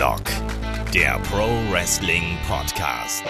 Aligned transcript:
Headlock, 0.00 0.24
der 0.94 1.18
Pro 1.30 1.46
Wrestling 1.70 2.38
Podcast. 2.48 3.22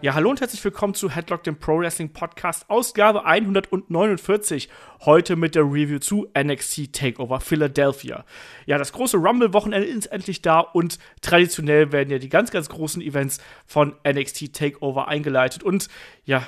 Ja, 0.00 0.14
hallo 0.14 0.30
und 0.30 0.40
herzlich 0.40 0.62
willkommen 0.62 0.94
zu 0.94 1.10
Headlock, 1.10 1.42
dem 1.42 1.58
Pro 1.58 1.80
Wrestling 1.80 2.12
Podcast, 2.12 2.70
Ausgabe 2.70 3.24
149. 3.24 4.68
Heute 5.04 5.34
mit 5.34 5.56
der 5.56 5.64
Review 5.64 5.98
zu 5.98 6.28
NXT 6.38 6.92
Takeover 6.92 7.40
Philadelphia. 7.40 8.24
Ja, 8.64 8.78
das 8.78 8.92
große 8.92 9.16
Rumble-Wochenende 9.16 9.88
ist 9.88 10.06
endlich 10.06 10.40
da 10.40 10.60
und 10.60 11.00
traditionell 11.20 11.90
werden 11.90 12.10
ja 12.10 12.18
die 12.18 12.28
ganz, 12.28 12.52
ganz 12.52 12.68
großen 12.68 13.02
Events 13.02 13.40
von 13.66 13.96
NXT 14.06 14.54
Takeover 14.54 15.08
eingeleitet. 15.08 15.64
Und 15.64 15.88
ja, 16.24 16.46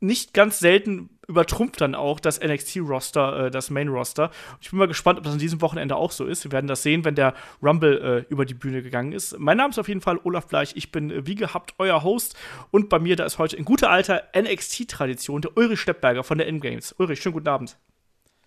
nicht 0.00 0.34
ganz 0.34 0.58
selten 0.58 1.15
übertrumpft 1.28 1.80
dann 1.80 1.94
auch 1.94 2.20
das 2.20 2.40
NXT-Roster, 2.40 3.46
äh, 3.46 3.50
das 3.50 3.70
Main-Roster. 3.70 4.30
Ich 4.60 4.70
bin 4.70 4.78
mal 4.78 4.88
gespannt, 4.88 5.18
ob 5.18 5.24
das 5.24 5.32
an 5.32 5.38
diesem 5.38 5.60
Wochenende 5.60 5.96
auch 5.96 6.12
so 6.12 6.24
ist. 6.26 6.44
Wir 6.44 6.52
werden 6.52 6.66
das 6.66 6.82
sehen, 6.82 7.04
wenn 7.04 7.14
der 7.14 7.34
Rumble 7.62 8.24
äh, 8.28 8.32
über 8.32 8.44
die 8.44 8.54
Bühne 8.54 8.82
gegangen 8.82 9.12
ist. 9.12 9.38
Mein 9.38 9.56
Name 9.56 9.70
ist 9.70 9.78
auf 9.78 9.88
jeden 9.88 10.00
Fall 10.00 10.20
Olaf 10.24 10.46
Bleich. 10.46 10.72
Ich 10.76 10.92
bin 10.92 11.10
äh, 11.10 11.26
wie 11.26 11.34
gehabt 11.34 11.74
euer 11.78 12.02
Host. 12.02 12.36
Und 12.70 12.88
bei 12.88 12.98
mir, 12.98 13.16
da 13.16 13.24
ist 13.24 13.38
heute 13.38 13.56
in 13.56 13.64
guter 13.64 13.90
alter 13.90 14.24
NXT-Tradition 14.36 15.42
der 15.42 15.56
Ulrich 15.56 15.80
Steppberger 15.80 16.24
von 16.24 16.38
der 16.38 16.46
Endgames. 16.46 16.94
Ulrich, 16.98 17.20
schönen 17.20 17.34
guten 17.34 17.48
Abend. 17.48 17.76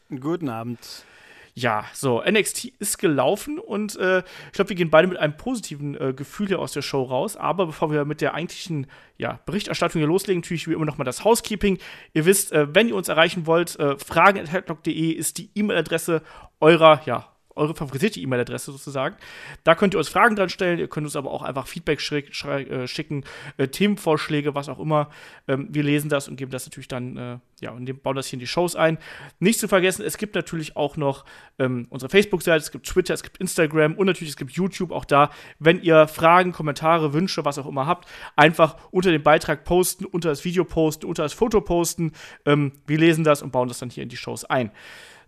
Guten 0.10 0.50
Abend. 0.50 1.06
Ja, 1.60 1.84
so, 1.92 2.24
NXT 2.24 2.72
ist 2.80 3.00
gelaufen 3.00 3.60
und 3.60 3.98
äh, 3.98 4.20
ich 4.20 4.52
glaube, 4.54 4.70
wir 4.70 4.78
gehen 4.78 4.90
beide 4.90 5.10
mit 5.10 5.18
einem 5.18 5.36
positiven 5.36 6.00
äh, 6.00 6.14
Gefühl 6.14 6.48
hier 6.48 6.60
aus 6.60 6.72
der 6.72 6.82
Show 6.82 7.04
raus. 7.04 7.36
Aber 7.36 7.66
bevor 7.66 7.92
wir 7.92 8.06
mit 8.06 8.22
der 8.22 8.34
eigentlichen 8.34 8.88
ja, 9.18 9.42
Berichterstattung 9.46 10.00
hier 10.00 10.08
loslegen, 10.08 10.40
natürlich 10.40 10.70
wie 10.70 10.74
immer 10.74 10.86
nochmal 10.86 11.04
das 11.04 11.26
Housekeeping. 11.26 11.78
Ihr 12.14 12.26
wisst, 12.26 12.54
äh, 12.54 12.74
wenn 12.74 12.88
ihr 12.88 12.96
uns 12.96 13.10
erreichen 13.10 13.46
wollt, 13.46 13.78
äh, 13.78 13.98
fragen.headlock.de 13.98 15.12
ist 15.12 15.38
die 15.38 15.50
E-Mail-Adresse 15.54 16.22
eurer, 16.62 17.02
ja, 17.06 17.28
eure 17.60 17.76
favorisierte 17.76 18.20
E-Mail-Adresse 18.20 18.72
sozusagen. 18.72 19.16
Da 19.64 19.76
könnt 19.76 19.94
ihr 19.94 19.98
uns 20.00 20.10
Fragen 20.10 20.36
dran 20.36 20.50
stellen, 20.50 20.80
ihr 20.80 20.88
könnt 20.88 21.06
uns 21.06 21.16
aber 21.16 21.30
auch 21.32 21.44
einfach 21.44 21.68
Feedback 21.68 22.00
äh, 22.12 22.88
schicken, 22.88 23.24
äh, 23.58 23.68
Themenvorschläge, 23.68 24.56
was 24.56 24.70
auch 24.70 24.80
immer. 24.80 25.10
Ähm, 25.48 25.68
wir 25.70 25.84
lesen 25.84 26.10
das 26.10 26.28
und 26.28 26.38
geben 26.38 26.52
das 26.52 26.66
natürlich 26.66 26.88
dann, 26.88 27.18
äh, 27.18 27.38
ja, 27.62 27.72
und 27.72 28.02
bauen 28.02 28.16
das 28.16 28.28
hier 28.28 28.38
in 28.38 28.40
die 28.40 28.48
Shows 28.48 28.76
ein. 28.76 28.98
Nicht 29.40 29.60
zu 29.60 29.68
vergessen, 29.68 30.04
es 30.04 30.18
gibt 30.18 30.36
natürlich 30.36 30.76
auch 30.76 30.98
noch 30.98 31.26
ähm, 31.60 31.88
unsere 31.90 32.10
Facebook-Seite, 32.10 32.64
es 32.64 32.72
gibt 32.72 32.88
Twitter, 32.88 33.14
es 33.14 33.24
gibt 33.24 33.38
Instagram 33.38 33.96
und 33.96 34.08
natürlich 34.08 34.32
es 34.32 34.38
gibt 34.38 34.52
YouTube. 34.52 34.92
Auch 34.92 35.06
da, 35.06 35.30
wenn 35.60 35.82
ihr 35.82 36.08
Fragen, 36.08 36.52
Kommentare, 36.54 37.14
Wünsche, 37.14 37.46
was 37.46 37.58
auch 37.60 37.68
immer 37.68 37.86
habt, 37.86 38.08
einfach 38.36 38.78
unter 38.92 39.12
dem 39.12 39.22
Beitrag 39.22 39.66
posten, 39.66 40.06
unter 40.06 40.30
das 40.30 40.46
Video 40.46 40.64
posten, 40.64 41.06
unter 41.06 41.24
das 41.24 41.34
Foto 41.34 41.62
posten. 41.62 42.14
Ähm, 42.46 42.72
wir 42.88 42.98
lesen 42.98 43.24
das 43.24 43.42
und 43.42 43.52
bauen 43.52 43.68
das 43.68 43.80
dann 43.80 43.90
hier 43.90 44.04
in 44.04 44.10
die 44.10 44.18
Shows 44.18 44.46
ein. 44.46 44.72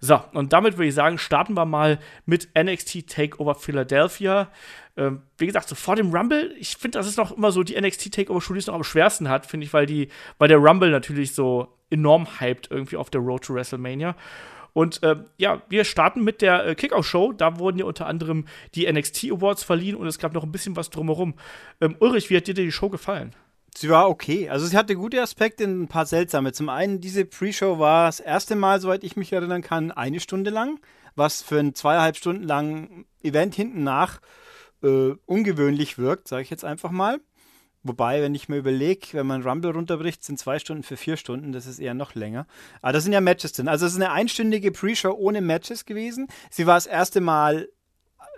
So, 0.03 0.19
und 0.33 0.52
damit 0.52 0.77
würde 0.77 0.88
ich 0.88 0.95
sagen, 0.95 1.19
starten 1.19 1.53
wir 1.53 1.66
mal 1.66 1.99
mit 2.25 2.49
NXT 2.57 3.07
Takeover 3.07 3.53
Philadelphia. 3.53 4.49
Ähm, 4.97 5.21
wie 5.38 5.45
gesagt, 5.45 5.69
so 5.69 5.75
vor 5.75 5.95
dem 5.95 6.11
Rumble, 6.11 6.55
ich 6.58 6.75
finde, 6.75 6.97
das 6.97 7.08
ist 7.08 7.17
noch 7.17 7.38
immer 7.38 7.52
so 7.52 7.61
die 7.61 7.80
NXT 7.80 8.11
Takeover-Show, 8.11 8.53
die 8.53 8.59
es 8.59 8.67
noch 8.67 8.73
am 8.73 8.83
schwersten 8.83 9.30
hat, 9.30 9.45
finde 9.45 9.67
ich, 9.67 9.73
weil 9.73 9.85
die, 9.85 10.09
weil 10.39 10.47
der 10.47 10.58
Rumble 10.58 10.89
natürlich 10.89 11.35
so 11.35 11.77
enorm 11.91 12.39
hyped 12.39 12.71
irgendwie 12.71 12.97
auf 12.97 13.11
der 13.11 13.21
Road 13.21 13.43
to 13.43 13.53
WrestleMania. 13.53 14.16
Und 14.73 15.03
äh, 15.03 15.17
ja, 15.38 15.61
wir 15.69 15.83
starten 15.83 16.23
mit 16.23 16.41
der 16.41 16.65
äh, 16.65 16.75
Kickoff-Show. 16.75 17.33
Da 17.33 17.59
wurden 17.59 17.77
ja 17.77 17.86
unter 17.86 18.08
anderem 18.08 18.45
die 18.73 18.91
NXT 18.91 19.25
Awards 19.31 19.63
verliehen 19.63 19.95
und 19.95 20.08
es 20.08 20.17
gab 20.17 20.33
noch 20.33 20.43
ein 20.43 20.52
bisschen 20.52 20.75
was 20.75 20.89
drumherum. 20.89 21.36
Ähm, 21.80 21.95
Ulrich, 21.99 22.30
wie 22.31 22.38
hat 22.38 22.47
dir 22.47 22.55
die 22.55 22.71
Show 22.71 22.89
gefallen? 22.89 23.36
Sie 23.75 23.89
war 23.89 24.09
okay. 24.09 24.50
Also 24.50 24.66
sie 24.66 24.77
hatte 24.77 24.95
gute 24.95 25.22
Aspekte, 25.22 25.64
ein 25.64 25.88
paar 25.88 26.05
seltsame. 26.05 26.52
Zum 26.52 26.69
einen, 26.69 27.00
diese 27.00 27.25
Pre-Show 27.25 27.80
war 27.80 28.08
das 28.08 28.19
erste 28.19 28.55
Mal, 28.55 28.81
soweit 28.81 29.03
ich 29.03 29.16
mich 29.16 29.31
erinnern 29.31 29.61
kann, 29.61 29.91
eine 29.91 30.19
Stunde 30.19 30.52
lang, 30.52 30.80
was 31.16 31.41
für 31.41 31.59
ein 31.59 31.73
zweieinhalb 31.73 32.17
Stunden 32.17 32.44
lang 32.44 33.05
Event 33.23 33.55
hinten 33.55 33.83
nach 33.83 34.20
äh, 34.83 35.11
ungewöhnlich 35.26 35.98
wirkt, 35.98 36.27
sage 36.27 36.43
ich 36.43 36.49
jetzt 36.49 36.65
einfach 36.65 36.92
mal. 36.92 37.20
Wobei, 37.83 38.21
wenn 38.21 38.36
ich 38.36 38.48
mir 38.48 38.58
überlege, 38.58 39.08
wenn 39.14 39.26
man 39.26 39.42
Rumble 39.42 39.71
runterbricht, 39.71 40.23
sind 40.23 40.38
zwei 40.38 40.59
Stunden 40.59 40.83
für 40.83 40.98
vier 40.98 41.17
Stunden, 41.17 41.52
das 41.52 41.65
ist 41.65 41.80
eher 41.80 41.95
noch 41.95 42.14
länger. 42.14 42.45
Aber 42.82 42.93
das 42.93 43.03
sind 43.03 43.14
ja 43.14 43.21
Matches 43.21 43.53
drin. 43.53 43.67
Also 43.67 43.88
es 43.88 43.93
ist 43.93 44.02
eine 44.02 44.11
einstündige 44.11 44.71
Pre-Show 44.71 45.11
ohne 45.11 45.42
Matches 45.42 45.86
gewesen. 45.86 46.27
Sie 46.52 46.67
war 46.67 46.76
das 46.76 46.86
erste 46.86 47.21
Mal 47.21 47.70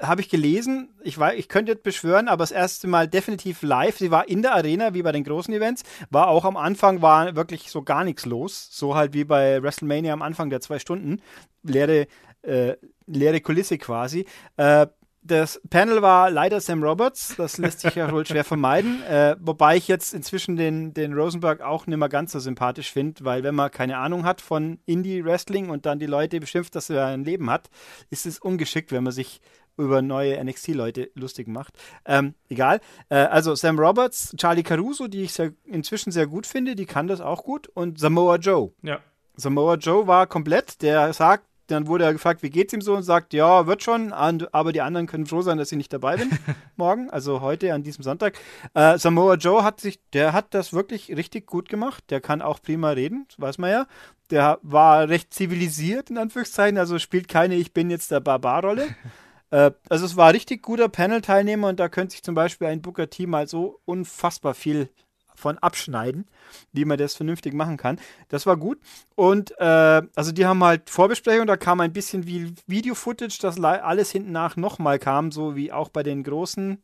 habe 0.03 0.21
ich 0.21 0.29
gelesen, 0.29 0.89
ich, 1.03 1.17
weiß, 1.17 1.37
ich 1.37 1.49
könnte 1.49 1.71
jetzt 1.71 1.83
beschwören, 1.83 2.27
aber 2.27 2.43
das 2.43 2.51
erste 2.51 2.87
Mal 2.87 3.07
definitiv 3.07 3.61
live. 3.61 3.97
Sie 3.97 4.11
war 4.11 4.27
in 4.27 4.41
der 4.41 4.53
Arena, 4.53 4.93
wie 4.93 5.01
bei 5.01 5.11
den 5.11 5.23
großen 5.23 5.53
Events. 5.53 5.83
War 6.09 6.27
auch 6.27 6.45
am 6.45 6.57
Anfang, 6.57 7.01
war 7.01 7.35
wirklich 7.35 7.69
so 7.69 7.81
gar 7.81 8.03
nichts 8.03 8.25
los. 8.25 8.69
So 8.71 8.95
halt 8.95 9.13
wie 9.13 9.23
bei 9.23 9.61
WrestleMania 9.61 10.13
am 10.13 10.21
Anfang 10.21 10.49
der 10.49 10.61
zwei 10.61 10.79
Stunden. 10.79 11.21
Leere, 11.63 12.07
äh, 12.41 12.75
leere 13.05 13.41
Kulisse 13.41 13.77
quasi. 13.77 14.25
Äh, 14.57 14.87
das 15.25 15.61
Panel 15.69 16.01
war 16.01 16.29
leider 16.29 16.59
Sam 16.59 16.83
Roberts, 16.83 17.35
das 17.37 17.57
lässt 17.57 17.79
sich 17.79 17.95
ja 17.95 18.11
wohl 18.11 18.25
schwer 18.25 18.43
vermeiden. 18.43 19.01
Äh, 19.03 19.37
wobei 19.39 19.77
ich 19.77 19.87
jetzt 19.87 20.13
inzwischen 20.13 20.57
den, 20.57 20.93
den 20.93 21.13
Rosenberg 21.13 21.61
auch 21.61 21.87
nicht 21.87 21.97
mehr 21.97 22.09
ganz 22.09 22.33
so 22.33 22.39
sympathisch 22.39 22.91
finde, 22.91 23.23
weil 23.23 23.43
wenn 23.43 23.55
man 23.55 23.71
keine 23.71 23.97
Ahnung 23.97 24.25
hat 24.25 24.41
von 24.41 24.79
Indie-Wrestling 24.85 25.69
und 25.69 25.85
dann 25.85 25.99
die 25.99 26.07
Leute 26.07 26.39
beschimpft, 26.39 26.75
dass 26.75 26.89
er 26.89 27.07
ein 27.07 27.23
Leben 27.23 27.49
hat, 27.49 27.69
ist 28.09 28.25
es 28.25 28.37
ungeschickt, 28.39 28.91
wenn 28.91 29.03
man 29.03 29.13
sich 29.13 29.39
über 29.77 30.01
neue 30.01 30.43
NXT-Leute 30.43 31.11
lustig 31.15 31.47
macht. 31.47 31.73
Ähm, 32.05 32.35
egal. 32.49 32.79
Äh, 33.09 33.15
also 33.15 33.55
Sam 33.55 33.79
Roberts, 33.79 34.33
Charlie 34.37 34.63
Caruso, 34.63 35.07
die 35.07 35.23
ich 35.23 35.33
sehr, 35.33 35.53
inzwischen 35.65 36.11
sehr 36.11 36.27
gut 36.27 36.47
finde, 36.47 36.75
die 36.75 36.85
kann 36.85 37.07
das 37.07 37.21
auch 37.21 37.43
gut. 37.43 37.67
Und 37.67 37.99
Samoa 37.99 38.35
Joe. 38.37 38.71
Ja. 38.81 38.99
Samoa 39.35 39.75
Joe 39.75 40.07
war 40.07 40.27
komplett, 40.27 40.81
der 40.81 41.11
sagt, 41.13 41.45
dann 41.67 41.87
wurde 41.87 42.03
er 42.03 42.13
gefragt, 42.13 42.43
wie 42.43 42.49
geht's 42.49 42.73
ihm 42.73 42.81
so 42.81 42.93
und 42.95 43.03
sagt, 43.03 43.33
ja, 43.33 43.67
wird 43.67 43.83
schon, 43.83 44.11
aber 44.11 44.73
die 44.73 44.81
anderen 44.81 45.07
können 45.07 45.25
froh 45.25 45.41
sein, 45.41 45.57
dass 45.57 45.71
ich 45.71 45.77
nicht 45.77 45.93
dabei 45.93 46.17
bin 46.17 46.29
morgen, 46.75 47.09
also 47.09 47.41
heute 47.41 47.73
an 47.73 47.83
diesem 47.83 48.03
Sonntag. 48.03 48.37
Äh, 48.73 48.97
Samoa 48.97 49.35
Joe 49.35 49.63
hat 49.63 49.79
sich, 49.79 49.99
der 50.11 50.33
hat 50.33 50.53
das 50.53 50.73
wirklich 50.73 51.15
richtig 51.15 51.47
gut 51.47 51.69
gemacht. 51.69 52.03
Der 52.09 52.21
kann 52.21 52.41
auch 52.41 52.61
prima 52.61 52.91
reden, 52.91 53.27
weiß 53.37 53.57
man 53.57 53.71
ja. 53.71 53.87
Der 54.29 54.59
war 54.61 55.09
recht 55.09 55.33
zivilisiert, 55.33 56.09
in 56.09 56.17
Anführungszeichen, 56.17 56.77
also 56.77 56.99
spielt 56.99 57.27
keine 57.27 57.55
Ich 57.55 57.73
bin 57.73 57.89
jetzt 57.89 58.11
der 58.11 58.19
Barbar-Rolle. 58.19 58.87
Äh, 59.53 59.71
also 59.87 60.05
es 60.05 60.17
war 60.17 60.33
richtig 60.33 60.63
guter 60.63 60.89
Panel-Teilnehmer 60.89 61.69
und 61.69 61.79
da 61.79 61.87
könnte 61.87 62.13
sich 62.13 62.23
zum 62.23 62.33
Beispiel 62.33 62.67
ein 62.67 62.81
Booker 62.81 63.09
Team 63.09 63.29
mal 63.29 63.47
so 63.47 63.79
unfassbar 63.85 64.55
viel 64.55 64.89
von 65.35 65.57
abschneiden, 65.59 66.25
wie 66.71 66.85
man 66.85 66.97
das 66.97 67.15
vernünftig 67.15 67.53
machen 67.53 67.77
kann. 67.77 67.99
Das 68.29 68.45
war 68.45 68.57
gut. 68.57 68.79
Und 69.15 69.51
äh, 69.59 70.01
also 70.15 70.31
die 70.31 70.45
haben 70.45 70.63
halt 70.63 70.89
Vorbesprechung, 70.89 71.45
da 71.45 71.57
kam 71.57 71.81
ein 71.81 71.93
bisschen 71.93 72.25
wie 72.25 72.53
Video-Footage, 72.65 73.37
das 73.41 73.59
alles 73.59 74.11
hinten 74.11 74.31
nach 74.31 74.55
nochmal 74.55 74.97
kam, 74.99 75.31
so 75.31 75.55
wie 75.55 75.71
auch 75.71 75.89
bei 75.89 76.01
den 76.01 76.23
großen 76.23 76.81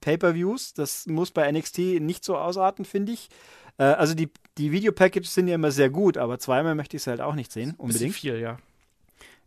Pay-Per-Views. 0.00 0.72
Das 0.72 1.06
muss 1.06 1.30
bei 1.30 1.50
NXT 1.50 1.78
nicht 2.00 2.24
so 2.24 2.38
ausarten, 2.38 2.86
finde 2.86 3.12
ich. 3.12 3.28
Äh, 3.76 3.84
also 3.84 4.14
die, 4.14 4.30
die 4.56 4.72
Video-Packages 4.72 5.34
sind 5.34 5.48
ja 5.48 5.54
immer 5.56 5.70
sehr 5.70 5.90
gut, 5.90 6.16
aber 6.16 6.38
zweimal 6.38 6.74
möchte 6.74 6.96
ich 6.96 7.02
es 7.02 7.06
halt 7.06 7.20
auch 7.20 7.34
nicht 7.34 7.52
sehen, 7.52 7.74
unbedingt. 7.76 8.12
Bisschen 8.12 8.12
viel, 8.12 8.40
ja. 8.40 8.58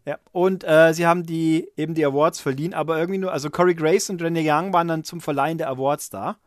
Ja, 0.06 0.18
und 0.32 0.64
äh, 0.64 0.94
sie 0.94 1.06
haben 1.06 1.24
die 1.26 1.70
eben 1.78 1.94
die 1.94 2.06
Awards 2.06 2.40
verliehen, 2.40 2.74
aber 2.74 2.98
irgendwie 2.98 3.20
nur, 3.20 3.32
also 3.32 3.50
Corey 3.50 3.76
Grace 3.76 4.10
und 4.10 4.22
Renee 4.22 4.50
Young 4.50 4.74
waren 4.74 4.88
dann 4.88 5.04
zum 5.04 5.22
Verleihen 5.22 5.58
der 5.58 5.70
Awards 5.70 6.10
da. 6.10 6.38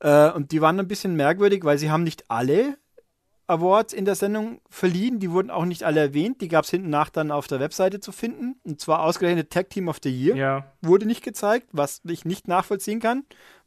Äh, 0.00 0.30
und 0.30 0.52
die 0.52 0.60
waren 0.60 0.78
ein 0.78 0.88
bisschen 0.88 1.16
merkwürdig, 1.16 1.64
weil 1.64 1.78
sie 1.78 1.90
haben 1.90 2.04
nicht 2.04 2.24
alle 2.28 2.76
Awards 3.50 3.92
in 3.92 4.04
der 4.04 4.14
Sendung 4.14 4.60
verliehen. 4.70 5.18
Die 5.18 5.30
wurden 5.30 5.50
auch 5.50 5.64
nicht 5.64 5.82
alle 5.82 6.00
erwähnt. 6.00 6.40
Die 6.40 6.48
gab 6.48 6.64
es 6.64 6.70
hinten 6.70 6.88
nach 6.88 7.10
dann 7.10 7.30
auf 7.30 7.48
der 7.48 7.60
Webseite 7.60 8.00
zu 8.00 8.12
finden. 8.12 8.60
Und 8.64 8.80
zwar 8.80 9.02
ausgerechnet 9.02 9.50
Tag 9.50 9.70
Team 9.70 9.88
of 9.88 9.98
the 10.02 10.10
Year. 10.10 10.36
Ja. 10.36 10.72
Wurde 10.80 11.06
nicht 11.06 11.24
gezeigt, 11.24 11.68
was 11.72 12.00
ich 12.04 12.24
nicht 12.24 12.46
nachvollziehen 12.46 13.00
kann. 13.00 13.24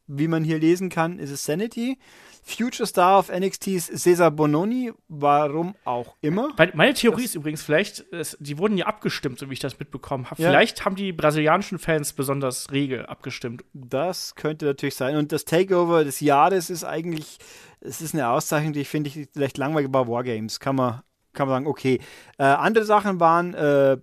Wie 0.07 0.27
man 0.27 0.43
hier 0.43 0.59
lesen 0.59 0.89
kann, 0.89 1.19
ist 1.19 1.31
es 1.31 1.45
Sanity. 1.45 1.97
Future 2.43 2.85
Star 2.85 3.19
of 3.19 3.31
NXT 3.31 3.67
ist 3.67 3.97
Cesar 3.97 4.29
Bononi, 4.29 4.91
warum 5.07 5.75
auch 5.85 6.15
immer. 6.21 6.49
Meine 6.73 6.93
Theorie 6.93 7.23
das 7.23 7.31
ist 7.31 7.35
übrigens 7.35 7.63
vielleicht, 7.63 8.05
die 8.39 8.57
wurden 8.57 8.77
ja 8.77 8.85
abgestimmt, 8.85 9.39
so 9.39 9.49
wie 9.49 9.53
ich 9.53 9.59
das 9.59 9.79
mitbekommen 9.79 10.29
habe. 10.29 10.41
Ja. 10.41 10.49
Vielleicht 10.49 10.83
haben 10.83 10.95
die 10.95 11.13
brasilianischen 11.13 11.79
Fans 11.79 12.13
besonders 12.13 12.71
rege 12.71 13.07
abgestimmt. 13.07 13.63
Das 13.73 14.35
könnte 14.35 14.65
natürlich 14.65 14.95
sein. 14.95 15.15
Und 15.15 15.31
das 15.31 15.45
Takeover 15.45 16.03
des 16.03 16.19
Jahres 16.19 16.69
ist 16.69 16.83
eigentlich, 16.83 17.37
es 17.79 18.01
ist 18.01 18.13
eine 18.13 18.27
Auszeichnung, 18.27 18.73
die 18.73 18.81
ich 18.81 18.89
finde 18.89 19.09
ich 19.09 19.29
vielleicht 19.33 19.57
langweilig 19.57 19.89
bei 19.91 20.05
Wargames. 20.05 20.59
Kann 20.59 20.75
man, 20.75 21.01
kann 21.31 21.47
man 21.47 21.55
sagen, 21.55 21.67
okay. 21.67 21.99
Äh, 22.37 22.43
andere 22.43 22.83
Sachen 22.83 23.19
waren, 23.21 23.53
äh, 23.53 23.97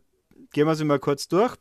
gehen 0.52 0.66
wir 0.66 0.74
sie 0.74 0.84
mal 0.84 0.98
kurz 0.98 1.28
durch 1.28 1.56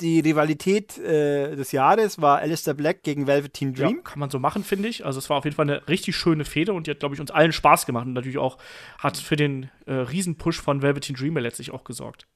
die 0.00 0.20
Rivalität 0.20 0.98
äh, 0.98 1.56
des 1.56 1.72
Jahres 1.72 2.20
war 2.20 2.38
Alistair 2.38 2.74
Black 2.74 3.02
gegen 3.02 3.26
Velveteen 3.26 3.74
Dream. 3.74 3.96
Ja, 3.96 4.02
kann 4.02 4.18
man 4.18 4.30
so 4.30 4.38
machen, 4.38 4.64
finde 4.64 4.88
ich. 4.88 5.04
Also 5.04 5.18
es 5.18 5.30
war 5.30 5.38
auf 5.38 5.44
jeden 5.44 5.56
Fall 5.56 5.68
eine 5.68 5.86
richtig 5.88 6.16
schöne 6.16 6.44
Fehde 6.44 6.72
und 6.72 6.86
die 6.86 6.90
hat, 6.90 7.00
glaube 7.00 7.14
ich, 7.14 7.20
uns 7.20 7.30
allen 7.30 7.52
Spaß 7.52 7.86
gemacht 7.86 8.06
und 8.06 8.12
natürlich 8.12 8.38
auch 8.38 8.58
hat 8.98 9.16
für 9.16 9.36
den 9.36 9.70
äh, 9.86 9.92
Riesenpush 9.92 10.60
von 10.60 10.82
Velveteen 10.82 11.16
Dream 11.16 11.36
letztlich 11.36 11.70
auch 11.70 11.84
gesorgt. 11.84 12.26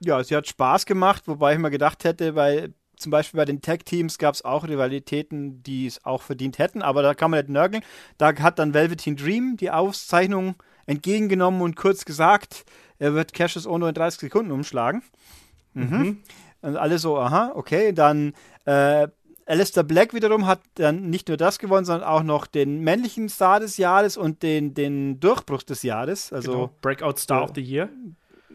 Ja, 0.00 0.22
sie 0.22 0.36
hat 0.36 0.46
Spaß 0.46 0.86
gemacht, 0.86 1.24
wobei 1.26 1.54
ich 1.54 1.58
mir 1.58 1.70
gedacht 1.70 2.04
hätte, 2.04 2.34
weil 2.34 2.74
zum 2.96 3.10
Beispiel 3.10 3.38
bei 3.38 3.44
den 3.44 3.62
Tag-Teams 3.62 4.18
gab 4.18 4.34
es 4.34 4.44
auch 4.44 4.66
Rivalitäten, 4.66 5.62
die 5.62 5.86
es 5.86 6.04
auch 6.04 6.22
verdient 6.22 6.58
hätten, 6.58 6.82
aber 6.82 7.02
da 7.02 7.14
kann 7.14 7.30
man 7.30 7.40
nicht 7.40 7.50
nörgeln. 7.50 7.82
Da 8.16 8.34
hat 8.36 8.58
dann 8.58 8.74
Velveteen 8.74 9.16
Dream 9.16 9.56
die 9.56 9.70
Auszeichnung 9.70 10.56
entgegengenommen 10.86 11.60
und 11.60 11.76
kurz 11.76 12.04
gesagt, 12.04 12.64
er 12.98 13.14
wird 13.14 13.32
Cassius 13.32 13.66
Ono 13.66 13.86
in 13.86 13.94
30 13.94 14.20
Sekunden 14.20 14.50
umschlagen. 14.50 15.02
Mhm. 15.74 15.98
mhm. 15.98 16.22
Und 16.62 16.76
alle 16.76 16.98
so, 16.98 17.18
aha, 17.18 17.52
okay. 17.54 17.92
Dann 17.92 18.32
Äh, 18.64 19.08
Alistair 19.48 19.82
Black 19.82 20.12
wiederum 20.12 20.46
hat 20.46 20.60
dann 20.74 21.08
nicht 21.08 21.28
nur 21.28 21.38
das 21.38 21.58
gewonnen, 21.58 21.86
sondern 21.86 22.06
auch 22.06 22.22
noch 22.22 22.46
den 22.46 22.80
männlichen 22.80 23.30
Star 23.30 23.60
des 23.60 23.78
Jahres 23.78 24.18
und 24.18 24.42
den, 24.42 24.74
den 24.74 25.20
Durchbruch 25.20 25.62
des 25.62 25.82
Jahres. 25.82 26.34
Also 26.34 26.52
genau. 26.52 26.70
Breakout 26.82 27.16
Star 27.16 27.38
ja. 27.38 27.44
of 27.44 27.52
the 27.54 27.62
Year. 27.62 27.88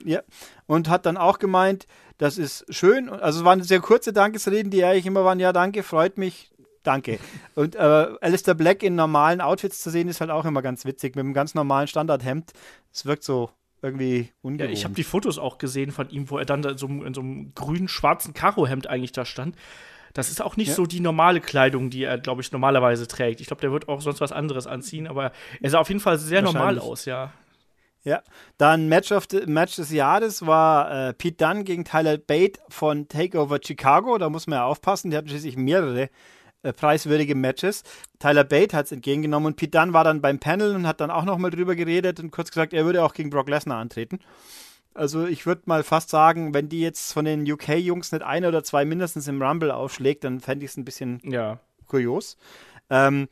Ja. 0.05 0.21
Und 0.67 0.89
hat 0.89 1.07
dann 1.07 1.17
auch 1.17 1.39
gemeint, 1.39 1.87
das 2.19 2.37
ist 2.37 2.65
schön. 2.69 3.09
Also 3.09 3.39
es 3.39 3.45
waren 3.45 3.63
sehr 3.63 3.79
kurze 3.79 4.13
Dankesreden, 4.13 4.69
die 4.69 4.85
eigentlich 4.85 5.07
immer 5.07 5.25
waren, 5.25 5.39
ja, 5.39 5.51
danke, 5.51 5.81
freut 5.81 6.19
mich, 6.19 6.51
danke. 6.83 7.17
Und 7.55 7.75
äh, 7.75 7.79
Alistair 8.21 8.53
Black 8.53 8.83
in 8.83 8.93
normalen 8.93 9.41
Outfits 9.41 9.81
zu 9.81 9.89
sehen, 9.89 10.09
ist 10.09 10.21
halt 10.21 10.29
auch 10.29 10.45
immer 10.45 10.61
ganz 10.61 10.85
witzig, 10.85 11.15
mit 11.15 11.25
einem 11.25 11.33
ganz 11.33 11.55
normalen 11.55 11.87
Standardhemd. 11.87 12.51
Es 12.93 13.07
wirkt 13.07 13.23
so 13.23 13.49
irgendwie 13.83 14.29
ungewohnt. 14.41 14.69
Ja, 14.69 14.73
ich 14.73 14.85
habe 14.85 14.93
die 14.93 15.03
Fotos 15.03 15.37
auch 15.37 15.57
gesehen 15.57 15.91
von 15.91 16.09
ihm, 16.09 16.29
wo 16.29 16.37
er 16.37 16.45
dann 16.45 16.63
in 16.63 16.77
so, 16.77 16.87
in 16.87 17.13
so 17.13 17.21
einem 17.21 17.53
grünen, 17.53 17.87
schwarzen 17.87 18.33
Karohemd 18.33 18.87
eigentlich 18.87 19.11
da 19.11 19.25
stand. 19.25 19.55
Das 20.13 20.29
ist 20.29 20.41
auch 20.41 20.57
nicht 20.57 20.69
ja. 20.69 20.73
so 20.75 20.85
die 20.85 20.99
normale 20.99 21.41
Kleidung, 21.41 21.89
die 21.89 22.03
er, 22.03 22.19
glaube 22.19 22.41
ich, 22.41 22.51
normalerweise 22.51 23.07
trägt. 23.07 23.41
Ich 23.41 23.47
glaube, 23.47 23.61
der 23.61 23.71
wird 23.71 23.89
auch 23.89 23.99
sonst 23.99 24.21
was 24.21 24.31
anderes 24.31 24.67
anziehen, 24.67 25.07
aber 25.07 25.31
er 25.61 25.69
sah 25.69 25.79
auf 25.79 25.89
jeden 25.89 25.99
Fall 25.99 26.17
sehr 26.19 26.41
normal 26.41 26.79
aus, 26.79 27.05
ja. 27.05 27.33
Ja, 28.05 28.21
dann 28.57 28.89
Match, 28.89 29.13
of 29.13 29.27
the, 29.31 29.45
Match 29.45 29.77
des 29.77 29.91
Jahres 29.91 30.45
war 30.45 31.09
äh, 31.09 31.13
Pete 31.13 31.37
Dunne 31.37 31.63
gegen 31.63 31.85
Tyler 31.85 32.17
Bate 32.17 32.59
von 32.67 33.07
Takeover 33.07 33.59
Chicago. 33.63 34.17
Da 34.17 34.29
muss 34.29 34.45
man 34.45 34.59
ja 34.59 34.65
aufpassen, 34.65 35.09
die 35.09 35.17
hatten 35.17 35.29
schließlich 35.29 35.55
mehrere 35.55 36.09
äh, 36.63 36.73
preiswürdige 36.73 37.35
Matches. 37.35 37.83
Tyler 38.19 38.43
Bate 38.43 38.75
hat 38.75 38.87
es 38.87 38.91
entgegengenommen 38.91 39.47
und 39.47 39.55
Pete 39.55 39.77
Dunne 39.77 39.93
war 39.93 40.03
dann 40.03 40.21
beim 40.21 40.39
Panel 40.39 40.75
und 40.75 40.87
hat 40.87 41.01
dann 41.01 41.11
auch 41.11 41.25
nochmal 41.25 41.51
drüber 41.51 41.75
geredet 41.75 42.19
und 42.19 42.31
kurz 42.31 42.49
gesagt, 42.49 42.73
er 42.73 42.85
würde 42.85 43.03
auch 43.03 43.13
gegen 43.13 43.29
Brock 43.29 43.49
Lesnar 43.49 43.79
antreten. 43.79 44.19
Also 44.95 45.25
ich 45.25 45.45
würde 45.45 45.63
mal 45.65 45.83
fast 45.83 46.09
sagen, 46.09 46.53
wenn 46.53 46.69
die 46.69 46.81
jetzt 46.81 47.13
von 47.13 47.25
den 47.25 47.49
UK-Jungs 47.49 48.11
nicht 48.11 48.23
eine 48.23 48.47
oder 48.47 48.63
zwei 48.63 48.85
mindestens 48.85 49.27
im 49.27 49.41
Rumble 49.41 49.71
aufschlägt, 49.71 50.23
dann 50.23 50.39
fände 50.39 50.65
ich 50.65 50.71
es 50.71 50.77
ein 50.77 50.85
bisschen 50.85 51.19
ja. 51.23 51.59
kurios. 51.87 52.37
Ähm, 52.89 53.27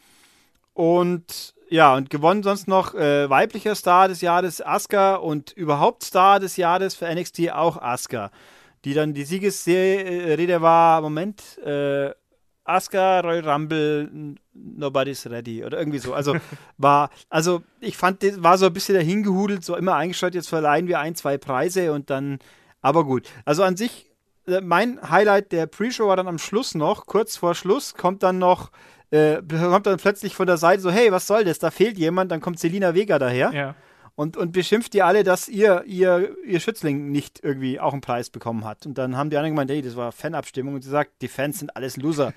und 0.73 1.53
ja, 1.69 1.95
und 1.95 2.09
gewonnen 2.09 2.43
sonst 2.43 2.67
noch 2.67 2.95
äh, 2.95 3.29
weiblicher 3.29 3.75
Star 3.75 4.07
des 4.07 4.21
Jahres 4.21 4.61
Asuka 4.61 5.15
und 5.15 5.51
überhaupt 5.51 6.03
Star 6.03 6.39
des 6.39 6.57
Jahres 6.57 6.95
für 6.95 7.13
NXT 7.13 7.51
auch 7.51 7.81
Asuka. 7.81 8.31
Die 8.83 8.93
dann 8.93 9.13
die 9.13 9.23
Siegesrede 9.23 10.61
war, 10.61 11.01
Moment, 11.01 11.59
äh, 11.59 12.11
Asuka, 12.63 13.21
Royal 13.21 13.47
Rumble, 13.47 14.35
Nobody's 14.53 15.29
Ready 15.29 15.63
oder 15.63 15.79
irgendwie 15.79 15.99
so. 15.99 16.13
Also 16.13 16.35
war, 16.77 17.09
also 17.29 17.63
ich 17.79 17.97
fand, 17.97 18.23
das 18.23 18.43
war 18.43 18.57
so 18.57 18.67
ein 18.67 18.73
bisschen 18.73 18.95
dahingehudelt, 18.95 19.63
so 19.63 19.75
immer 19.75 19.95
eingestellt, 19.95 20.35
jetzt 20.35 20.49
verleihen 20.49 20.87
wir 20.87 20.99
ein, 20.99 21.15
zwei 21.15 21.37
Preise 21.37 21.91
und 21.93 22.09
dann, 22.09 22.39
aber 22.81 23.03
gut. 23.05 23.27
Also 23.45 23.63
an 23.63 23.77
sich, 23.77 24.11
äh, 24.47 24.61
mein 24.61 24.99
Highlight 25.09 25.51
der 25.51 25.65
Pre-Show 25.65 26.07
war 26.07 26.15
dann 26.15 26.27
am 26.27 26.37
Schluss 26.37 26.75
noch, 26.75 27.05
kurz 27.05 27.37
vor 27.37 27.55
Schluss, 27.55 27.95
kommt 27.95 28.23
dann 28.23 28.37
noch 28.37 28.71
äh, 29.11 29.41
kommt 29.49 29.85
dann 29.87 29.97
plötzlich 29.97 30.35
von 30.35 30.47
der 30.47 30.57
Seite 30.57 30.81
so, 30.81 30.89
hey, 30.89 31.11
was 31.11 31.27
soll 31.27 31.43
das? 31.43 31.59
Da 31.59 31.69
fehlt 31.69 31.97
jemand, 31.97 32.31
dann 32.31 32.39
kommt 32.39 32.59
Selina 32.59 32.95
Vega 32.95 33.19
daher 33.19 33.51
ja. 33.53 33.75
Und, 34.15 34.37
und 34.37 34.51
beschimpft 34.51 34.93
die 34.93 35.01
alle, 35.01 35.23
dass 35.23 35.47
ihr, 35.47 35.83
ihr, 35.85 36.35
ihr 36.45 36.59
Schützling 36.59 37.11
nicht 37.11 37.39
irgendwie 37.43 37.79
auch 37.79 37.93
einen 37.93 38.01
Preis 38.01 38.29
bekommen 38.29 38.65
hat. 38.65 38.85
Und 38.85 38.97
dann 38.97 39.15
haben 39.15 39.29
die 39.29 39.37
anderen 39.37 39.55
gemeint, 39.55 39.71
hey, 39.71 39.81
das 39.81 39.95
war 39.95 40.11
Fanabstimmung 40.11 40.75
und 40.75 40.83
sie 40.83 40.89
sagt, 40.89 41.21
die 41.21 41.27
Fans 41.27 41.59
sind 41.59 41.75
alles 41.75 41.97
Loser. 41.97 42.33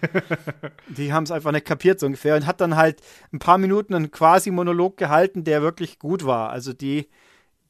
die 0.88 1.12
haben 1.12 1.24
es 1.24 1.30
einfach 1.30 1.52
nicht 1.52 1.66
kapiert 1.66 2.00
so 2.00 2.06
ungefähr 2.06 2.36
und 2.36 2.46
hat 2.46 2.60
dann 2.60 2.76
halt 2.76 3.00
ein 3.32 3.38
paar 3.38 3.58
Minuten 3.58 3.94
einen 3.94 4.10
quasi 4.10 4.50
Monolog 4.50 4.96
gehalten, 4.96 5.44
der 5.44 5.62
wirklich 5.62 5.98
gut 5.98 6.24
war. 6.24 6.50
Also 6.50 6.72
die, 6.72 7.08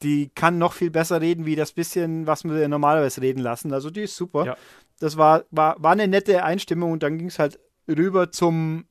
die 0.02 0.30
kann 0.34 0.58
noch 0.58 0.74
viel 0.74 0.90
besser 0.90 1.20
reden, 1.20 1.46
wie 1.46 1.56
das 1.56 1.72
bisschen, 1.72 2.26
was 2.26 2.44
wir 2.44 2.68
normalerweise 2.68 3.22
reden 3.22 3.40
lassen. 3.40 3.72
Also 3.72 3.90
die 3.90 4.02
ist 4.02 4.16
super. 4.16 4.44
Ja. 4.44 4.56
Das 5.00 5.16
war, 5.16 5.44
war, 5.50 5.82
war 5.82 5.92
eine 5.92 6.08
nette 6.08 6.44
Einstimmung 6.44 6.92
und 6.92 7.02
dann 7.02 7.18
ging 7.18 7.28
es 7.28 7.38
halt 7.38 7.58
rüber 7.88 8.30
zum 8.30 8.84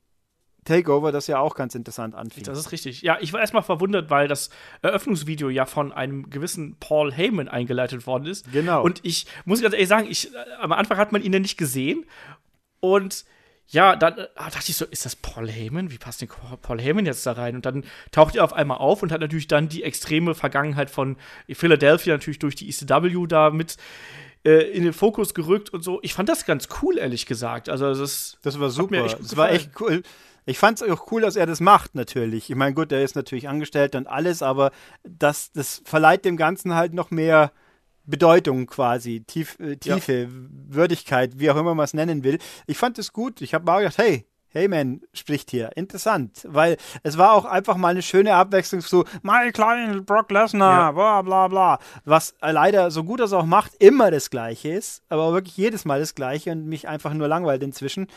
Takeover, 0.63 1.11
das 1.11 1.27
ja 1.27 1.39
auch 1.39 1.55
ganz 1.55 1.75
interessant 1.75 2.15
anfing. 2.15 2.43
Das 2.43 2.57
ist 2.57 2.71
richtig. 2.71 3.01
Ja, 3.01 3.17
ich 3.19 3.33
war 3.33 3.39
erstmal 3.39 3.63
verwundert, 3.63 4.09
weil 4.09 4.27
das 4.27 4.49
Eröffnungsvideo 4.81 5.49
ja 5.49 5.65
von 5.65 5.91
einem 5.91 6.29
gewissen 6.29 6.77
Paul 6.79 7.11
Heyman 7.11 7.47
eingeleitet 7.47 8.07
worden 8.07 8.25
ist. 8.25 8.51
Genau. 8.51 8.83
Und 8.83 8.99
ich 9.03 9.25
muss 9.45 9.61
ganz 9.61 9.73
ehrlich 9.73 9.89
sagen, 9.89 10.07
ich, 10.09 10.31
am 10.59 10.71
Anfang 10.71 10.97
hat 10.97 11.11
man 11.11 11.21
ihn 11.21 11.33
ja 11.33 11.39
nicht 11.39 11.57
gesehen. 11.57 12.05
Und 12.79 13.25
ja, 13.67 13.95
dann 13.95 14.17
äh, 14.17 14.27
dachte 14.35 14.69
ich 14.69 14.75
so, 14.75 14.85
ist 14.85 15.05
das 15.05 15.15
Paul 15.15 15.49
Heyman? 15.49 15.91
Wie 15.91 15.97
passt 15.97 16.21
denn 16.21 16.29
Paul 16.61 16.81
Heyman 16.81 17.05
jetzt 17.05 17.25
da 17.25 17.33
rein? 17.33 17.55
Und 17.55 17.65
dann 17.65 17.83
taucht 18.11 18.35
er 18.35 18.43
auf 18.43 18.53
einmal 18.53 18.77
auf 18.77 19.01
und 19.03 19.11
hat 19.11 19.21
natürlich 19.21 19.47
dann 19.47 19.69
die 19.69 19.83
extreme 19.83 20.35
Vergangenheit 20.35 20.89
von 20.89 21.17
Philadelphia 21.49 22.13
natürlich 22.13 22.39
durch 22.39 22.55
die 22.55 22.69
ECW 22.69 23.25
da 23.27 23.49
mit 23.49 23.77
äh, 24.45 24.71
in 24.71 24.83
den 24.83 24.93
Fokus 24.93 25.33
gerückt 25.33 25.71
und 25.71 25.83
so. 25.83 25.99
Ich 26.03 26.13
fand 26.13 26.29
das 26.29 26.45
ganz 26.45 26.67
cool, 26.81 26.97
ehrlich 26.97 27.25
gesagt. 27.25 27.69
Also 27.69 27.93
das, 27.93 28.37
das 28.41 28.59
war 28.59 28.69
super. 28.69 29.03
Das 29.03 29.37
war 29.37 29.51
echt 29.51 29.71
cool. 29.79 30.03
Ich 30.45 30.59
fand 30.59 30.81
es 30.81 30.89
auch 30.89 31.11
cool, 31.11 31.21
dass 31.21 31.35
er 31.35 31.45
das 31.45 31.59
macht, 31.59 31.95
natürlich. 31.95 32.49
Ich 32.49 32.55
meine, 32.55 32.73
gut, 32.73 32.91
er 32.91 33.03
ist 33.03 33.15
natürlich 33.15 33.47
angestellt 33.47 33.95
und 33.95 34.07
alles, 34.07 34.41
aber 34.41 34.71
das, 35.03 35.51
das 35.51 35.81
verleiht 35.85 36.25
dem 36.25 36.37
Ganzen 36.37 36.75
halt 36.75 36.93
noch 36.93 37.11
mehr 37.11 37.51
Bedeutung 38.05 38.65
quasi, 38.67 39.23
Tief, 39.25 39.57
äh, 39.59 39.77
Tiefe, 39.77 40.13
ja. 40.13 40.27
Würdigkeit, 40.29 41.39
wie 41.39 41.49
auch 41.49 41.55
immer 41.55 41.73
man 41.73 41.85
es 41.85 41.93
nennen 41.93 42.23
will. 42.23 42.37
Ich 42.67 42.77
fand 42.77 42.99
es 42.99 43.13
gut. 43.13 43.41
Ich 43.41 43.53
habe 43.53 43.65
mal 43.65 43.79
gedacht, 43.79 43.97
hey, 43.97 44.25
Heyman 44.53 45.01
spricht 45.13 45.49
hier. 45.49 45.71
Interessant, 45.75 46.45
weil 46.47 46.77
es 47.01 47.17
war 47.17 47.33
auch 47.33 47.45
einfach 47.45 47.75
mal 47.75 47.89
eine 47.89 48.01
schöne 48.01 48.35
Abwechslung 48.35 48.81
zu 48.81 49.03
My 49.23 49.51
Client 49.51 50.05
Brock 50.05 50.29
Lesnar, 50.31 50.79
ja. 50.79 50.91
bla 50.91 51.21
bla 51.21 51.47
bla. 51.47 51.79
Was 52.05 52.35
leider, 52.41 52.91
so 52.91 53.03
gut 53.03 53.19
es 53.19 53.33
auch 53.33 53.45
macht, 53.45 53.73
immer 53.79 54.11
das 54.11 54.29
Gleiche 54.29 54.69
ist, 54.69 55.01
aber 55.09 55.33
wirklich 55.33 55.57
jedes 55.57 55.85
Mal 55.85 55.99
das 55.99 56.13
Gleiche 56.13 56.51
und 56.51 56.67
mich 56.67 56.87
einfach 56.87 57.13
nur 57.13 57.27
langweilt 57.27 57.63
inzwischen. 57.63 58.07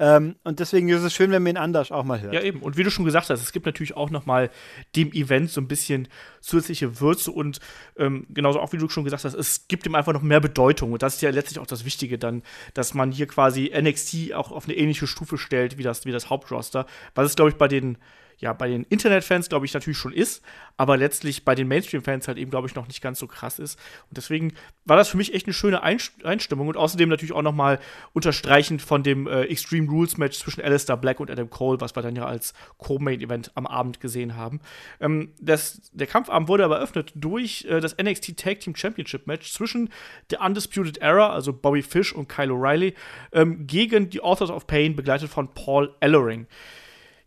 Ähm, 0.00 0.36
und 0.44 0.60
deswegen 0.60 0.88
ist 0.88 1.02
es 1.02 1.12
schön, 1.12 1.30
wenn 1.30 1.42
man 1.42 1.52
ihn 1.52 1.56
anders 1.58 1.92
auch 1.92 2.04
mal 2.04 2.22
hört. 2.22 2.32
Ja, 2.32 2.40
eben. 2.40 2.60
Und 2.60 2.78
wie 2.78 2.82
du 2.82 2.90
schon 2.90 3.04
gesagt 3.04 3.28
hast, 3.28 3.42
es 3.42 3.52
gibt 3.52 3.66
natürlich 3.66 3.96
auch 3.96 4.08
noch 4.08 4.24
mal 4.24 4.50
dem 4.96 5.12
Event 5.12 5.50
so 5.50 5.60
ein 5.60 5.68
bisschen 5.68 6.08
zusätzliche 6.40 7.00
Würze 7.00 7.30
und 7.30 7.60
ähm, 7.98 8.26
genauso 8.30 8.60
auch, 8.60 8.72
wie 8.72 8.78
du 8.78 8.88
schon 8.88 9.04
gesagt 9.04 9.24
hast, 9.24 9.34
es 9.34 9.68
gibt 9.68 9.84
ihm 9.84 9.94
einfach 9.94 10.14
noch 10.14 10.22
mehr 10.22 10.40
Bedeutung. 10.40 10.92
Und 10.92 11.02
das 11.02 11.16
ist 11.16 11.20
ja 11.20 11.28
letztlich 11.28 11.58
auch 11.58 11.66
das 11.66 11.84
Wichtige 11.84 12.18
dann, 12.18 12.42
dass 12.72 12.94
man 12.94 13.12
hier 13.12 13.26
quasi 13.26 13.70
NXT 13.78 14.32
auch 14.32 14.50
auf 14.52 14.64
eine 14.64 14.74
ähnliche 14.74 15.06
Stufe 15.06 15.36
stellt 15.36 15.76
wie 15.76 15.82
das, 15.82 16.06
wie 16.06 16.12
das 16.12 16.30
Hauptroster. 16.30 16.86
Was 17.14 17.26
es, 17.26 17.36
glaube 17.36 17.50
ich, 17.50 17.56
bei 17.56 17.68
den 17.68 17.98
ja, 18.40 18.54
bei 18.54 18.68
den 18.68 18.84
Internetfans, 18.84 19.50
glaube 19.50 19.66
ich, 19.66 19.74
natürlich 19.74 19.98
schon 19.98 20.14
ist, 20.14 20.42
aber 20.78 20.96
letztlich 20.96 21.44
bei 21.44 21.54
den 21.54 21.68
Mainstream-Fans 21.68 22.26
halt 22.26 22.38
eben, 22.38 22.50
glaube 22.50 22.66
ich, 22.66 22.74
noch 22.74 22.88
nicht 22.88 23.02
ganz 23.02 23.18
so 23.18 23.26
krass 23.26 23.58
ist. 23.58 23.78
Und 24.08 24.16
deswegen 24.16 24.54
war 24.86 24.96
das 24.96 25.08
für 25.08 25.18
mich 25.18 25.34
echt 25.34 25.46
eine 25.46 25.52
schöne 25.52 25.82
Einstimmung 25.82 26.68
und 26.68 26.76
außerdem 26.78 27.10
natürlich 27.10 27.34
auch 27.34 27.42
nochmal 27.42 27.78
unterstreichend 28.14 28.80
von 28.80 29.02
dem 29.02 29.26
äh, 29.26 29.42
Extreme 29.42 29.90
Rules 29.90 30.16
Match 30.16 30.38
zwischen 30.38 30.62
Alistair 30.62 30.96
Black 30.96 31.20
und 31.20 31.30
Adam 31.30 31.50
Cole, 31.50 31.82
was 31.82 31.94
wir 31.94 32.02
dann 32.02 32.16
ja 32.16 32.24
als 32.24 32.54
Co-Main-Event 32.78 33.52
am 33.56 33.66
Abend 33.66 34.00
gesehen 34.00 34.36
haben. 34.36 34.60
Ähm, 35.00 35.32
das, 35.38 35.90
der 35.92 36.06
Kampfabend 36.06 36.48
wurde 36.48 36.64
aber 36.64 36.76
eröffnet 36.76 37.12
durch 37.14 37.66
äh, 37.68 37.80
das 37.80 37.96
NXT 38.02 38.38
Tag 38.38 38.60
Team 38.60 38.74
Championship 38.74 39.26
Match 39.26 39.52
zwischen 39.52 39.90
The 40.30 40.38
Undisputed 40.38 40.98
Era, 40.98 41.30
also 41.30 41.52
Bobby 41.52 41.82
Fish 41.82 42.14
und 42.14 42.28
Kyle 42.30 42.52
O'Reilly, 42.52 42.94
ähm, 43.32 43.66
gegen 43.66 44.08
die 44.08 44.22
Authors 44.22 44.48
of 44.48 44.66
Pain, 44.66 44.96
begleitet 44.96 45.28
von 45.28 45.52
Paul 45.52 45.94
Ellering. 46.00 46.46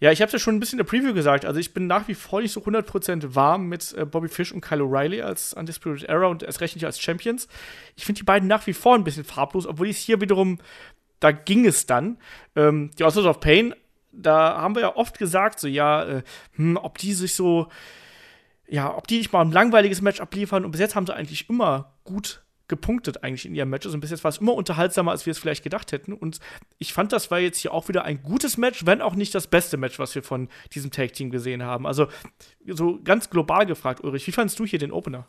Ja, 0.04 0.12
ich 0.12 0.20
habe 0.20 0.28
es 0.28 0.34
ja 0.34 0.40
schon 0.40 0.58
ein 0.58 0.60
bisschen 0.60 0.78
in 0.78 0.86
der 0.86 0.92
Preview 0.92 1.14
gesagt. 1.14 1.46
Also 1.46 1.62
ich 1.62 1.74
bin 1.74 1.88
nach 1.88 2.10
wie 2.10 2.14
vor 2.14 2.42
nicht 2.42 2.52
so 2.52 2.60
100% 2.60 3.36
warm 3.36 3.68
mit 3.68 3.94
äh, 3.98 4.04
Bobby 4.04 4.28
Fish 4.28 4.52
und 4.52 4.60
Kyle 4.60 4.84
O'Reilly 4.84 5.22
als 5.22 5.54
Undisputed 5.54 6.10
Era 6.10 6.26
und 6.26 6.44
erst 6.44 6.60
recht 6.60 6.76
nicht 6.76 6.84
als 6.84 7.00
Champions. 7.00 7.48
Ich 7.96 8.04
finde 8.04 8.20
die 8.20 8.26
beiden 8.26 8.50
nach 8.50 8.68
wie 8.68 8.74
vor 8.74 8.96
ein 8.96 9.06
bisschen 9.06 9.24
farblos, 9.24 9.66
obwohl 9.66 9.88
ich 9.88 9.96
es 9.96 10.04
hier 10.04 10.20
wiederum, 10.20 10.60
da 11.22 11.32
ging 11.32 11.66
es 11.66 11.86
dann. 11.86 12.18
Ähm, 12.58 12.92
die 13.00 13.06
Authors 13.06 13.26
of 13.26 13.40
Pain, 13.40 13.74
da 14.12 14.58
haben 14.58 14.76
wir 14.76 14.82
ja 14.82 14.94
oft 14.94 15.18
gesagt, 15.18 15.62
so 15.62 15.70
ja, 15.70 16.04
äh, 16.04 16.24
hm, 16.56 16.76
ob 16.76 16.98
die 16.98 17.14
sich 17.14 17.34
so, 17.34 17.70
ja, 18.68 18.94
ob 18.94 19.08
die 19.08 19.20
nicht 19.20 19.32
mal 19.32 19.40
ein 19.40 19.54
langweiliges 19.54 20.02
Match 20.02 20.20
abliefern 20.20 20.66
und 20.66 20.72
bis 20.72 20.82
jetzt 20.82 20.98
haben 20.98 21.08
sie 21.08 21.16
eigentlich 21.16 21.50
immer 21.50 21.94
gut 22.04 22.43
gepunktet 22.74 23.24
eigentlich 23.24 23.46
in 23.46 23.54
ihren 23.54 23.70
Matches 23.70 23.94
und 23.94 24.00
bis 24.00 24.10
jetzt 24.10 24.24
war 24.24 24.30
es 24.30 24.40
immer 24.40 24.56
unterhaltsamer, 24.56 25.12
als 25.12 25.28
wir 25.28 25.32
es 25.32 25.38
vielleicht 25.38 25.64
gedacht 25.64 25.92
hätten. 25.92 26.12
Und 26.12 26.40
ich 26.80 26.92
fand, 26.92 27.12
das 27.12 27.30
war 27.30 27.38
jetzt 27.40 27.60
hier 27.60 27.72
auch 27.72 27.88
wieder 27.88 28.04
ein 28.04 28.24
gutes 28.24 28.58
Match, 28.58 28.88
wenn 28.88 29.00
auch 29.00 29.14
nicht 29.14 29.36
das 29.36 29.46
beste 29.46 29.78
Match, 29.78 30.00
was 30.00 30.16
wir 30.16 30.24
von 30.24 30.50
diesem 30.74 30.90
Tag-Team 30.90 31.30
gesehen 31.30 31.62
haben. 31.62 31.86
Also 31.86 32.08
so 32.66 33.00
ganz 33.04 33.30
global 33.30 33.68
gefragt, 33.68 34.04
Ulrich, 34.04 34.26
wie 34.26 34.32
fandest 34.32 34.58
du 34.58 34.66
hier 34.66 34.80
den 34.80 34.92
Opener? 34.92 35.28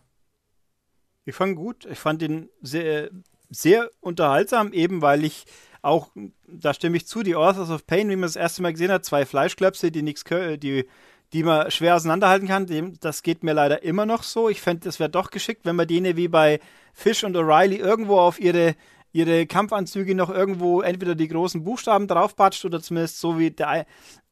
Ich 1.27 1.35
fand 1.35 1.55
gut. 1.57 1.85
Ich 1.85 1.99
fand 1.99 2.23
ihn 2.23 2.49
sehr, 2.63 3.11
sehr 3.51 3.91
unterhaltsam, 4.01 4.73
eben 4.73 5.03
weil 5.03 5.23
ich 5.23 5.45
auch, 5.83 6.11
da 6.49 6.73
stimme 6.73 6.97
ich 6.97 7.07
zu, 7.07 7.23
die 7.23 7.37
Authors 7.37 7.69
of 7.69 7.87
Pain, 7.87 8.09
wie 8.09 8.17
man 8.17 8.23
das 8.23 8.37
erste 8.37 8.63
Mal 8.63 8.73
gesehen 8.73 8.91
hat, 8.91 9.05
zwei 9.05 9.27
Fleischklöpse, 9.27 9.91
die 9.91 10.03
nichts 10.03 10.25
die 10.25 10.87
die 11.35 11.43
man 11.43 11.69
schwer 11.73 11.97
auseinanderhalten 11.97 12.47
kann. 12.47 12.97
das 13.01 13.25
geht 13.25 13.43
mir 13.43 13.55
leider 13.55 13.83
immer 13.83 14.07
noch 14.07 14.23
so. 14.23 14.49
Ich 14.49 14.61
fände, 14.61 14.89
es 14.89 15.01
wäre 15.01 15.11
doch 15.11 15.31
geschickt, 15.31 15.63
wenn 15.65 15.75
man 15.75 15.89
denen 15.89 16.17
wie 16.17 16.29
bei 16.29 16.61
Fish 16.93 17.25
und 17.25 17.37
O'Reilly 17.37 17.77
irgendwo 17.77 18.21
auf 18.21 18.41
ihre, 18.41 18.77
ihre 19.13 19.45
Kampfanzüge 19.45 20.15
noch 20.15 20.31
irgendwo 20.31 20.81
entweder 20.81 21.17
die 21.17 21.27
großen 21.27 21.65
Buchstaben 21.65 22.07
draufpatscht 22.07 22.65
oder 22.65 22.81
zumindest 22.81 23.19
so 23.19 23.37
wie 23.37 23.51
der 23.51 23.85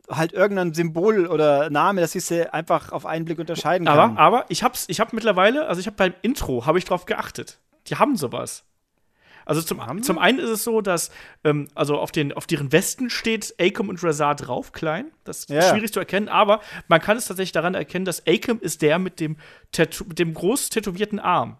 halt 0.09 0.33
irgendein 0.33 0.75
Symbol 0.75 1.27
oder 1.27 1.71
Name, 1.71 2.01
dass 2.01 2.15
ich 2.15 2.25
sie 2.25 2.53
einfach 2.53 2.93
auf 2.93 3.05
einen 3.05 3.25
Blick 3.25 3.41
unterscheiden 3.41 3.87
kann. 3.87 3.99
Aber, 3.99 4.21
aber 4.21 4.45
ich 4.49 4.63
hab's, 4.63 4.85
ich 4.89 5.01
hab 5.01 5.13
mittlerweile, 5.13 5.67
also 5.67 5.81
ich 5.81 5.89
habe 5.89 5.97
beim 5.97 6.15
Intro, 6.23 6.67
habe 6.67 6.79
ich 6.79 6.85
drauf 6.85 7.05
geachtet. 7.05 7.59
Die 7.89 7.97
haben 7.97 8.17
sowas. 8.17 8.65
Also 9.45 9.63
zum, 9.63 10.03
zum 10.03 10.19
einen 10.19 10.39
ist 10.39 10.51
es 10.51 10.65
so, 10.65 10.81
dass 10.81 11.11
ähm, 11.45 11.69
also 11.75 11.99
auf, 11.99 12.13
den, 12.13 12.33
auf 12.33 12.47
deren 12.47 12.73
Westen 12.73 13.11
steht 13.11 13.55
Acom 13.61 13.89
und 13.89 14.03
Razar 14.03 14.35
drauf, 14.35 14.73
klein. 14.73 15.11
Das 15.25 15.41
ist 15.41 15.51
ja. 15.51 15.71
schwierig 15.71 15.93
zu 15.93 16.01
erkennen, 16.01 16.29
aber 16.29 16.61
man 16.89 17.01
kann 17.01 17.17
es 17.17 17.27
tatsächlich 17.27 17.53
daran 17.53 17.75
erkennen, 17.75 18.05
dass 18.05 18.27
Acom 18.27 18.61
ist 18.61 18.83
der 18.83 18.99
mit 18.99 19.21
dem, 19.21 19.37
mit 20.07 20.19
dem 20.19 20.35
groß 20.35 20.71
tätowierten 20.71 21.19
Arm. 21.19 21.59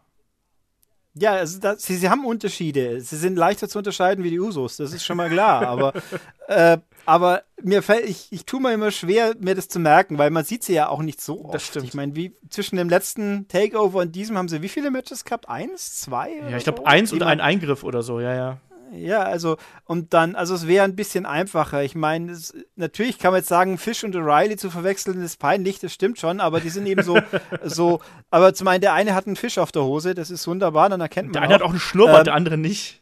Ja, 1.15 1.33
also 1.33 1.61
das, 1.61 1.83
sie, 1.83 1.97
sie 1.97 2.09
haben 2.09 2.25
Unterschiede. 2.25 3.01
Sie 3.01 3.17
sind 3.17 3.37
leichter 3.37 3.69
zu 3.69 3.79
unterscheiden 3.79 4.25
wie 4.25 4.31
die 4.31 4.41
Usos, 4.41 4.79
das 4.79 4.93
ist 4.93 5.05
schon 5.05 5.19
mal 5.19 5.29
klar. 5.29 5.67
aber, 5.67 5.93
äh, 6.49 6.79
aber 7.07 7.43
mir 7.63 7.83
fällt, 7.83 8.09
ich, 8.09 8.29
ich 8.31 8.45
tue 8.45 8.61
mir 8.61 8.73
immer 8.73 8.91
schwer, 8.91 9.35
mir 9.39 9.55
das 9.55 9.69
zu 9.69 9.79
merken, 9.79 10.19
weil 10.19 10.31
man 10.31 10.45
sieht 10.45 10.65
sie 10.65 10.75
ja 10.75 10.89
auch 10.89 11.03
nicht 11.03 11.21
so 11.21 11.45
oft. 11.45 11.55
Das 11.55 11.67
stimmt. 11.67 11.87
Ich 11.87 11.95
meine, 11.95 12.15
wie 12.17 12.35
zwischen 12.51 12.77
dem 12.77 12.89
letzten 12.89 13.49
Takeover 13.49 14.01
und 14.01 14.13
diesem 14.15 14.39
haben 14.39 14.49
sie 14.49 14.63
wie 14.63 14.69
viele 14.69 14.91
Matches 14.91 15.25
gehabt? 15.25 15.49
Eins, 15.49 16.01
zwei? 16.01 16.33
Ja, 16.51 16.57
ich 16.57 16.65
glaube 16.65 16.81
so? 16.81 16.85
eins 16.85 17.13
und 17.13 17.23
ein 17.23 17.41
Eingriff 17.41 17.85
oder 17.85 18.03
so, 18.03 18.21
ja, 18.21 18.35
ja. 18.35 18.59
Ja, 18.95 19.23
also, 19.23 19.57
und 19.85 20.13
dann, 20.13 20.35
also 20.35 20.55
es 20.55 20.67
wäre 20.67 20.85
ein 20.85 20.97
bisschen 20.97 21.25
einfacher. 21.25 21.83
Ich 21.83 21.95
meine, 21.95 22.37
natürlich 22.77 23.19
kann 23.19 23.33
man 23.33 23.41
jetzt 23.41 23.49
sagen, 23.49 23.79
Fish 23.79 24.05
und 24.05 24.15
O'Reilly 24.15 24.57
zu 24.57 24.71
verwechseln 24.71 25.23
ist 25.23 25.39
peinlich, 25.39 25.79
das 25.79 25.95
stimmt 25.95 26.19
schon, 26.19 26.41
aber 26.41 26.61
die 26.61 26.69
sind 26.69 26.87
eben 26.87 27.03
so, 27.03 27.19
so, 27.65 28.01
aber 28.31 28.53
zum 28.53 28.69
einen, 28.69 28.83
der 28.83 28.93
eine 28.93 29.15
hat 29.15 29.27
einen 29.27 29.37
Fisch 29.37 29.57
auf 29.57 29.73
der 29.73 29.85
Hose, 29.85 30.15
das 30.15 30.31
ist 30.31 30.47
wunderbar, 30.47 30.91
dann 30.91 31.01
erkennt 31.01 31.29
man. 31.29 31.33
Der 31.33 31.43
eine 31.43 31.55
auch. 31.55 31.61
hat 31.61 31.63
auch 31.63 31.71
einen 31.71 31.81
Schnurrbart, 31.81 32.19
ähm, 32.21 32.25
der 32.25 32.35
andere 32.35 32.59
nicht. 32.59 33.02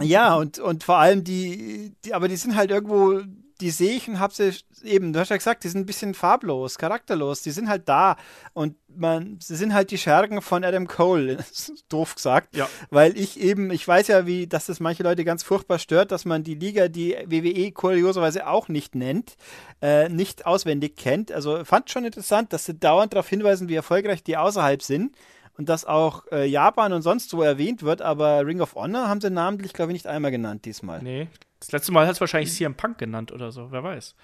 Ja, 0.00 0.34
und, 0.34 0.58
und 0.58 0.84
vor 0.84 0.96
allem 0.96 1.22
die, 1.22 1.94
die, 2.04 2.14
aber 2.14 2.28
die 2.28 2.36
sind 2.36 2.56
halt 2.56 2.70
irgendwo 2.70 3.22
die 3.60 3.70
sehe 3.70 3.96
ich 3.96 4.08
und 4.08 4.18
habe 4.18 4.34
sie 4.34 4.50
eben, 4.82 5.12
du 5.12 5.20
hast 5.20 5.28
ja 5.28 5.36
gesagt, 5.36 5.64
die 5.64 5.68
sind 5.68 5.82
ein 5.82 5.86
bisschen 5.86 6.14
farblos, 6.14 6.76
charakterlos, 6.76 7.42
die 7.42 7.52
sind 7.52 7.68
halt 7.68 7.88
da. 7.88 8.16
Und 8.52 8.76
man, 8.88 9.38
sie 9.40 9.56
sind 9.56 9.72
halt 9.72 9.90
die 9.90 9.98
Schergen 9.98 10.42
von 10.42 10.64
Adam 10.64 10.88
Cole, 10.88 11.38
doof 11.88 12.16
gesagt, 12.16 12.56
ja. 12.56 12.68
weil 12.90 13.16
ich 13.16 13.40
eben, 13.40 13.70
ich 13.70 13.86
weiß 13.86 14.08
ja, 14.08 14.26
wie, 14.26 14.46
dass 14.46 14.66
das 14.66 14.80
manche 14.80 15.02
Leute 15.02 15.24
ganz 15.24 15.42
furchtbar 15.42 15.78
stört, 15.78 16.10
dass 16.10 16.24
man 16.24 16.42
die 16.42 16.54
Liga, 16.54 16.88
die 16.88 17.16
WWE 17.26 17.72
kurioserweise 17.72 18.46
auch 18.48 18.68
nicht 18.68 18.94
nennt, 18.94 19.36
äh, 19.80 20.08
nicht 20.08 20.46
auswendig 20.46 20.96
kennt, 20.96 21.30
also 21.30 21.64
fand 21.64 21.90
schon 21.90 22.04
interessant, 22.04 22.52
dass 22.52 22.64
sie 22.64 22.74
dauernd 22.74 23.12
darauf 23.12 23.28
hinweisen, 23.28 23.68
wie 23.68 23.74
erfolgreich 23.76 24.22
die 24.22 24.36
außerhalb 24.36 24.82
sind 24.82 25.16
und 25.56 25.68
dass 25.68 25.84
auch 25.84 26.24
äh, 26.32 26.46
Japan 26.46 26.92
und 26.92 27.02
sonst 27.02 27.32
wo 27.34 27.42
erwähnt 27.42 27.82
wird, 27.82 28.02
aber 28.02 28.46
Ring 28.46 28.60
of 28.60 28.74
Honor 28.74 29.08
haben 29.08 29.20
sie 29.20 29.30
namentlich, 29.30 29.72
glaube 29.72 29.92
ich, 29.92 29.94
nicht 29.94 30.06
einmal 30.06 30.30
genannt 30.30 30.64
diesmal. 30.64 31.02
Nee, 31.02 31.28
das 31.60 31.72
letzte 31.72 31.92
Mal 31.92 32.06
hat 32.06 32.14
es 32.14 32.20
wahrscheinlich 32.20 32.52
CM 32.52 32.74
Punk 32.74 32.98
genannt 32.98 33.32
oder 33.32 33.50
so, 33.50 33.70
wer 33.70 33.82
weiß. 33.82 34.14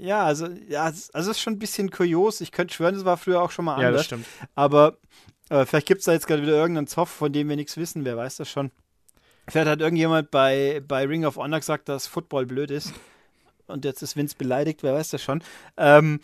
Ja, 0.00 0.24
also, 0.24 0.48
ja, 0.68 0.84
also 0.84 1.10
es 1.12 1.26
ist 1.26 1.40
schon 1.40 1.54
ein 1.54 1.58
bisschen 1.58 1.90
kurios. 1.90 2.40
Ich 2.40 2.50
könnte 2.50 2.74
schwören, 2.74 2.94
das 2.94 3.04
war 3.04 3.16
früher 3.16 3.40
auch 3.40 3.50
schon 3.50 3.66
mal 3.66 3.74
anders. 3.74 3.90
Ja, 3.90 3.92
das 3.92 4.04
stimmt. 4.06 4.26
Aber 4.54 4.96
äh, 5.48 5.64
vielleicht 5.64 5.86
gibt 5.86 6.00
es 6.00 6.06
da 6.06 6.12
jetzt 6.12 6.26
gerade 6.26 6.42
wieder 6.42 6.56
irgendeinen 6.56 6.88
Zoff, 6.88 7.08
von 7.08 7.32
dem 7.32 7.48
wir 7.48 7.56
nichts 7.56 7.76
wissen, 7.76 8.04
wer 8.04 8.16
weiß 8.16 8.36
das 8.36 8.50
schon. 8.50 8.72
Vielleicht 9.48 9.68
hat 9.68 9.80
irgendjemand 9.80 10.32
bei, 10.32 10.82
bei 10.86 11.06
Ring 11.06 11.24
of 11.24 11.36
Honor 11.36 11.60
gesagt, 11.60 11.88
dass 11.88 12.08
Football 12.08 12.46
blöd 12.46 12.72
ist. 12.72 12.92
Und 13.68 13.84
jetzt 13.84 14.02
ist 14.02 14.16
Vince 14.16 14.34
beleidigt, 14.36 14.82
wer 14.82 14.94
weiß 14.94 15.10
das 15.10 15.22
schon. 15.22 15.42
Ähm, 15.76 16.20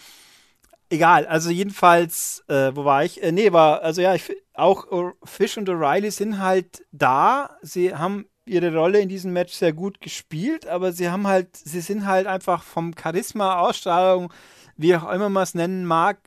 egal, 0.93 1.27
also 1.27 1.51
jedenfalls, 1.51 2.45
äh, 2.49 2.71
wo 2.75 2.85
war 2.85 3.05
ich? 3.05 3.23
Äh, 3.23 3.33
nee, 3.33 3.53
war, 3.53 3.83
also 3.83 4.03
ja, 4.03 4.15
ich, 4.15 4.31
auch 4.55 4.87
Fish 5.25 5.57
und 5.57 5.69
O'Reilly 5.69 6.11
sind 6.11 6.39
halt 6.39 6.85
da. 6.93 7.57
Sie 7.63 7.95
haben 7.95 8.27
ihre 8.45 8.75
Rolle 8.75 9.01
in 9.01 9.09
diesem 9.09 9.33
Match 9.33 9.55
sehr 9.55 9.73
gut 9.73 10.01
gespielt, 10.01 10.67
aber 10.67 10.93
sie 10.93 11.11
haben 11.11 11.27
halt, 11.27 11.57
sie 11.57 11.81
sind 11.81 12.07
halt 12.07 12.27
einfach 12.27 12.63
vom 12.63 12.93
Charisma, 13.01 13.61
Ausstrahlung, 13.61 14.33
wie 14.77 14.95
auch 14.95 15.11
immer 15.11 15.29
man 15.31 15.45
es 15.45 15.55
nennen 15.55 15.87
mag, 15.87 16.19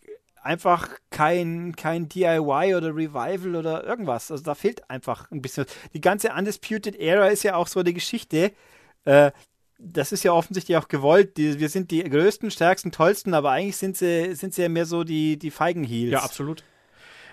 einfach 0.41 0.89
kein, 1.11 1.75
kein 1.75 2.09
DIY 2.09 2.75
oder 2.75 2.95
Revival 2.95 3.55
oder 3.55 3.83
irgendwas. 3.83 4.31
Also 4.31 4.43
da 4.43 4.55
fehlt 4.55 4.89
einfach 4.89 5.29
ein 5.31 5.41
bisschen. 5.41 5.65
Die 5.93 6.01
ganze 6.01 6.31
Undisputed 6.31 6.95
Era 6.95 7.27
ist 7.27 7.43
ja 7.43 7.55
auch 7.55 7.67
so 7.67 7.81
eine 7.81 7.93
Geschichte. 7.93 8.51
Äh, 9.05 9.31
das 9.77 10.11
ist 10.11 10.23
ja 10.23 10.31
offensichtlich 10.31 10.77
auch 10.77 10.87
gewollt. 10.87 11.37
Die, 11.37 11.59
wir 11.59 11.69
sind 11.69 11.91
die 11.91 12.03
größten, 12.03 12.51
stärksten, 12.51 12.91
tollsten, 12.91 13.33
aber 13.33 13.51
eigentlich 13.51 13.77
sind 13.77 13.97
sie, 13.97 14.35
sind 14.35 14.53
sie 14.53 14.61
ja 14.61 14.69
mehr 14.69 14.85
so 14.85 15.03
die, 15.03 15.37
die 15.37 15.51
Feigenheels. 15.51 16.11
Ja, 16.11 16.19
absolut. 16.19 16.63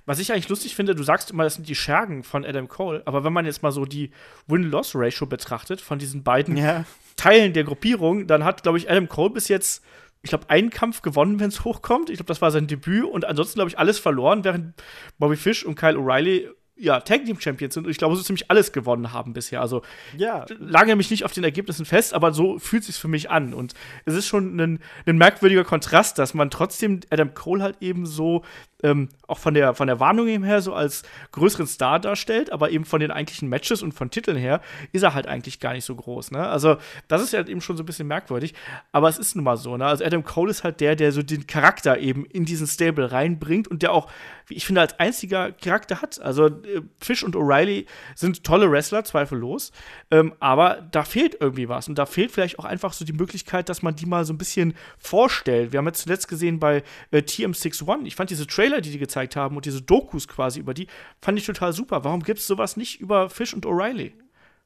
Was 0.05 0.19
ich 0.19 0.33
eigentlich 0.33 0.49
lustig 0.49 0.75
finde, 0.75 0.97
du 0.97 1.05
sagst 1.05 1.31
immer, 1.31 1.45
das 1.45 1.55
sind 1.55 1.69
die 1.69 1.77
Schergen 1.77 2.25
von 2.25 2.45
Adam 2.45 2.67
Cole, 2.67 3.03
aber 3.05 3.23
wenn 3.23 3.33
man 3.33 3.47
jetzt 3.47 3.63
mal 3.63 3.71
so 3.71 3.85
die 3.85 4.11
Win-Loss-Ratio 4.49 5.29
betrachtet 5.29 5.81
von 5.81 6.01
diesen 6.01 6.25
beiden 6.25 6.57
ja. 6.57 6.85
Teilen 7.15 7.53
der 7.53 7.63
Gruppierung, 7.63 8.27
dann 8.27 8.45
hat, 8.45 8.65
glaube 8.65 8.79
ich, 8.79 8.91
Adam 8.91 9.09
Cole 9.09 9.31
bis 9.31 9.47
jetzt, 9.47 9.85
ich 10.23 10.31
glaube, 10.31 10.51
einen 10.51 10.71
Kampf 10.71 11.03
gewonnen, 11.03 11.39
wenn 11.39 11.49
es 11.49 11.65
hochkommt. 11.65 12.11
Ich 12.11 12.17
glaube, 12.17 12.29
das 12.29 12.43
war 12.43 12.51
sein 12.51 12.67
Debüt 12.67 13.05
und 13.05 13.25
ansonsten, 13.25 13.59
glaube 13.59 13.69
ich, 13.69 13.79
alles 13.79 14.01
verloren, 14.01 14.43
während 14.43 14.75
Bobby 15.19 15.37
Fish 15.37 15.65
und 15.65 15.77
Kyle 15.77 15.97
O'Reilly 15.97 16.49
ja, 16.77 17.01
Tag 17.01 17.25
Team 17.25 17.39
Champions 17.39 17.75
sind 17.75 17.85
und 17.85 17.91
ich 17.91 17.99
glaube, 17.99 18.17
so 18.17 18.23
ziemlich 18.23 18.51
alles 18.51 18.73
gewonnen 18.73 19.13
haben 19.13 19.33
bisher. 19.33 19.61
Also 19.61 19.83
ja. 20.17 20.47
lange 20.59 20.97
mich 20.97 21.11
nicht 21.11 21.25
auf 21.25 21.33
den 21.33 21.45
Ergebnissen 21.45 21.85
fest, 21.85 22.15
aber 22.15 22.33
so 22.33 22.59
fühlt 22.59 22.85
sich 22.85 22.97
für 22.97 23.09
mich 23.09 23.31
an. 23.31 23.55
Und 23.55 23.75
es 24.05 24.15
ist 24.15 24.27
schon 24.27 24.57
ein, 24.57 24.81
ein 25.07 25.17
merkwürdiger 25.17 25.65
Kontrast, 25.65 26.19
dass 26.19 26.35
man 26.35 26.51
trotzdem 26.51 27.01
Adam 27.11 27.35
Cole 27.35 27.63
halt 27.63 27.77
eben 27.81 28.07
so 28.07 28.43
ähm, 28.83 29.09
auch 29.29 29.39
von 29.39 29.55
der, 29.55 29.75
von 29.75 29.87
der 29.87 30.01
Warnung 30.01 30.27
her 30.45 30.61
so 30.61 30.75
als 30.75 31.03
größeren 31.33 31.67
Star 31.67 32.01
darstellt, 32.01 32.53
aber 32.53 32.71
eben 32.71 32.85
von 32.85 33.01
den 33.01 33.11
eigentlichen 33.11 33.49
Matches 33.49 33.83
und 33.83 33.93
von 33.93 34.11
Titeln 34.11 34.37
her 34.37 34.61
ist 34.93 35.03
er 35.03 35.15
halt 35.15 35.27
eigentlich 35.27 35.61
gar 35.61 35.73
nicht 35.73 35.85
so 35.85 35.95
groß. 35.95 36.33
Ne? 36.33 36.47
Also, 36.47 36.77
das 37.09 37.23
ist 37.23 37.33
ja 37.33 37.39
halt 37.39 37.49
eben 37.49 37.61
schon 37.61 37.77
so 37.77 37.83
ein 37.83 37.87
bisschen 37.87 38.09
merkwürdig, 38.09 38.55
aber 38.91 39.09
es 39.09 39.19
ist 39.19 39.37
nun 39.37 39.45
mal 39.45 39.57
so. 39.57 39.77
Ne? 39.77 39.87
Also, 39.87 40.05
Adam 40.05 40.25
Cole 40.25 40.51
ist 40.51 40.65
halt 40.65 40.81
der, 40.81 40.97
der 40.97 41.13
so 41.13 41.23
den 41.23 41.47
Charakter 41.47 41.99
eben 41.99 42.25
in 42.27 42.45
diesen 42.45 42.67
Stable 42.67 43.13
reinbringt 43.13 43.69
und 43.69 43.83
der 43.83 43.93
auch, 43.93 44.11
wie 44.53 44.57
ich 44.57 44.67
finde, 44.67 44.83
als 44.83 45.01
einziger 45.01 45.51
Charakter 45.53 46.03
hat. 46.03 46.21
Also, 46.21 46.47
äh, 46.47 46.83
Fish 47.01 47.23
und 47.23 47.35
O'Reilly 47.35 47.87
sind 48.15 48.45
tolle 48.45 48.71
Wrestler, 48.71 49.03
zweifellos, 49.03 49.73
ähm, 50.11 50.35
aber 50.41 50.87
da 50.91 51.05
fehlt 51.05 51.39
irgendwie 51.41 51.71
was 51.71 51.89
und 51.89 51.97
da 51.97 52.05
fehlt 52.05 52.31
vielleicht 52.31 52.59
auch 52.59 52.67
einfach 52.67 52.93
so 52.93 53.07
die 53.07 53.15
Möglichkeit, 53.15 53.71
dass 53.71 53.83
man 53.83 53.97
die 53.97 54.05
mal 54.05 54.27
so 54.27 54.35
ein 54.35 54.39
bisschen 54.39 54.75
vorstellt. 54.99 55.73
Wir 55.73 55.79
haben 55.79 55.87
jetzt 55.87 56.03
zuletzt 56.03 56.29
gesehen 56.29 56.59
bei 56.59 56.83
äh, 57.13 57.19
TM61, 57.19 58.05
ich 58.05 58.15
fand 58.15 58.29
diese 58.29 58.47
Trailer 58.47 58.83
die 58.83 58.91
die 58.91 58.99
gezeigt 58.99 59.37
haben 59.37 59.57
und 59.57 59.65
diese 59.65 59.81
Dokus 59.81 60.29
quasi 60.29 60.61
über 60.61 60.75
die, 60.75 60.87
fand 61.23 61.39
ich 61.39 61.47
total 61.47 61.73
super. 61.73 62.05
Warum 62.05 62.23
gibt 62.23 62.41
es 62.41 62.47
sowas 62.47 62.77
nicht 62.77 63.01
über 63.01 63.31
Fish 63.31 63.55
und 63.55 63.65
O'Reilly? 63.65 64.13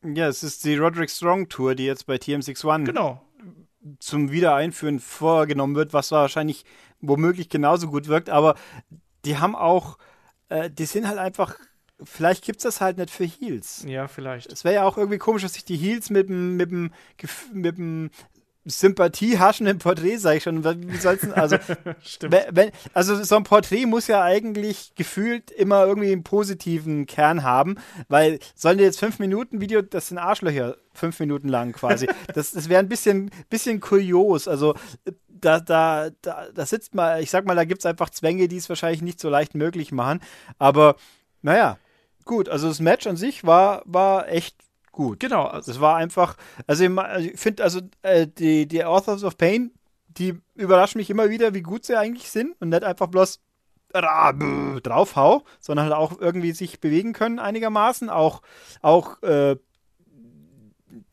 Ja, 0.03 0.27
es 0.27 0.43
ist 0.43 0.65
die 0.65 0.77
Roderick 0.77 1.11
Strong 1.11 1.49
Tour, 1.49 1.77
die 1.77 1.85
jetzt 1.85 2.07
bei 2.07 2.17
TM61 2.17 2.85
genau. 2.85 3.23
zum 4.01 4.33
Wiedereinführen 4.33 4.99
vorgenommen 4.99 5.77
wird, 5.77 5.93
was 5.93 6.11
wahrscheinlich 6.11 6.65
womöglich 7.01 7.49
genauso 7.49 7.89
gut 7.89 8.09
wirkt, 8.09 8.31
aber 8.31 8.57
die 9.27 9.39
haben 9.39 9.55
auch, 9.55 9.99
äh, 10.49 10.71
die 10.71 10.87
sind 10.87 11.07
halt 11.07 11.19
einfach 11.19 11.57
vielleicht 12.03 12.45
gibt 12.45 12.59
es 12.59 12.63
das 12.65 12.81
halt 12.81 12.99
nicht 12.99 13.11
für 13.11 13.25
Heels. 13.25 13.85
Ja, 13.87 14.09
vielleicht. 14.09 14.53
Es 14.53 14.65
wäre 14.65 14.75
ja 14.77 14.85
auch 14.85 14.97
irgendwie 14.97 15.19
komisch, 15.19 15.43
dass 15.43 15.55
sich 15.55 15.65
die 15.65 15.77
Heels 15.77 16.11
mit 16.11 16.29
dem, 16.29 16.57
mit 16.57 16.71
dem, 16.71 16.93
mit 17.53 17.79
dem 17.79 18.11
Sympathie 18.67 19.39
haschenden 19.39 19.79
Porträt, 19.79 20.19
sag 20.19 20.37
ich 20.37 20.43
schon. 20.43 20.65
Wie 20.65 20.97
soll's 20.97 21.21
denn, 21.21 21.33
also, 21.33 21.57
wenn, 22.51 22.73
also 22.93 23.23
so 23.23 23.37
ein 23.37 23.45
Porträt 23.45 23.87
muss 23.87 24.09
ja 24.09 24.23
eigentlich 24.23 24.93
gefühlt 24.97 25.51
immer 25.53 25.87
irgendwie 25.87 26.13
einen 26.13 26.25
positiven 26.25 27.07
Kern 27.07 27.45
haben, 27.45 27.77
weil 28.09 28.41
sollen 28.55 28.79
die 28.79 28.85
jetzt 28.85 28.99
fünf 28.99 29.19
Minuten 29.21 29.61
Video, 29.61 29.83
das 29.83 30.09
sind 30.09 30.19
Arschlöcher, 30.19 30.77
fünf 30.93 31.19
Minuten 31.21 31.49
lang 31.49 31.73
quasi. 31.73 32.07
Das, 32.35 32.51
das 32.51 32.69
wäre 32.69 32.81
ein 32.81 32.89
bisschen, 32.89 33.31
bisschen 33.49 33.81
kurios. 33.81 34.49
Also 34.49 34.75
da, 35.29 35.61
da, 35.61 36.11
da, 36.23 36.49
da 36.53 36.67
sitzt 36.67 36.95
mal, 36.95 37.23
ich 37.23 37.31
sag 37.31 37.47
mal, 37.47 37.55
da 37.55 37.65
gibt 37.65 37.83
es 37.83 37.87
einfach 37.87 38.11
Zwänge, 38.11 38.49
die 38.49 38.57
es 38.57 38.69
wahrscheinlich 38.69 39.03
nicht 39.03 39.21
so 39.21 39.29
leicht 39.31 39.55
möglich 39.55 39.93
machen. 39.93 40.21
Aber 40.59 40.97
naja, 41.43 41.79
gut, 42.25 42.49
also 42.49 42.69
das 42.69 42.81
Match 42.81 43.07
an 43.07 43.17
sich 43.17 43.45
war, 43.45 43.83
war 43.87 44.29
echt 44.29 44.57
gut. 44.97 45.21
Genau. 45.21 45.45
Also 45.45 45.71
es 45.71 45.81
war 45.81 45.97
einfach, 45.97 46.37
also 46.67 46.83
ich, 46.83 46.99
also 46.99 47.29
ich 47.29 47.39
finde, 47.39 47.63
also 47.63 47.81
äh, 48.03 48.27
die, 48.27 48.67
die 48.67 48.85
Authors 48.85 49.23
of 49.23 49.37
Pain, 49.37 49.71
die 50.09 50.41
überraschen 50.55 50.99
mich 50.99 51.11
immer 51.11 51.31
wieder, 51.31 51.55
wie 51.55 51.63
gut 51.63 51.85
sie 51.85 51.97
eigentlich 51.97 52.31
sind 52.31 52.57
und 52.61 52.71
nicht 52.71 52.83
einfach 52.83 53.07
bloß 53.07 53.41
draufhau, 53.93 55.45
sondern 55.61 55.87
halt 55.87 55.95
auch 55.95 56.21
irgendwie 56.21 56.53
sich 56.53 56.81
bewegen 56.81 57.15
können 57.15 57.39
einigermaßen, 57.39 58.11
auch, 58.11 58.43
auch 58.83 59.23
äh, 59.23 59.57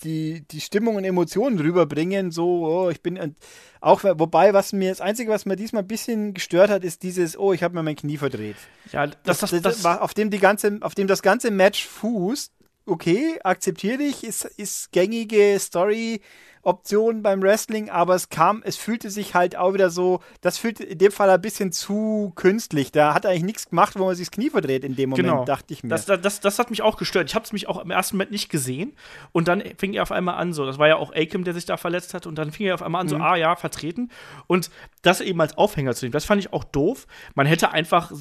die, 0.03 0.45
die 0.49 0.59
Stimmung 0.59 0.95
und 0.95 1.05
Emotionen 1.05 1.59
rüberbringen, 1.59 2.31
so, 2.31 2.65
oh, 2.65 2.89
ich 2.89 3.01
bin, 3.01 3.35
auch, 3.79 4.03
wobei, 4.03 4.53
was 4.53 4.73
mir, 4.73 4.89
das 4.89 4.99
Einzige, 4.99 5.31
was 5.31 5.45
mir 5.45 5.55
diesmal 5.55 5.83
ein 5.83 5.87
bisschen 5.87 6.33
gestört 6.33 6.69
hat, 6.69 6.83
ist 6.83 7.03
dieses, 7.03 7.37
oh, 7.37 7.53
ich 7.53 7.63
habe 7.63 7.75
mir 7.75 7.83
mein 7.83 7.95
Knie 7.95 8.17
verdreht. 8.17 8.57
Ja, 8.91 9.07
das, 9.07 9.39
das, 9.39 9.51
das, 9.51 9.61
das, 9.61 9.85
auf 9.85 10.13
dem 10.13 10.29
die 10.29 10.39
ganze, 10.39 10.79
auf 10.81 10.95
dem 10.95 11.07
das 11.07 11.21
ganze 11.21 11.51
Match 11.51 11.85
fußt, 11.87 12.51
okay, 12.85 13.39
akzeptiere 13.43 13.97
dich, 13.97 14.23
ist, 14.23 14.45
ist 14.45 14.91
gängige 14.91 15.57
Story. 15.59 16.21
Option 16.63 17.21
beim 17.21 17.41
Wrestling, 17.41 17.89
aber 17.89 18.15
es 18.15 18.29
kam, 18.29 18.61
es 18.65 18.77
fühlte 18.77 19.09
sich 19.09 19.35
halt 19.35 19.57
auch 19.57 19.73
wieder 19.73 19.89
so, 19.89 20.21
das 20.41 20.57
fühlte 20.57 20.83
in 20.83 20.97
dem 20.97 21.11
Fall 21.11 21.29
ein 21.29 21.41
bisschen 21.41 21.73
zu 21.73 22.31
künstlich. 22.35 22.91
Da 22.91 23.13
hat 23.13 23.25
er 23.25 23.31
eigentlich 23.31 23.43
nichts 23.43 23.69
gemacht, 23.69 23.99
wo 23.99 24.05
man 24.05 24.15
sich 24.15 24.27
das 24.27 24.31
Knie 24.31 24.49
verdreht 24.49 24.85
in 24.85 24.95
dem 24.95 25.09
Moment, 25.09 25.27
genau. 25.27 25.45
dachte 25.45 25.73
ich 25.73 25.83
mir. 25.83 25.89
Das, 25.89 26.05
das, 26.05 26.39
das 26.39 26.59
hat 26.59 26.69
mich 26.69 26.81
auch 26.81 26.97
gestört. 26.97 27.29
Ich 27.29 27.35
habe 27.35 27.43
es 27.43 27.51
mich 27.51 27.67
auch 27.67 27.83
im 27.83 27.91
ersten 27.91 28.15
Moment 28.15 28.31
nicht 28.31 28.49
gesehen 28.49 28.93
und 29.33 29.49
dann 29.49 29.61
fing 29.77 29.93
er 29.93 30.03
auf 30.03 30.11
einmal 30.11 30.35
an, 30.35 30.53
so, 30.53 30.65
das 30.65 30.79
war 30.79 30.87
ja 30.87 30.95
auch 30.95 31.13
Akim, 31.13 31.43
der 31.43 31.53
sich 31.53 31.65
da 31.65 31.75
verletzt 31.75 32.13
hat 32.13 32.25
und 32.25 32.35
dann 32.35 32.51
fing 32.51 32.65
er 32.65 32.75
auf 32.75 32.81
einmal 32.81 33.01
an, 33.01 33.07
mhm. 33.07 33.11
so, 33.11 33.17
ah 33.17 33.35
ja, 33.35 33.55
vertreten 33.57 34.09
und 34.47 34.71
das 35.01 35.19
eben 35.19 35.41
als 35.41 35.57
Aufhänger 35.57 35.93
zu 35.95 36.05
nehmen, 36.05 36.13
das 36.13 36.25
fand 36.25 36.39
ich 36.39 36.53
auch 36.53 36.63
doof. 36.63 37.07
Man 37.35 37.45
hätte 37.45 37.71
einfach 37.71 38.11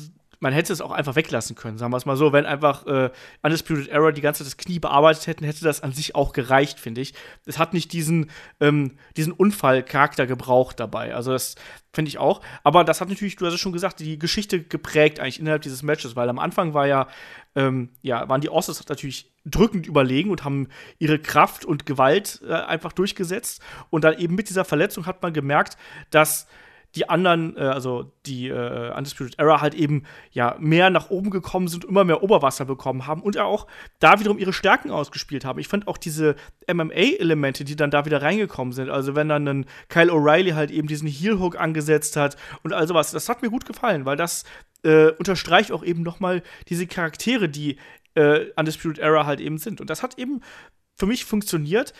man 0.42 0.52
hätte 0.52 0.72
es 0.72 0.80
auch 0.80 0.90
einfach 0.90 1.14
weglassen 1.14 1.54
können, 1.54 1.78
sagen 1.78 1.92
wir 1.92 1.96
es 1.96 2.04
mal 2.04 2.16
so. 2.16 2.32
Wenn 2.32 2.46
einfach 2.46 2.84
äh, 2.88 3.11
Undisputed 3.42 3.87
Error 3.87 4.11
die 4.11 4.20
ganze 4.20 4.42
Zeit 4.42 4.49
das 4.49 4.56
Knie 4.56 4.80
bearbeitet 4.80 5.28
hätten, 5.28 5.44
hätte 5.44 5.62
das 5.62 5.84
an 5.84 5.92
sich 5.92 6.16
auch 6.16 6.32
gereicht, 6.32 6.80
finde 6.80 7.00
ich. 7.00 7.14
Es 7.46 7.61
hat 7.61 7.72
nicht 7.72 7.92
diesen, 7.92 8.28
ähm, 8.61 8.99
diesen 9.16 9.32
Unfallcharakter 9.32 10.26
gebraucht 10.26 10.80
dabei. 10.80 11.14
Also 11.14 11.30
das 11.30 11.54
finde 11.92 12.08
ich 12.08 12.18
auch. 12.18 12.40
Aber 12.64 12.82
das 12.82 13.00
hat 13.00 13.08
natürlich, 13.08 13.37
du 13.37 13.46
hast 13.46 13.54
es 13.54 13.61
schon 13.61 13.72
gesagt, 13.72 14.00
die 14.00 14.18
Geschichte 14.18 14.61
geprägt 14.64 15.20
eigentlich 15.20 15.38
innerhalb 15.38 15.62
dieses 15.62 15.84
Matches, 15.84 16.16
weil 16.16 16.28
am 16.28 16.40
Anfang 16.40 16.75
war 16.75 16.88
ja, 16.88 17.06
ähm, 17.54 17.90
ja, 18.02 18.28
waren 18.28 18.40
die 18.40 18.50
Osses 18.50 18.88
natürlich 18.88 19.30
drückend 19.44 19.87
überlegen 19.87 20.30
und 20.30 20.42
haben 20.42 20.66
ihre 20.99 21.20
Kraft 21.20 21.64
und 21.64 21.87
Gewalt 21.87 22.42
äh, 22.49 22.52
einfach 22.52 22.92
durchgesetzt. 22.92 23.62
Und 23.90 24.02
dann 24.02 24.18
eben 24.18 24.34
mit 24.34 24.49
dieser 24.49 24.64
Verletzung 24.64 25.06
hat 25.06 25.22
man 25.22 25.32
gemerkt, 25.32 25.76
dass 26.11 26.49
die 26.94 27.08
anderen, 27.08 27.56
äh, 27.56 27.61
also 27.61 28.12
die 28.26 28.49
äh, 28.49 28.92
Undisputed 28.96 29.38
Era 29.38 29.61
halt 29.61 29.75
eben 29.75 30.04
ja 30.30 30.56
mehr 30.58 30.90
nach 30.90 31.11
oben 31.11 31.30
gekommen 31.30 31.68
sind, 31.68 31.84
immer 31.84 32.04
mehr 32.04 32.22
Oberwasser 32.22 32.64
bekommen 32.64 33.06
haben 33.06 33.22
und 33.22 33.38
auch 33.38 33.66
da 33.99 34.20
wiederum 34.20 34.38
ihre 34.38 34.52
Stärken 34.52 34.90
ausgespielt 34.90 35.44
haben. 35.44 35.58
Ich 35.58 35.68
fand 35.68 35.88
auch 35.88 35.99
diese 35.99 36.37
MMA-Elemente, 36.72 37.64
die 37.64 37.76
dann 37.76 37.90
da 37.90 38.04
wieder 38.04 38.22
reingekommen 38.22 38.72
sind, 38.72 38.90
also 38.90 39.14
wenn 39.14 39.28
dann 39.28 39.49
ein 39.49 39.66
Kyle 39.88 40.12
O'Reilly 40.12 40.52
halt 40.54 40.70
eben 40.70 40.88
diesen 40.88 41.08
Heel-Hook 41.08 41.58
angesetzt 41.58 42.16
hat 42.16 42.37
und 42.62 42.72
all 42.72 42.87
sowas, 42.87 43.11
das 43.11 43.28
hat 43.28 43.42
mir 43.42 43.50
gut 43.50 43.64
gefallen, 43.64 44.04
weil 44.04 44.16
das 44.16 44.44
äh, 44.84 45.11
unterstreicht 45.12 45.72
auch 45.72 45.84
eben 45.84 46.02
noch 46.02 46.20
mal 46.20 46.42
diese 46.68 46.87
Charaktere, 46.87 47.49
die 47.49 47.78
äh, 48.14 48.50
Undisputed 48.56 48.99
Era 48.99 49.26
halt 49.26 49.40
eben 49.40 49.58
sind. 49.58 49.80
Und 49.80 49.90
das 49.90 50.02
hat 50.02 50.18
eben 50.18 50.40
für 50.96 51.06
mich 51.06 51.25
funktioniert. 51.25 51.94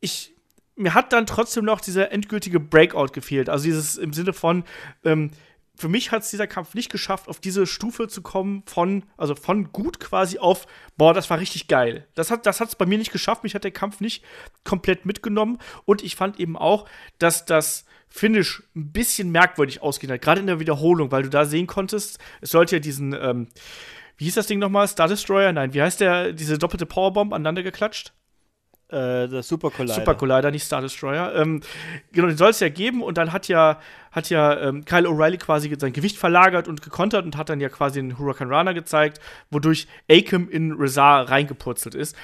Ich 0.00 0.35
mir 0.76 0.94
hat 0.94 1.12
dann 1.12 1.26
trotzdem 1.26 1.64
noch 1.64 1.80
dieser 1.80 2.12
endgültige 2.12 2.60
Breakout 2.60 3.08
gefehlt. 3.12 3.48
Also 3.48 3.64
dieses 3.64 3.96
im 3.96 4.12
Sinne 4.12 4.32
von, 4.32 4.64
ähm, 5.04 5.30
für 5.78 5.88
mich 5.88 6.10
hat 6.10 6.22
es 6.22 6.30
dieser 6.30 6.46
Kampf 6.46 6.74
nicht 6.74 6.90
geschafft, 6.90 7.28
auf 7.28 7.38
diese 7.38 7.66
Stufe 7.66 8.08
zu 8.08 8.22
kommen 8.22 8.62
von, 8.66 9.04
also 9.16 9.34
von 9.34 9.72
gut 9.72 10.00
quasi 10.00 10.38
auf, 10.38 10.66
boah, 10.96 11.12
das 11.12 11.28
war 11.28 11.38
richtig 11.38 11.68
geil. 11.68 12.06
Das 12.14 12.30
hat 12.30 12.46
hat's 12.46 12.76
bei 12.76 12.86
mir 12.86 12.98
nicht 12.98 13.12
geschafft. 13.12 13.42
Mich 13.42 13.54
hat 13.54 13.64
der 13.64 13.72
Kampf 13.72 14.00
nicht 14.00 14.24
komplett 14.64 15.04
mitgenommen. 15.04 15.58
Und 15.84 16.02
ich 16.02 16.16
fand 16.16 16.40
eben 16.40 16.56
auch, 16.56 16.88
dass 17.18 17.44
das 17.44 17.84
Finish 18.08 18.62
ein 18.74 18.92
bisschen 18.92 19.30
merkwürdig 19.30 19.82
ausgehen 19.82 20.12
hat, 20.12 20.22
gerade 20.22 20.40
in 20.40 20.46
der 20.46 20.60
Wiederholung, 20.60 21.10
weil 21.10 21.24
du 21.24 21.28
da 21.28 21.44
sehen 21.44 21.66
konntest, 21.66 22.18
es 22.40 22.50
sollte 22.50 22.76
ja 22.76 22.80
diesen, 22.80 23.12
ähm, 23.12 23.48
wie 24.16 24.24
hieß 24.24 24.36
das 24.36 24.46
Ding 24.46 24.58
nochmal? 24.58 24.88
Star 24.88 25.08
Destroyer? 25.08 25.52
Nein, 25.52 25.74
wie 25.74 25.82
heißt 25.82 26.00
der, 26.00 26.32
diese 26.32 26.56
doppelte 26.56 26.86
Powerbomb 26.86 27.34
aneinander 27.34 27.62
geklatscht? 27.62 28.14
Äh, 28.88 29.26
der 29.28 29.42
Super 29.42 29.70
Collider. 29.70 29.94
Super 29.94 30.14
Collider, 30.14 30.50
nicht 30.52 30.64
Star 30.64 30.80
Destroyer. 30.80 31.34
Ähm, 31.34 31.60
genau, 32.12 32.28
den 32.28 32.36
soll 32.36 32.50
es 32.50 32.60
ja 32.60 32.68
geben 32.68 33.02
und 33.02 33.18
dann 33.18 33.32
hat 33.32 33.48
ja, 33.48 33.80
hat 34.12 34.30
ja 34.30 34.56
ähm, 34.60 34.84
Kyle 34.84 35.08
O'Reilly 35.08 35.38
quasi 35.38 35.74
sein 35.76 35.92
Gewicht 35.92 36.16
verlagert 36.16 36.68
und 36.68 36.82
gekontert 36.82 37.24
und 37.24 37.36
hat 37.36 37.48
dann 37.48 37.60
ja 37.60 37.68
quasi 37.68 38.00
den 38.00 38.16
Huracan 38.16 38.52
Runner 38.52 38.74
gezeigt, 38.74 39.20
wodurch 39.50 39.88
Akam 40.08 40.48
in 40.48 40.72
Rezar 40.72 41.28
reingepurzelt 41.28 41.96
ist. 41.96 42.16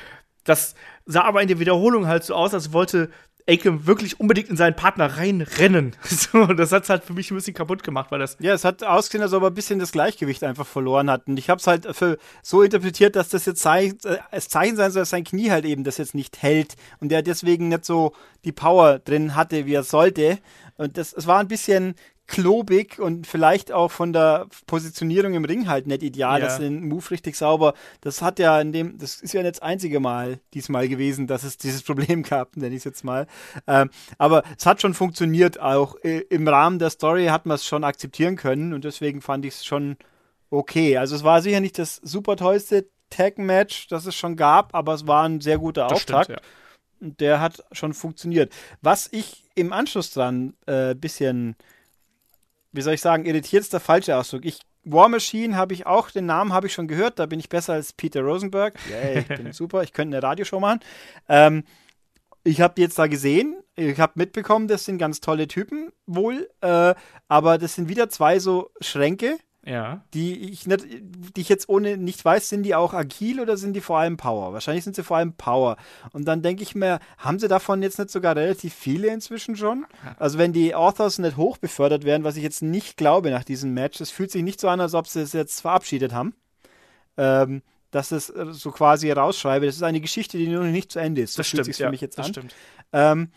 Das 0.45 0.75
sah 1.04 1.23
aber 1.23 1.42
in 1.42 1.49
der 1.49 1.59
Wiederholung 1.59 2.07
halt 2.07 2.23
so 2.23 2.35
aus, 2.35 2.54
als 2.54 2.73
wollte 2.73 3.11
Aiken 3.47 3.87
wirklich 3.87 4.21
unbedingt 4.21 4.49
in 4.49 4.57
seinen 4.57 4.77
Partner 4.77 5.17
reinrennen. 5.17 5.97
So, 6.33 6.47
das 6.47 6.73
hat 6.73 6.85
es 6.85 6.89
halt 6.89 7.05
für 7.05 7.15
mich 7.15 7.31
ein 7.31 7.35
bisschen 7.35 7.55
kaputt 7.55 7.83
gemacht, 7.83 8.11
weil 8.11 8.21
das. 8.21 8.37
Ja, 8.39 8.53
es 8.55 8.65
hat 8.65 8.85
ausgesehen, 8.85 9.23
als 9.23 9.33
ob 9.33 9.43
er 9.43 9.49
ein 9.49 9.55
bisschen 9.55 9.79
das 9.79 9.93
Gleichgewicht 9.93 10.45
einfach 10.45 10.67
verloren 10.67 11.11
hat. 11.11 11.27
Und 11.27 11.39
ich 11.39 11.51
habe 11.51 11.59
es 11.59 11.67
halt 11.67 11.87
für 11.97 12.19
so 12.43 12.63
interpretiert, 12.63 13.17
dass 13.17 13.31
das 13.31 13.47
jetzt 13.47 13.61
Zeichen, 13.61 13.99
äh, 14.05 14.19
es 14.31 14.49
Zeichen 14.49 14.77
sein 14.77 14.93
soll, 14.93 15.03
dass 15.03 15.11
sein 15.11 15.25
Knie 15.25 15.51
halt 15.51 15.65
eben 15.65 15.85
das 15.85 15.99
jetzt 15.99 16.15
nicht 16.15 16.43
hält 16.43 16.77
und 17.01 17.09
der 17.09 17.23
deswegen 17.23 17.69
nicht 17.69 17.85
so 17.85 18.13
die 18.45 18.53
Power 18.53 18.99
drin 18.99 19.35
hatte, 19.35 19.67
wie 19.67 19.75
er 19.75 19.83
sollte. 19.83 20.39
Und 20.77 20.97
das, 20.97 21.13
es 21.13 21.27
war 21.27 21.39
ein 21.39 21.49
bisschen 21.49 21.95
klobig 22.26 22.99
und 22.99 23.26
vielleicht 23.26 23.73
auch 23.73 23.91
von 23.91 24.12
der 24.12 24.47
Positionierung 24.67 25.35
im 25.35 25.45
Ring 25.45 25.69
halt 25.69 25.87
nicht 25.87 26.02
ideal. 26.02 26.41
Ja. 26.41 26.47
Das 26.47 26.55
ist 26.55 26.64
ein 26.64 26.88
Move 26.88 27.11
richtig 27.11 27.37
sauber. 27.37 27.75
Das 28.00 28.23
hat 28.23 28.38
ja 28.38 28.61
in 28.61 28.73
dem, 28.73 28.99
das 28.99 29.21
ist 29.21 29.35
ja 29.35 29.43
nicht 29.43 29.56
das 29.56 29.63
einzige 29.63 30.00
Mal 30.00 30.41
diesmal 30.54 30.89
gewesen, 30.89 31.26
dass 31.26 31.45
es 31.45 31.58
dieses 31.58 31.82
Problem 31.85 32.23
gab, 32.23 32.56
nenne 32.56 32.75
ich 32.75 32.78
es 32.80 32.85
jetzt 32.85 33.04
mal. 33.04 33.26
Ähm, 33.67 33.91
aber 34.19 34.45
es 34.56 34.67
hat 34.67 34.80
schon 34.80 34.95
funktioniert. 34.95 35.61
Auch 35.61 35.97
äh, 36.02 36.21
im 36.30 36.49
Rahmen 36.49 36.78
der 36.78 36.91
Story 36.91 37.26
hat 37.26 37.47
man 37.47 37.56
es 37.56 37.67
schon 37.67 37.85
akzeptieren 37.85 38.37
können 38.37 38.73
und 38.73 38.85
deswegen 38.85 39.21
fand 39.21 39.45
ich 39.45 39.54
es 39.54 39.65
schon 39.65 39.97
okay. 40.50 40.97
Also 40.97 41.17
es 41.17 41.25
war 41.25 41.43
sicher 41.43 41.61
nicht 41.61 41.78
das 41.78 41.97
super 41.97 42.37
tollste 42.37 42.87
Tag-Match, 43.11 43.89
das 43.89 44.06
es 44.06 44.15
schon 44.15 44.37
gab, 44.37 44.75
aber 44.75 44.95
es 44.95 45.06
war 45.06 45.25
ein 45.25 45.41
sehr 45.41 45.58
guter 45.58 45.82
das 45.89 45.93
Auftakt. 45.93 46.25
Stimmt, 46.25 46.41
ja. 46.41 47.06
Und 47.06 47.21
der 47.21 47.41
hat 47.41 47.65
schon 47.73 47.95
funktioniert. 47.95 48.52
Was 48.80 49.08
ich 49.11 49.45
im 49.54 49.73
Anschluss 49.73 50.13
dran 50.13 50.54
ein 50.67 50.91
äh, 50.91 50.95
bisschen 50.95 51.56
wie 52.73 52.82
soll 52.82 52.95
ich 52.95 53.00
sagen, 53.00 53.25
irritiert 53.25 53.63
ist 53.63 53.73
der 53.73 53.80
falsche 53.80 54.17
Ausdruck. 54.17 54.45
Ich, 54.45 54.61
War 54.85 55.08
Machine 55.08 55.56
habe 55.56 55.75
ich 55.75 55.87
auch, 55.87 56.11
den 56.11 56.26
Namen 56.26 56.52
habe 56.52 56.67
ich 56.67 56.73
schon 56.73 56.89
gehört, 56.89 57.19
da 57.19 57.26
bin 57.26 57.39
ich 57.39 57.49
besser 57.49 57.75
als 57.75 57.93
Peter 57.93 58.23
Rosenberg. 58.23 58.75
Yay, 58.91 59.19
ich 59.28 59.28
bin 59.28 59.52
super, 59.52 59.82
ich 59.82 59.93
könnte 59.93 60.17
eine 60.17 60.26
Radioshow 60.26 60.61
machen. 60.61 60.80
Ähm, 61.28 61.65
ich 62.45 62.61
habe 62.61 62.75
die 62.75 62.82
jetzt 62.82 62.99
da 62.99 63.06
gesehen, 63.06 63.56
ich 63.76 64.00
habe 64.00 64.13
mitbekommen, 64.17 64.67
das 64.69 64.85
sind 64.85 64.99
ganz 64.99 65.21
tolle 65.21 65.47
Typen 65.47 65.93
wohl, 66.06 66.50
äh, 66.61 66.95
aber 67.28 67.58
das 67.58 67.75
sind 67.75 67.89
wieder 67.89 68.08
zwei 68.08 68.39
so 68.39 68.71
Schränke, 68.80 69.39
ja. 69.65 70.05
Die 70.13 70.51
ich, 70.51 70.67
nicht, 70.67 70.85
die 70.91 71.41
ich 71.41 71.49
jetzt 71.49 71.69
ohne 71.69 71.97
nicht 71.97 72.25
weiß, 72.25 72.49
sind 72.49 72.65
die 72.65 72.75
auch 72.75 72.95
agil 72.95 73.41
oder 73.41 73.57
sind 73.57 73.75
die 73.75 73.81
vor 73.81 73.99
allem 73.99 74.17
Power? 74.17 74.53
Wahrscheinlich 74.53 74.83
sind 74.83 74.97
sie 74.97 75.05
vor 75.05 75.19
allem 75.19 75.35
Power. 75.35 75.77
Und 76.13 76.25
dann 76.27 76.43
denke 76.43 76.63
ich 76.63 76.75
mir, 76.75 76.99
haben 77.19 77.39
sie 77.39 77.47
davon 77.47 77.83
jetzt 77.83 77.99
nicht 77.99 78.11
sogar 78.11 78.35
relativ 78.35 78.75
viele 78.75 79.09
inzwischen 79.09 79.57
schon? 79.57 79.87
Also 80.19 80.39
wenn 80.39 80.53
die 80.53 80.75
Authors 80.75 81.19
nicht 81.19 81.37
hoch 81.37 81.59
befördert 81.59 82.05
werden, 82.05 82.25
was 82.25 82.37
ich 82.37 82.43
jetzt 82.43 82.63
nicht 82.63 82.97
glaube 82.97 83.31
nach 83.31 83.45
diesem 83.45 83.73
Match, 83.73 84.01
es 84.01 84.11
fühlt 84.11 84.33
sich 84.33 84.43
nicht 84.43 84.61
so 84.61 84.69
an, 84.69 84.81
als 84.81 84.95
ob 84.95 85.07
sie 85.07 85.21
es 85.21 85.33
jetzt 85.33 85.61
verabschiedet 85.61 86.13
haben. 86.13 86.35
Ähm, 87.17 87.63
dass 87.93 88.11
es 88.11 88.31
äh, 88.31 88.47
so 88.51 88.73
quasi 88.73 89.11
rausschreibe. 89.13 89.67
Das 89.67 89.77
ist 89.77 89.83
eine 89.83 90.01
Geschichte, 90.01 90.39
die 90.39 90.49
noch 90.49 90.65
nicht 90.65 90.91
zu 90.91 90.99
Ende 90.99 91.21
ist. 91.21 91.39
Das 91.39 91.47
stimmt, 91.47 91.77
für 91.77 91.83
ja, 91.83 91.91
mich 91.91 92.01
jetzt 92.01 92.19
das 92.19 92.27
an. 92.27 92.33
stimmt. 92.33 92.55
Ähm, 92.93 93.29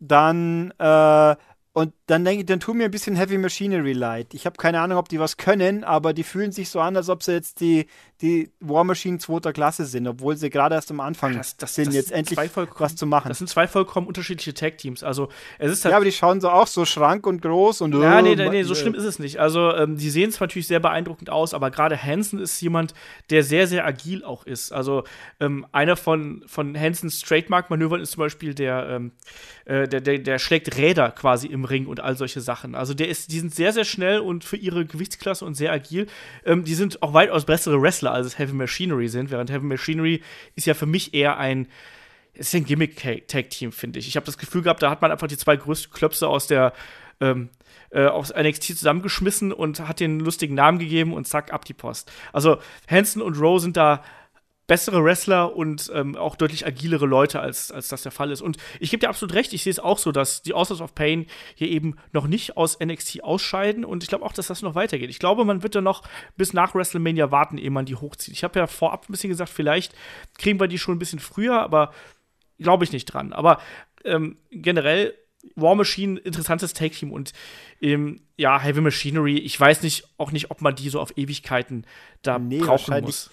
dann 0.00 0.72
äh, 0.78 1.36
und 1.74 1.94
dann 2.06 2.24
denke 2.24 2.40
ich, 2.40 2.46
dann 2.46 2.60
tun 2.60 2.76
mir 2.76 2.84
ein 2.84 2.90
bisschen 2.90 3.16
Heavy 3.16 3.38
Machinery 3.38 3.94
leid. 3.94 4.34
Ich 4.34 4.44
habe 4.44 4.56
keine 4.58 4.80
Ahnung, 4.80 4.98
ob 4.98 5.08
die 5.08 5.18
was 5.18 5.38
können, 5.38 5.84
aber 5.84 6.12
die 6.12 6.22
fühlen 6.22 6.52
sich 6.52 6.68
so 6.68 6.80
an, 6.80 6.96
als 6.96 7.08
ob 7.08 7.22
sie 7.22 7.32
jetzt 7.32 7.60
die, 7.60 7.86
die 8.22 8.50
War 8.60 8.84
Machine 8.84 9.18
zweiter 9.18 9.52
Klasse 9.52 9.84
sind, 9.84 10.06
obwohl 10.06 10.36
sie 10.36 10.48
gerade 10.48 10.76
erst 10.76 10.92
am 10.92 11.00
Anfang 11.00 11.36
das, 11.36 11.56
das, 11.56 11.74
sind, 11.74 11.88
das 11.88 11.94
jetzt 11.94 12.12
endlich 12.12 12.38
was 12.78 12.94
zu 12.94 13.04
machen. 13.04 13.28
Das 13.28 13.38
sind 13.38 13.48
zwei 13.48 13.66
vollkommen 13.66 14.06
unterschiedliche 14.06 14.54
Tag-Teams. 14.54 15.02
Also 15.02 15.28
es 15.58 15.72
ist 15.72 15.84
halt 15.84 15.90
Ja, 15.90 15.96
aber 15.96 16.04
die 16.04 16.12
schauen 16.12 16.40
so 16.40 16.48
auch 16.48 16.68
so 16.68 16.84
schrank 16.84 17.26
und 17.26 17.42
groß 17.42 17.80
und 17.80 17.94
Ja, 17.94 18.22
nee, 18.22 18.36
nee, 18.36 18.48
nee 18.48 18.62
so 18.62 18.76
schlimm 18.76 18.94
ist 18.94 19.04
es 19.04 19.18
nicht. 19.18 19.40
Also 19.40 19.74
ähm, 19.74 19.96
die 19.96 20.08
sehen 20.08 20.30
zwar 20.30 20.46
natürlich 20.46 20.68
sehr 20.68 20.78
beeindruckend 20.78 21.30
aus, 21.30 21.52
aber 21.52 21.72
gerade 21.72 22.00
Hansen 22.00 22.38
ist 22.38 22.60
jemand, 22.60 22.94
der 23.30 23.42
sehr, 23.42 23.66
sehr 23.66 23.84
agil 23.84 24.24
auch 24.24 24.46
ist. 24.46 24.72
Also 24.72 25.02
ähm, 25.40 25.66
einer 25.72 25.96
von, 25.96 26.44
von 26.46 26.78
Hansens 26.78 27.20
Trademark-Manövern 27.22 28.00
ist 28.00 28.12
zum 28.12 28.20
Beispiel 28.20 28.54
der, 28.54 28.88
ähm, 28.88 29.12
äh, 29.64 29.88
der, 29.88 30.00
der, 30.00 30.18
der 30.18 30.38
schlägt 30.38 30.76
Räder 30.76 31.10
quasi 31.10 31.48
im 31.48 31.64
Ring 31.64 31.86
und 31.86 31.98
all 31.98 32.16
solche 32.16 32.40
Sachen. 32.40 32.76
Also 32.76 32.94
der 32.94 33.08
ist, 33.08 33.32
die 33.32 33.40
sind 33.40 33.52
sehr, 33.52 33.72
sehr 33.72 33.84
schnell 33.84 34.20
und 34.20 34.44
für 34.44 34.56
ihre 34.56 34.84
Gewichtsklasse 34.84 35.44
und 35.44 35.54
sehr 35.54 35.72
agil. 35.72 36.06
Ähm, 36.44 36.64
die 36.64 36.74
sind 36.74 37.02
auch 37.02 37.14
weitaus 37.14 37.46
bessere 37.46 37.82
Wrestler, 37.82 38.11
als 38.12 38.26
es 38.26 38.38
Heavy 38.38 38.52
Machinery 38.52 39.08
sind, 39.08 39.30
während 39.30 39.50
Heavy 39.50 39.66
Machinery 39.66 40.22
ist 40.54 40.66
ja 40.66 40.74
für 40.74 40.86
mich 40.86 41.14
eher 41.14 41.38
ein 41.38 41.68
ist 42.34 42.54
ein 42.54 42.64
Gimmick-Tag-Team, 42.64 43.72
finde 43.72 43.98
ich. 43.98 44.08
Ich 44.08 44.16
habe 44.16 44.24
das 44.24 44.38
Gefühl 44.38 44.62
gehabt, 44.62 44.82
da 44.82 44.90
hat 44.90 45.02
man 45.02 45.12
einfach 45.12 45.26
die 45.26 45.36
zwei 45.36 45.54
größten 45.56 45.92
Klöpse 45.92 46.28
aus 46.28 46.46
der 46.46 46.72
ähm, 47.20 47.50
äh, 47.90 48.06
aus 48.06 48.32
NXT 48.34 48.78
zusammengeschmissen 48.78 49.52
und 49.52 49.86
hat 49.86 50.00
den 50.00 50.18
lustigen 50.18 50.54
Namen 50.54 50.78
gegeben 50.78 51.12
und 51.12 51.26
zack, 51.26 51.52
ab 51.52 51.64
die 51.64 51.74
Post. 51.74 52.10
Also 52.32 52.58
Hansen 52.88 53.20
und 53.20 53.38
Rowe 53.38 53.60
sind 53.60 53.76
da 53.76 54.02
bessere 54.66 55.04
Wrestler 55.04 55.56
und 55.56 55.90
ähm, 55.94 56.16
auch 56.16 56.36
deutlich 56.36 56.66
agilere 56.66 57.06
Leute, 57.06 57.40
als, 57.40 57.72
als 57.72 57.88
das 57.88 58.02
der 58.02 58.12
Fall 58.12 58.30
ist. 58.30 58.40
Und 58.40 58.58
ich 58.78 58.90
gebe 58.90 59.00
dir 59.00 59.08
absolut 59.08 59.34
recht, 59.34 59.52
ich 59.52 59.64
sehe 59.64 59.70
es 59.72 59.80
auch 59.80 59.98
so, 59.98 60.12
dass 60.12 60.42
die 60.42 60.54
Authors 60.54 60.80
of 60.80 60.94
Pain 60.94 61.26
hier 61.54 61.68
eben 61.68 61.96
noch 62.12 62.26
nicht 62.26 62.56
aus 62.56 62.78
NXT 62.78 63.24
ausscheiden 63.24 63.84
und 63.84 64.02
ich 64.04 64.08
glaube 64.08 64.24
auch, 64.24 64.32
dass 64.32 64.46
das 64.46 64.62
noch 64.62 64.74
weitergeht. 64.74 65.10
Ich 65.10 65.18
glaube, 65.18 65.44
man 65.44 65.62
wird 65.62 65.74
da 65.74 65.80
noch 65.80 66.02
bis 66.36 66.52
nach 66.52 66.74
WrestleMania 66.74 67.30
warten, 67.30 67.58
ehe 67.58 67.70
man 67.70 67.86
die 67.86 67.96
hochzieht. 67.96 68.34
Ich 68.34 68.44
habe 68.44 68.58
ja 68.58 68.66
vorab 68.66 69.08
ein 69.08 69.12
bisschen 69.12 69.30
gesagt, 69.30 69.50
vielleicht 69.50 69.94
kriegen 70.38 70.60
wir 70.60 70.68
die 70.68 70.78
schon 70.78 70.94
ein 70.94 71.00
bisschen 71.00 71.18
früher, 71.18 71.60
aber 71.60 71.92
glaube 72.58 72.84
ich 72.84 72.92
nicht 72.92 73.06
dran. 73.06 73.32
Aber 73.32 73.60
ähm, 74.04 74.38
generell 74.50 75.14
War 75.56 75.74
Machine, 75.74 76.20
interessantes 76.20 76.72
Take-Team 76.72 77.10
und 77.10 77.32
ähm, 77.80 78.20
ja, 78.36 78.60
Heavy 78.60 78.80
Machinery, 78.80 79.38
ich 79.38 79.58
weiß 79.58 79.82
nicht, 79.82 80.04
auch 80.18 80.30
nicht, 80.30 80.52
ob 80.52 80.60
man 80.60 80.76
die 80.76 80.88
so 80.88 81.00
auf 81.00 81.18
Ewigkeiten 81.18 81.84
da 82.22 82.38
nee, 82.38 82.60
brauchen 82.60 83.02
muss 83.02 83.28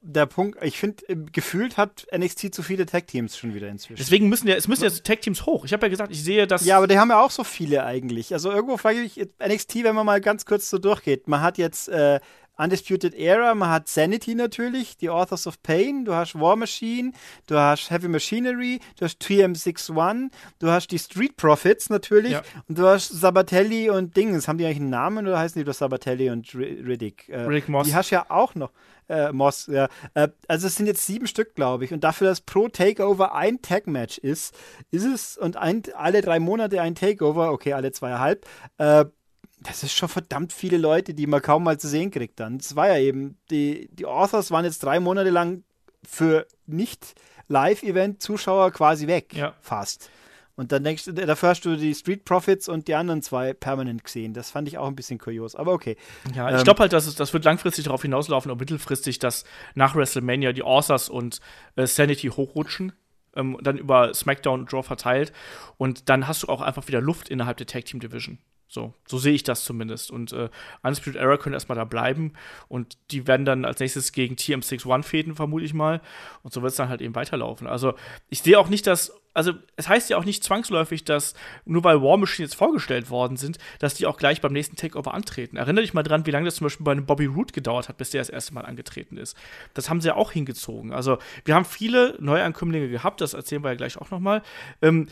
der 0.00 0.26
Punkt, 0.26 0.58
ich 0.62 0.78
finde, 0.78 1.02
gefühlt 1.32 1.76
hat 1.76 2.06
NXT 2.16 2.54
zu 2.54 2.62
viele 2.62 2.86
Tag-Teams 2.86 3.36
schon 3.36 3.54
wieder 3.54 3.68
inzwischen. 3.68 3.98
Deswegen 3.98 4.28
müssen 4.28 4.48
ja, 4.48 4.54
es 4.56 4.68
müssen 4.68 4.84
ja 4.84 4.90
Tag-Teams 4.90 5.46
hoch. 5.46 5.64
Ich 5.64 5.72
habe 5.72 5.86
ja 5.86 5.90
gesagt, 5.90 6.12
ich 6.12 6.22
sehe 6.22 6.46
das. 6.46 6.64
Ja, 6.64 6.76
aber 6.78 6.86
die 6.86 6.98
haben 6.98 7.10
ja 7.10 7.20
auch 7.20 7.30
so 7.30 7.44
viele 7.44 7.84
eigentlich. 7.84 8.32
Also 8.32 8.50
irgendwo 8.50 8.76
frage 8.76 9.00
ich 9.00 9.16
mich, 9.16 9.28
NXT, 9.44 9.84
wenn 9.84 9.94
man 9.94 10.06
mal 10.06 10.20
ganz 10.20 10.44
kurz 10.46 10.70
so 10.70 10.78
durchgeht, 10.78 11.28
man 11.28 11.40
hat 11.40 11.58
jetzt 11.58 11.88
äh, 11.88 12.20
Undisputed 12.58 13.14
Era, 13.14 13.54
man 13.54 13.68
hat 13.68 13.86
Sanity 13.86 14.34
natürlich, 14.34 14.96
die 14.96 15.10
Authors 15.10 15.46
of 15.46 15.62
Pain, 15.62 16.06
du 16.06 16.14
hast 16.14 16.34
War 16.40 16.56
Machine, 16.56 17.12
du 17.46 17.54
hast 17.58 17.90
Heavy 17.90 18.08
Machinery, 18.08 18.80
du 18.98 19.04
hast 19.04 19.20
TM61, 19.22 20.30
du 20.58 20.68
hast 20.70 20.88
die 20.88 20.98
Street 20.98 21.36
Profits 21.36 21.90
natürlich 21.90 22.32
Ja. 22.32 22.42
und 22.66 22.78
du 22.78 22.86
hast 22.86 23.08
Sabatelli 23.08 23.90
und 23.90 24.16
Dings. 24.16 24.48
Haben 24.48 24.56
die 24.58 24.64
eigentlich 24.64 24.78
einen 24.78 24.88
Namen 24.90 25.26
oder 25.26 25.38
heißen 25.38 25.58
die 25.60 25.64
doch 25.64 25.74
Sabatelli 25.74 26.30
und 26.30 26.46
Ri- 26.48 26.82
Riddick? 26.86 27.28
Äh, 27.28 27.40
Riddick 27.42 27.68
Moss. 27.68 27.86
Die 27.88 27.94
hast 27.94 28.08
ja 28.10 28.24
auch 28.30 28.54
noch. 28.54 28.72
Äh, 29.08 29.32
Moss, 29.32 29.68
ja. 29.68 29.88
Äh, 30.14 30.28
also 30.48 30.66
es 30.66 30.76
sind 30.76 30.86
jetzt 30.86 31.06
sieben 31.06 31.26
Stück, 31.26 31.54
glaube 31.54 31.84
ich. 31.84 31.92
Und 31.92 32.02
dafür, 32.02 32.28
dass 32.28 32.40
pro 32.40 32.68
Takeover 32.68 33.34
ein 33.34 33.62
Tag-Match 33.62 34.18
ist, 34.18 34.54
ist 34.90 35.04
es 35.04 35.38
und 35.38 35.56
ein, 35.56 35.82
alle 35.94 36.22
drei 36.22 36.40
Monate 36.40 36.80
ein 36.82 36.94
Takeover, 36.94 37.52
okay, 37.52 37.74
alle 37.74 37.92
zweieinhalb, 37.92 38.46
äh, 38.78 39.04
das 39.60 39.82
ist 39.82 39.92
schon 39.92 40.08
verdammt 40.08 40.52
viele 40.52 40.76
Leute, 40.76 41.14
die 41.14 41.26
man 41.26 41.42
kaum 41.42 41.64
mal 41.64 41.78
zu 41.78 41.88
sehen 41.88 42.10
kriegt 42.10 42.40
dann. 42.40 42.58
Das 42.58 42.76
war 42.76 42.88
ja 42.88 42.98
eben, 42.98 43.38
die, 43.50 43.88
die 43.92 44.06
Authors 44.06 44.50
waren 44.50 44.64
jetzt 44.64 44.82
drei 44.82 45.00
Monate 45.00 45.30
lang 45.30 45.64
für 46.06 46.46
nicht-Live-Event-Zuschauer 46.66 48.70
quasi 48.72 49.06
weg. 49.06 49.34
Ja. 49.34 49.54
Fast. 49.60 50.10
Und 50.56 50.72
dann 50.72 50.84
denkst 50.84 51.04
du, 51.04 51.12
dafür 51.12 51.50
hast 51.50 51.64
du 51.66 51.76
die 51.76 51.94
Street 51.94 52.24
Profits 52.24 52.68
und 52.68 52.88
die 52.88 52.94
anderen 52.94 53.20
zwei 53.22 53.52
permanent 53.52 54.02
gesehen. 54.04 54.32
Das 54.32 54.50
fand 54.50 54.66
ich 54.68 54.78
auch 54.78 54.86
ein 54.86 54.96
bisschen 54.96 55.18
kurios. 55.18 55.54
Aber 55.54 55.72
okay. 55.72 55.96
Ja, 56.34 56.48
ich 56.50 56.56
Ähm, 56.58 56.64
glaube 56.64 56.80
halt, 56.80 56.94
dass 56.94 57.06
es, 57.06 57.14
das 57.14 57.34
wird 57.34 57.44
langfristig 57.44 57.84
darauf 57.84 58.00
hinauslaufen 58.02 58.50
und 58.50 58.58
mittelfristig, 58.58 59.18
dass 59.18 59.44
nach 59.74 59.94
WrestleMania 59.94 60.52
die 60.52 60.62
Authors 60.62 61.10
und 61.10 61.40
äh, 61.76 61.86
Sanity 61.86 62.28
hochrutschen, 62.28 62.92
ähm, 63.34 63.58
dann 63.60 63.76
über 63.76 64.14
SmackDown 64.14 64.60
und 64.60 64.72
Draw 64.72 64.82
verteilt 64.82 65.32
und 65.76 66.08
dann 66.08 66.26
hast 66.26 66.42
du 66.42 66.48
auch 66.48 66.62
einfach 66.62 66.88
wieder 66.88 67.02
Luft 67.02 67.28
innerhalb 67.28 67.58
der 67.58 67.66
Tag 67.66 67.84
Team 67.84 68.00
Division. 68.00 68.38
So, 68.68 68.94
so 69.06 69.18
sehe 69.18 69.32
ich 69.32 69.44
das 69.44 69.64
zumindest. 69.64 70.10
Und 70.10 70.32
äh, 70.32 70.48
Undisputed 70.82 71.20
Era 71.20 71.36
können 71.36 71.54
erstmal 71.54 71.76
da 71.76 71.84
bleiben 71.84 72.32
und 72.68 72.98
die 73.12 73.26
werden 73.26 73.46
dann 73.46 73.64
als 73.64 73.78
nächstes 73.78 74.12
gegen 74.12 74.34
TM61 74.34 75.02
fäden, 75.04 75.36
vermute 75.36 75.64
ich 75.64 75.72
mal. 75.72 76.00
Und 76.42 76.52
so 76.52 76.62
wird 76.62 76.72
es 76.72 76.76
dann 76.76 76.88
halt 76.88 77.00
eben 77.00 77.14
weiterlaufen. 77.14 77.66
Also, 77.68 77.94
ich 78.28 78.42
sehe 78.42 78.58
auch 78.58 78.68
nicht, 78.68 78.86
dass. 78.86 79.12
Also, 79.34 79.52
es 79.76 79.86
heißt 79.86 80.08
ja 80.08 80.16
auch 80.16 80.24
nicht 80.24 80.42
zwangsläufig, 80.42 81.04
dass 81.04 81.34
nur 81.66 81.84
weil 81.84 82.00
War 82.00 82.16
Machine 82.16 82.46
jetzt 82.46 82.54
vorgestellt 82.54 83.10
worden 83.10 83.36
sind, 83.36 83.58
dass 83.80 83.92
die 83.92 84.06
auch 84.06 84.16
gleich 84.16 84.40
beim 84.40 84.54
nächsten 84.54 84.76
Takeover 84.76 85.12
antreten. 85.12 85.58
Erinnere 85.58 85.82
dich 85.82 85.92
mal 85.92 86.02
dran, 86.02 86.24
wie 86.24 86.30
lange 86.30 86.46
das 86.46 86.56
zum 86.56 86.64
Beispiel 86.64 86.84
bei 86.84 86.92
einem 86.92 87.04
Bobby 87.04 87.26
Roode 87.26 87.52
gedauert 87.52 87.90
hat, 87.90 87.98
bis 87.98 88.08
der 88.10 88.22
das 88.22 88.30
erste 88.30 88.54
Mal 88.54 88.64
angetreten 88.64 89.18
ist. 89.18 89.36
Das 89.74 89.90
haben 89.90 90.00
sie 90.00 90.08
ja 90.08 90.14
auch 90.16 90.32
hingezogen. 90.32 90.90
Also, 90.90 91.18
wir 91.44 91.54
haben 91.54 91.66
viele 91.66 92.16
Neuankömmlinge 92.18 92.88
gehabt, 92.88 93.20
das 93.20 93.34
erzählen 93.34 93.62
wir 93.62 93.68
ja 93.68 93.76
gleich 93.76 93.98
auch 93.98 94.10
nochmal. 94.10 94.42
Ähm, 94.80 95.08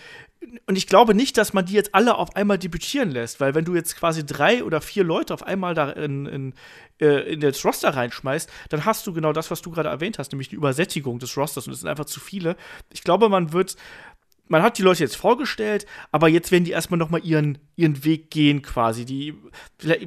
und 0.67 0.77
ich 0.77 0.87
glaube 0.87 1.15
nicht, 1.15 1.37
dass 1.37 1.53
man 1.53 1.67
die 1.67 1.75
jetzt 1.75 1.95
alle 1.95 2.17
auf 2.17 2.37
einmal 2.37 2.59
debütieren 2.59 3.11
lässt, 3.11 3.41
weil 3.41 3.55
wenn 3.55 3.65
du 3.65 3.75
jetzt 3.75 3.97
quasi 3.97 4.25
drei 4.25 4.65
oder 4.65 4.81
vier 4.81 5.05
Leute 5.05 5.35
auf 5.35 5.43
einmal 5.43 5.75
da 5.75 5.91
in, 5.91 6.27
in, 6.27 6.55
äh, 7.01 7.33
in 7.33 7.41
das 7.41 7.65
Roster 7.65 7.91
reinschmeißt, 7.91 8.51
dann 8.69 8.85
hast 8.85 9.07
du 9.07 9.13
genau 9.13 9.33
das, 9.33 9.51
was 9.51 9.63
du 9.63 9.71
gerade 9.71 9.89
erwähnt 9.89 10.19
hast, 10.19 10.33
nämlich 10.33 10.49
die 10.49 10.57
Übersättigung 10.57 11.19
des 11.19 11.37
Rosters 11.37 11.67
und 11.67 11.73
es 11.73 11.81
sind 11.81 11.89
einfach 11.89 12.07
zu 12.07 12.21
viele. 12.21 12.57
Ich 12.93 13.03
glaube, 13.03 13.29
man 13.29 13.53
wird 13.53 13.77
man 14.49 14.63
hat 14.63 14.77
die 14.77 14.83
Leute 14.83 15.03
jetzt 15.03 15.17
vorgestellt, 15.17 15.87
aber 16.13 16.29
jetzt 16.29 16.53
werden 16.53 16.65
die 16.65 16.73
erstmal 16.73 16.99
noch 16.99 17.09
mal 17.09 17.21
ihren, 17.25 17.59
ihren 17.77 18.05
Weg 18.05 18.31
gehen 18.31 18.61
quasi. 18.61 19.07
Die, 19.07 19.35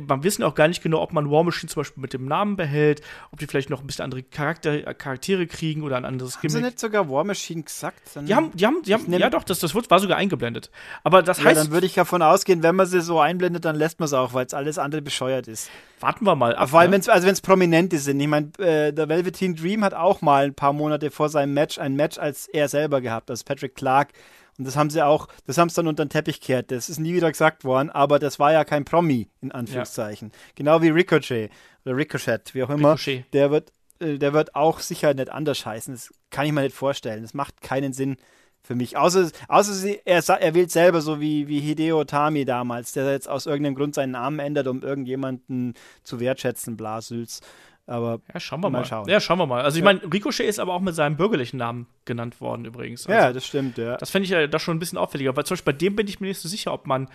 man 0.08 0.24
wissen 0.24 0.44
auch 0.44 0.54
gar 0.54 0.68
nicht 0.68 0.84
genau, 0.84 1.02
ob 1.02 1.12
man 1.12 1.32
War 1.32 1.44
Machine 1.44 1.70
zum 1.70 1.82
Beispiel 1.82 2.02
mit 2.02 2.14
dem 2.14 2.26
Namen 2.26 2.56
behält, 2.56 3.02
ob 3.32 3.40
die 3.40 3.48
vielleicht 3.48 3.72
noch 3.72 3.82
ein 3.82 3.88
bisschen 3.88 4.06
andere 4.06 4.22
Charakter, 4.22 4.94
Charaktere 4.94 5.48
kriegen 5.48 5.82
oder 5.82 5.98
ein 5.98 6.06
anderes 6.06 6.38
Haben 6.38 6.50
sie 6.50 6.62
nicht 6.62 6.80
sogar 6.80 7.10
War 7.10 7.24
Machine 7.24 7.64
gesagt? 7.64 8.02
Die 8.16 8.36
haben, 8.36 8.52
die 8.54 8.66
haben, 8.66 8.84
die 8.84 8.94
haben, 8.94 9.12
ja 9.12 9.30
doch, 9.30 9.44
das, 9.44 9.60
das 9.60 9.74
war 9.74 10.00
sogar 10.00 10.18
eingeblendet. 10.18 10.70
Aber 11.04 11.24
das 11.24 11.40
ja, 11.40 11.46
heißt, 11.46 11.60
dann 11.60 11.72
würde 11.72 11.88
ich 11.88 11.96
davon 11.96 12.22
ausgehen, 12.22 12.62
wenn 12.62 12.76
man 12.76 12.86
sie 12.86 13.02
so 13.02 13.20
einblendet, 13.20 13.66
dann 13.66 13.76
lässt 13.76 14.00
man 14.00 14.06
es 14.06 14.14
auch, 14.14 14.34
weil 14.34 14.46
es 14.46 14.54
alles 14.54 14.78
andere 14.78 15.02
bescheuert 15.02 15.48
ist. 15.48 15.72
Warten 16.00 16.26
wir 16.26 16.36
mal 16.36 16.56
ab. 16.56 16.70
Vor 16.70 16.80
allem, 16.80 16.92
ne? 16.92 16.96
wenn's, 16.96 17.10
also 17.10 17.28
wenn 17.28 17.34
es 17.34 17.42
Prominente 17.42 17.98
sind. 17.98 18.20
Ich 18.20 18.28
meine, 18.28 18.52
äh, 18.60 18.94
der 18.94 19.10
Velveteen 19.10 19.56
Dream 19.56 19.84
hat 19.84 19.94
auch 19.94 20.22
mal 20.22 20.46
ein 20.46 20.54
paar 20.54 20.74
Monate 20.74 21.12
vor 21.12 21.30
seinem 21.30 21.54
Match 21.54 21.78
ein 21.80 21.96
Match 21.96 22.18
als 22.18 22.48
er 22.48 22.68
selber 22.68 23.02
gehabt, 23.02 23.30
also 23.30 23.44
Patrick 23.46 23.76
Clark. 23.76 24.10
Und 24.58 24.66
das 24.66 24.76
haben 24.76 24.90
sie 24.90 25.06
auch, 25.06 25.28
das 25.46 25.58
haben 25.58 25.70
sie 25.70 25.76
dann 25.76 25.88
unter 25.88 26.04
den 26.04 26.10
Teppich 26.10 26.40
gekehrt. 26.40 26.72
Das 26.72 26.90
ist 26.90 27.00
nie 27.00 27.14
wieder 27.14 27.32
gesagt 27.32 27.64
worden, 27.64 27.90
aber 27.90 28.18
das 28.18 28.40
war 28.40 28.52
ja 28.52 28.64
kein 28.64 28.86
Promi, 28.86 29.30
in 29.42 29.52
Anführungszeichen. 29.52 30.32
Genau 30.56 30.82
wie 30.82 30.90
Ricochet 30.90 31.52
oder 31.86 31.96
Ricochet, 31.96 32.54
wie 32.54 32.64
auch 32.64 32.70
immer. 32.70 32.94
Ricochet. 32.94 33.26
Der 33.34 33.52
wird, 33.52 33.72
äh, 34.00 34.18
der 34.18 34.34
wird 34.34 34.56
auch 34.56 34.80
sicher 34.80 35.14
nicht 35.14 35.30
anders 35.30 35.66
heißen. 35.66 35.94
Das 35.94 36.12
kann 36.32 36.46
ich 36.46 36.54
mir 36.54 36.62
nicht 36.62 36.76
vorstellen. 36.76 37.22
Das 37.22 37.34
macht 37.34 37.62
keinen 37.62 37.94
Sinn 37.94 38.18
für 38.64 38.76
mich. 38.76 38.98
Außer, 38.98 39.30
außer 39.48 39.74
sie, 39.74 40.00
er, 40.06 40.22
er 40.28 40.54
wählt 40.54 40.72
selber 40.72 41.02
so 41.02 41.22
wie, 41.22 41.48
wie 41.48 41.60
Hideo 41.60 42.04
Tami 42.04 42.46
damals, 42.46 42.92
der 42.92 43.10
jetzt 43.12 43.30
aus 43.30 43.46
irgendeinem 43.46 43.76
Grund 43.76 43.96
seinen 43.96 44.12
Namen 44.12 44.40
ändert, 44.40 44.68
um 44.68 44.82
irgendjemanden 44.84 45.74
zu 46.04 46.20
wertschätzen, 46.20 46.76
Blasülz. 46.78 47.42
Aber 47.86 48.20
Ja, 48.34 48.40
schauen 48.42 48.60
wir 48.62 48.70
mal. 48.70 48.80
Mal 48.80 48.86
schauen. 48.86 49.08
Ja, 49.08 49.22
schauen 49.22 49.40
wir 49.40 49.46
mal. 49.46 49.62
Also 49.64 49.78
ich 49.78 49.86
Ja. 49.86 49.94
meine, 49.94 50.02
Ricochet 50.14 50.46
ist 50.46 50.60
aber 50.60 50.74
auch 50.74 50.82
mit 50.82 50.94
seinem 50.94 51.16
bürgerlichen 51.16 51.58
Namen 51.58 51.88
genannt 52.04 52.42
worden 52.42 52.66
übrigens. 52.66 53.08
Also, 53.08 53.18
ja, 53.18 53.32
das 53.32 53.46
stimmt, 53.46 53.78
ja. 53.78 53.96
Das 53.96 54.10
fände 54.10 54.26
ich 54.26 54.32
ja 54.32 54.46
da 54.48 54.60
schon 54.60 54.76
ein 54.76 54.80
bisschen 54.80 54.98
auffälliger, 54.98 55.36
weil 55.38 55.46
zum 55.46 55.56
Beispiel 55.56 55.74
bei 55.74 55.78
dem 55.78 55.96
bin 55.96 56.08
ich 56.08 56.20
mir 56.20 56.28
nicht 56.28 56.40
so 56.42 56.50
sicher, 56.50 56.74
ob 56.74 56.86
man 56.86 57.08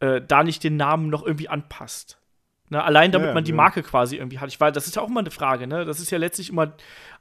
äh, 0.00 0.20
da 0.20 0.42
nicht 0.42 0.64
den 0.64 0.76
Namen 0.76 1.08
noch 1.08 1.24
irgendwie 1.24 1.48
anpasst. 1.48 2.18
Ne, 2.70 2.84
allein 2.84 3.12
damit 3.12 3.28
Ja, 3.28 3.34
man 3.34 3.44
die 3.44 3.52
ja. 3.52 3.56
Marke 3.56 3.82
quasi 3.82 4.16
irgendwie 4.16 4.38
hat. 4.38 4.48
Ich 4.48 4.60
weiß, 4.60 4.74
das 4.74 4.86
ist 4.86 4.96
ja 4.96 5.02
auch 5.02 5.08
immer 5.08 5.20
eine 5.20 5.30
Frage, 5.30 5.66
ne? 5.66 5.86
Das 5.86 6.00
ist 6.00 6.10
ja 6.10 6.18
letztlich 6.18 6.50
immer 6.50 6.74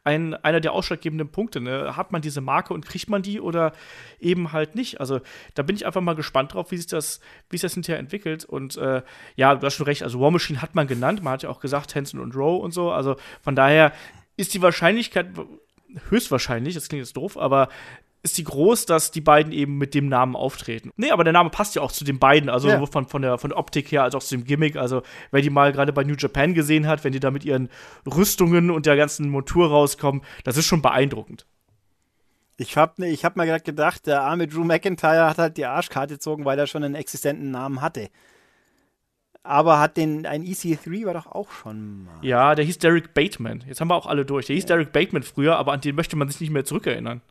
ein, 0.04 0.34
einer 0.34 0.60
der 0.60 0.74
ausschlaggebenden 0.74 1.30
Punkte, 1.30 1.62
ne? 1.62 1.96
Hat 1.96 2.12
man 2.12 2.22
diese 2.22 2.42
Marke 2.42 2.74
und 2.74 2.86
kriegt 2.86 3.10
man 3.10 3.22
die 3.22 3.40
oder 3.40 3.72
eben 4.20 4.52
halt 4.52 4.76
nicht? 4.76 5.00
Also 5.00 5.22
da 5.54 5.64
bin 5.64 5.76
ich 5.76 5.86
einfach 5.86 6.02
mal 6.02 6.16
gespannt 6.16 6.54
drauf, 6.54 6.72
wie 6.72 6.78
sich 6.78 6.88
das, 6.88 7.22
wie 7.50 7.56
sich 7.56 7.62
das 7.62 7.74
hinterher 7.76 8.00
entwickelt. 8.00 8.44
Und 8.44 8.76
äh, 8.78 9.04
ja, 9.36 9.56
du 9.56 9.66
hast 9.66 9.76
schon 9.76 9.86
recht, 9.86 10.04
also 10.04 10.20
War 10.20 10.32
Machine 10.32 10.62
hat 10.62 10.76
man 10.76 10.86
genannt, 10.88 11.24
man 11.24 11.34
hat 11.34 11.44
ja 11.44 11.50
auch 11.50 11.62
gesagt, 11.62 11.96
Hanson 11.96 12.20
und 12.20 12.36
Rowe 12.36 12.62
und 12.62 12.72
so. 12.72 12.92
Also 12.92 13.16
von 13.42 13.56
daher 13.56 13.94
ist 14.36 14.54
die 14.54 14.62
Wahrscheinlichkeit 14.62 15.28
höchstwahrscheinlich, 16.10 16.76
das 16.76 16.90
klingt 16.90 17.06
jetzt 17.06 17.16
doof, 17.16 17.38
aber 17.38 17.70
ist 18.28 18.38
die 18.38 18.44
groß, 18.44 18.86
dass 18.86 19.12
die 19.12 19.22
beiden 19.22 19.52
eben 19.52 19.78
mit 19.78 19.94
dem 19.94 20.08
Namen 20.10 20.36
auftreten. 20.36 20.92
Nee, 20.98 21.12
aber 21.12 21.24
der 21.24 21.34
Name 21.34 21.50
passt 21.50 21.76
ja 21.76 21.82
auch 21.82 21.92
zu 21.92 22.04
den 22.06 22.20
beiden, 22.20 22.50
also 22.50 22.68
Ja. 22.68 22.76
sowohl 22.76 22.88
von, 22.88 23.08
von, 23.08 23.22
der, 23.22 23.38
von 23.38 23.50
der 23.50 23.58
Optik 23.58 23.92
her 23.92 24.04
als 24.04 24.14
auch 24.16 24.24
zu 24.24 24.36
dem 24.36 24.46
Gimmick. 24.46 24.76
Also, 24.76 25.02
wer 25.32 25.42
die 25.42 25.50
mal 25.50 25.72
gerade 25.72 25.94
bei 25.94 26.04
New 26.04 26.16
Japan 26.16 26.54
gesehen 26.54 26.88
hat, 26.88 27.04
wenn 27.04 27.14
die 27.14 27.20
da 27.20 27.32
mit 27.32 27.46
ihren 27.46 27.70
Rüstungen 28.06 28.70
und 28.70 28.86
der 28.86 28.96
ganzen 28.98 29.30
Montur 29.30 29.70
rauskommen, 29.70 30.22
das 30.44 30.58
ist 30.58 30.66
schon 30.66 30.82
beeindruckend. 30.82 31.46
Ich 32.58 32.76
habe 32.76 33.08
ich 33.08 33.24
hab 33.24 33.36
gerade 33.36 33.64
gedacht, 33.64 34.08
der 34.08 34.22
arme 34.24 34.48
Drew 34.48 34.64
McIntyre 34.64 35.30
hat 35.30 35.38
halt 35.38 35.58
die 35.58 35.66
Arschkarte 35.66 36.16
gezogen, 36.16 36.44
weil 36.44 36.58
er 36.58 36.68
schon 36.68 36.84
einen 36.84 36.96
existenten 36.96 37.52
Namen 37.52 37.82
hatte. 37.82 38.10
Aber 39.44 39.80
hat 39.80 39.96
den, 39.96 40.26
ein 40.26 40.44
EC3 40.44 41.06
war 41.06 41.14
doch 41.14 41.28
auch 41.28 41.50
schon 41.52 42.04
mal. 42.04 42.18
Ja, 42.22 42.54
der 42.54 42.66
hieß 42.66 42.80
Derek 42.80 43.14
Bateman. 43.14 43.64
Jetzt 43.66 43.80
haben 43.80 43.88
wir 43.90 43.96
auch 43.96 44.06
alle 44.08 44.26
durch. 44.26 44.48
Der 44.48 44.56
hieß 44.56 44.66
Derek 44.66 44.92
Bateman 44.92 45.24
früher, 45.24 45.56
aber 45.58 45.72
an 45.72 45.80
den 45.82 45.96
möchte 45.96 46.18
man 46.18 46.28
sich 46.28 46.42
nicht 46.42 46.50
mehr 46.50 46.66
zurückerinnern. 46.66 47.22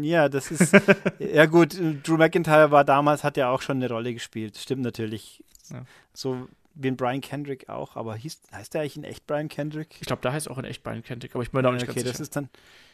Ja, 0.00 0.28
das 0.28 0.50
ist. 0.50 0.72
ja, 1.18 1.46
gut, 1.46 1.76
Drew 2.02 2.16
McIntyre 2.16 2.70
war 2.70 2.84
damals, 2.84 3.22
hat 3.24 3.36
ja 3.36 3.50
auch 3.50 3.62
schon 3.62 3.76
eine 3.76 3.88
Rolle 3.88 4.12
gespielt. 4.12 4.56
Stimmt 4.56 4.82
natürlich. 4.82 5.42
Ja. 5.70 5.84
So 6.12 6.48
wie 6.74 6.88
ein 6.88 6.96
Brian 6.96 7.20
Kendrick 7.20 7.68
auch, 7.68 7.96
aber 7.96 8.16
hieß, 8.16 8.40
heißt 8.52 8.74
der 8.74 8.82
eigentlich 8.82 8.96
in 8.96 9.04
echt 9.04 9.26
Brian 9.26 9.48
Kendrick? 9.48 9.96
Ich 10.00 10.06
glaube, 10.06 10.22
da 10.22 10.32
heißt 10.32 10.50
auch 10.50 10.58
in 10.58 10.64
echt 10.64 10.82
Brian 10.82 11.02
Kentic, 11.02 11.34
aber 11.34 11.42
ich 11.42 11.50
bin 11.50 11.58
mir 11.58 11.62
da 11.62 11.68
auch 11.68 11.74
nicht 11.74 11.82
okay, 11.88 11.94
ganz 11.94 12.04
das 12.04 12.12
sicher. 12.12 12.22
ist 12.22 12.36
dann, 12.36 12.48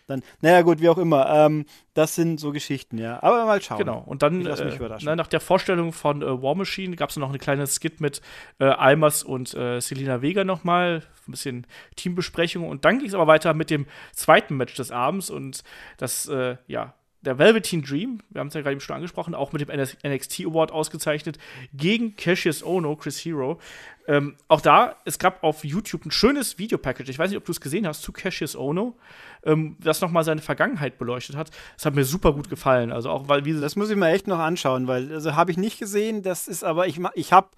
dann. 0.08 0.22
Naja, 0.40 0.62
gut, 0.62 0.80
wie 0.80 0.88
auch 0.88 0.98
immer. 0.98 1.28
Ähm, 1.28 1.66
das 1.94 2.14
sind 2.14 2.40
so 2.40 2.52
Geschichten, 2.52 2.98
ja. 2.98 3.22
Aber 3.22 3.44
mal 3.44 3.60
schauen. 3.62 3.78
Genau, 3.78 4.02
und 4.04 4.22
dann 4.22 4.44
äh, 4.46 4.78
na, 5.02 5.16
nach 5.16 5.26
der 5.26 5.40
Vorstellung 5.40 5.92
von 5.92 6.22
äh, 6.22 6.42
War 6.42 6.54
Machine 6.54 6.96
gab 6.96 7.10
es 7.10 7.16
noch 7.16 7.28
eine 7.28 7.38
kleine 7.38 7.66
Skit 7.66 8.00
mit 8.00 8.20
äh, 8.58 8.64
Almas 8.64 9.22
und 9.22 9.54
äh, 9.54 9.80
Selina 9.80 10.22
Vega 10.22 10.44
nochmal, 10.44 11.02
ein 11.26 11.30
bisschen 11.30 11.66
Teambesprechung 11.96 12.68
und 12.68 12.84
dann 12.84 12.98
ging 12.98 13.08
es 13.08 13.14
aber 13.14 13.26
weiter 13.26 13.54
mit 13.54 13.70
dem 13.70 13.86
zweiten 14.12 14.56
Match 14.56 14.74
des 14.74 14.90
Abends 14.90 15.30
und 15.30 15.62
das, 15.98 16.26
äh, 16.28 16.56
ja, 16.66 16.94
der 17.22 17.38
Velveteen 17.38 17.82
Dream, 17.82 18.20
wir 18.30 18.40
haben 18.40 18.48
es 18.48 18.54
ja 18.54 18.60
gerade 18.60 18.72
eben 18.72 18.80
schon 18.80 18.96
angesprochen, 18.96 19.34
auch 19.34 19.52
mit 19.52 19.60
dem 19.60 19.68
NXT 19.70 20.46
Award 20.46 20.70
ausgezeichnet, 20.70 21.38
gegen 21.72 22.14
Cassius 22.16 22.62
Ono, 22.62 22.94
Chris 22.96 23.18
Hero. 23.24 23.58
Ähm, 24.06 24.36
auch 24.46 24.60
da, 24.60 24.96
es 25.04 25.18
gab 25.18 25.42
auf 25.42 25.64
YouTube 25.64 26.06
ein 26.06 26.10
schönes 26.10 26.58
Videopackage, 26.58 27.08
ich 27.10 27.18
weiß 27.18 27.30
nicht, 27.30 27.38
ob 27.38 27.44
du 27.44 27.52
es 27.52 27.60
gesehen 27.60 27.86
hast, 27.86 28.02
zu 28.02 28.12
Cassius 28.12 28.56
Ono, 28.56 28.96
ähm, 29.44 29.76
das 29.80 30.00
nochmal 30.00 30.24
seine 30.24 30.40
Vergangenheit 30.40 30.96
beleuchtet 30.96 31.36
hat. 31.36 31.50
Das 31.76 31.86
hat 31.86 31.94
mir 31.94 32.04
super 32.04 32.32
gut 32.32 32.48
gefallen, 32.48 32.92
also 32.92 33.10
auch, 33.10 33.28
weil, 33.28 33.44
wie 33.44 33.52
Das 33.52 33.76
muss 33.76 33.90
ich 33.90 33.96
mir 33.96 34.10
echt 34.10 34.28
noch 34.28 34.38
anschauen, 34.38 34.86
weil 34.86 35.12
also 35.12 35.34
habe 35.34 35.50
ich 35.50 35.56
nicht 35.56 35.78
gesehen. 35.78 36.22
Das 36.22 36.48
ist 36.48 36.64
aber 36.64 36.86
ich 36.86 37.00
ich 37.14 37.32
habe 37.32 37.48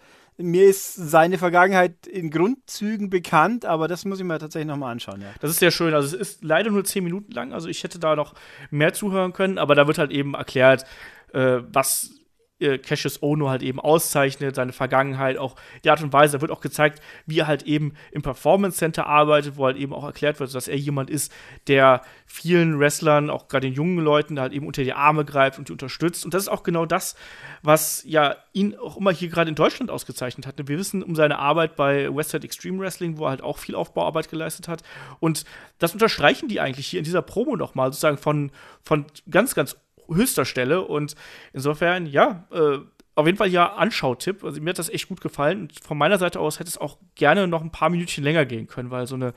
mir 0.42 0.68
ist 0.68 0.94
seine 0.94 1.38
Vergangenheit 1.38 2.06
in 2.06 2.30
Grundzügen 2.30 3.10
bekannt, 3.10 3.64
aber 3.64 3.88
das 3.88 4.04
muss 4.04 4.18
ich 4.18 4.24
mir 4.24 4.38
tatsächlich 4.38 4.68
noch 4.68 4.76
mal 4.76 4.90
anschauen. 4.90 5.20
Ja. 5.20 5.28
Das 5.40 5.50
ist 5.50 5.58
sehr 5.58 5.70
schön. 5.70 5.94
Also 5.94 6.16
es 6.16 6.20
ist 6.20 6.44
leider 6.44 6.70
nur 6.70 6.84
zehn 6.84 7.04
Minuten 7.04 7.32
lang. 7.32 7.52
Also 7.52 7.68
ich 7.68 7.82
hätte 7.82 7.98
da 7.98 8.16
noch 8.16 8.34
mehr 8.70 8.92
zuhören 8.92 9.32
können, 9.32 9.58
aber 9.58 9.74
da 9.74 9.86
wird 9.86 9.98
halt 9.98 10.10
eben 10.10 10.34
erklärt, 10.34 10.84
äh, 11.32 11.58
was 11.72 12.19
äh, 12.60 12.78
Cassius 12.78 13.22
Ono 13.22 13.48
halt 13.48 13.62
eben 13.62 13.80
auszeichnet, 13.80 14.54
seine 14.54 14.72
Vergangenheit, 14.72 15.38
auch 15.38 15.56
die 15.84 15.90
Art 15.90 16.02
und 16.02 16.12
Weise, 16.12 16.36
da 16.36 16.40
wird 16.40 16.50
auch 16.50 16.60
gezeigt, 16.60 17.00
wie 17.26 17.40
er 17.40 17.46
halt 17.46 17.64
eben 17.64 17.94
im 18.12 18.22
Performance 18.22 18.78
Center 18.78 19.06
arbeitet, 19.06 19.56
wo 19.56 19.66
halt 19.66 19.76
eben 19.76 19.92
auch 19.92 20.04
erklärt 20.04 20.40
wird, 20.40 20.54
dass 20.54 20.68
er 20.68 20.76
jemand 20.76 21.10
ist, 21.10 21.32
der 21.66 22.02
vielen 22.26 22.78
Wrestlern, 22.78 23.30
auch 23.30 23.48
gerade 23.48 23.66
den 23.66 23.74
jungen 23.74 23.98
Leuten, 23.98 24.38
halt 24.38 24.52
eben 24.52 24.66
unter 24.66 24.84
die 24.84 24.92
Arme 24.92 25.24
greift 25.24 25.58
und 25.58 25.68
die 25.68 25.72
unterstützt. 25.72 26.24
Und 26.24 26.34
das 26.34 26.42
ist 26.44 26.48
auch 26.48 26.62
genau 26.62 26.86
das, 26.86 27.16
was 27.62 28.04
ja 28.06 28.36
ihn 28.52 28.76
auch 28.76 28.96
immer 28.96 29.12
hier 29.12 29.28
gerade 29.28 29.48
in 29.48 29.56
Deutschland 29.56 29.90
ausgezeichnet 29.90 30.46
hat. 30.46 30.56
Wir 30.56 30.78
wissen 30.78 31.02
um 31.02 31.16
seine 31.16 31.38
Arbeit 31.38 31.76
bei 31.76 32.14
Westside 32.14 32.44
Extreme 32.44 32.78
Wrestling, 32.78 33.18
wo 33.18 33.24
er 33.26 33.30
halt 33.30 33.42
auch 33.42 33.58
viel 33.58 33.74
Aufbauarbeit 33.74 34.28
geleistet 34.30 34.68
hat. 34.68 34.82
Und 35.18 35.44
das 35.78 35.92
unterstreichen 35.92 36.48
die 36.48 36.60
eigentlich 36.60 36.86
hier 36.86 36.98
in 36.98 37.04
dieser 37.04 37.22
Promo 37.22 37.56
nochmal, 37.56 37.88
sozusagen 37.88 38.18
von, 38.18 38.50
von 38.82 39.06
ganz, 39.28 39.54
ganz 39.54 39.76
höchster 40.14 40.44
Stelle. 40.44 40.82
Und 40.82 41.14
insofern, 41.52 42.06
ja, 42.06 42.46
äh, 42.52 42.78
auf 43.14 43.26
jeden 43.26 43.38
Fall 43.38 43.48
ja 43.48 43.74
Anschautipp. 43.74 44.44
Also 44.44 44.60
mir 44.60 44.70
hat 44.70 44.78
das 44.78 44.88
echt 44.88 45.08
gut 45.08 45.20
gefallen. 45.20 45.62
Und 45.62 45.84
von 45.84 45.98
meiner 45.98 46.18
Seite 46.18 46.40
aus 46.40 46.58
hätte 46.58 46.68
es 46.70 46.78
auch 46.78 46.98
gerne 47.14 47.46
noch 47.48 47.62
ein 47.62 47.72
paar 47.72 47.90
Minütchen 47.90 48.24
länger 48.24 48.46
gehen 48.46 48.66
können, 48.66 48.90
weil 48.90 49.06
so 49.06 49.14
eine 49.14 49.34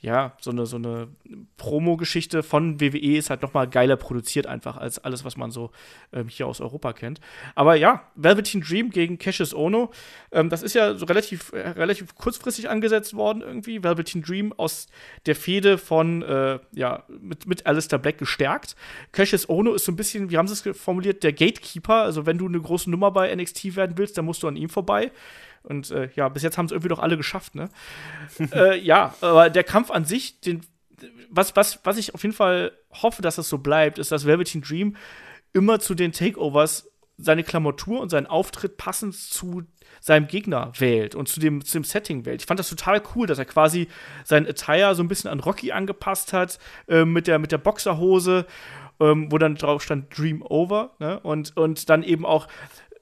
ja, 0.00 0.32
so 0.40 0.50
eine, 0.50 0.64
so 0.64 0.76
eine 0.76 1.08
Promo-Geschichte 1.58 2.42
von 2.42 2.80
WWE 2.80 3.18
ist 3.18 3.28
halt 3.28 3.42
noch 3.42 3.52
mal 3.52 3.68
geiler 3.68 3.96
produziert 3.96 4.46
einfach 4.46 4.78
als 4.78 4.98
alles, 4.98 5.26
was 5.26 5.36
man 5.36 5.50
so 5.50 5.72
ähm, 6.14 6.28
hier 6.28 6.46
aus 6.46 6.62
Europa 6.62 6.94
kennt. 6.94 7.20
Aber 7.54 7.74
ja, 7.74 8.04
Velveteen 8.14 8.62
Dream 8.62 8.90
gegen 8.90 9.18
Cassius 9.18 9.54
Ono, 9.54 9.90
ähm, 10.32 10.48
das 10.48 10.62
ist 10.62 10.74
ja 10.74 10.94
so 10.94 11.04
relativ, 11.04 11.52
äh, 11.52 11.68
relativ 11.70 12.14
kurzfristig 12.14 12.70
angesetzt 12.70 13.14
worden 13.14 13.42
irgendwie. 13.42 13.82
Velveteen 13.82 14.22
Dream 14.22 14.54
aus 14.54 14.88
der 15.26 15.36
Fehde 15.36 15.76
von, 15.76 16.22
äh, 16.22 16.58
ja, 16.72 17.04
mit, 17.20 17.46
mit 17.46 17.66
Alistair 17.66 17.98
Black 17.98 18.16
gestärkt. 18.16 18.76
Cassius 19.12 19.50
Ono 19.50 19.74
ist 19.74 19.84
so 19.84 19.92
ein 19.92 19.96
bisschen, 19.96 20.30
wie 20.30 20.38
haben 20.38 20.48
sie 20.48 20.70
es 20.70 20.78
formuliert, 20.78 21.22
der 21.22 21.34
Gatekeeper. 21.34 21.96
Also 21.96 22.24
wenn 22.24 22.38
du 22.38 22.46
eine 22.46 22.60
große 22.60 22.90
Nummer 22.90 23.10
bei 23.10 23.34
NXT 23.34 23.76
werden 23.76 23.98
willst, 23.98 24.16
dann 24.16 24.24
musst 24.24 24.42
du 24.42 24.48
an 24.48 24.56
ihm 24.56 24.70
vorbei. 24.70 25.12
Und 25.62 25.90
äh, 25.90 26.08
ja, 26.14 26.28
bis 26.28 26.42
jetzt 26.42 26.58
haben 26.58 26.66
es 26.66 26.72
irgendwie 26.72 26.88
doch 26.88 26.98
alle 26.98 27.16
geschafft, 27.16 27.54
ne? 27.54 27.68
äh, 28.52 28.78
ja, 28.78 29.14
aber 29.20 29.50
der 29.50 29.64
Kampf 29.64 29.90
an 29.90 30.04
sich, 30.04 30.40
den, 30.40 30.62
was, 31.30 31.54
was, 31.56 31.80
was 31.84 31.98
ich 31.98 32.14
auf 32.14 32.22
jeden 32.22 32.34
Fall 32.34 32.72
hoffe, 32.90 33.22
dass 33.22 33.38
es 33.38 33.48
so 33.48 33.58
bleibt, 33.58 33.98
ist, 33.98 34.12
dass 34.12 34.26
Velveteen 34.26 34.62
Dream 34.62 34.96
immer 35.52 35.80
zu 35.80 35.94
den 35.94 36.12
Takeovers 36.12 36.90
seine 37.16 37.44
Klamotur 37.44 38.00
und 38.00 38.08
seinen 38.08 38.26
Auftritt 38.26 38.76
passend 38.76 39.14
zu 39.14 39.62
seinem 40.00 40.26
Gegner 40.26 40.72
wählt 40.78 41.14
und 41.14 41.28
zu 41.28 41.40
dem, 41.40 41.62
zu 41.62 41.72
dem 41.74 41.84
Setting 41.84 42.24
wählt. 42.24 42.40
Ich 42.40 42.46
fand 42.46 42.58
das 42.58 42.70
total 42.70 43.02
cool, 43.14 43.26
dass 43.26 43.38
er 43.38 43.44
quasi 43.44 43.88
sein 44.24 44.46
Attire 44.46 44.94
so 44.94 45.02
ein 45.02 45.08
bisschen 45.08 45.30
an 45.30 45.40
Rocky 45.40 45.72
angepasst 45.72 46.32
hat, 46.32 46.58
äh, 46.88 47.04
mit, 47.04 47.26
der, 47.26 47.38
mit 47.38 47.52
der 47.52 47.58
Boxerhose, 47.58 48.46
ähm, 48.98 49.30
wo 49.30 49.36
dann 49.36 49.56
drauf 49.56 49.82
stand 49.82 50.16
Dream 50.16 50.42
Over, 50.42 50.92
ne? 50.98 51.20
Und, 51.20 51.56
und 51.56 51.90
dann 51.90 52.02
eben 52.02 52.24
auch 52.24 52.48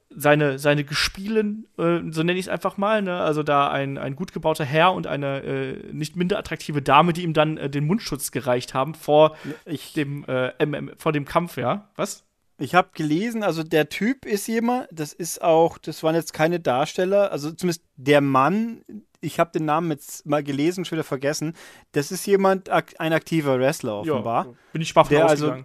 seine, 0.09 0.59
seine 0.59 0.83
Gespielen, 0.83 1.67
äh, 1.77 1.99
so 2.09 2.23
nenne 2.23 2.39
ich 2.39 2.45
es 2.45 2.49
einfach 2.49 2.77
mal, 2.77 3.01
ne? 3.01 3.19
also 3.19 3.43
da 3.43 3.69
ein, 3.69 3.97
ein 3.97 4.15
gut 4.15 4.33
gebauter 4.33 4.65
Herr 4.65 4.93
und 4.93 5.07
eine 5.07 5.43
äh, 5.43 5.93
nicht 5.93 6.15
minder 6.15 6.37
attraktive 6.37 6.81
Dame, 6.81 7.13
die 7.13 7.23
ihm 7.23 7.33
dann 7.33 7.57
äh, 7.57 7.69
den 7.69 7.85
Mundschutz 7.85 8.31
gereicht 8.31 8.73
haben 8.73 8.95
vor, 8.95 9.35
ich, 9.65 9.93
dem, 9.93 10.25
MM, 10.59 10.91
vor 10.97 11.11
dem 11.11 11.25
Kampf, 11.25 11.57
ja? 11.57 11.89
Was? 11.95 12.23
Ich 12.57 12.75
habe 12.75 12.89
gelesen, 12.93 13.43
also 13.43 13.63
der 13.63 13.87
Typ 13.87 14.25
ist 14.25 14.47
jemand, 14.47 14.87
das 14.91 15.13
ist 15.13 15.41
auch, 15.41 15.77
das 15.77 16.03
waren 16.03 16.15
jetzt 16.15 16.33
keine 16.33 16.59
Darsteller, 16.59 17.31
also 17.31 17.51
zumindest 17.51 17.83
der 17.95 18.19
Mann, 18.19 18.83
ich 19.21 19.39
habe 19.39 19.51
den 19.51 19.65
Namen 19.65 19.91
jetzt 19.91 20.25
mal 20.25 20.43
gelesen, 20.43 20.83
schon 20.83 20.97
wieder 20.97 21.05
vergessen, 21.05 21.53
das 21.93 22.11
ist 22.11 22.25
jemand, 22.25 22.69
ein 22.69 23.13
aktiver 23.13 23.59
Wrestler 23.59 23.99
offenbar. 23.99 24.45
Ja, 24.45 24.53
bin 24.73 24.81
ich 24.81 24.93
baff 24.93 25.07
der 25.07 25.27
also 25.27 25.55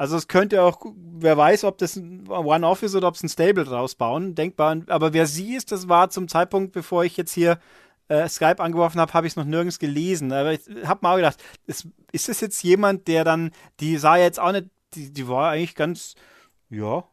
also 0.00 0.16
es 0.16 0.28
könnte 0.28 0.62
auch, 0.62 0.80
wer 0.94 1.36
weiß, 1.36 1.64
ob 1.64 1.76
das 1.76 1.96
ein 1.96 2.26
One-Off 2.26 2.82
ist 2.82 2.94
oder 2.94 3.06
ob 3.06 3.16
es 3.16 3.22
ein 3.22 3.28
Stable 3.28 3.64
draus 3.64 3.94
bauen, 3.94 4.34
denkbar. 4.34 4.78
Aber 4.86 5.12
wer 5.12 5.26
sie 5.26 5.54
ist, 5.54 5.72
das 5.72 5.90
war 5.90 6.08
zum 6.08 6.26
Zeitpunkt, 6.26 6.72
bevor 6.72 7.04
ich 7.04 7.18
jetzt 7.18 7.34
hier 7.34 7.58
äh, 8.08 8.26
Skype 8.26 8.60
angeworfen 8.60 8.98
habe, 8.98 9.12
habe 9.12 9.26
ich 9.26 9.34
es 9.34 9.36
noch 9.36 9.44
nirgends 9.44 9.78
gelesen. 9.78 10.32
Aber 10.32 10.54
ich 10.54 10.62
habe 10.84 11.00
mal 11.02 11.16
gedacht, 11.16 11.44
ist, 11.66 11.86
ist 12.12 12.30
das 12.30 12.40
jetzt 12.40 12.62
jemand, 12.62 13.08
der 13.08 13.24
dann, 13.24 13.50
die 13.80 13.98
sah 13.98 14.16
jetzt 14.16 14.40
auch 14.40 14.52
nicht, 14.52 14.68
die, 14.94 15.12
die 15.12 15.28
war 15.28 15.50
eigentlich 15.50 15.74
ganz, 15.74 16.14
ja, 16.70 17.04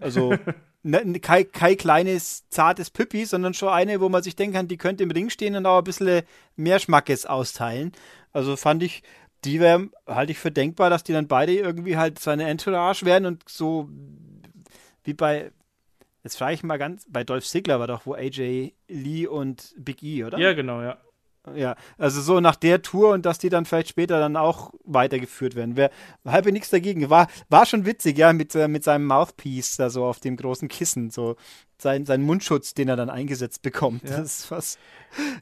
also 0.00 0.34
ne, 0.82 1.20
kein, 1.20 1.52
kein 1.52 1.76
kleines, 1.76 2.48
zartes 2.48 2.90
Püppi, 2.90 3.24
sondern 3.24 3.54
schon 3.54 3.68
eine, 3.68 4.00
wo 4.00 4.08
man 4.08 4.24
sich 4.24 4.34
denken 4.34 4.56
kann, 4.56 4.66
die 4.66 4.78
könnte 4.78 5.04
im 5.04 5.12
Ring 5.12 5.30
stehen 5.30 5.54
und 5.54 5.64
auch 5.64 5.78
ein 5.78 5.84
bisschen 5.84 6.22
mehr 6.56 6.80
Schmackes 6.80 7.24
austeilen. 7.24 7.92
Also 8.32 8.56
fand 8.56 8.82
ich, 8.82 9.04
die 9.44 9.60
wäre, 9.60 9.90
halte 10.06 10.32
ich 10.32 10.38
für 10.38 10.50
denkbar, 10.50 10.90
dass 10.90 11.04
die 11.04 11.12
dann 11.12 11.28
beide 11.28 11.52
irgendwie 11.52 11.96
halt 11.96 12.18
seine 12.18 12.48
Entourage 12.48 13.04
werden 13.04 13.26
und 13.26 13.48
so 13.48 13.88
wie 15.04 15.14
bei, 15.14 15.50
jetzt 16.22 16.36
frage 16.36 16.54
ich 16.54 16.62
mal 16.62 16.78
ganz, 16.78 17.06
bei 17.08 17.24
Dolph 17.24 17.44
Ziggler 17.44 17.80
war 17.80 17.88
doch, 17.88 18.06
wo 18.06 18.14
AJ 18.14 18.72
Lee 18.88 19.26
und 19.26 19.74
Big 19.76 20.02
E, 20.02 20.24
oder? 20.24 20.38
Ja, 20.38 20.52
genau, 20.52 20.80
ja. 20.80 20.98
Ja, 21.56 21.74
also 21.98 22.20
so 22.20 22.38
nach 22.38 22.54
der 22.54 22.82
Tour 22.82 23.10
und 23.10 23.26
dass 23.26 23.38
die 23.38 23.48
dann 23.48 23.64
vielleicht 23.64 23.88
später 23.88 24.20
dann 24.20 24.36
auch 24.36 24.72
weitergeführt 24.84 25.56
werden. 25.56 25.76
Wäre 25.76 25.90
halbe 26.24 26.52
nichts 26.52 26.70
dagegen. 26.70 27.10
War, 27.10 27.26
war 27.48 27.66
schon 27.66 27.84
witzig, 27.84 28.16
ja, 28.16 28.32
mit, 28.32 28.54
äh, 28.54 28.68
mit 28.68 28.84
seinem 28.84 29.06
Mouthpiece 29.06 29.76
da 29.76 29.90
so 29.90 30.04
auf 30.04 30.20
dem 30.20 30.36
großen 30.36 30.68
Kissen, 30.68 31.10
so 31.10 31.34
sein, 31.78 32.06
sein 32.06 32.22
Mundschutz, 32.22 32.74
den 32.74 32.88
er 32.88 32.94
dann 32.94 33.10
eingesetzt 33.10 33.62
bekommt. 33.62 34.04
Ja. 34.08 34.18
Das 34.18 34.38
ist 34.38 34.50
was. 34.52 34.78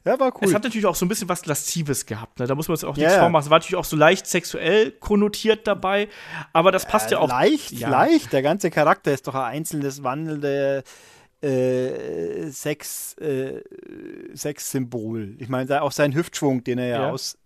Ja, 0.03 0.19
war 0.19 0.33
cool. 0.35 0.47
Es 0.47 0.55
hat 0.55 0.63
natürlich 0.63 0.87
auch 0.87 0.95
so 0.95 1.05
ein 1.05 1.09
bisschen 1.09 1.29
was 1.29 1.45
Laszives 1.45 2.07
gehabt, 2.07 2.39
ne? 2.39 2.47
Da 2.47 2.55
muss 2.55 2.67
man 2.67 2.75
es 2.75 2.83
auch 2.83 2.95
nichts 2.97 3.13
ja, 3.13 3.19
vormachen. 3.19 3.45
Es 3.45 3.49
war 3.51 3.59
natürlich 3.59 3.77
auch 3.77 3.85
so 3.85 3.95
leicht 3.95 4.25
sexuell 4.25 4.91
konnotiert 4.91 5.67
dabei, 5.67 6.09
aber 6.51 6.71
das 6.71 6.87
passt 6.87 7.09
äh, 7.09 7.13
ja 7.13 7.19
auch. 7.19 7.29
Leicht, 7.29 7.79
leicht. 7.79 8.33
Der 8.33 8.41
ganze 8.41 8.71
Charakter 8.71 9.13
ist 9.13 9.27
doch 9.27 9.35
ein 9.35 9.43
einzelnes 9.43 10.03
wandelnde 10.03 10.83
äh, 11.41 12.49
Sex, 12.51 13.13
äh, 13.17 13.61
Sexsymbol. 14.35 15.35
Ich 15.39 15.49
meine, 15.49 15.81
auch 15.81 15.91
sein 15.91 16.13
Hüftschwung, 16.13 16.63
den 16.63 16.77
er 16.77 16.87
ja, 16.87 17.01
ja. 17.01 17.11
aus. 17.11 17.37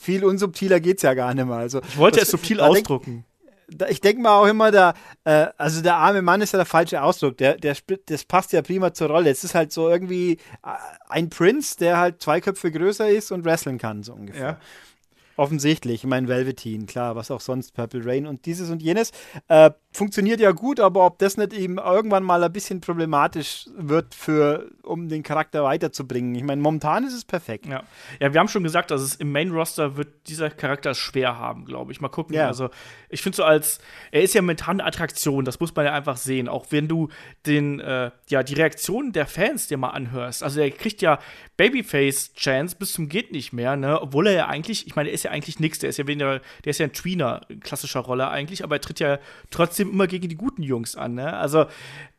Viel 0.00 0.24
unsubtiler 0.24 0.80
geht 0.80 0.98
es 0.98 1.02
ja 1.02 1.14
gar 1.14 1.34
nicht 1.34 1.46
mal. 1.46 1.58
Also, 1.58 1.80
ich 1.82 1.96
wollte 1.96 2.20
es 2.20 2.30
subtil 2.30 2.60
ausdrucken. 2.60 3.24
Denk, 3.68 3.90
ich 3.90 4.00
denke 4.00 4.22
mal 4.22 4.40
auch 4.40 4.46
immer, 4.46 4.70
da, 4.70 4.94
äh, 5.24 5.46
also 5.56 5.82
der 5.82 5.96
arme 5.96 6.22
Mann 6.22 6.40
ist 6.40 6.52
ja 6.52 6.58
der 6.58 6.66
falsche 6.66 7.02
Ausdruck. 7.02 7.36
Der, 7.38 7.56
der, 7.56 7.76
das 8.06 8.24
passt 8.24 8.52
ja 8.52 8.62
prima 8.62 8.94
zur 8.94 9.08
Rolle. 9.08 9.30
Es 9.30 9.42
ist 9.42 9.54
halt 9.54 9.72
so 9.72 9.88
irgendwie 9.88 10.32
äh, 10.62 10.68
ein 11.08 11.30
Prinz, 11.30 11.76
der 11.76 11.98
halt 11.98 12.22
zwei 12.22 12.40
Köpfe 12.40 12.70
größer 12.70 13.08
ist 13.08 13.32
und 13.32 13.44
wresteln 13.44 13.78
kann, 13.78 14.02
so 14.02 14.12
ungefähr. 14.12 14.42
Ja. 14.42 14.60
Offensichtlich, 15.36 16.02
ich 16.02 16.06
meine 16.06 16.28
Velveteen, 16.28 16.86
klar, 16.86 17.16
was 17.16 17.30
auch 17.30 17.40
sonst, 17.40 17.74
Purple 17.74 18.04
Rain 18.04 18.26
und 18.26 18.46
dieses 18.46 18.70
und 18.70 18.82
jenes. 18.82 19.12
Äh, 19.48 19.70
funktioniert 19.92 20.40
ja 20.40 20.52
gut, 20.52 20.80
aber 20.80 21.04
ob 21.06 21.18
das 21.18 21.36
nicht 21.36 21.52
eben 21.52 21.78
irgendwann 21.78 22.22
mal 22.22 22.42
ein 22.42 22.52
bisschen 22.52 22.80
problematisch 22.80 23.66
wird, 23.76 24.14
für, 24.14 24.70
um 24.82 25.08
den 25.08 25.22
Charakter 25.22 25.64
weiterzubringen. 25.64 26.34
Ich 26.34 26.42
meine, 26.42 26.62
momentan 26.62 27.04
ist 27.04 27.14
es 27.14 27.24
perfekt. 27.24 27.66
Ja. 27.66 27.82
ja, 28.20 28.32
wir 28.32 28.40
haben 28.40 28.48
schon 28.48 28.62
gesagt, 28.62 28.90
dass 28.90 29.00
es 29.00 29.14
im 29.16 29.32
Main-Roster 29.32 29.96
wird 29.96 30.28
dieser 30.28 30.50
Charakter 30.50 30.94
schwer 30.94 31.38
haben, 31.38 31.64
glaube 31.64 31.92
ich. 31.92 32.00
Mal 32.00 32.08
gucken. 32.08 32.34
Ja. 32.34 32.46
Also, 32.46 32.70
ich 33.08 33.22
finde 33.22 33.36
so 33.36 33.44
als, 33.44 33.78
er 34.10 34.22
ist 34.22 34.34
ja 34.34 34.42
momentan 34.42 34.80
eine 34.80 34.88
Attraktion, 34.88 35.44
das 35.44 35.60
muss 35.60 35.74
man 35.74 35.86
ja 35.86 35.92
einfach 35.92 36.16
sehen. 36.16 36.48
Auch 36.48 36.66
wenn 36.70 36.88
du 36.88 37.08
den, 37.46 37.80
äh, 37.80 38.10
ja, 38.28 38.42
die 38.42 38.54
Reaktionen 38.54 39.12
der 39.12 39.26
Fans 39.26 39.68
dir 39.68 39.76
mal 39.76 39.90
anhörst. 39.90 40.42
Also, 40.42 40.60
er 40.60 40.70
kriegt 40.70 41.02
ja 41.02 41.18
Babyface-Chance 41.56 42.76
bis 42.78 42.92
zum 42.92 43.08
geht 43.08 43.32
nicht 43.32 43.52
mehr, 43.52 43.76
ne? 43.76 44.00
Obwohl 44.00 44.26
er 44.28 44.32
ja 44.32 44.46
eigentlich, 44.48 44.86
ich 44.86 44.96
meine, 44.96 45.08
er 45.08 45.14
ist 45.14 45.22
ja 45.22 45.30
eigentlich 45.30 45.60
nichts, 45.60 45.78
der 45.78 45.90
ist 45.90 45.98
ja 45.98 46.06
weniger, 46.06 46.40
der 46.64 46.70
ist 46.70 46.78
ja 46.78 46.86
ein 46.86 46.92
Tweener 46.92 47.46
klassischer 47.60 48.00
Rolle 48.00 48.28
eigentlich, 48.28 48.64
aber 48.64 48.76
er 48.76 48.80
tritt 48.80 49.00
ja 49.00 49.18
trotzdem 49.50 49.90
immer 49.90 50.06
gegen 50.06 50.28
die 50.28 50.36
guten 50.36 50.62
Jungs 50.62 50.96
an, 50.96 51.14
ne? 51.14 51.32
Also, 51.34 51.66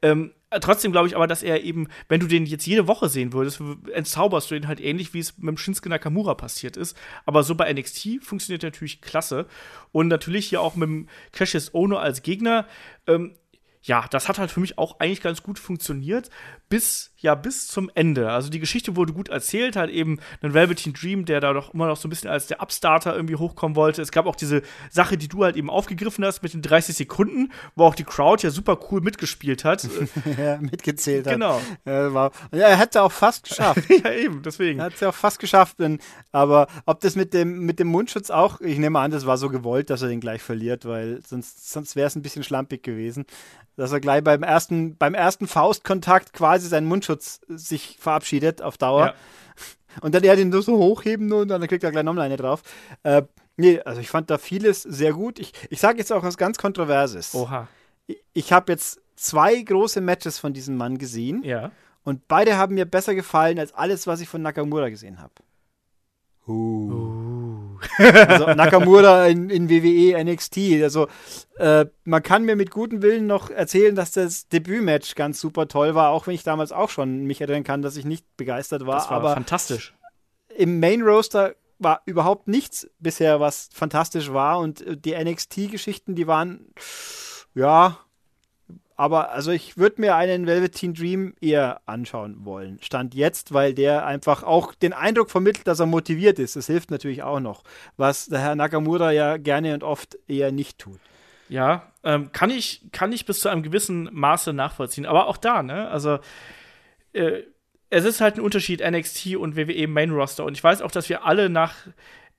ähm, 0.02 0.32
trotzdem 0.62 0.91
glaube 0.91 1.07
ich 1.07 1.15
aber, 1.15 1.27
dass 1.27 1.43
er 1.43 1.63
eben, 1.63 1.88
wenn 2.07 2.19
du 2.19 2.27
den 2.27 2.45
jetzt 2.45 2.65
jede 2.65 2.88
Woche 2.88 3.10
sehen 3.10 3.33
würdest, 3.33 3.62
entzauberst 3.93 4.49
du 4.49 4.55
ihn 4.55 4.67
halt 4.67 4.79
ähnlich, 4.79 5.13
wie 5.13 5.19
es 5.19 5.38
mit 5.38 5.60
Shinsuke 5.60 5.89
Nakamura 5.89 6.36
passiert 6.36 6.77
ist. 6.77 6.97
Aber 7.25 7.43
so 7.43 7.55
bei 7.55 7.71
NXT 7.71 8.23
funktioniert 8.23 8.63
er 8.63 8.69
natürlich 8.69 9.01
klasse. 9.01 9.47
Und 9.91 10.07
natürlich 10.07 10.47
hier 10.47 10.62
auch 10.62 10.75
mit 10.75 10.88
dem 10.88 11.10
Cassius 11.31 11.73
Ono 11.73 11.97
als 11.97 12.21
Gegner. 12.21 12.65
Ähm, 13.07 13.36
ja, 13.83 14.05
das 14.10 14.27
hat 14.27 14.38
halt 14.38 14.51
für 14.51 14.60
mich 14.60 14.77
auch 14.77 14.99
eigentlich 14.99 15.21
ganz 15.21 15.43
gut 15.43 15.60
funktioniert, 15.60 16.29
bis, 16.69 17.12
ja, 17.17 17.36
bis 17.36 17.67
zum 17.67 17.89
Ende. 17.95 18.32
Also 18.32 18.49
die 18.49 18.60
Geschichte 18.60 18.95
wurde 18.95 19.13
gut 19.13 19.30
erzählt, 19.30 19.75
halt 19.75 19.89
eben 19.89 20.19
ein 20.41 20.53
Velveteen 20.53 20.93
Dream, 20.93 21.25
der 21.25 21.39
da 21.39 21.53
doch 21.53 21.73
immer 21.73 21.88
noch 21.88 21.97
so 21.97 22.08
ein 22.08 22.10
bisschen 22.10 22.30
als 22.30 22.47
der 22.47 22.62
Upstarter 22.62 23.15
irgendwie 23.15 23.36
hochkommen 23.36 23.75
wollte. 23.75 24.01
Es 24.01 24.12
gab 24.12 24.25
auch 24.25 24.36
diese 24.36 24.62
Sache, 24.89 25.17
die 25.17 25.27
du 25.27 25.43
halt 25.43 25.56
eben 25.56 25.69
aufgegriffen 25.69 26.25
hast 26.25 26.43
mit 26.43 26.53
den 26.53 26.62
30 26.62 26.95
Sekunden, 26.95 27.51
wo 27.75 27.86
auch 27.86 27.95
die 27.95 28.03
Crowd 28.03 28.43
ja 28.43 28.51
super 28.51 28.77
cool 28.91 29.01
mitgespielt 29.01 29.63
hat. 29.63 29.88
ja, 30.38 30.58
mitgezählt 30.58 31.25
hat. 31.25 31.34
Genau. 31.34 31.62
Ja, 31.86 32.32
er 32.51 32.77
hat 32.77 32.89
es 32.89 32.95
ja 32.95 33.03
auch 33.03 33.12
fast 33.12 33.47
geschafft. 33.47 33.84
ja, 34.03 34.12
eben, 34.12 34.41
deswegen. 34.41 34.80
Er 34.80 34.86
hat 34.86 34.93
es 34.95 34.99
ja 34.99 35.10
auch 35.10 35.15
fast 35.15 35.39
geschafft. 35.39 35.80
Denn, 35.80 35.99
aber 36.32 36.67
ob 36.86 36.99
das 36.99 37.15
mit 37.15 37.34
dem, 37.34 37.65
mit 37.65 37.80
dem 37.80 37.88
Mundschutz 37.88 38.30
auch, 38.30 38.60
ich 38.62 38.77
nehme 38.77 38.99
an, 38.99 39.12
das 39.12 39.25
war 39.25 39.38
so 39.38 39.49
gewollt, 39.49 39.89
dass 39.89 40.01
er 40.01 40.10
den 40.10 40.19
gleich 40.19 40.41
verliert, 40.41 40.86
weil 40.86 41.21
sonst, 41.25 41.71
sonst 41.71 41.95
wäre 41.95 42.08
es 42.08 42.15
ein 42.15 42.21
bisschen 42.21 42.43
schlampig 42.43 42.84
gewesen 42.84 43.25
dass 43.77 43.91
er 43.91 43.99
gleich 43.99 44.23
beim 44.23 44.41
ersten, 44.41 44.97
beim 44.97 45.13
ersten 45.13 45.47
Faustkontakt 45.47 46.34
quasi 46.34 46.57
seinen 46.65 46.88
Mundschutz 46.88 47.41
sich 47.48 47.98
verabschiedet 48.00 48.62
auf 48.62 48.78
Dauer. 48.78 49.08
Ja. 49.08 49.13
Und 50.02 50.13
dann 50.13 50.24
er 50.24 50.36
den 50.36 50.50
nur 50.50 50.62
so 50.62 50.78
hochheben 50.78 51.32
und 51.32 51.48
dann 51.48 51.65
kriegt 51.65 51.84
er 51.84 51.89
gleich 51.89 52.04
nochmal 52.04 52.26
eine 52.26 52.38
drauf. 52.38 52.62
Äh, 53.02 53.24
nee, 53.56 53.80
also 53.80 54.00
ich 54.00 54.10
fand 54.10 54.30
da 54.30 54.38
vieles 54.38 54.84
sehr 54.84 55.12
gut. 55.12 55.39
Ich, 55.39 55.54
ich 55.72 55.80
sage 55.80 55.98
jetzt 55.98 56.13
auch 56.13 56.22
was 56.22 56.38
ganz 56.38 56.60
Kontroverses. 56.60 57.34
Oha. 57.34 57.67
Ich, 58.06 58.22
ich 58.34 58.54
habe 58.54 58.72
jetzt 58.72 59.02
zwei 59.15 59.60
große 59.60 60.00
Matches 60.00 60.38
von 60.38 60.54
diesem 60.54 60.78
Mann 60.78 61.00
gesehen. 61.00 61.41
Ja. 61.43 61.72
Und 62.04 62.28
beide 62.28 62.58
haben 62.58 62.76
mir 62.76 62.86
besser 62.86 63.15
gefallen 63.15 63.58
als 63.58 63.74
alles, 63.74 64.06
was 64.06 64.22
ich 64.22 64.30
von 64.30 64.43
Nakamura 64.43 64.89
gesehen 64.89 65.20
habe. 65.20 65.34
Uh. 66.48 67.26
Also 67.97 68.47
Nakamura 68.53 69.27
in, 69.27 69.49
in, 69.49 69.69
WWE, 69.69 70.23
NXT. 70.23 70.57
Also 70.83 71.07
äh, 71.57 71.85
man 72.03 72.23
kann 72.23 72.43
mir 72.43 72.55
mit 72.55 72.71
gutem 72.71 73.01
Willen 73.01 73.27
noch 73.27 73.49
erzählen, 73.49 73.95
dass 73.95 74.11
das 74.11 74.47
Debütmatch 74.47 75.15
ganz 75.15 75.39
super 75.39 75.67
toll 75.67 75.95
war, 75.95 76.09
auch 76.09 76.27
wenn 76.27 76.35
ich 76.35 76.43
damals 76.43 76.71
auch 76.71 76.89
schon 76.89 77.25
mich 77.25 77.41
erinnern 77.41 77.63
kann, 77.63 77.81
dass 77.81 77.97
ich 77.97 78.05
nicht 78.05 78.25
begeistert 78.37 78.85
war. 78.85 78.95
Das 78.95 79.09
war 79.09 79.17
aber 79.17 79.33
fantastisch. 79.33 79.95
Im 80.55 80.79
Main 80.79 81.01
Roaster 81.01 81.55
war 81.79 82.01
überhaupt 82.05 82.47
nichts 82.47 82.89
bisher, 82.99 83.39
was 83.39 83.69
fantastisch 83.73 84.31
war. 84.33 84.59
Und 84.59 84.81
äh, 84.81 84.97
die 84.97 85.15
NXT-Geschichten, 85.15 86.15
die 86.15 86.27
waren 86.27 86.73
ja 87.53 87.99
aber 88.97 89.31
also 89.31 89.51
ich 89.51 89.77
würde 89.77 90.01
mir 90.01 90.15
einen 90.15 90.47
Velveteen 90.47 90.95
Dream 90.95 91.36
eher 91.39 91.81
anschauen 91.86 92.45
wollen. 92.45 92.79
Stand 92.81 93.13
jetzt, 93.13 93.53
weil 93.53 93.75
der 93.75 94.05
einfach 94.07 94.43
auch 94.43 94.73
den 94.73 94.91
Eindruck 94.91 95.29
vermittelt, 95.29 95.67
dass 95.67 95.79
er 95.79 95.86
motiviert 95.86 96.39
ist. 96.39 96.55
Das 96.55 96.65
hilft 96.65 96.89
natürlich 96.89 97.21
auch 97.21 97.39
noch, 97.39 97.63
was 97.95 98.25
der 98.25 98.39
Herr 98.39 98.55
Nakamura 98.55 99.12
ja 99.12 99.38
gerne 99.38 99.75
und 99.75 99.83
oft 99.83 100.17
eher 100.27 100.51
nicht 100.51 100.79
tut. 100.79 100.99
Ja, 101.47 101.83
ähm, 102.03 102.31
kann, 102.31 102.49
ich, 102.49 102.81
kann 102.91 103.13
ich 103.13 103.25
bis 103.25 103.39
zu 103.39 103.49
einem 103.49 103.63
gewissen 103.63 104.10
Maße 104.12 104.51
nachvollziehen. 104.51 105.05
Aber 105.05 105.27
auch 105.27 105.38
da, 105.38 105.63
ne? 105.63 105.88
Also, 105.89 106.19
äh, 107.13 107.43
es 107.89 108.03
ist 108.03 108.19
halt 108.19 108.36
ein 108.36 108.41
Unterschied 108.41 108.81
NXT 108.81 109.38
und 109.38 109.55
WWE 109.55 109.88
Main 109.88 110.12
Roster. 110.12 110.43
Und 110.43 110.57
ich 110.57 110.63
weiß 110.63 110.81
auch, 110.81 110.91
dass 110.91 111.07
wir 111.07 111.23
alle 111.23 111.49
nach 111.49 111.75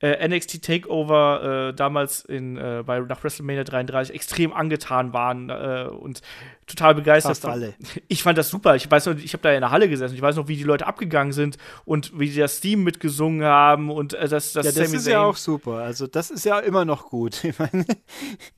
äh, 0.01 0.27
NXT 0.27 0.63
Takeover 0.63 1.69
äh, 1.69 1.73
damals 1.73 2.23
in, 2.23 2.57
äh, 2.57 2.83
bei, 2.85 2.99
nach 2.99 3.23
WrestleMania 3.23 3.63
33 3.63 4.15
extrem 4.15 4.53
angetan 4.53 5.13
waren 5.13 5.49
äh, 5.49 5.87
und 5.89 6.21
total 6.67 6.95
begeistert 6.95 7.37
Fast 7.37 7.45
alle. 7.45 7.73
Ich 8.07 8.23
fand 8.23 8.37
das 8.37 8.49
super. 8.49 8.75
Ich 8.75 8.89
weiß 8.89 9.07
noch, 9.07 9.17
ich 9.17 9.33
habe 9.33 9.43
da 9.43 9.51
in 9.51 9.61
der 9.61 9.71
Halle 9.71 9.89
gesessen. 9.89 10.15
Ich 10.15 10.21
weiß 10.21 10.35
noch, 10.35 10.47
wie 10.47 10.55
die 10.55 10.63
Leute 10.63 10.87
abgegangen 10.87 11.33
sind 11.33 11.57
und 11.85 12.17
wie 12.17 12.29
die 12.29 12.39
das 12.39 12.61
Theme 12.61 12.83
mitgesungen 12.83 13.43
haben 13.43 13.91
und 13.91 14.13
äh, 14.13 14.27
das, 14.27 14.53
das, 14.53 14.65
ja, 14.65 14.71
das 14.71 14.93
ist 14.93 15.07
ja 15.07 15.21
auch 15.21 15.35
super. 15.35 15.73
Also 15.73 16.07
das 16.07 16.31
ist 16.31 16.45
ja 16.45 16.59
immer 16.59 16.85
noch 16.85 17.09
gut. 17.09 17.43
Ich 17.49 17.57
meine 17.57 17.83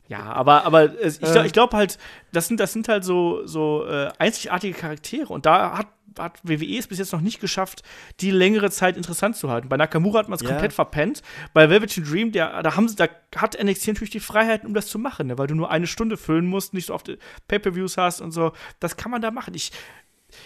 ja, 0.09 0.23
aber, 0.23 0.65
aber 0.65 0.99
ich, 1.01 1.21
ich 1.21 1.53
glaube 1.53 1.77
halt, 1.77 1.97
das 2.33 2.47
sind, 2.47 2.59
das 2.59 2.73
sind 2.73 2.89
halt 2.89 3.05
so, 3.05 3.47
so 3.47 3.85
äh, 3.85 4.09
einzigartige 4.17 4.77
Charaktere 4.77 5.31
und 5.31 5.45
da 5.45 5.77
hat 5.77 5.87
hat 6.17 6.39
WWE 6.43 6.77
es 6.77 6.87
bis 6.87 6.99
jetzt 6.99 7.13
noch 7.13 7.21
nicht 7.21 7.39
geschafft, 7.39 7.83
die 8.19 8.31
längere 8.31 8.71
Zeit 8.71 8.97
interessant 8.97 9.35
zu 9.35 9.49
halten. 9.49 9.69
Bei 9.69 9.77
Nakamura 9.77 10.19
hat 10.19 10.29
man 10.29 10.35
es 10.35 10.41
yeah. 10.41 10.51
komplett 10.51 10.73
verpennt. 10.73 11.21
Bei 11.53 11.69
Velvet 11.69 11.95
Dream, 12.09 12.31
der, 12.31 12.61
da, 12.63 12.75
haben 12.75 12.87
sie, 12.87 12.95
da 12.95 13.07
hat 13.35 13.61
NXT 13.61 13.87
natürlich 13.87 14.09
die 14.09 14.19
Freiheit, 14.19 14.65
um 14.65 14.73
das 14.73 14.87
zu 14.87 14.99
machen, 14.99 15.27
ne? 15.27 15.37
weil 15.37 15.47
du 15.47 15.55
nur 15.55 15.71
eine 15.71 15.87
Stunde 15.87 16.17
füllen 16.17 16.45
musst, 16.45 16.73
nicht 16.73 16.87
so 16.87 16.93
oft 16.93 17.11
Pay-Per-Views 17.47 17.97
hast 17.97 18.21
und 18.21 18.31
so. 18.31 18.53
Das 18.79 18.97
kann 18.97 19.11
man 19.11 19.21
da 19.21 19.31
machen. 19.31 19.53
Ich, 19.53 19.71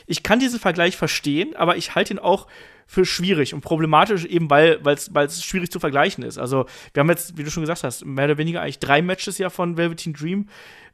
ich 0.05 0.23
kann 0.23 0.39
diesen 0.39 0.59
Vergleich 0.59 0.97
verstehen, 0.97 1.55
aber 1.55 1.77
ich 1.77 1.95
halte 1.95 2.13
ihn 2.13 2.19
auch 2.19 2.47
für 2.87 3.05
schwierig 3.05 3.53
und 3.53 3.61
problematisch, 3.61 4.25
eben 4.25 4.49
weil 4.49 4.79
es 4.85 5.43
schwierig 5.43 5.71
zu 5.71 5.79
vergleichen 5.79 6.23
ist. 6.23 6.37
Also, 6.37 6.65
wir 6.93 7.01
haben 7.01 7.09
jetzt, 7.09 7.37
wie 7.37 7.43
du 7.43 7.49
schon 7.49 7.63
gesagt 7.63 7.83
hast, 7.83 8.05
mehr 8.05 8.25
oder 8.25 8.37
weniger 8.37 8.61
eigentlich 8.61 8.79
drei 8.79 9.01
Matches 9.01 9.37
ja 9.37 9.49
von 9.49 9.77
Velveteen 9.77 10.13
Dream 10.13 10.49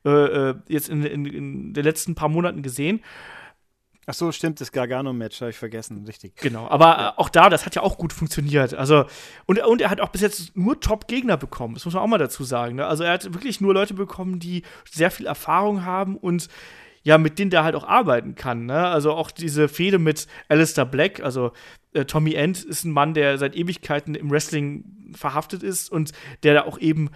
äh, 0.06 0.10
äh 0.10 0.56
jetzt 0.68 0.90
in, 0.90 1.04
in, 1.04 1.26
in 1.26 1.74
den 1.74 1.84
letzten 1.84 2.16
paar 2.16 2.30
Monaten 2.30 2.64
gesehen. 2.64 3.02
Ach 4.12 4.14
so, 4.14 4.34
stimmt, 4.34 4.60
das 4.60 4.74
Gargano-Match 4.74 5.40
habe 5.40 5.52
ich 5.52 5.58
vergessen, 5.58 6.04
richtig. 6.06 6.36
Genau, 6.36 6.68
aber 6.68 6.86
ja. 6.86 7.10
Äh, 7.12 7.14
auch 7.16 7.30
da, 7.30 7.50
das 7.50 7.66
hat 7.66 7.76
ja 7.76 7.82
auch 7.82 7.98
gut 7.98 8.12
funktioniert. 8.12 8.74
Also, 8.74 9.06
und, 9.46 9.64
und 9.64 9.80
er 9.80 9.90
hat 9.90 10.02
auch 10.02 10.10
bis 10.10 10.20
jetzt 10.20 10.58
nur 10.58 10.82
Top-Gegner 10.82 11.38
bekommen, 11.38 11.76
das 11.76 11.86
muss 11.86 11.94
man 11.94 12.04
auch 12.04 12.08
mal 12.08 12.18
dazu 12.18 12.44
sagen. 12.44 12.76
Ne? 12.76 12.86
Also, 12.86 13.06
er 13.06 13.14
hat 13.14 13.34
wirklich 13.34 13.62
nur 13.62 13.74
Leute 13.74 13.94
bekommen, 13.94 14.40
die 14.40 14.64
sehr 14.92 15.12
viel 15.12 15.28
Erfahrung 15.28 15.86
haben 15.86 16.18
und 16.18 16.50
ja, 17.04 17.18
mit 17.18 17.40
denen 17.40 17.52
der 17.52 17.64
halt 17.64 17.74
auch 17.74 17.88
arbeiten 17.88 18.36
kann. 18.36 18.66
Ne? 18.66 18.86
Also, 18.86 19.14
auch 19.14 19.32
diese 19.32 19.70
Fehde 19.70 19.98
mit 19.98 20.28
Alistair 20.50 20.86
Black, 20.86 21.22
also 21.22 21.54
äh, 21.94 22.04
Tommy 22.04 22.34
End 22.34 22.66
ist 22.66 22.84
ein 22.84 22.92
Mann, 22.92 23.14
der 23.14 23.38
seit 23.38 23.56
Ewigkeiten 23.56 24.14
im 24.14 24.30
Wrestling 24.30 25.14
verhaftet 25.16 25.64
ist 25.64 25.90
und 25.90 26.12
der 26.44 26.54
da 26.54 26.64
auch 26.64 26.80
eben 26.80 27.12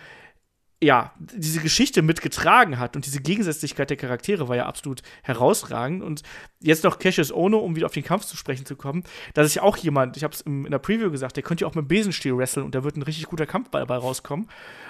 ja, 0.85 1.11
diese 1.17 1.61
Geschichte 1.61 2.03
mitgetragen 2.03 2.77
hat 2.77 2.95
und 2.95 3.07
diese 3.07 3.19
Gegensätzlichkeit 3.19 3.89
der 3.89 3.97
Charaktere 3.97 4.47
war 4.47 4.55
ja 4.55 4.67
absolut 4.67 5.01
herausragend. 5.23 6.03
Und 6.03 6.21
jetzt 6.61 6.83
noch 6.83 6.99
Cassius 6.99 7.31
Ono, 7.31 7.57
um 7.57 7.75
wieder 7.75 7.87
auf 7.87 7.93
den 7.93 8.03
Kampf 8.03 8.25
zu 8.25 8.37
sprechen 8.37 8.67
zu 8.67 8.75
kommen, 8.75 9.03
das 9.33 9.47
ist 9.47 9.55
ja 9.55 9.63
auch 9.63 9.77
jemand, 9.77 10.15
ich 10.15 10.23
habe 10.23 10.33
es 10.33 10.41
in 10.41 10.69
der 10.69 10.77
Preview 10.77 11.09
gesagt, 11.09 11.37
der 11.37 11.43
könnte 11.43 11.63
ja 11.63 11.67
auch 11.67 11.73
mit 11.73 11.87
Besenstiel 11.87 12.37
wresteln 12.37 12.65
und 12.65 12.75
da 12.75 12.83
wird 12.83 12.97
ein 12.97 13.01
richtig 13.01 13.25
guter 13.25 13.47
Kampf 13.47 13.69
dabei 13.69 13.97
rauskommen. 13.97 14.47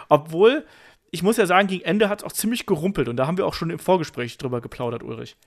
Obwohl, 0.09 0.65
ich 1.11 1.23
muss 1.23 1.37
ja 1.37 1.45
sagen, 1.45 1.69
gegen 1.69 1.85
Ende 1.85 2.09
hat 2.09 2.19
es 2.19 2.25
auch 2.25 2.33
ziemlich 2.33 2.65
gerumpelt 2.65 3.07
und 3.07 3.15
da 3.15 3.25
haben 3.25 3.37
wir 3.37 3.47
auch 3.47 3.53
schon 3.53 3.69
im 3.69 3.79
Vorgespräch 3.79 4.37
drüber 4.37 4.59
geplaudert, 4.59 5.01
Ulrich. 5.01 5.37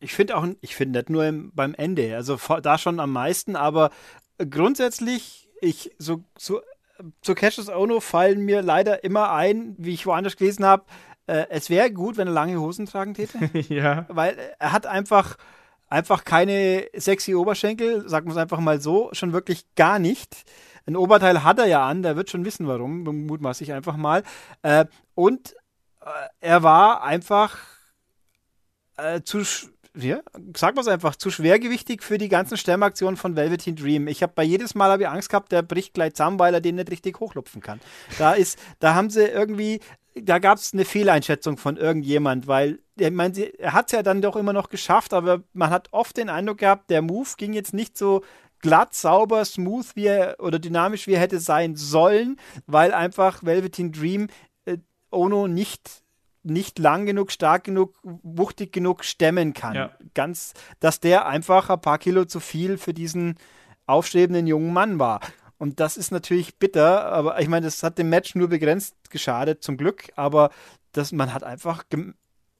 Ich 0.00 0.12
finde 0.12 0.36
auch, 0.36 0.46
ich 0.60 0.74
finde 0.74 0.98
nicht 0.98 1.10
nur 1.10 1.24
im, 1.24 1.52
beim 1.54 1.72
Ende, 1.72 2.16
also 2.16 2.36
da 2.62 2.78
schon 2.78 2.98
am 2.98 3.12
meisten, 3.12 3.54
aber 3.54 3.90
grundsätzlich, 4.50 5.48
ich 5.60 5.92
so, 5.98 6.24
so 6.36 6.60
zu 7.20 7.34
Cassius 7.34 7.68
Ono 7.68 8.00
fallen 8.00 8.40
mir 8.40 8.62
leider 8.62 9.04
immer 9.04 9.32
ein, 9.32 9.74
wie 9.78 9.94
ich 9.94 10.06
woanders 10.06 10.36
gelesen 10.36 10.64
habe, 10.64 10.84
äh, 11.26 11.46
es 11.50 11.70
wäre 11.70 11.90
gut, 11.90 12.16
wenn 12.16 12.28
er 12.28 12.34
lange 12.34 12.60
Hosen 12.60 12.86
tragen 12.86 13.14
täte. 13.14 13.38
ja. 13.68 14.06
Weil 14.08 14.36
er 14.58 14.72
hat 14.72 14.86
einfach, 14.86 15.36
einfach 15.88 16.24
keine 16.24 16.86
sexy 16.94 17.34
Oberschenkel, 17.34 18.08
sagen 18.08 18.26
wir 18.26 18.32
es 18.32 18.38
einfach 18.38 18.60
mal 18.60 18.80
so, 18.80 19.10
schon 19.12 19.32
wirklich 19.32 19.64
gar 19.74 19.98
nicht. 19.98 20.44
Ein 20.86 20.96
Oberteil 20.96 21.42
hat 21.44 21.58
er 21.58 21.66
ja 21.66 21.86
an, 21.86 22.02
der 22.02 22.16
wird 22.16 22.30
schon 22.30 22.44
wissen, 22.44 22.68
warum, 22.68 23.02
mutmaße 23.26 23.64
ich 23.64 23.72
einfach 23.72 23.96
mal. 23.96 24.22
Äh, 24.62 24.84
und 25.14 25.54
äh, 26.00 26.06
er 26.40 26.62
war 26.62 27.02
einfach 27.02 27.56
äh, 28.96 29.22
zu, 29.22 29.42
ja, 29.96 30.20
sag 30.56 30.74
mal 30.74 30.88
einfach, 30.88 31.16
zu 31.16 31.30
schwergewichtig 31.30 32.02
für 32.02 32.18
die 32.18 32.28
ganzen 32.28 32.56
Stemmaktionen 32.56 33.16
von 33.16 33.36
Velveteen 33.36 33.76
Dream. 33.76 34.08
Ich 34.08 34.22
habe 34.22 34.32
bei 34.34 34.42
jedes 34.42 34.74
Mal 34.74 35.00
ich 35.00 35.08
Angst 35.08 35.28
gehabt, 35.28 35.52
der 35.52 35.62
bricht 35.62 35.94
gleich 35.94 36.14
zusammen, 36.14 36.38
weil 36.38 36.54
er 36.54 36.60
den 36.60 36.76
nicht 36.76 36.90
richtig 36.90 37.20
hochlupfen 37.20 37.62
kann. 37.62 37.80
Da 38.18 38.32
ist, 38.32 38.58
da 38.80 38.94
haben 38.94 39.10
sie 39.10 39.24
irgendwie, 39.24 39.80
da 40.14 40.40
gab 40.40 40.58
es 40.58 40.72
eine 40.72 40.84
Fehleinschätzung 40.84 41.58
von 41.58 41.76
irgendjemand, 41.76 42.48
weil 42.48 42.80
ich 42.98 43.10
meine, 43.10 43.38
er 43.58 43.72
hat 43.72 43.86
es 43.86 43.92
ja 43.92 44.02
dann 44.02 44.22
doch 44.22 44.36
immer 44.36 44.52
noch 44.52 44.68
geschafft, 44.68 45.12
aber 45.12 45.42
man 45.52 45.70
hat 45.70 45.88
oft 45.92 46.16
den 46.16 46.28
Eindruck 46.28 46.58
gehabt, 46.58 46.90
der 46.90 47.02
Move 47.02 47.28
ging 47.36 47.52
jetzt 47.52 47.74
nicht 47.74 47.96
so 47.96 48.22
glatt, 48.60 48.94
sauber, 48.94 49.44
smooth 49.44 49.94
wie 49.94 50.06
er 50.06 50.36
oder 50.38 50.58
dynamisch 50.58 51.06
wie 51.06 51.12
er 51.12 51.20
hätte 51.20 51.38
sein 51.38 51.76
sollen, 51.76 52.36
weil 52.66 52.92
einfach 52.92 53.44
Velveteen 53.44 53.92
Dream 53.92 54.28
äh, 54.64 54.78
Ono 55.10 55.48
nicht 55.48 56.03
nicht 56.44 56.78
lang 56.78 57.06
genug, 57.06 57.32
stark 57.32 57.64
genug, 57.64 57.98
wuchtig 58.02 58.72
genug 58.72 59.04
stemmen 59.04 59.52
kann. 59.54 59.74
Ja. 59.74 59.90
Ganz, 60.14 60.54
dass 60.80 61.00
der 61.00 61.26
einfach 61.26 61.70
ein 61.70 61.80
paar 61.80 61.98
Kilo 61.98 62.24
zu 62.24 62.40
viel 62.40 62.78
für 62.78 62.94
diesen 62.94 63.36
aufstrebenden 63.86 64.46
jungen 64.46 64.72
Mann 64.72 64.98
war. 64.98 65.20
Und 65.58 65.80
das 65.80 65.96
ist 65.96 66.10
natürlich 66.10 66.58
bitter, 66.58 67.06
aber 67.06 67.40
ich 67.40 67.48
meine, 67.48 67.66
das 67.66 67.82
hat 67.82 67.98
dem 67.98 68.10
Match 68.10 68.34
nur 68.34 68.48
begrenzt 68.48 69.10
geschadet, 69.10 69.62
zum 69.62 69.76
Glück. 69.76 70.10
Aber 70.16 70.50
das, 70.92 71.12
man 71.12 71.32
hat 71.32 71.44
einfach, 71.44 71.84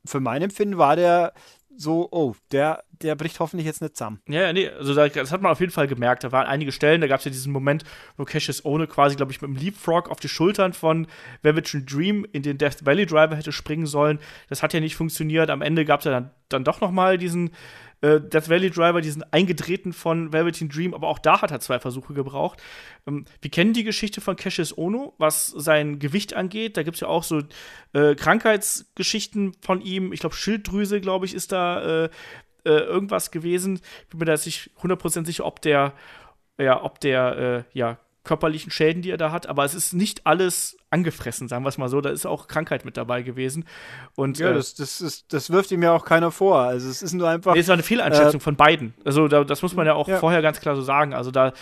für 0.05 0.21
mein 0.21 0.43
Empfinden 0.43 0.79
war 0.79 0.97
der 0.97 1.33
so, 1.77 2.09
oh, 2.11 2.35
der, 2.53 2.85
der 3.03 3.15
bricht 3.15 3.41
hoffentlich 3.41 3.67
jetzt 3.67 3.83
nicht 3.83 3.97
zusammen. 3.97 4.21
Ja, 4.29 4.43
ja, 4.43 4.53
nee, 4.53 4.69
also 4.69 4.95
das 4.95 5.33
hat 5.33 5.43
man 5.43 5.53
auf 5.53 5.61
jeden 5.61 5.73
Fall 5.73 5.87
gemerkt. 5.87 6.25
Da 6.25 6.33
waren 6.33 6.47
einige 6.47 6.73
Stellen, 6.73 7.01
da 7.01 7.07
gab 7.07 7.19
es 7.19 7.25
ja 7.25 7.31
diesen 7.31 7.53
Moment, 7.53 7.85
wo 8.17 8.25
Cassius 8.25 8.65
Ohne 8.65 8.87
quasi, 8.87 9.17
glaube 9.17 9.33
ich, 9.33 9.43
mit 9.43 9.51
dem 9.51 9.57
Leapfrog 9.57 10.11
auf 10.11 10.21
die 10.21 10.29
Schultern 10.29 10.73
von 10.73 11.07
Velvet 11.43 11.91
Dream 11.91 12.27
in 12.33 12.43
den 12.43 12.59
Death 12.59 12.85
Valley 12.85 13.07
Driver 13.07 13.37
hätte 13.37 13.53
springen 13.53 13.87
sollen. 13.87 14.19
Das 14.49 14.63
hat 14.63 14.73
ja 14.73 14.81
nicht 14.81 14.97
funktioniert. 14.97 15.51
Am 15.51 15.63
Ende 15.63 15.85
gab 15.85 16.01
es 16.01 16.07
ja 16.07 16.13
dann, 16.13 16.31
dann 16.49 16.65
doch 16.65 16.81
noch 16.81 16.91
mal 16.91 17.19
diesen 17.19 17.51
äh, 18.05 18.21
Death 18.21 18.51
Valley 18.51 18.71
Driver, 18.71 19.01
diesen 19.01 19.25
eingetreten 19.33 19.95
von 19.95 20.33
Velveteen 20.33 20.69
Dream, 20.69 20.93
aber 20.93 21.09
auch 21.09 21.19
da 21.19 21.41
hat 21.41 21.51
er 21.51 21.61
zwei 21.61 21.79
Versuche 21.79 22.13
gebraucht. 22.13 22.63
Ähm, 23.07 23.25
wir 23.41 23.51
kennen 23.51 23.73
die 23.73 23.85
Geschichte 23.85 24.21
von 24.21 24.37
Cassius 24.37 24.77
Ono, 24.77 25.15
was 25.17 25.47
sein 25.47 25.99
Gewicht 25.99 26.35
angeht. 26.35 26.77
Da 26.77 26.83
gibt 26.83 26.97
es 26.97 27.01
ja 27.01 27.09
auch 27.09 27.23
so 27.23 27.43
äh, 27.95 28.15
Krankheitsgeschichten 28.15 29.57
von 29.63 29.81
ihm. 29.81 30.13
Ich 30.13 30.21
glaube, 30.21 30.35
Schilddrüse, 30.35 31.01
glaube 31.01 31.25
ich, 31.25 31.35
ist 31.35 31.53
da 31.53 32.05
äh, 32.05 32.11
äh, 32.65 32.71
irgendwas 32.71 33.31
gewesen. 33.31 33.81
Ich 34.03 34.09
bin 34.09 34.19
mir 34.19 34.27
da 34.27 34.33
nicht 34.33 34.71
100% 34.83 35.25
sicher, 35.25 35.47
ob 35.47 35.63
der, 35.63 35.95
ja, 36.59 36.83
ob 36.83 37.01
der, 37.01 37.65
äh, 37.73 37.79
ja, 37.79 37.99
körperlichen 38.25 38.71
Schäden, 38.71 39.03
die 39.03 39.11
er 39.11 39.17
da 39.19 39.31
hat, 39.31 39.47
aber 39.47 39.65
es 39.65 39.75
ist 39.75 39.93
nicht 39.93 40.27
alles 40.27 40.77
angefressen, 40.91 41.47
sagen 41.47 41.65
wir 41.65 41.69
es 41.69 41.79
mal 41.79 41.89
so. 41.89 42.01
Da 42.01 42.11
ist 42.11 42.27
auch 42.27 42.49
Krankheit 42.49 42.85
mit 42.85 42.97
dabei 42.97 43.23
gewesen. 43.23 43.67
Und, 44.17 44.39
ja, 44.39 44.51
äh, 44.51 44.55
das, 44.55 44.75
das, 44.75 45.01
ist, 45.01 45.33
das 45.33 45.51
wirft 45.51 45.71
ihm 45.71 45.83
ja 45.83 45.93
auch 45.93 46.05
keiner 46.05 46.31
vor. 46.31 46.61
Also 46.61 46.89
es 46.89 47.03
ist 47.03 47.13
nur 47.13 47.29
einfach. 47.29 47.55
Nee, 47.55 47.61
es 47.61 47.69
war 47.69 47.75
eine 47.75 47.83
Fehleinschätzung 47.83 48.41
äh, 48.41 48.43
von 48.43 48.57
beiden. 48.57 48.95
Also 49.05 49.29
da, 49.29 49.45
das 49.45 49.63
muss 49.63 49.75
man 49.75 49.87
ja 49.87 49.95
auch 49.95 50.09
ja. 50.09 50.19
vorher 50.19 50.43
ganz 50.43 50.61
klar 50.61 50.75
so 50.75 50.83
sagen. 50.83 51.13
Also 51.13 51.31
da, 51.31 51.49
äh, 51.49 51.53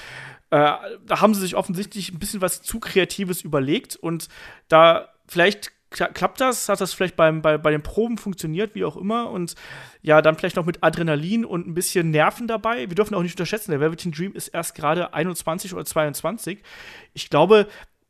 da 0.50 1.20
haben 1.20 1.34
sie 1.34 1.40
sich 1.40 1.56
offensichtlich 1.56 2.12
ein 2.12 2.18
bisschen 2.18 2.40
was 2.40 2.62
zu 2.62 2.78
Kreatives 2.78 3.42
überlegt 3.42 3.96
und 3.96 4.28
da 4.68 5.08
vielleicht 5.26 5.72
klappt 5.92 6.40
das, 6.40 6.68
hat 6.68 6.80
das 6.80 6.92
vielleicht 6.92 7.16
beim, 7.16 7.42
bei, 7.42 7.58
bei 7.58 7.70
den 7.70 7.82
Proben 7.82 8.18
funktioniert, 8.18 8.74
wie 8.74 8.84
auch 8.84 8.96
immer. 8.96 9.30
Und 9.30 9.54
ja, 10.02 10.22
dann 10.22 10.36
vielleicht 10.36 10.56
noch 10.56 10.66
mit 10.66 10.82
Adrenalin 10.82 11.44
und 11.44 11.66
ein 11.66 11.74
bisschen 11.74 12.10
Nerven 12.10 12.48
dabei. 12.48 12.88
Wir 12.88 12.94
dürfen 12.94 13.14
auch 13.14 13.22
nicht 13.22 13.34
unterschätzen, 13.34 13.70
der 13.70 13.80
Velveteen 13.80 14.12
Dream 14.12 14.32
ist 14.32 14.48
erst 14.48 14.74
gerade 14.74 15.14
21 15.14 15.74
oder 15.74 15.84
22. 15.84 16.62
Ich 17.14 17.30
glaube, 17.30 17.68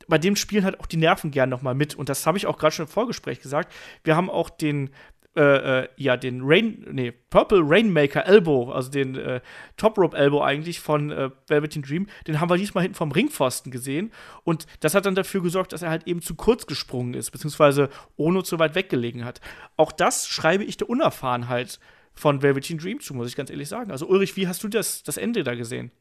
bei 0.08 0.18
dem 0.18 0.36
spielen 0.36 0.64
halt 0.64 0.80
auch 0.80 0.86
die 0.86 0.96
Nerven 0.96 1.30
gern 1.30 1.48
noch 1.48 1.62
mal 1.62 1.74
mit. 1.74 1.94
Und 1.94 2.08
das 2.08 2.26
habe 2.26 2.38
ich 2.38 2.46
auch 2.46 2.58
gerade 2.58 2.74
schon 2.74 2.86
im 2.86 2.92
Vorgespräch 2.92 3.40
gesagt. 3.40 3.72
Wir 4.04 4.16
haben 4.16 4.30
auch 4.30 4.50
den 4.50 4.90
äh, 5.34 5.84
äh, 5.84 5.88
ja 5.96 6.16
den 6.18 6.42
Rain, 6.44 6.86
nee, 6.90 7.10
Purple 7.10 7.62
Rainmaker 7.64 8.26
Elbow, 8.26 8.70
also 8.70 8.90
den 8.90 9.16
äh, 9.16 9.40
Top 9.78 9.96
Rope 9.96 10.16
Elbow 10.16 10.42
eigentlich 10.42 10.80
von 10.80 11.10
äh, 11.10 11.30
Velveteen 11.48 11.82
Dream, 11.82 12.06
den 12.26 12.38
haben 12.38 12.50
wir 12.50 12.58
diesmal 12.58 12.82
hinten 12.82 12.96
vom 12.96 13.12
Ringpfosten 13.12 13.72
gesehen. 13.72 14.12
Und 14.44 14.66
das 14.80 14.94
hat 14.94 15.06
dann 15.06 15.14
dafür 15.14 15.42
gesorgt, 15.42 15.72
dass 15.72 15.80
er 15.82 15.90
halt 15.90 16.06
eben 16.06 16.20
zu 16.20 16.34
kurz 16.34 16.66
gesprungen 16.66 17.14
ist, 17.14 17.30
beziehungsweise 17.30 17.88
Ono 18.16 18.42
zu 18.42 18.58
weit 18.58 18.74
weggelegen 18.74 19.24
hat. 19.24 19.40
Auch 19.76 19.90
das 19.90 20.28
schreibe 20.28 20.64
ich 20.64 20.76
der 20.76 20.90
Unerfahrenheit 20.90 21.80
von 22.12 22.42
Velveteen 22.42 22.78
Dream 22.78 23.00
zu, 23.00 23.14
muss 23.14 23.28
ich 23.28 23.36
ganz 23.36 23.48
ehrlich 23.48 23.70
sagen. 23.70 23.90
Also 23.90 24.06
Ulrich, 24.06 24.36
wie 24.36 24.48
hast 24.48 24.62
du 24.62 24.68
das, 24.68 25.02
das 25.02 25.16
Ende 25.16 25.44
da 25.44 25.54
gesehen? 25.54 25.92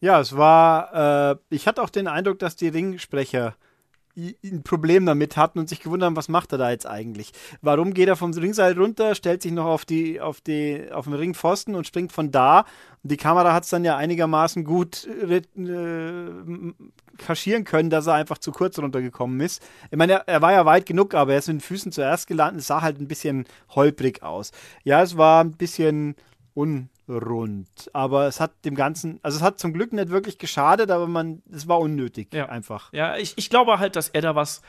Ja, 0.00 0.20
es 0.20 0.36
war, 0.36 1.30
äh, 1.32 1.36
ich 1.50 1.68
hatte 1.68 1.80
auch 1.82 1.90
den 1.90 2.08
Eindruck, 2.08 2.40
dass 2.40 2.56
die 2.56 2.66
Ringsprecher 2.66 3.54
ein 4.16 4.62
Problem 4.62 5.06
damit 5.06 5.36
hatten 5.36 5.58
und 5.58 5.68
sich 5.68 5.80
gewundert 5.80 6.06
haben, 6.06 6.16
was 6.16 6.28
macht 6.28 6.52
er 6.52 6.58
da 6.58 6.70
jetzt 6.70 6.86
eigentlich? 6.86 7.32
Warum 7.60 7.94
geht 7.94 8.08
er 8.08 8.16
vom 8.16 8.32
Ringseil 8.32 8.78
runter, 8.78 9.14
stellt 9.14 9.42
sich 9.42 9.52
noch 9.52 9.66
auf 9.66 9.84
die, 9.84 10.20
auf 10.20 10.40
die, 10.40 10.90
auf 10.92 11.04
den 11.04 11.14
Ringpfosten 11.14 11.74
und 11.74 11.86
springt 11.86 12.12
von 12.12 12.30
da? 12.30 12.64
die 13.04 13.16
Kamera 13.16 13.52
hat 13.52 13.64
es 13.64 13.70
dann 13.70 13.84
ja 13.84 13.96
einigermaßen 13.96 14.64
gut 14.64 15.06
äh, 15.06 15.42
kaschieren 17.18 17.64
können, 17.64 17.90
dass 17.90 18.06
er 18.06 18.14
einfach 18.14 18.38
zu 18.38 18.52
kurz 18.52 18.78
runtergekommen 18.78 19.40
ist. 19.40 19.62
Ich 19.90 19.98
meine, 19.98 20.12
er, 20.12 20.28
er, 20.28 20.42
war 20.42 20.52
ja 20.52 20.64
weit 20.66 20.86
genug, 20.86 21.14
aber 21.14 21.32
er 21.32 21.38
ist 21.38 21.48
mit 21.48 21.56
den 21.56 21.60
Füßen 21.60 21.90
zuerst 21.90 22.28
gelandet. 22.28 22.60
Es 22.60 22.68
sah 22.68 22.80
halt 22.80 23.00
ein 23.00 23.08
bisschen 23.08 23.46
holprig 23.70 24.22
aus. 24.22 24.52
Ja, 24.84 25.02
es 25.02 25.16
war 25.16 25.42
ein 25.42 25.52
bisschen 25.52 26.14
un 26.54 26.90
rund. 27.12 27.90
Aber 27.92 28.26
es 28.26 28.40
hat 28.40 28.64
dem 28.64 28.74
Ganzen, 28.74 29.20
also 29.22 29.36
es 29.36 29.42
hat 29.42 29.58
zum 29.58 29.72
Glück 29.72 29.92
nicht 29.92 30.10
wirklich 30.10 30.38
geschadet, 30.38 30.90
aber 30.90 31.06
man, 31.06 31.42
es 31.50 31.68
war 31.68 31.78
unnötig 31.80 32.32
ja. 32.32 32.48
einfach. 32.48 32.92
Ja, 32.92 33.16
ich, 33.16 33.34
ich 33.36 33.50
glaube 33.50 33.78
halt, 33.78 33.96
dass 33.96 34.08
er 34.08 34.22
da 34.22 34.34
was 34.34 34.62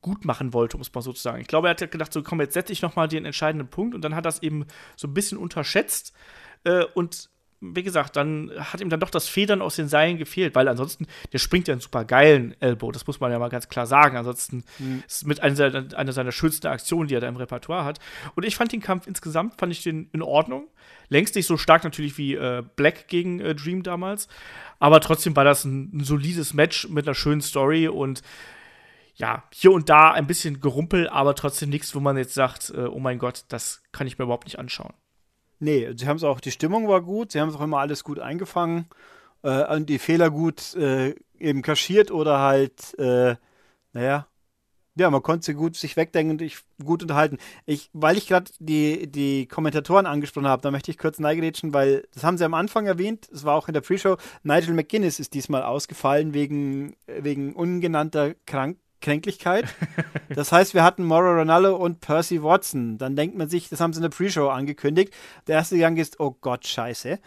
gut 0.00 0.24
machen 0.24 0.52
wollte, 0.52 0.76
muss 0.76 0.92
man 0.92 1.02
sozusagen. 1.02 1.40
Ich 1.40 1.48
glaube, 1.48 1.68
er 1.68 1.70
hat 1.70 1.90
gedacht, 1.90 2.12
so 2.12 2.22
komm, 2.22 2.40
jetzt 2.40 2.54
setze 2.54 2.72
ich 2.72 2.82
noch 2.82 2.94
mal 2.94 3.08
den 3.08 3.24
entscheidenden 3.24 3.68
Punkt 3.68 3.94
und 3.94 4.02
dann 4.02 4.14
hat 4.14 4.26
er 4.26 4.30
es 4.30 4.42
eben 4.42 4.66
so 4.96 5.08
ein 5.08 5.14
bisschen 5.14 5.38
unterschätzt 5.38 6.12
äh, 6.64 6.84
und 6.94 7.30
wie 7.74 7.82
gesagt, 7.82 8.16
dann 8.16 8.50
hat 8.56 8.80
ihm 8.80 8.90
dann 8.90 9.00
doch 9.00 9.10
das 9.10 9.28
Federn 9.28 9.62
aus 9.62 9.76
den 9.76 9.88
Seilen 9.88 10.18
gefehlt, 10.18 10.54
weil 10.54 10.68
ansonsten, 10.68 11.06
der 11.32 11.38
springt 11.38 11.68
ja 11.68 11.72
einen 11.72 11.80
super 11.80 12.04
geilen 12.04 12.54
Elbow, 12.60 12.92
das 12.92 13.06
muss 13.06 13.20
man 13.20 13.32
ja 13.32 13.38
mal 13.38 13.48
ganz 13.48 13.68
klar 13.68 13.86
sagen. 13.86 14.16
Ansonsten 14.16 14.64
mhm. 14.78 15.02
ist 15.06 15.16
es 15.16 15.24
mit 15.24 15.40
einer 15.40 15.56
seiner, 15.56 15.96
einer 15.96 16.12
seiner 16.12 16.32
schönsten 16.32 16.66
Aktionen, 16.66 17.08
die 17.08 17.14
er 17.14 17.20
da 17.20 17.28
im 17.28 17.36
Repertoire 17.36 17.84
hat. 17.84 17.98
Und 18.34 18.44
ich 18.44 18.56
fand 18.56 18.72
den 18.72 18.80
Kampf 18.80 19.06
insgesamt, 19.06 19.58
fand 19.58 19.72
ich 19.72 19.82
den 19.82 20.08
in 20.12 20.22
Ordnung. 20.22 20.68
Längst 21.08 21.34
nicht 21.34 21.46
so 21.46 21.56
stark 21.56 21.84
natürlich 21.84 22.18
wie 22.18 22.34
äh, 22.34 22.62
Black 22.76 23.08
gegen 23.08 23.40
äh, 23.40 23.54
Dream 23.54 23.82
damals, 23.82 24.28
aber 24.78 25.00
trotzdem 25.00 25.36
war 25.36 25.44
das 25.44 25.64
ein, 25.64 25.90
ein 25.94 26.04
solides 26.04 26.54
Match 26.54 26.88
mit 26.88 27.06
einer 27.06 27.14
schönen 27.14 27.40
Story 27.42 27.88
und 27.88 28.22
ja, 29.16 29.44
hier 29.52 29.70
und 29.70 29.88
da 29.88 30.10
ein 30.10 30.26
bisschen 30.26 30.60
Gerumpel, 30.60 31.08
aber 31.08 31.34
trotzdem 31.34 31.70
nichts, 31.70 31.94
wo 31.94 32.00
man 32.00 32.16
jetzt 32.16 32.34
sagt, 32.34 32.70
äh, 32.70 32.86
oh 32.86 32.98
mein 32.98 33.18
Gott, 33.18 33.44
das 33.48 33.82
kann 33.92 34.06
ich 34.06 34.18
mir 34.18 34.24
überhaupt 34.24 34.46
nicht 34.46 34.58
anschauen. 34.58 34.92
Nee, 35.64 35.94
sie 35.96 36.06
haben 36.06 36.18
es 36.18 36.24
auch, 36.24 36.40
die 36.40 36.50
Stimmung 36.50 36.88
war 36.88 37.00
gut, 37.00 37.32
sie 37.32 37.40
haben 37.40 37.48
es 37.48 37.54
auch 37.56 37.62
immer 37.62 37.78
alles 37.78 38.04
gut 38.04 38.18
eingefangen. 38.18 38.86
Äh, 39.42 39.74
und 39.74 39.88
die 39.88 39.98
Fehler 39.98 40.30
gut 40.30 40.74
äh, 40.74 41.14
eben 41.38 41.62
kaschiert 41.62 42.10
oder 42.10 42.40
halt, 42.40 42.98
äh, 42.98 43.36
naja, 43.94 44.26
ja, 44.96 45.10
man 45.10 45.22
konnte 45.22 45.46
sie 45.46 45.54
gut 45.54 45.76
sich 45.76 45.96
wegdenken 45.96 46.32
und 46.32 46.42
ich 46.42 46.58
gut 46.84 47.00
unterhalten. 47.02 47.38
Ich, 47.64 47.88
weil 47.94 48.18
ich 48.18 48.28
gerade 48.28 48.50
die, 48.58 49.10
die 49.10 49.46
Kommentatoren 49.46 50.04
angesprochen 50.04 50.48
habe, 50.48 50.60
da 50.60 50.70
möchte 50.70 50.90
ich 50.90 50.98
kurz 50.98 51.18
neigerätschen, 51.18 51.72
weil 51.72 52.06
das 52.12 52.24
haben 52.24 52.36
sie 52.36 52.44
am 52.44 52.54
Anfang 52.54 52.86
erwähnt, 52.86 53.26
es 53.32 53.44
war 53.44 53.54
auch 53.56 53.66
in 53.66 53.74
der 53.74 53.80
Pre-Show, 53.80 54.18
Nigel 54.42 54.74
McGuinness 54.74 55.18
ist 55.18 55.32
diesmal 55.32 55.62
ausgefallen 55.62 56.34
wegen, 56.34 56.94
wegen 57.06 57.54
ungenannter 57.54 58.34
Krank 58.46 58.76
Kränklichkeit. 59.04 59.66
Das 60.34 60.50
heißt, 60.50 60.74
wir 60.74 60.82
hatten 60.82 61.04
Mauro 61.04 61.32
Ronaldo 61.32 61.76
und 61.76 62.00
Percy 62.00 62.42
Watson. 62.42 62.98
Dann 62.98 63.14
denkt 63.14 63.36
man 63.36 63.48
sich, 63.48 63.68
das 63.68 63.80
haben 63.80 63.92
sie 63.92 63.98
in 63.98 64.02
der 64.02 64.08
Pre-Show 64.08 64.48
angekündigt. 64.48 65.14
Der 65.46 65.56
erste 65.56 65.78
Gang 65.78 65.96
ist, 65.96 66.18
oh 66.18 66.34
Gott, 66.40 66.66
scheiße. 66.66 67.20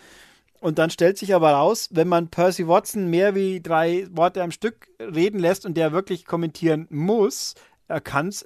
Und 0.59 0.78
dann 0.80 0.89
stellt 0.89 1.17
sich 1.17 1.34
aber 1.34 1.51
raus, 1.51 1.88
wenn 1.91 2.07
man 2.07 2.30
Percy 2.30 2.67
Watson 2.67 3.09
mehr 3.09 3.36
wie 3.36 3.61
drei 3.61 4.07
Worte 4.11 4.41
am 4.41 4.51
Stück 4.51 4.89
reden 4.99 5.39
lässt 5.39 5.65
und 5.65 5.78
der 5.78 5.93
wirklich 5.93 6.25
kommentieren 6.25 6.88
muss, 6.89 7.53
er 7.88 8.01
kann 8.01 8.28
es 8.28 8.45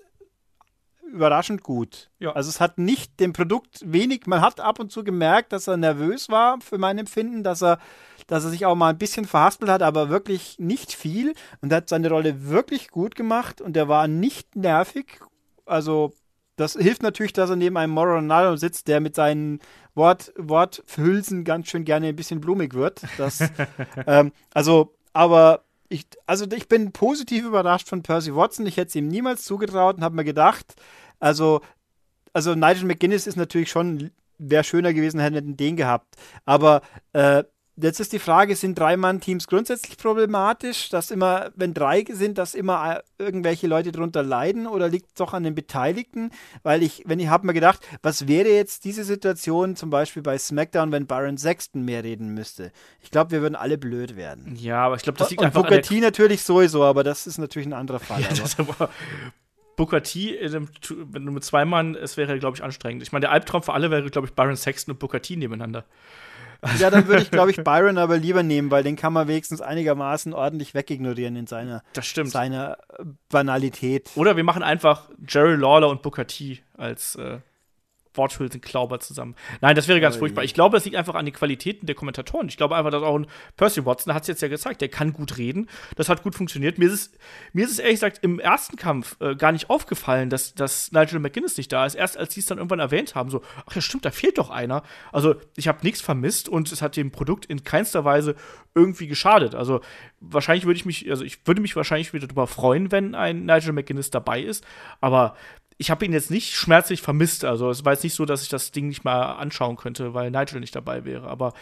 überraschend 1.12 1.64
gut. 1.64 2.10
Ja. 2.20 2.32
Also 2.34 2.50
es 2.50 2.60
hat 2.60 2.78
nicht 2.78 3.20
dem 3.20 3.34
Produkt 3.34 3.82
wenig, 3.86 4.28
man 4.28 4.42
hat 4.42 4.60
ab 4.60 4.80
und 4.80 4.92
zu 4.92 5.04
gemerkt, 5.04 5.54
dass 5.54 5.68
er 5.68 5.78
nervös 5.78 6.30
war 6.30 6.60
für 6.62 6.78
mein 6.78 6.98
Empfinden, 6.98 7.44
dass 7.44 7.62
er, 7.62 7.80
dass 8.28 8.44
er 8.44 8.50
sich 8.50 8.66
auch 8.66 8.76
mal 8.76 8.90
ein 8.90 8.98
bisschen 8.98 9.26
verhaspelt 9.26 9.70
hat, 9.70 9.84
aber 9.84 10.10
wirklich 10.10 10.58
nicht 10.60 10.94
viel 10.94 11.34
und 11.62 11.72
er 11.72 11.78
hat 11.78 11.90
seine 11.90 12.10
Rolle 12.10 12.50
wirklich 12.50 12.90
gut 12.90 13.16
gemacht 13.16 13.62
und 13.62 13.78
er 13.78 13.88
war 13.88 14.08
nicht 14.08 14.56
nervig. 14.56 15.20
Also 15.66 16.14
das 16.56 16.74
hilft 16.74 17.02
natürlich, 17.02 17.34
dass 17.34 17.50
er 17.50 17.56
neben 17.56 17.78
einem 17.78 17.94
Moro 17.94 18.16
Ronaldo 18.16 18.56
sitzt, 18.56 18.88
der 18.88 19.00
mit 19.00 19.16
seinen 19.16 19.60
Wort, 19.96 20.32
Worthülsen 20.38 21.44
ganz 21.44 21.68
schön 21.70 21.86
gerne 21.86 22.08
ein 22.08 22.16
bisschen 22.16 22.40
blumig 22.40 22.74
wird. 22.74 23.02
Das, 23.18 23.40
ähm, 24.08 24.32
also, 24.54 24.94
aber 25.14 25.64
ich, 25.92 26.08
also 26.26 26.46
ich 26.50 26.68
bin 26.70 26.94
positiv 26.94 27.46
überrascht 27.46 27.88
von 27.88 28.02
Percy 28.02 28.34
Watson. 28.34 28.66
Ich 28.66 28.78
hätte 28.78 28.90
es 28.90 28.96
ihm 28.96 29.08
niemals 29.08 29.44
zugetraut 29.44 29.98
und 29.98 30.04
habe 30.04 30.16
mir 30.16 30.24
gedacht, 30.24 30.76
also, 31.20 31.62
also 32.34 32.56
Nigel 32.56 32.86
McGuinness 32.86 33.28
ist 33.28 33.36
natürlich 33.36 33.70
schon, 33.70 34.12
wäre 34.38 34.64
schöner 34.64 34.94
gewesen, 34.94 35.20
hätten 35.20 35.58
den 35.58 35.76
gehabt. 35.76 36.16
Aber 36.46 36.82
äh, 37.12 37.44
Jetzt 37.82 38.00
ist 38.00 38.14
die 38.14 38.20
Frage, 38.20 38.56
sind 38.56 38.78
Drei-Mann-Teams 38.78 39.48
grundsätzlich 39.48 39.98
problematisch, 39.98 40.90
dass 40.90 41.12
immer, 41.12 41.52
wenn 41.56 41.74
drei 41.74 42.06
sind, 42.10 42.38
dass 42.38 42.54
immer 42.54 42.98
äh, 42.98 43.24
irgendwelche 43.24 43.68
Leute 43.68 43.92
darunter 43.92 44.24
leiden 44.24 44.68
oder 44.68 44.88
liegt 44.88 45.08
es 45.08 45.14
doch 45.16 45.34
an 45.34 45.44
den 45.44 45.56
Beteiligten? 45.56 46.32
Weil 46.64 46.84
ich, 46.84 47.04
wenn 47.06 47.20
ich 47.20 47.28
habe 47.28 47.46
mir 47.48 47.54
gedacht, 47.54 47.80
was 48.02 48.28
wäre 48.28 48.50
jetzt 48.50 48.86
diese 48.86 49.04
Situation 49.04 49.76
zum 49.76 49.90
Beispiel 49.90 50.22
bei 50.22 50.38
SmackDown, 50.38 50.92
wenn 50.92 51.08
Byron 51.08 51.38
Sexton 51.38 51.84
mehr 51.84 52.04
reden 52.04 52.34
müsste? 52.34 52.72
Ich 53.02 53.12
glaube, 53.12 53.32
wir 53.32 53.42
würden 53.42 53.56
alle 53.56 53.78
blöd 53.78 54.16
werden. 54.16 54.56
Ja, 54.56 54.86
aber 54.86 54.96
ich 54.96 55.04
glaube, 55.04 55.18
das 55.18 55.30
liegt 55.30 55.42
Und 55.42 55.48
einfach 55.48 55.64
Booker 55.64 55.82
T 55.82 56.00
natürlich 56.00 56.44
sowieso, 56.44 56.84
aber 56.84 57.04
das 57.04 57.28
ist 57.28 57.38
natürlich 57.38 57.68
ein 57.68 57.74
anderer 57.74 58.00
Fall. 58.00 58.22
Ja, 58.22 58.90
Booker 59.76 60.04
T, 60.04 60.38
wenn 60.42 61.26
du 61.26 61.32
mit 61.32 61.44
zwei 61.44 61.66
Mann, 61.66 61.96
es 61.96 62.18
wäre, 62.18 62.38
glaube 62.38 62.58
ich, 62.58 62.64
anstrengend. 62.64 63.02
Ich 63.02 63.12
meine, 63.12 63.22
der 63.22 63.32
Albtraum 63.32 63.64
für 63.64 63.74
alle 63.74 63.90
wäre, 63.90 64.10
glaube 64.10 64.28
ich, 64.28 64.34
Byron 64.34 64.56
Sexton 64.56 64.94
und 64.94 65.00
Booker 65.00 65.22
T 65.22 65.36
nebeneinander. 65.36 65.86
Ja, 66.78 66.90
dann 66.90 67.08
würde 67.08 67.24
ich, 67.24 67.32
glaube 67.32 67.52
ich, 67.52 67.58
Byron 67.58 67.98
aber 67.98 68.18
lieber 68.18 68.44
nehmen, 68.44 68.70
weil 68.70 68.84
den 68.84 68.96
kann 68.96 69.14
man 69.14 69.28
wenigstens 69.28 69.62
einigermaßen 69.62 70.34
ordentlich 70.34 70.74
wegignorieren 70.74 71.36
in 71.36 71.48
seiner, 71.48 71.84
das 71.94 72.06
stimmt. 72.06 72.30
seiner 72.30 72.78
Banalität. 73.30 74.12
Oder 74.16 74.38
wir 74.38 74.44
machen 74.44 74.62
einfach 74.62 75.10
Jerry 75.28 75.56
Lawler 75.56 75.90
und 75.90 76.02
Booker 76.02 76.28
T 76.28 76.60
als 76.78 77.16
äh, 77.16 77.40
Worthülsenklauber 78.14 79.00
zusammen. 79.00 79.36
Nein, 79.62 79.76
das 79.76 79.88
wäre 79.88 80.02
ganz 80.02 80.18
oh, 80.18 80.20
furchtbar. 80.20 80.44
Ich 80.44 80.54
glaube, 80.54 80.78
es 80.78 80.86
liegt 80.86 80.98
einfach 80.98 81.16
an 81.16 81.26
den 81.26 81.34
Qualitäten 81.34 81.86
der 81.86 81.96
Kommentatoren. 81.96 82.48
Ich 82.48 82.58
glaube 82.58 82.76
einfach, 82.76 82.92
dass 82.92 83.04
auch 83.04 83.18
ein 83.18 83.28
Percy 83.58 83.86
Watson 83.86 84.14
hat 84.14 84.24
es 84.24 84.28
jetzt 84.28 84.42
ja 84.42 84.48
gezeigt, 84.48 84.82
der 84.82 84.90
kann 84.90 85.14
gut 85.14 85.38
reden. 85.38 85.68
Das 85.96 86.10
hat 86.10 86.24
gut 86.24 86.36
funktioniert. 86.36 86.78
Mir 86.78 86.88
ist 86.88 86.94
es, 86.94 87.12
mir 87.54 87.66
ist 87.66 87.72
es 87.72 87.80
ehrlich 87.80 87.96
gesagt 87.96 88.20
im 88.22 88.40
ersten 88.40 88.76
Kampf 88.76 89.16
äh, 89.20 89.36
gar 89.36 89.52
nicht 89.52 89.70
aufgefallen, 89.70 90.30
dass, 90.30 90.54
dass 90.54 90.92
Nigel 90.92 91.20
McGuinness 91.20 91.58
nicht 91.58 91.72
da 91.72 91.86
ist. 91.86 91.96
Erst 91.96 92.18
als 92.18 92.34
sie 92.34 92.42
es 92.42 92.46
dann 92.46 92.58
irgendwann 92.58 92.80
erwähnt 92.80 93.16
haben, 93.16 93.30
so, 93.30 93.42
ach 93.66 93.76
ja, 93.76 93.82
stimmt, 93.82 94.06
da 94.06 94.12
fehlt 94.12 94.38
doch 94.38 94.50
einer. 94.50 94.84
Also, 95.12 95.36
ich 95.56 95.68
habe 95.68 95.80
nichts 95.84 96.02
vermisst 96.02 96.50
und 96.50 96.72
es 96.72 96.82
hat 96.82 96.98
dem 96.98 97.12
Produkt 97.12 97.46
in 97.46 97.64
keinster 97.64 98.06
Weise 98.06 98.36
irgendwie 98.76 99.08
geschadet. 99.08 99.56
Also, 99.56 99.82
wahrscheinlich 100.20 100.66
würde 100.66 100.78
ich 100.78 100.86
mich, 100.86 101.10
also 101.10 101.24
ich 101.24 101.46
würde 101.46 101.62
mich 101.62 101.76
wahrscheinlich 101.76 102.14
wieder 102.14 102.28
darüber 102.28 102.48
freuen, 102.48 102.92
wenn 102.92 103.16
ein 103.16 103.46
Nigel 103.46 103.74
McGuinness 103.74 104.12
dabei 104.12 104.42
ist. 104.42 104.66
Aber 105.00 105.36
ich 105.82 105.90
habe 105.90 106.06
ihn 106.06 106.14
jetzt 106.14 106.30
nicht 106.30 106.54
schmerzlich 106.54 107.02
vermisst. 107.02 107.44
Also 107.44 107.72
es 107.72 107.84
war 107.84 107.94
jetzt 107.94 108.04
nicht 108.04 108.14
so, 108.14 108.26
dass 108.26 108.44
ich 108.44 108.50
das 108.50 108.72
Ding 108.72 108.88
nicht 108.88 109.04
mal 109.04 109.34
anschauen 109.34 109.78
könnte, 109.78 110.14
weil 110.14 110.30
Nigel 110.30 110.60
nicht 110.60 110.76
dabei 110.76 111.06
wäre. 111.06 111.28
Aber 111.28 111.54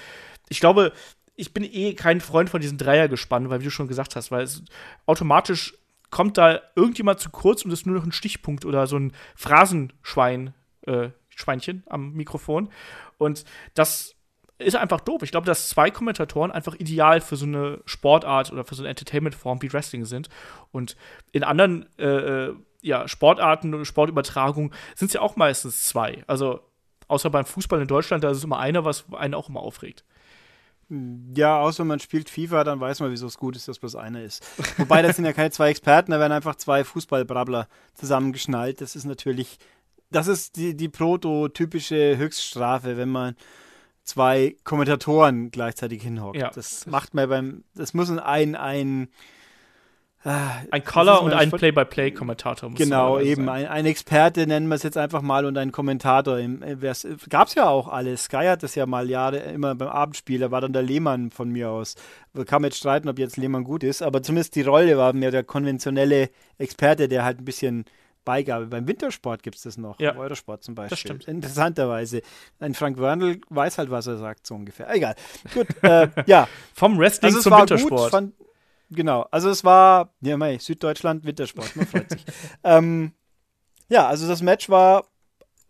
ich 0.49 0.59
glaube, 0.59 0.91
ich 1.37 1.53
bin 1.53 1.63
eh 1.63 1.93
kein 1.93 2.19
Freund 2.19 2.49
von 2.49 2.59
diesen 2.59 2.77
Dreiergespannen, 2.77 3.49
weil 3.49 3.61
wie 3.61 3.63
du 3.63 3.71
schon 3.71 3.87
gesagt 3.87 4.17
hast, 4.17 4.29
weil 4.29 4.43
es 4.43 4.61
automatisch 5.05 5.73
kommt 6.09 6.37
da 6.37 6.59
irgendjemand 6.75 7.21
zu 7.21 7.29
kurz 7.29 7.63
und 7.63 7.71
ist 7.71 7.85
nur 7.85 7.95
noch 7.95 8.03
ein 8.03 8.11
Stichpunkt 8.11 8.65
oder 8.65 8.87
so 8.87 8.97
ein 8.97 9.13
Phrasenschwein, 9.35 10.53
äh, 10.85 11.11
Schweinchen 11.29 11.83
am 11.87 12.11
Mikrofon. 12.11 12.67
Und 13.17 13.45
das 13.73 14.15
ist 14.57 14.75
einfach 14.75 14.99
doof. 14.99 15.23
Ich 15.23 15.31
glaube, 15.31 15.47
dass 15.47 15.69
zwei 15.69 15.91
Kommentatoren 15.91 16.51
einfach 16.51 16.75
ideal 16.75 17.21
für 17.21 17.37
so 17.37 17.45
eine 17.45 17.79
Sportart 17.85 18.51
oder 18.51 18.65
für 18.65 18.75
so 18.75 18.81
eine 18.81 18.89
Entertainment-Form 18.89 19.61
wie 19.61 19.71
Wrestling 19.71 20.03
sind. 20.03 20.27
Und 20.73 20.97
in 21.31 21.45
anderen 21.45 21.87
äh, 21.97 22.47
äh 22.47 22.55
ja, 22.81 23.07
Sportarten 23.07 23.73
und 23.73 23.85
Sportübertragung 23.85 24.73
sind 24.95 25.07
es 25.07 25.13
ja 25.13 25.21
auch 25.21 25.35
meistens 25.35 25.83
zwei. 25.83 26.23
Also 26.27 26.61
außer 27.07 27.29
beim 27.29 27.45
Fußball 27.45 27.81
in 27.81 27.87
Deutschland, 27.87 28.23
da 28.23 28.31
ist 28.31 28.37
es 28.37 28.43
immer 28.43 28.59
einer, 28.59 28.85
was 28.85 29.05
einen 29.13 29.33
auch 29.33 29.49
immer 29.49 29.61
aufregt. 29.61 30.05
Ja, 31.35 31.59
außer 31.59 31.85
man 31.85 31.99
spielt 31.99 32.29
FIFA, 32.29 32.63
dann 32.63 32.79
weiß 32.79 33.01
man, 33.01 33.11
wieso 33.11 33.27
es 33.27 33.37
gut 33.37 33.55
ist, 33.55 33.67
dass 33.67 33.77
bloß 33.77 33.95
einer 33.95 34.23
ist. 34.23 34.43
Wobei, 34.77 35.03
das 35.03 35.17
sind 35.17 35.25
ja 35.25 35.33
keine 35.33 35.51
zwei 35.51 35.69
Experten, 35.69 36.11
da 36.11 36.19
werden 36.19 36.31
einfach 36.31 36.55
zwei 36.55 36.83
Fußballbrabbler 36.83 37.67
zusammengeschnallt. 37.93 38.81
Das 38.81 38.95
ist 38.95 39.05
natürlich, 39.05 39.59
das 40.09 40.27
ist 40.27 40.55
die, 40.55 40.75
die 40.75 40.89
prototypische 40.89 42.17
Höchststrafe, 42.17 42.97
wenn 42.97 43.09
man 43.09 43.35
zwei 44.03 44.55
Kommentatoren 44.63 45.51
gleichzeitig 45.51 46.01
hinhockt. 46.01 46.37
Ja. 46.37 46.49
Das 46.49 46.87
macht 46.87 47.13
man 47.13 47.29
beim, 47.29 47.63
das 47.75 47.93
muss 47.93 48.09
ein, 48.09 48.55
ein 48.55 49.09
ein 50.23 50.83
Caller 50.83 51.21
und 51.21 51.31
ein 51.31 51.49
Play-by-Play-Kommentator. 51.49 52.69
Genau, 52.71 53.19
eben. 53.19 53.47
Ein, 53.47 53.67
ein, 53.67 53.85
Experte 53.85 54.45
nennen 54.47 54.67
wir 54.67 54.75
es 54.75 54.83
jetzt 54.83 54.97
einfach 54.97 55.21
mal 55.21 55.45
und 55.45 55.57
ein 55.57 55.71
Kommentator. 55.71 56.37
Äh, 56.37 56.75
Gab 57.29 57.47
es 57.47 57.55
ja 57.55 57.69
auch 57.69 57.87
alles. 57.87 58.25
Sky 58.25 58.45
hat 58.47 58.63
das 58.63 58.75
ja 58.75 58.85
mal 58.85 59.09
Jahre 59.09 59.37
immer 59.37 59.75
beim 59.75 59.87
Abendspiel. 59.87 60.39
Da 60.39 60.51
war 60.51 60.59
dann 60.59 60.73
der 60.73 60.81
Lehmann 60.81 61.31
von 61.31 61.49
mir 61.49 61.69
aus. 61.69 61.95
Wir 62.33 62.43
kann 62.43 62.63
jetzt 62.65 62.77
streiten, 62.77 63.07
ob 63.07 63.17
jetzt 63.17 63.37
Lehmann 63.37 63.63
gut 63.63 63.83
ist, 63.83 64.01
aber 64.01 64.21
zumindest 64.21 64.55
die 64.55 64.61
Rolle 64.61 64.97
war 64.97 65.13
mehr 65.13 65.31
der 65.31 65.43
konventionelle 65.43 66.29
Experte, 66.57 67.07
der 67.07 67.23
halt 67.23 67.39
ein 67.39 67.45
bisschen 67.45 67.85
Beigabe. 68.25 68.67
Beim 68.67 68.87
Wintersport 68.87 69.41
gibt 69.41 69.55
es 69.55 69.63
das 69.63 69.77
noch, 69.77 69.99
ja. 69.99 70.15
Eurosport 70.15 70.63
zum 70.63 70.75
Beispiel. 70.75 70.89
Das 70.89 70.99
stimmt. 70.99 71.27
Interessanterweise. 71.27 72.21
Ein 72.59 72.73
Frank 72.73 72.97
Wörnl 72.97 73.39
weiß 73.49 73.77
halt, 73.77 73.89
was 73.89 74.05
er 74.07 74.17
sagt, 74.17 74.45
so 74.45 74.55
ungefähr. 74.55 74.93
Egal. 74.93 75.15
Gut, 75.53 75.67
äh, 75.81 76.09
ja. 76.25 76.47
Vom 76.73 76.99
Wrestling 76.99 77.33
also 77.33 77.49
zum 77.49 77.57
Wintersport. 77.57 78.01
Gut, 78.01 78.11
fand, 78.11 78.33
Genau, 78.91 79.27
also 79.31 79.49
es 79.49 79.63
war, 79.63 80.13
ja, 80.21 80.35
mei, 80.37 80.57
Süddeutschland, 80.57 81.23
Wintersport, 81.23 81.75
man 81.75 81.85
freut 81.85 82.09
sich. 82.09 82.25
ähm, 82.63 83.11
ja, 83.87 84.07
also 84.07 84.27
das 84.27 84.41
Match 84.41 84.69
war 84.69 85.05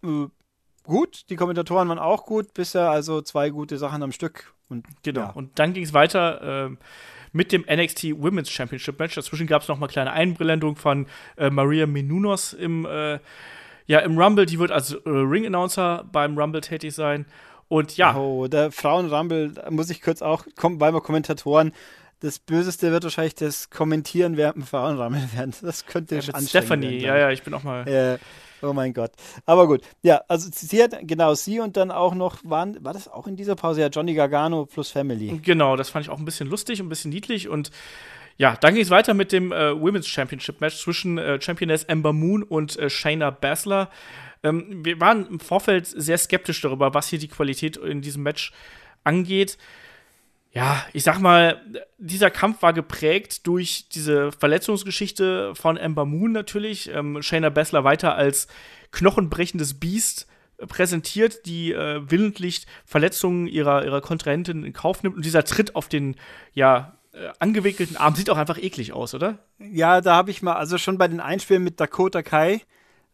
äh, 0.03 0.27
gut, 0.83 1.29
die 1.29 1.35
Kommentatoren 1.35 1.89
waren 1.89 1.99
auch 1.99 2.25
gut, 2.25 2.53
bisher 2.53 2.89
also 2.89 3.21
zwei 3.21 3.49
gute 3.49 3.77
Sachen 3.77 4.03
am 4.03 4.11
Stück. 4.11 4.53
Und, 4.69 4.85
genau, 5.03 5.21
ja. 5.21 5.29
und 5.31 5.57
dann 5.59 5.73
ging 5.73 5.83
es 5.83 5.93
weiter 5.93 6.67
äh, 6.67 6.75
mit 7.31 7.51
dem 7.51 7.65
NXT 7.69 8.21
Women's 8.21 8.49
Championship 8.49 8.99
Match. 8.99 9.15
Dazwischen 9.15 9.47
gab 9.47 9.63
es 9.63 9.67
noch 9.67 9.77
mal 9.77 9.87
kleine 9.87 10.11
Einblendung 10.11 10.75
von 10.75 11.07
äh, 11.37 11.49
Maria 11.49 11.87
Menunos 11.87 12.53
im, 12.53 12.85
äh, 12.85 13.19
ja, 13.87 13.99
im 13.99 14.17
Rumble. 14.17 14.45
Die 14.45 14.59
wird 14.59 14.71
als 14.71 14.93
äh, 14.93 14.99
Ring-Announcer 15.05 16.05
beim 16.11 16.37
Rumble 16.37 16.61
tätig 16.61 16.93
sein. 16.93 17.25
Und 17.67 17.97
ja. 17.97 18.15
Oh, 18.15 18.47
der 18.47 18.71
Frauen-Rumble, 18.71 19.53
muss 19.69 19.89
ich 19.89 20.01
kurz 20.01 20.21
auch, 20.21 20.45
weil 20.61 20.93
wir 20.93 21.01
Kommentatoren 21.01 21.71
das 22.21 22.39
Böseste 22.39 22.91
wird 22.91 23.03
wahrscheinlich 23.03 23.35
das 23.35 23.69
Kommentieren 23.69 24.35
während 24.35 24.57
dem 24.57 24.63
Frauenrahmen 24.63 25.29
werden. 25.33 25.53
Das 25.61 25.85
könnte 25.85 26.15
ja, 26.15 26.21
anstrengend 26.21 26.49
Stephanie, 26.49 26.87
werden, 26.87 27.01
ja, 27.01 27.17
ja, 27.17 27.31
ich 27.31 27.43
bin 27.43 27.53
auch 27.53 27.63
mal. 27.63 27.87
Äh, 27.87 28.17
oh 28.65 28.73
mein 28.73 28.93
Gott. 28.93 29.11
Aber 29.45 29.67
gut. 29.67 29.81
Ja, 30.01 30.21
also 30.27 30.49
sie 30.51 30.83
hat, 30.83 30.95
genau, 31.03 31.33
sie 31.33 31.59
und 31.59 31.77
dann 31.77 31.91
auch 31.91 32.13
noch, 32.13 32.39
waren, 32.43 32.83
war 32.83 32.93
das 32.93 33.07
auch 33.07 33.27
in 33.27 33.35
dieser 33.35 33.55
Pause? 33.55 33.81
Ja, 33.81 33.87
Johnny 33.87 34.13
Gargano 34.13 34.65
plus 34.65 34.91
Family. 34.91 35.39
Genau, 35.43 35.75
das 35.75 35.89
fand 35.89 36.05
ich 36.05 36.11
auch 36.11 36.19
ein 36.19 36.25
bisschen 36.25 36.49
lustig, 36.49 36.79
ein 36.79 36.89
bisschen 36.89 37.11
niedlich 37.11 37.47
und 37.47 37.71
ja, 38.37 38.55
dann 38.55 38.73
ging 38.73 38.83
es 38.83 38.89
weiter 38.89 39.13
mit 39.13 39.33
dem 39.33 39.51
äh, 39.51 39.79
Women's 39.79 40.07
Championship 40.07 40.61
Match 40.61 40.77
zwischen 40.77 41.17
äh, 41.17 41.41
Championess 41.41 41.83
Ember 41.83 42.13
Moon 42.13 42.41
und 42.41 42.79
äh, 42.79 42.89
Shayna 42.89 43.31
Baszler. 43.31 43.89
Ähm, 44.43 44.85
wir 44.85 44.99
waren 45.01 45.27
im 45.27 45.39
Vorfeld 45.41 45.85
sehr 45.87 46.17
skeptisch 46.17 46.61
darüber, 46.61 46.93
was 46.93 47.09
hier 47.09 47.19
die 47.19 47.27
Qualität 47.27 47.75
in 47.75 48.01
diesem 48.01 48.23
Match 48.23 48.53
angeht 49.03 49.57
ja, 50.51 50.83
ich 50.93 51.03
sag 51.03 51.19
mal, 51.19 51.61
dieser 51.97 52.31
Kampf 52.31 52.61
war 52.61 52.73
geprägt 52.73 53.45
durch 53.45 53.87
diese 53.89 54.31
Verletzungsgeschichte 54.31 55.53
von 55.53 55.77
Ember 55.77 56.05
Moon 56.05 56.31
natürlich. 56.31 56.89
Ähm, 56.93 57.21
Shayna 57.21 57.49
Baszler 57.49 57.83
weiter 57.83 58.15
als 58.15 58.47
knochenbrechendes 58.91 59.79
Biest 59.79 60.27
präsentiert, 60.67 61.45
die 61.45 61.71
äh, 61.71 62.01
willentlich 62.09 62.65
Verletzungen 62.83 63.47
ihrer, 63.47 63.85
ihrer 63.85 64.01
Kontrahentin 64.01 64.63
in 64.63 64.73
Kauf 64.73 65.03
nimmt. 65.03 65.15
Und 65.15 65.25
dieser 65.25 65.45
Tritt 65.45 65.75
auf 65.75 65.87
den, 65.87 66.15
ja, 66.53 66.97
äh, 67.13 67.29
angewickelten 67.39 67.97
Arm 67.97 68.15
sieht 68.15 68.29
auch 68.29 68.37
einfach 68.37 68.57
eklig 68.57 68.91
aus, 68.91 69.13
oder? 69.13 69.39
Ja, 69.59 70.01
da 70.01 70.15
habe 70.15 70.31
ich 70.31 70.41
mal, 70.41 70.53
also 70.53 70.77
schon 70.77 70.97
bei 70.97 71.07
den 71.07 71.19
Einspielen 71.19 71.63
mit 71.63 71.79
Dakota 71.79 72.23
Kai, 72.23 72.61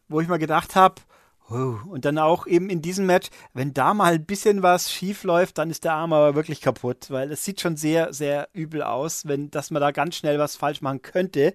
wo 0.08 0.20
ich 0.20 0.28
mal 0.28 0.38
gedacht 0.38 0.74
habe, 0.74 1.02
und 1.48 2.04
dann 2.04 2.18
auch 2.18 2.46
eben 2.46 2.70
in 2.70 2.82
diesem 2.82 3.06
Match, 3.06 3.28
wenn 3.54 3.72
da 3.72 3.94
mal 3.94 4.14
ein 4.14 4.24
bisschen 4.24 4.62
was 4.62 4.92
schief 4.92 5.22
läuft, 5.22 5.58
dann 5.58 5.70
ist 5.70 5.84
der 5.84 5.92
Arm 5.92 6.12
aber 6.12 6.34
wirklich 6.34 6.60
kaputt, 6.60 7.06
weil 7.10 7.30
es 7.30 7.44
sieht 7.44 7.60
schon 7.60 7.76
sehr, 7.76 8.12
sehr 8.12 8.48
übel 8.52 8.82
aus, 8.82 9.26
wenn, 9.26 9.50
dass 9.50 9.70
man 9.70 9.80
da 9.80 9.92
ganz 9.92 10.16
schnell 10.16 10.40
was 10.40 10.56
falsch 10.56 10.80
machen 10.80 11.02
könnte. 11.02 11.54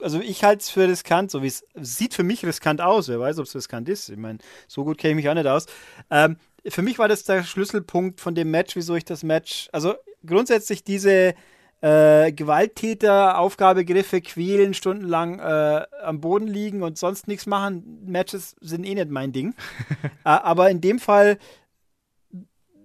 Also 0.00 0.20
ich 0.20 0.44
halte 0.44 0.60
es 0.60 0.68
für 0.68 0.86
riskant, 0.86 1.30
so 1.30 1.42
wie 1.42 1.46
es 1.46 1.64
sieht 1.74 2.12
für 2.12 2.24
mich 2.24 2.44
riskant 2.44 2.82
aus. 2.82 3.08
Wer 3.08 3.20
weiß, 3.20 3.38
ob 3.38 3.46
es 3.46 3.54
riskant 3.54 3.88
ist. 3.88 4.10
Ich 4.10 4.18
meine, 4.18 4.38
so 4.68 4.84
gut 4.84 4.98
kenne 4.98 5.12
ich 5.12 5.16
mich 5.16 5.28
auch 5.30 5.34
nicht 5.34 5.46
aus. 5.46 5.64
Ähm, 6.10 6.36
für 6.68 6.82
mich 6.82 6.98
war 6.98 7.08
das 7.08 7.24
der 7.24 7.42
Schlüsselpunkt 7.42 8.20
von 8.20 8.34
dem 8.34 8.50
Match, 8.50 8.76
wieso 8.76 8.94
ich 8.94 9.04
das 9.04 9.22
Match, 9.22 9.68
also 9.72 9.94
grundsätzlich 10.26 10.84
diese 10.84 11.34
äh, 11.82 12.32
Gewalttäter, 12.32 13.38
Aufgabegriffe, 13.38 14.20
quälen, 14.20 14.72
stundenlang 14.72 15.40
äh, 15.40 15.84
am 16.02 16.20
Boden 16.20 16.46
liegen 16.46 16.82
und 16.82 16.96
sonst 16.96 17.28
nichts 17.28 17.46
machen. 17.46 18.00
Matches 18.06 18.56
sind 18.60 18.84
eh 18.84 18.94
nicht 18.94 19.10
mein 19.10 19.32
Ding. 19.32 19.54
äh, 20.02 20.08
aber 20.24 20.70
in 20.70 20.80
dem 20.80 20.98
Fall 20.98 21.38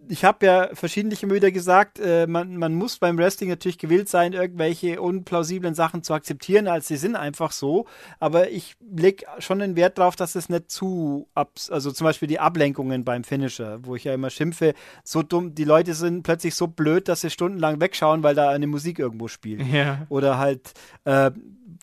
ich 0.10 0.26
habe 0.26 0.46
ja 0.46 0.70
verschiedentlich 0.74 1.24
immer 1.24 1.34
wieder 1.34 1.52
gesagt, 1.52 2.00
äh, 2.00 2.28
man, 2.28 2.58
man 2.58 2.74
muss 2.76 2.98
beim 2.98 3.18
Wrestling 3.18 3.50
natürlich 3.50 3.78
gewillt 3.78 4.10
sein, 4.10 4.34
irgendwelche 4.34 5.02
unplausiblen 5.02 5.74
Sachen 5.74 6.04
zu 6.04 6.14
akzeptieren, 6.14 6.68
als 6.68 6.88
sie 6.88 6.98
sind 6.98 7.16
einfach 7.16 7.52
so. 7.52 7.86
Aber 8.20 8.50
ich 8.50 8.76
lege 8.80 9.26
schon 9.40 9.60
den 9.60 9.76
Wert 9.76 9.98
darauf, 9.98 10.16
dass 10.16 10.36
es 10.36 10.50
nicht 10.50 10.72
zu, 10.72 11.28
abs 11.34 11.70
also 11.70 11.92
zum 11.92 12.06
Beispiel 12.06 12.28
die 12.28 12.40
Ablenkungen 12.40 13.04
beim 13.04 13.24
Finisher, 13.24 13.80
wo 13.84 13.96
ich 13.96 14.04
ja 14.04 14.14
immer 14.14 14.30
schimpfe, 14.30 14.74
so 15.04 15.24
dumm, 15.24 15.56
die 15.56 15.66
Leute 15.66 15.94
sind 15.94 16.24
plötzlich 16.24 16.56
so 16.56 16.68
blöd, 16.68 17.08
dass 17.08 17.22
sie 17.22 17.30
stundenlang 17.30 17.82
wegschauen, 17.82 18.24
weil 18.24 18.36
da 18.36 18.50
eine 18.50 18.68
Musik 18.68 19.00
irgendwo 19.00 19.28
spielt. 19.28 19.66
Ja. 19.68 20.06
Oder 20.10 20.38
halt 20.38 20.74
äh, 21.06 21.32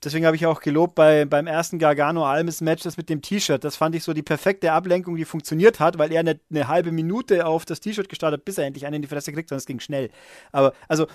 deswegen 0.04 0.26
habe 0.26 0.36
ich 0.36 0.46
auch 0.46 0.60
gelobt 0.60 0.94
bei, 0.94 1.24
beim 1.24 1.46
ersten 1.46 1.78
Gargano-Almes-Match 1.78 2.82
das 2.82 2.96
mit 2.96 3.08
dem 3.08 3.22
T-Shirt. 3.22 3.64
Das 3.64 3.76
fand 3.76 3.94
ich 3.94 4.04
so 4.04 4.12
die 4.12 4.22
perfekte 4.22 4.72
Ablenkung, 4.72 5.16
die 5.16 5.24
funktioniert 5.24 5.80
hat, 5.80 5.98
weil 5.98 6.12
er 6.12 6.20
eine, 6.20 6.38
eine 6.50 6.68
halbe 6.68 6.92
Minute 6.92 7.46
auf 7.46 7.64
das 7.64 7.80
T-Shirt 7.80 8.08
gestartet 8.08 8.40
hat, 8.40 8.44
bis 8.44 8.58
er 8.58 8.66
endlich 8.66 8.86
einen 8.86 8.96
in 8.96 9.02
die 9.02 9.08
Fresse 9.08 9.32
kriegt, 9.32 9.48
sondern 9.48 9.60
es 9.60 9.66
ging 9.66 9.80
schnell. 9.80 10.10
Aber, 10.52 10.74
also, 10.88 11.06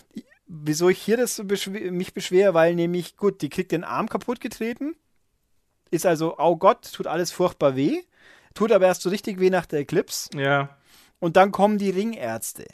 wieso 0.48 0.90
ich 0.90 1.00
hier 1.02 1.18
das 1.18 1.42
beschw 1.46 1.92
mich 1.92 2.14
beschwere, 2.14 2.54
weil 2.54 2.76
nämlich, 2.76 3.18
gut, 3.18 3.42
die 3.42 3.50
kriegt 3.50 3.72
den 3.72 3.84
Arm 3.84 4.10
kaputt 4.10 4.40
getreten, 4.40 4.96
ist 5.92 6.06
also, 6.06 6.36
oh 6.38 6.56
Gott, 6.56 6.92
tut 6.92 7.08
alles 7.08 7.32
furchtbar 7.32 7.76
weh, 7.76 8.02
tut 8.54 8.72
aber 8.72 8.88
erst 8.88 9.02
so 9.02 9.10
richtig 9.10 9.40
weh 9.40 9.50
nach 9.50 9.66
der 9.66 9.80
Eclipse. 9.80 10.30
Ja. 10.38 10.78
Und 11.20 11.36
dann 11.36 11.52
kommen 11.52 11.78
die 11.78 11.90
Ringärzte 11.90 12.66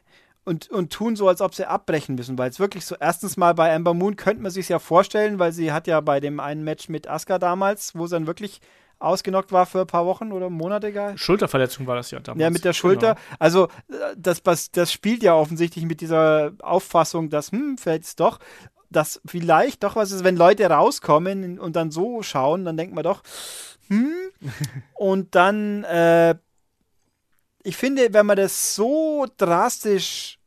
und, 0.46 0.70
und 0.70 0.94
tun 0.94 1.16
so, 1.16 1.28
als 1.28 1.42
ob 1.42 1.56
sie 1.56 1.68
abbrechen 1.68 2.16
müssen, 2.16 2.38
weil 2.38 2.50
es 2.50 2.60
wirklich 2.60 2.86
so, 2.86 2.96
erstens 3.00 3.36
mal 3.36 3.54
bei 3.54 3.74
Amber 3.74 3.94
Moon 3.94 4.16
könnte 4.16 4.44
man 4.44 4.52
sich 4.52 4.70
ja 4.70 4.80
vorstellen, 4.80 5.40
weil 5.40 5.52
sie 5.52 5.72
hat 5.72 5.88
ja 5.88 6.00
bei 6.02 6.20
dem 6.20 6.40
einen 6.40 6.64
Match 6.64 6.88
mit 6.88 7.08
Asuka 7.08 7.40
damals, 7.40 7.96
wo 7.96 8.06
sie 8.08 8.16
dann 8.16 8.28
wirklich 8.28 8.62
ausgenockt 9.00 9.52
war 9.52 9.66
für 9.66 9.82
ein 9.82 9.88
paar 9.88 10.06
Wochen 10.06 10.32
oder 10.32 10.50
Monate 10.50 10.94
gar. 10.94 11.18
Schulterverletzung 11.18 11.88
war 11.88 11.96
das 11.96 12.12
ja 12.12 12.20
damals. 12.20 12.42
Ja, 12.42 12.50
mit 12.50 12.64
der 12.64 12.74
Schulter. 12.74 13.16
Genau. 13.16 13.36
Also 13.40 13.68
das, 14.16 14.42
das 14.72 14.92
spielt 14.92 15.22
ja 15.24 15.36
offensichtlich 15.36 15.86
mit 15.86 16.02
dieser 16.02 16.54
Auffassung, 16.62 17.30
dass, 17.30 17.52
hm, 17.52 17.78
vielleicht 17.78 18.04
ist 18.04 18.20
doch, 18.20 18.40
dass 18.90 19.20
vielleicht 19.26 19.84
doch 19.84 19.96
was 19.96 20.12
ist, 20.12 20.24
wenn 20.24 20.38
Leute 20.38 20.70
rauskommen 20.70 21.60
und 21.60 21.76
dann 21.76 21.92
so 21.92 22.22
schauen, 22.22 22.66
dann 22.66 22.78
denkt 22.78 22.96
man 22.96 23.04
doch, 23.04 23.22
hm, 23.90 24.14
und 24.94 25.36
dann 25.36 25.84
äh, 25.84 26.36
ich 27.66 27.78
finde, 27.78 28.14
wenn 28.14 28.26
man 28.26 28.38
das 28.38 28.76
so 28.76 29.26
drastisch 29.38 30.40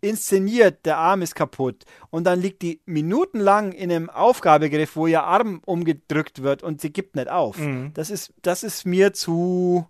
inszeniert, 0.00 0.86
der 0.86 0.98
Arm 0.98 1.22
ist 1.22 1.34
kaputt 1.34 1.84
und 2.10 2.24
dann 2.24 2.40
liegt 2.40 2.62
die 2.62 2.80
minutenlang 2.86 3.72
in 3.72 3.90
einem 3.90 4.08
Aufgabegriff, 4.08 4.94
wo 4.94 5.08
ihr 5.08 5.24
Arm 5.24 5.60
umgedrückt 5.66 6.42
wird 6.42 6.62
und 6.62 6.80
sie 6.80 6.92
gibt 6.92 7.16
nicht 7.16 7.28
auf. 7.28 7.58
Mhm. 7.58 7.92
Das, 7.94 8.10
ist, 8.10 8.32
das 8.42 8.62
ist 8.62 8.86
mir 8.86 9.12
zu. 9.12 9.88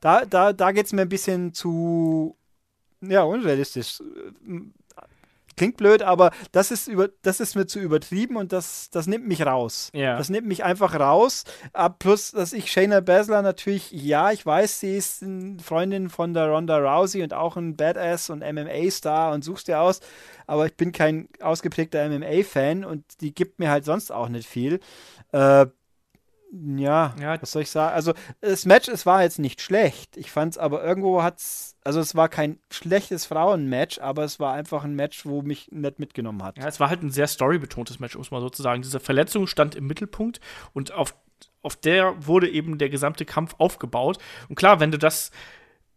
Da, 0.00 0.24
da, 0.24 0.54
da 0.54 0.72
geht 0.72 0.86
es 0.86 0.92
mir 0.92 1.02
ein 1.02 1.08
bisschen 1.10 1.52
zu. 1.52 2.36
Ja, 3.02 3.24
unrealistisch 3.24 4.00
klingt 5.56 5.76
blöd, 5.76 6.02
aber 6.02 6.30
das 6.52 6.70
ist, 6.70 6.88
über, 6.88 7.08
das 7.22 7.40
ist 7.40 7.54
mir 7.54 7.66
zu 7.66 7.78
übertrieben 7.78 8.36
und 8.36 8.52
das, 8.52 8.90
das 8.90 9.06
nimmt 9.06 9.26
mich 9.26 9.44
raus. 9.44 9.90
Ja. 9.94 10.16
Das 10.16 10.28
nimmt 10.28 10.46
mich 10.46 10.64
einfach 10.64 10.98
raus. 10.98 11.44
Uh, 11.76 11.88
plus, 11.88 12.32
dass 12.32 12.52
ich 12.52 12.70
Shayna 12.70 13.00
Baszler 13.00 13.42
natürlich, 13.42 13.90
ja, 13.92 14.32
ich 14.32 14.44
weiß, 14.44 14.80
sie 14.80 14.96
ist 14.96 15.22
eine 15.22 15.58
Freundin 15.60 16.10
von 16.10 16.34
der 16.34 16.48
Ronda 16.48 16.78
Rousey 16.78 17.22
und 17.22 17.34
auch 17.34 17.56
ein 17.56 17.76
Badass 17.76 18.30
und 18.30 18.40
MMA-Star 18.40 19.32
und 19.32 19.42
suchst 19.44 19.68
dir 19.68 19.80
aus, 19.80 20.00
aber 20.46 20.66
ich 20.66 20.76
bin 20.76 20.92
kein 20.92 21.28
ausgeprägter 21.40 22.08
MMA-Fan 22.08 22.84
und 22.84 23.04
die 23.20 23.34
gibt 23.34 23.58
mir 23.58 23.70
halt 23.70 23.84
sonst 23.84 24.10
auch 24.10 24.28
nicht 24.28 24.48
viel. 24.48 24.80
Uh, 25.32 25.66
ja, 26.52 27.14
ja, 27.18 27.40
was 27.40 27.52
soll 27.52 27.62
ich 27.62 27.70
sagen? 27.70 27.94
Also, 27.94 28.12
das 28.42 28.66
Match, 28.66 28.88
es 28.88 29.06
war 29.06 29.22
jetzt 29.22 29.38
nicht 29.38 29.62
schlecht. 29.62 30.18
Ich 30.18 30.30
fand 30.30 30.52
es 30.52 30.58
aber 30.58 30.84
irgendwo 30.84 31.22
hat 31.22 31.38
es, 31.38 31.76
also 31.82 31.98
es 31.98 32.14
war 32.14 32.28
kein 32.28 32.58
schlechtes 32.70 33.24
Frauenmatch, 33.24 34.00
aber 34.00 34.24
es 34.24 34.38
war 34.38 34.52
einfach 34.52 34.84
ein 34.84 34.94
Match, 34.94 35.24
wo 35.24 35.40
mich 35.40 35.68
nicht 35.72 35.98
mitgenommen 35.98 36.42
hat. 36.42 36.58
Ja, 36.58 36.68
es 36.68 36.78
war 36.78 36.90
halt 36.90 37.02
ein 37.02 37.10
sehr 37.10 37.26
storybetontes 37.26 38.00
Match, 38.00 38.18
muss 38.18 38.30
man 38.30 38.42
sozusagen. 38.42 38.82
Diese 38.82 39.00
Verletzung 39.00 39.46
stand 39.46 39.74
im 39.74 39.86
Mittelpunkt 39.86 40.40
und 40.74 40.92
auf, 40.92 41.14
auf 41.62 41.76
der 41.76 42.26
wurde 42.26 42.50
eben 42.50 42.76
der 42.76 42.90
gesamte 42.90 43.24
Kampf 43.24 43.54
aufgebaut. 43.56 44.18
Und 44.50 44.56
klar, 44.56 44.78
wenn 44.78 44.90
du 44.90 44.98
das 44.98 45.30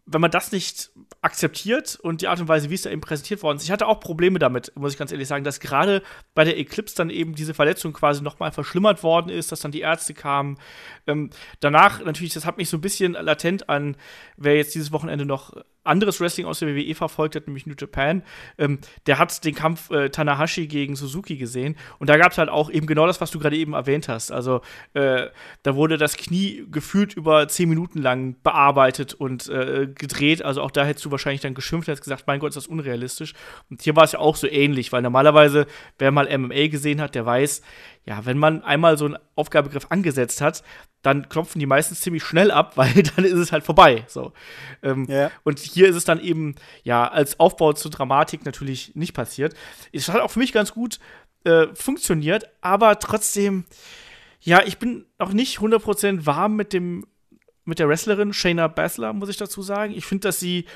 wenn 0.06 0.20
man 0.20 0.30
das 0.30 0.52
nicht 0.52 0.90
akzeptiert 1.20 1.98
und 2.00 2.22
die 2.22 2.28
Art 2.28 2.40
und 2.40 2.46
Weise, 2.46 2.70
wie 2.70 2.74
es 2.74 2.82
da 2.82 2.90
eben 2.90 3.00
präsentiert 3.00 3.42
worden 3.42 3.56
ist, 3.56 3.64
ich 3.64 3.72
hatte 3.72 3.88
auch 3.88 3.98
Probleme 3.98 4.38
damit, 4.38 4.72
muss 4.76 4.92
ich 4.92 4.98
ganz 4.98 5.10
ehrlich 5.10 5.26
sagen, 5.26 5.42
dass 5.42 5.58
gerade 5.58 6.02
bei 6.34 6.44
der 6.44 6.56
Eclipse 6.58 6.94
dann 6.94 7.10
eben 7.10 7.34
diese 7.34 7.54
Verletzung 7.54 7.92
quasi 7.92 8.22
nochmal 8.22 8.52
verschlimmert 8.52 9.02
worden 9.02 9.30
ist, 9.30 9.50
dass 9.50 9.60
dann 9.60 9.72
die 9.72 9.80
Ärzte 9.80 10.14
kamen. 10.14 10.58
Ähm, 11.08 11.30
danach 11.58 12.04
natürlich, 12.04 12.34
das 12.34 12.46
hat 12.46 12.56
mich 12.56 12.68
so 12.68 12.76
ein 12.76 12.82
bisschen 12.82 13.12
latent 13.12 13.68
an, 13.68 13.96
wer 14.36 14.56
jetzt 14.56 14.76
dieses 14.76 14.92
Wochenende 14.92 15.26
noch 15.26 15.52
anderes 15.86 16.20
Wrestling 16.20 16.46
aus 16.46 16.58
der 16.58 16.74
WWE 16.74 16.94
verfolgt 16.94 17.36
hat, 17.36 17.46
nämlich 17.46 17.66
New 17.66 17.74
Japan, 17.78 18.22
ähm, 18.58 18.78
der 19.06 19.18
hat 19.18 19.44
den 19.44 19.54
Kampf 19.54 19.90
äh, 19.90 20.10
Tanahashi 20.10 20.66
gegen 20.66 20.96
Suzuki 20.96 21.36
gesehen 21.36 21.76
und 21.98 22.10
da 22.10 22.16
gab 22.16 22.32
es 22.32 22.38
halt 22.38 22.48
auch 22.48 22.70
eben 22.70 22.86
genau 22.86 23.06
das, 23.06 23.20
was 23.20 23.30
du 23.30 23.38
gerade 23.38 23.56
eben 23.56 23.72
erwähnt 23.72 24.08
hast. 24.08 24.30
Also 24.30 24.60
äh, 24.94 25.26
da 25.62 25.76
wurde 25.76 25.98
das 25.98 26.16
Knie 26.16 26.64
gefühlt 26.70 27.14
über 27.14 27.48
zehn 27.48 27.68
Minuten 27.68 28.00
lang 28.00 28.36
bearbeitet 28.42 29.14
und 29.14 29.48
äh, 29.48 29.88
gedreht. 29.92 30.42
Also 30.42 30.62
auch 30.62 30.70
da 30.70 30.84
hättest 30.84 31.04
du 31.04 31.10
wahrscheinlich 31.10 31.40
dann 31.40 31.54
geschimpft 31.54 31.88
und 31.88 31.92
hättest 31.92 32.04
gesagt, 32.04 32.24
mein 32.26 32.40
Gott, 32.40 32.50
ist 32.50 32.56
das 32.56 32.66
unrealistisch. 32.66 33.34
Und 33.70 33.82
hier 33.82 33.96
war 33.96 34.04
es 34.04 34.12
ja 34.12 34.18
auch 34.18 34.36
so 34.36 34.46
ähnlich, 34.46 34.92
weil 34.92 35.02
normalerweise, 35.02 35.66
wer 35.98 36.10
mal 36.10 36.26
MMA 36.36 36.68
gesehen 36.68 37.00
hat, 37.00 37.14
der 37.14 37.26
weiß, 37.26 37.62
ja, 38.06 38.24
wenn 38.24 38.38
man 38.38 38.62
einmal 38.62 38.96
so 38.96 39.04
einen 39.04 39.18
Aufgabegriff 39.34 39.86
angesetzt 39.90 40.40
hat, 40.40 40.62
dann 41.02 41.28
klopfen 41.28 41.58
die 41.58 41.66
meistens 41.66 42.00
ziemlich 42.00 42.22
schnell 42.22 42.50
ab, 42.50 42.72
weil 42.76 43.02
dann 43.02 43.24
ist 43.24 43.34
es 43.34 43.52
halt 43.52 43.64
vorbei. 43.64 44.04
So. 44.06 44.32
Ähm, 44.82 45.06
ja. 45.08 45.30
Und 45.42 45.58
hier 45.58 45.88
ist 45.88 45.96
es 45.96 46.04
dann 46.04 46.20
eben, 46.20 46.54
ja, 46.84 47.08
als 47.08 47.40
Aufbau 47.40 47.72
zur 47.72 47.90
Dramatik 47.90 48.44
natürlich 48.44 48.94
nicht 48.94 49.12
passiert. 49.12 49.54
Es 49.92 50.08
hat 50.08 50.20
auch 50.20 50.30
für 50.30 50.38
mich 50.38 50.52
ganz 50.52 50.72
gut 50.72 51.00
äh, 51.44 51.66
funktioniert, 51.74 52.48
aber 52.60 52.98
trotzdem, 52.98 53.64
ja, 54.40 54.62
ich 54.64 54.78
bin 54.78 55.04
noch 55.18 55.32
nicht 55.32 55.58
100% 55.58 56.26
warm 56.26 56.56
mit 56.56 56.72
dem 56.72 57.06
mit 57.68 57.80
der 57.80 57.88
Wrestlerin 57.88 58.32
Shayna 58.32 58.68
Baszler, 58.68 59.12
muss 59.12 59.28
ich 59.28 59.36
dazu 59.36 59.60
sagen. 59.60 59.92
Ich 59.92 60.06
finde, 60.06 60.28
dass 60.28 60.38
sie 60.38 60.66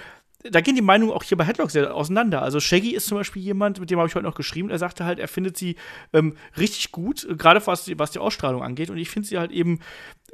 da 0.42 0.60
gehen 0.60 0.74
die 0.74 0.82
Meinungen 0.82 1.12
auch 1.12 1.22
hier 1.22 1.36
bei 1.36 1.44
Headlock 1.44 1.70
sehr 1.70 1.94
auseinander. 1.94 2.42
Also 2.42 2.60
Shaggy 2.60 2.94
ist 2.94 3.06
zum 3.06 3.18
Beispiel 3.18 3.42
jemand, 3.42 3.78
mit 3.78 3.90
dem 3.90 3.98
habe 3.98 4.08
ich 4.08 4.14
heute 4.14 4.24
noch 4.24 4.34
geschrieben. 4.34 4.70
Er 4.70 4.78
sagte 4.78 5.04
halt, 5.04 5.18
er 5.18 5.28
findet 5.28 5.56
sie 5.56 5.76
ähm, 6.12 6.36
richtig 6.56 6.92
gut, 6.92 7.26
gerade 7.36 7.64
was 7.66 7.84
die, 7.84 7.98
was 7.98 8.10
die 8.10 8.18
Ausstrahlung 8.18 8.62
angeht. 8.62 8.90
Und 8.90 8.96
ich 8.96 9.10
finde 9.10 9.28
sie 9.28 9.38
halt 9.38 9.50
eben, 9.50 9.80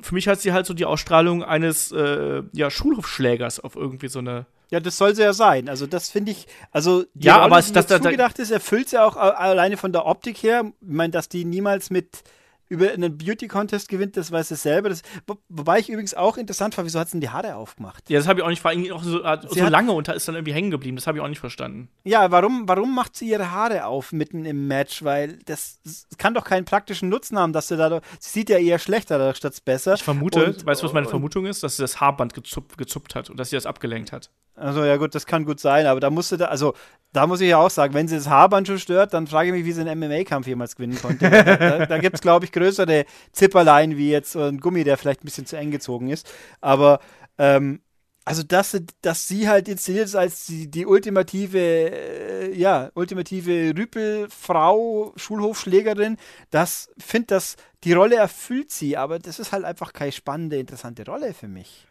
für 0.00 0.14
mich 0.14 0.28
hat 0.28 0.40
sie 0.40 0.52
halt 0.52 0.66
so 0.66 0.74
die 0.74 0.84
Ausstrahlung 0.84 1.42
eines 1.42 1.90
äh, 1.90 2.42
ja, 2.52 2.70
Schulhofschlägers 2.70 3.60
auf 3.60 3.74
irgendwie 3.74 4.08
so 4.08 4.20
eine. 4.20 4.46
Ja, 4.70 4.80
das 4.80 4.96
soll 4.96 5.14
sie 5.14 5.22
ja 5.22 5.32
sein. 5.32 5.68
Also 5.68 5.86
das 5.86 6.10
finde 6.10 6.32
ich, 6.32 6.46
also 6.70 7.04
die 7.14 7.26
ja, 7.26 7.34
Rolle, 7.34 7.44
aber 7.46 7.62
die 7.62 7.72
das, 7.72 7.86
das, 7.86 8.02
zugedacht 8.02 8.38
ist, 8.38 8.50
erfüllt 8.50 8.88
sie 8.88 9.02
auch 9.02 9.16
alleine 9.16 9.76
von 9.76 9.92
der 9.92 10.06
Optik 10.06 10.42
her. 10.42 10.72
Ich 10.80 10.88
meine, 10.88 11.12
dass 11.12 11.28
die 11.28 11.44
niemals 11.44 11.90
mit 11.90 12.22
über 12.68 12.90
einen 12.90 13.16
Beauty-Contest 13.16 13.88
gewinnt, 13.88 14.16
das 14.16 14.32
weiß 14.32 14.50
es 14.50 14.62
selber. 14.62 14.88
Das, 14.88 15.02
wo, 15.26 15.36
wobei 15.48 15.78
ich 15.78 15.88
übrigens 15.88 16.14
auch 16.14 16.36
interessant 16.36 16.74
fand, 16.74 16.86
wieso 16.86 16.98
hat 16.98 17.08
sie 17.08 17.12
denn 17.12 17.20
die 17.20 17.30
Haare 17.30 17.56
aufgemacht? 17.56 18.08
Ja, 18.08 18.18
das 18.18 18.28
habe 18.28 18.40
ich 18.40 18.44
auch 18.44 18.48
nicht, 18.48 18.62
vor 18.62 18.70
allem 18.70 18.90
auch 18.92 19.02
so, 19.02 19.20
so 19.48 19.64
lange 19.66 19.92
und 19.92 20.08
ist 20.08 20.28
dann 20.28 20.34
irgendwie 20.34 20.52
hängen 20.52 20.70
geblieben. 20.70 20.96
Das 20.96 21.06
habe 21.06 21.18
ich 21.18 21.24
auch 21.24 21.28
nicht 21.28 21.40
verstanden. 21.40 21.88
Ja, 22.04 22.30
warum, 22.30 22.68
warum 22.68 22.94
macht 22.94 23.16
sie 23.16 23.28
ihre 23.28 23.50
Haare 23.50 23.86
auf 23.86 24.12
mitten 24.12 24.44
im 24.44 24.66
Match? 24.66 25.02
Weil 25.02 25.38
das, 25.44 25.80
das 25.84 26.06
kann 26.18 26.34
doch 26.34 26.44
keinen 26.44 26.64
praktischen 26.64 27.08
Nutzen 27.08 27.38
haben, 27.38 27.52
dass 27.52 27.68
sie 27.68 27.76
da, 27.76 28.00
sie 28.18 28.30
sieht 28.30 28.50
ja 28.50 28.58
eher 28.58 28.78
schlechter 28.78 29.34
statt 29.34 29.64
besser. 29.64 29.94
Ich 29.94 30.02
vermute, 30.02 30.46
und, 30.46 30.66
weißt 30.66 30.82
du, 30.82 30.86
was 30.86 30.92
meine 30.92 31.08
Vermutung 31.08 31.46
ist? 31.46 31.62
Dass 31.62 31.76
sie 31.76 31.82
das 31.82 32.00
Haarband 32.00 32.34
gezuppt, 32.34 32.78
gezuppt 32.78 33.14
hat 33.14 33.30
und 33.30 33.38
dass 33.38 33.50
sie 33.50 33.56
das 33.56 33.66
abgelenkt 33.66 34.12
hat. 34.12 34.30
Also 34.56 34.84
ja 34.84 34.96
gut, 34.96 35.14
das 35.14 35.26
kann 35.26 35.44
gut 35.44 35.60
sein, 35.60 35.86
aber 35.86 36.00
da 36.00 36.10
musste 36.10 36.36
da, 36.36 36.46
also 36.46 36.74
da 37.12 37.26
muss 37.26 37.40
ich 37.40 37.48
ja 37.48 37.58
auch 37.58 37.70
sagen, 37.70 37.94
wenn 37.94 38.08
sie 38.08 38.16
das 38.16 38.28
Haarband 38.28 38.66
schon 38.66 38.78
stört, 38.78 39.14
dann 39.14 39.26
frage 39.26 39.48
ich 39.48 39.54
mich, 39.54 39.64
wie 39.64 39.72
sie 39.72 39.82
einen 39.82 39.98
MMA-Kampf 39.98 40.46
jemals 40.46 40.76
gewinnen 40.76 40.98
konnte. 41.00 41.30
da, 41.30 41.56
da, 41.56 41.86
da 41.86 41.98
gibt 41.98 42.16
es, 42.16 42.20
glaube 42.20 42.44
ich, 42.44 42.52
größere 42.52 43.04
Zipperlein 43.32 43.96
wie 43.96 44.10
jetzt 44.10 44.36
ein 44.36 44.58
Gummi, 44.58 44.84
der 44.84 44.96
vielleicht 44.96 45.22
ein 45.22 45.26
bisschen 45.26 45.46
zu 45.46 45.56
eng 45.56 45.70
gezogen 45.70 46.08
ist. 46.08 46.30
Aber 46.60 47.00
ähm, 47.38 47.80
also 48.26 48.42
dass, 48.42 48.76
dass 49.02 49.28
sie 49.28 49.48
halt 49.48 49.68
inszeniert 49.68 50.06
ist 50.06 50.16
als 50.16 50.46
die, 50.46 50.68
die 50.68 50.84
ultimative, 50.84 51.58
äh, 51.60 52.54
ja, 52.58 52.90
ultimative 52.94 53.72
Rüpelfrau, 53.78 55.12
Schulhofschlägerin, 55.14 56.16
das 56.50 56.90
finde 56.98 57.28
das, 57.28 57.54
die 57.84 57.92
Rolle 57.92 58.16
erfüllt 58.16 58.72
sie, 58.72 58.96
aber 58.96 59.20
das 59.20 59.38
ist 59.38 59.52
halt 59.52 59.64
einfach 59.64 59.92
keine 59.92 60.10
spannende, 60.10 60.56
interessante 60.58 61.04
Rolle 61.06 61.34
für 61.34 61.46
mich. 61.46 61.86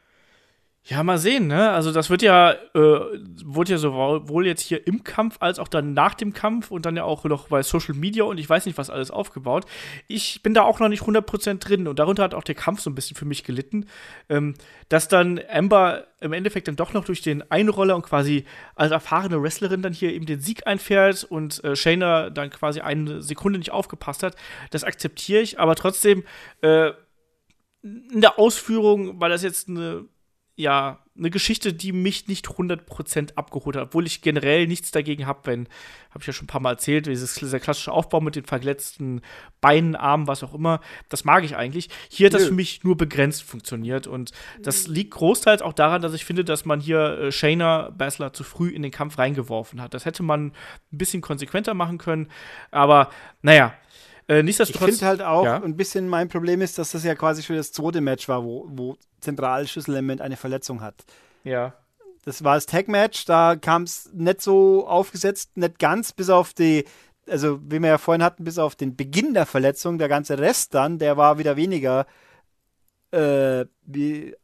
Ja, 0.87 1.01
mal 1.01 1.17
sehen, 1.17 1.47
ne? 1.47 1.71
Also 1.71 1.91
das 1.91 2.11
wird 2.11 2.21
ja, 2.21 2.51
äh, 2.51 2.59
wurde 2.75 3.71
ja 3.71 3.79
sowohl 3.79 4.45
jetzt 4.45 4.61
hier 4.61 4.85
im 4.85 5.03
Kampf 5.03 5.37
als 5.39 5.57
auch 5.57 5.67
dann 5.67 5.93
nach 5.95 6.13
dem 6.13 6.31
Kampf 6.31 6.69
und 6.69 6.85
dann 6.85 6.95
ja 6.95 7.03
auch 7.03 7.23
noch 7.23 7.47
bei 7.47 7.63
Social 7.63 7.95
Media 7.95 8.23
und 8.23 8.37
ich 8.37 8.47
weiß 8.47 8.67
nicht, 8.67 8.77
was 8.77 8.91
alles 8.91 9.09
aufgebaut. 9.09 9.65
Ich 10.07 10.43
bin 10.43 10.53
da 10.53 10.61
auch 10.61 10.79
noch 10.79 10.87
nicht 10.87 11.01
100% 11.01 11.57
drin 11.57 11.87
und 11.87 11.97
darunter 11.97 12.21
hat 12.21 12.35
auch 12.35 12.43
der 12.43 12.53
Kampf 12.53 12.81
so 12.81 12.91
ein 12.91 12.93
bisschen 12.93 13.17
für 13.17 13.25
mich 13.25 13.43
gelitten, 13.43 13.87
ähm, 14.29 14.53
dass 14.87 15.07
dann 15.07 15.41
Amber 15.51 16.05
im 16.21 16.33
Endeffekt 16.33 16.67
dann 16.67 16.75
doch 16.75 16.93
noch 16.93 17.05
durch 17.05 17.23
den 17.23 17.49
Einroller 17.49 17.95
und 17.95 18.03
quasi 18.03 18.45
als 18.75 18.91
erfahrene 18.91 19.41
Wrestlerin 19.41 19.81
dann 19.81 19.93
hier 19.93 20.13
eben 20.13 20.27
den 20.27 20.39
Sieg 20.39 20.67
einfährt 20.67 21.23
und 21.23 21.63
äh, 21.63 21.75
Shayna 21.75 22.29
dann 22.29 22.51
quasi 22.51 22.81
eine 22.81 23.23
Sekunde 23.23 23.57
nicht 23.57 23.71
aufgepasst 23.71 24.21
hat. 24.21 24.35
Das 24.69 24.83
akzeptiere 24.83 25.41
ich, 25.41 25.59
aber 25.59 25.73
trotzdem 25.73 26.23
äh, 26.61 26.91
in 27.81 28.21
der 28.21 28.37
Ausführung 28.37 29.19
war 29.19 29.29
das 29.29 29.41
jetzt 29.41 29.67
eine 29.67 30.05
ja, 30.55 30.99
eine 31.17 31.29
Geschichte, 31.29 31.73
die 31.73 31.93
mich 31.93 32.27
nicht 32.27 32.47
100% 32.47 33.35
abgeholt 33.35 33.77
hat, 33.77 33.83
obwohl 33.83 34.05
ich 34.05 34.21
generell 34.21 34.67
nichts 34.67 34.91
dagegen 34.91 35.25
habe, 35.25 35.39
wenn, 35.45 35.67
habe 36.09 36.19
ich 36.21 36.27
ja 36.27 36.33
schon 36.33 36.45
ein 36.45 36.47
paar 36.47 36.61
Mal 36.61 36.71
erzählt, 36.71 37.05
dieses, 37.05 37.35
dieser 37.35 37.59
klassische 37.59 37.91
Aufbau 37.91 38.19
mit 38.19 38.35
den 38.35 38.43
verletzten 38.43 39.21
Beinen, 39.61 39.95
Armen, 39.95 40.27
was 40.27 40.43
auch 40.43 40.53
immer, 40.53 40.81
das 41.07 41.23
mag 41.23 41.45
ich 41.45 41.55
eigentlich. 41.55 41.89
Hier 42.09 42.27
hat 42.27 42.33
das 42.33 42.47
für 42.47 42.53
mich 42.53 42.83
nur 42.83 42.97
begrenzt 42.97 43.43
funktioniert 43.43 44.07
und 44.07 44.31
das 44.61 44.87
liegt 44.87 45.11
großteils 45.11 45.61
auch 45.61 45.73
daran, 45.73 46.01
dass 46.01 46.13
ich 46.13 46.25
finde, 46.25 46.43
dass 46.43 46.65
man 46.65 46.81
hier 46.81 47.19
äh, 47.19 47.31
Shayna 47.31 47.91
Baszler 47.91 48.33
zu 48.33 48.43
früh 48.43 48.69
in 48.69 48.81
den 48.81 48.91
Kampf 48.91 49.17
reingeworfen 49.17 49.81
hat. 49.81 49.93
Das 49.93 50.05
hätte 50.05 50.23
man 50.23 50.47
ein 50.47 50.97
bisschen 50.97 51.21
konsequenter 51.21 51.73
machen 51.73 51.97
können, 51.97 52.27
aber 52.71 53.09
naja, 53.41 53.73
äh, 54.27 54.41
nichtsdestotrotz. 54.41 54.89
Ich 54.89 54.95
finde 54.95 55.07
halt 55.07 55.21
auch, 55.21 55.45
ja? 55.45 55.61
ein 55.61 55.77
bisschen 55.77 56.09
mein 56.09 56.29
Problem 56.29 56.61
ist, 56.61 56.77
dass 56.77 56.91
das 56.91 57.03
ja 57.03 57.15
quasi 57.15 57.43
schon 57.43 57.55
das 57.55 57.71
zweite 57.71 58.01
Match 58.01 58.27
war, 58.27 58.43
wo, 58.43 58.65
wo 58.69 58.97
zentrales 59.19 59.71
Schlüsselelement 59.71 60.21
eine 60.21 60.37
Verletzung 60.37 60.81
hat. 60.81 61.05
Ja. 61.43 61.73
Das 62.23 62.43
war 62.43 62.55
das 62.55 62.65
Tag-Match, 62.65 63.25
da 63.25 63.55
kam 63.55 63.83
es 63.83 64.09
nicht 64.13 64.41
so 64.41 64.87
aufgesetzt, 64.87 65.57
nicht 65.57 65.77
ganz, 65.77 66.11
bis 66.11 66.31
auf 66.31 66.53
die, 66.53 66.85
also 67.29 67.59
wie 67.61 67.79
wir 67.79 67.89
ja 67.89 67.97
vorhin 67.99 68.23
hatten, 68.23 68.43
bis 68.43 68.57
auf 68.57 68.75
den 68.75 68.95
Beginn 68.95 69.35
der 69.35 69.45
Verletzung, 69.45 69.99
der 69.99 70.09
ganze 70.09 70.39
Rest 70.39 70.73
dann, 70.73 70.97
der 70.97 71.17
war 71.17 71.37
wieder 71.37 71.55
weniger 71.55 72.07
äh, 73.11 73.65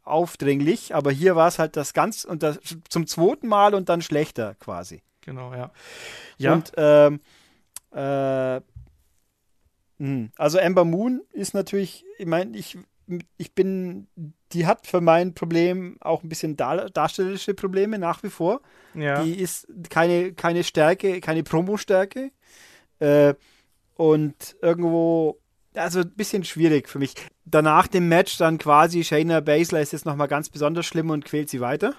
aufdringlich, 0.04 0.94
aber 0.94 1.10
hier 1.10 1.34
war 1.34 1.48
es 1.48 1.58
halt 1.58 1.76
das 1.76 1.92
ganz 1.92 2.24
und 2.24 2.44
das 2.44 2.60
zum 2.88 3.08
zweiten 3.08 3.48
Mal 3.48 3.74
und 3.74 3.88
dann 3.88 4.00
schlechter 4.00 4.54
quasi. 4.60 5.02
Genau, 5.22 5.52
ja. 5.52 5.72
Ja. 6.38 6.52
Und 6.52 6.72
ähm, 6.76 7.20
äh. 7.92 8.60
Also 10.36 10.58
Amber 10.58 10.84
Moon 10.84 11.22
ist 11.32 11.54
natürlich, 11.54 12.04
ich 12.18 12.26
meine, 12.26 12.56
ich, 12.56 12.78
ich 13.36 13.54
bin, 13.54 14.06
die 14.52 14.66
hat 14.66 14.86
für 14.86 15.00
mein 15.00 15.34
Problem 15.34 15.96
auch 16.00 16.22
ein 16.22 16.28
bisschen 16.28 16.56
dar 16.56 16.90
darstellerische 16.90 17.54
Probleme 17.54 17.98
nach 17.98 18.22
wie 18.22 18.30
vor. 18.30 18.60
Ja. 18.94 19.22
Die 19.22 19.34
ist 19.34 19.66
keine, 19.90 20.32
keine 20.32 20.64
Stärke, 20.64 21.20
keine 21.20 21.42
Promo-Stärke. 21.42 22.30
Äh, 22.98 23.34
und 23.94 24.56
irgendwo, 24.62 25.38
also 25.74 26.00
ein 26.00 26.10
bisschen 26.10 26.44
schwierig 26.44 26.88
für 26.88 26.98
mich. 26.98 27.14
Danach 27.44 27.86
dem 27.86 28.08
Match 28.08 28.38
dann 28.38 28.58
quasi 28.58 29.04
Shayna 29.04 29.40
Baszler 29.40 29.80
ist 29.80 29.92
jetzt 29.92 30.06
nochmal 30.06 30.28
ganz 30.28 30.48
besonders 30.48 30.86
schlimm 30.86 31.10
und 31.10 31.24
quält 31.24 31.50
sie 31.50 31.60
weiter. 31.60 31.94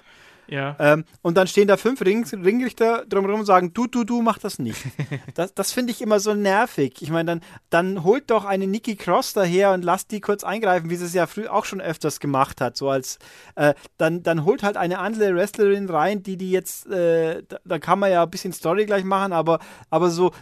Ja. 0.46 0.76
Ähm, 0.78 1.04
und 1.22 1.36
dann 1.36 1.46
stehen 1.46 1.68
da 1.68 1.76
fünf 1.76 2.00
Ring 2.02 2.24
Ringrichter 2.24 3.04
drumherum 3.08 3.40
und 3.40 3.46
sagen, 3.46 3.72
du, 3.72 3.86
du, 3.86 4.04
du, 4.04 4.22
mach 4.22 4.38
das 4.38 4.58
nicht. 4.58 4.82
das 5.34 5.54
das 5.54 5.72
finde 5.72 5.92
ich 5.92 6.02
immer 6.02 6.20
so 6.20 6.34
nervig. 6.34 7.00
Ich 7.00 7.10
meine, 7.10 7.26
dann, 7.26 7.40
dann 7.70 8.04
holt 8.04 8.30
doch 8.30 8.44
eine 8.44 8.66
Nikki 8.66 8.96
Cross 8.96 9.32
daher 9.32 9.72
und 9.72 9.84
lasst 9.84 10.10
die 10.10 10.20
kurz 10.20 10.44
eingreifen, 10.44 10.90
wie 10.90 10.96
sie 10.96 11.06
es 11.06 11.14
ja 11.14 11.26
früher 11.26 11.52
auch 11.52 11.64
schon 11.64 11.80
öfters 11.80 12.20
gemacht 12.20 12.60
hat. 12.60 12.76
So 12.76 12.88
als, 12.88 13.18
äh, 13.56 13.74
dann, 13.98 14.22
dann 14.22 14.44
holt 14.44 14.62
halt 14.62 14.76
eine 14.76 14.98
andere 14.98 15.34
Wrestlerin 15.34 15.88
rein, 15.88 16.22
die 16.22 16.36
die 16.36 16.50
jetzt, 16.50 16.86
äh, 16.86 17.42
da, 17.48 17.58
da, 17.64 17.78
kann 17.78 17.98
man 17.98 18.10
ja 18.10 18.22
ein 18.22 18.30
bisschen 18.30 18.52
Story 18.52 18.86
gleich 18.86 19.04
machen, 19.04 19.32
aber, 19.32 19.58
aber 19.90 20.10
so, 20.10 20.32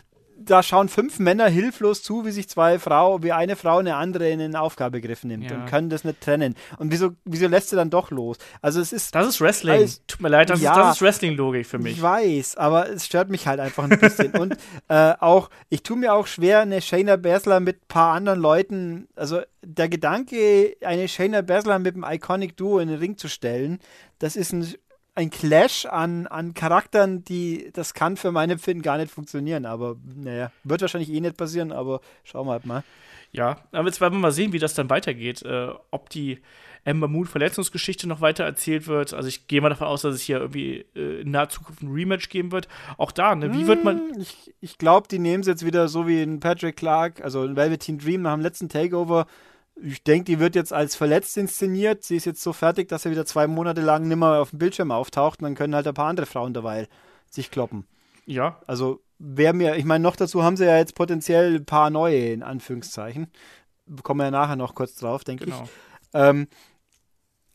da 0.44 0.62
schauen 0.62 0.88
fünf 0.88 1.18
Männer 1.18 1.48
hilflos 1.48 2.02
zu, 2.02 2.24
wie 2.24 2.30
sich 2.30 2.48
zwei 2.48 2.78
Frauen, 2.78 3.22
wie 3.22 3.32
eine 3.32 3.56
Frau 3.56 3.78
eine 3.78 3.96
andere 3.96 4.28
in 4.30 4.38
den 4.38 4.56
Aufgabegriff 4.56 5.24
nimmt 5.24 5.50
ja. 5.50 5.56
und 5.56 5.66
können 5.66 5.90
das 5.90 6.04
nicht 6.04 6.20
trennen. 6.20 6.54
Und 6.78 6.92
wieso, 6.92 7.12
wieso 7.24 7.48
lässt 7.48 7.70
sie 7.70 7.76
dann 7.76 7.90
doch 7.90 8.10
los? 8.10 8.38
Also 8.60 8.80
es 8.80 8.92
ist. 8.92 9.14
Das 9.14 9.26
ist 9.26 9.40
Wrestling. 9.40 9.74
Alles, 9.74 10.02
Tut 10.06 10.20
mir 10.20 10.28
leid, 10.28 10.50
das 10.50 10.60
ja, 10.60 10.90
ist, 10.90 10.96
ist 10.96 11.02
Wrestling-Logik 11.02 11.66
für 11.66 11.78
mich. 11.78 11.96
Ich 11.96 12.02
weiß, 12.02 12.56
aber 12.56 12.90
es 12.90 13.06
stört 13.06 13.30
mich 13.30 13.46
halt 13.46 13.60
einfach 13.60 13.84
ein 13.84 13.98
bisschen. 13.98 14.32
und 14.38 14.56
äh, 14.88 15.14
auch, 15.18 15.50
ich 15.68 15.82
tue 15.82 15.96
mir 15.96 16.14
auch 16.14 16.26
schwer, 16.26 16.60
eine 16.60 16.80
Shayna 16.80 17.16
Baszler 17.16 17.60
mit 17.60 17.76
ein 17.76 17.88
paar 17.88 18.14
anderen 18.14 18.40
Leuten, 18.40 19.08
also 19.16 19.40
der 19.64 19.88
Gedanke, 19.88 20.76
eine 20.84 21.08
Shayna 21.08 21.42
Baszler 21.42 21.78
mit 21.78 21.94
einem 21.94 22.04
Iconic 22.04 22.56
Duo 22.56 22.78
in 22.78 22.88
den 22.88 22.98
Ring 22.98 23.16
zu 23.16 23.28
stellen, 23.28 23.78
das 24.18 24.36
ist 24.36 24.52
ein 24.52 24.74
ein 25.14 25.30
Clash 25.30 25.86
an, 25.86 26.26
an 26.26 26.54
Charakteren, 26.54 27.24
die 27.24 27.70
das 27.72 27.94
kann 27.94 28.16
für 28.16 28.32
meine 28.32 28.54
Empfinden 28.54 28.82
gar 28.82 28.98
nicht 28.98 29.12
funktionieren. 29.12 29.66
Aber 29.66 29.96
naja, 30.16 30.50
wird 30.64 30.80
wahrscheinlich 30.80 31.10
eh 31.10 31.20
nicht 31.20 31.36
passieren, 31.36 31.72
aber 31.72 32.00
schauen 32.24 32.46
wir 32.46 32.52
halt 32.52 32.66
mal. 32.66 32.82
Ja, 33.30 33.58
aber 33.72 33.88
jetzt 33.88 34.00
werden 34.00 34.14
wir 34.14 34.20
mal 34.20 34.32
sehen, 34.32 34.52
wie 34.52 34.58
das 34.58 34.74
dann 34.74 34.90
weitergeht. 34.90 35.42
Äh, 35.42 35.70
ob 35.90 36.10
die 36.10 36.40
Ember 36.84 37.08
Moon 37.08 37.26
Verletzungsgeschichte 37.26 38.08
noch 38.08 38.20
weiter 38.20 38.44
erzählt 38.44 38.86
wird. 38.86 39.14
Also 39.14 39.28
ich 39.28 39.46
gehe 39.46 39.60
mal 39.60 39.68
davon 39.68 39.86
aus, 39.86 40.02
dass 40.02 40.14
es 40.14 40.22
hier 40.22 40.38
irgendwie 40.38 40.84
äh, 40.96 41.20
in 41.20 41.30
naher 41.30 41.48
Zukunft 41.48 41.82
ein 41.82 41.92
Rematch 41.92 42.28
geben 42.28 42.50
wird. 42.50 42.68
Auch 42.98 43.12
da, 43.12 43.34
ne? 43.34 43.52
Wie 43.54 43.66
wird 43.66 43.84
man. 43.84 43.98
Hm, 43.98 44.20
ich, 44.20 44.52
ich 44.60 44.78
glaube, 44.78 45.08
die 45.08 45.18
nehmen 45.18 45.42
es 45.42 45.46
jetzt 45.46 45.64
wieder 45.64 45.88
so 45.88 46.08
wie 46.08 46.22
in 46.22 46.40
Patrick 46.40 46.76
Clark, 46.76 47.22
also 47.22 47.44
in 47.44 47.56
Velveteen 47.56 47.98
Dream 47.98 48.22
nach 48.22 48.34
dem 48.34 48.42
letzten 48.42 48.68
Takeover 48.68 49.26
Ich 49.76 50.02
denke, 50.04 50.24
die 50.24 50.38
wird 50.38 50.54
jetzt 50.54 50.72
als 50.72 50.94
verletzt 50.96 51.36
inszeniert. 51.36 52.04
Sie 52.04 52.16
ist 52.16 52.26
jetzt 52.26 52.42
so 52.42 52.52
fertig, 52.52 52.88
dass 52.88 53.02
sie 53.02 53.10
wieder 53.10 53.26
zwei 53.26 53.46
Monate 53.46 53.80
lang 53.80 54.06
nimmer 54.06 54.38
auf 54.40 54.50
dem 54.50 54.58
Bildschirm 54.58 54.90
auftaucht 54.90 55.40
und 55.40 55.44
dann 55.44 55.54
können 55.54 55.74
halt 55.74 55.86
ein 55.86 55.94
paar 55.94 56.08
andere 56.08 56.26
Frauen 56.26 56.54
dabei 56.54 56.88
sich 57.30 57.50
kloppen. 57.50 57.86
Ja. 58.26 58.60
Also, 58.66 59.00
wer 59.18 59.52
mir, 59.52 59.76
ich 59.76 59.84
meine, 59.84 60.02
noch 60.02 60.14
dazu 60.16 60.42
haben 60.42 60.56
sie 60.56 60.66
ja 60.66 60.76
jetzt 60.76 60.94
potenziell 60.94 61.56
ein 61.56 61.64
paar 61.64 61.90
neue, 61.90 62.32
in 62.32 62.42
Anführungszeichen. 62.42 63.28
Kommen 64.02 64.20
wir 64.20 64.24
ja 64.24 64.30
nachher 64.30 64.56
noch 64.56 64.74
kurz 64.74 64.94
drauf, 64.94 65.24
denke 65.24 65.46
Genau. 65.46 65.62
ich. 65.64 65.70
Ähm, 66.12 66.46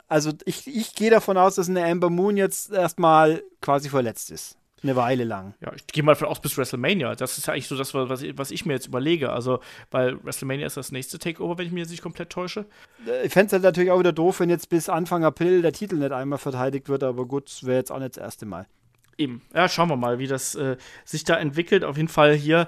also, 0.07 0.31
ich, 0.45 0.67
ich 0.67 0.95
gehe 0.95 1.11
davon 1.11 1.37
aus, 1.37 1.55
dass 1.55 1.69
eine 1.69 1.85
Amber 1.85 2.09
Moon 2.09 2.35
jetzt 2.37 2.71
erstmal 2.71 3.43
quasi 3.61 3.89
verletzt 3.89 4.31
ist. 4.31 4.57
Eine 4.83 4.95
Weile 4.95 5.23
lang. 5.23 5.55
Ja, 5.59 5.73
ich 5.73 5.87
gehe 5.87 6.03
mal 6.03 6.13
davon 6.13 6.27
aus 6.27 6.39
bis 6.39 6.55
WrestleMania. 6.55 7.15
Das 7.15 7.37
ist 7.37 7.47
ja 7.47 7.53
eigentlich 7.53 7.67
so 7.67 7.75
das, 7.75 7.93
was 7.95 8.21
ich, 8.21 8.37
was 8.37 8.51
ich 8.51 8.65
mir 8.65 8.73
jetzt 8.73 8.87
überlege. 8.87 9.31
Also, 9.31 9.59
weil 9.89 10.23
WrestleMania 10.23 10.67
ist 10.67 10.77
das 10.77 10.91
nächste 10.91 11.17
Takeover, 11.17 11.57
wenn 11.57 11.65
ich 11.65 11.71
mir 11.71 11.79
jetzt 11.79 11.89
nicht 11.89 12.03
komplett 12.03 12.29
täusche. 12.29 12.65
Äh, 13.07 13.25
Ich 13.25 13.33
fände 13.33 13.47
es 13.47 13.53
halt 13.53 13.63
natürlich 13.63 13.89
auch 13.89 13.99
wieder 13.99 14.13
doof, 14.13 14.39
wenn 14.39 14.49
jetzt 14.49 14.69
bis 14.69 14.87
Anfang 14.87 15.23
April 15.23 15.63
der 15.63 15.73
Titel 15.73 15.95
nicht 15.95 16.11
einmal 16.11 16.37
verteidigt 16.37 16.89
wird, 16.89 17.03
aber 17.03 17.25
gut, 17.25 17.63
wäre 17.63 17.77
jetzt 17.77 17.91
auch 17.91 17.99
nicht 17.99 18.17
das 18.17 18.23
erste 18.23 18.45
Mal. 18.45 18.67
Eben. 19.17 19.41
Ja, 19.53 19.67
schauen 19.67 19.89
wir 19.89 19.97
mal, 19.97 20.19
wie 20.19 20.27
das 20.27 20.53
äh, 20.53 20.77
sich 21.05 21.23
da 21.23 21.37
entwickelt. 21.37 21.83
Auf 21.83 21.97
jeden 21.97 22.09
Fall 22.09 22.35
hier, 22.35 22.67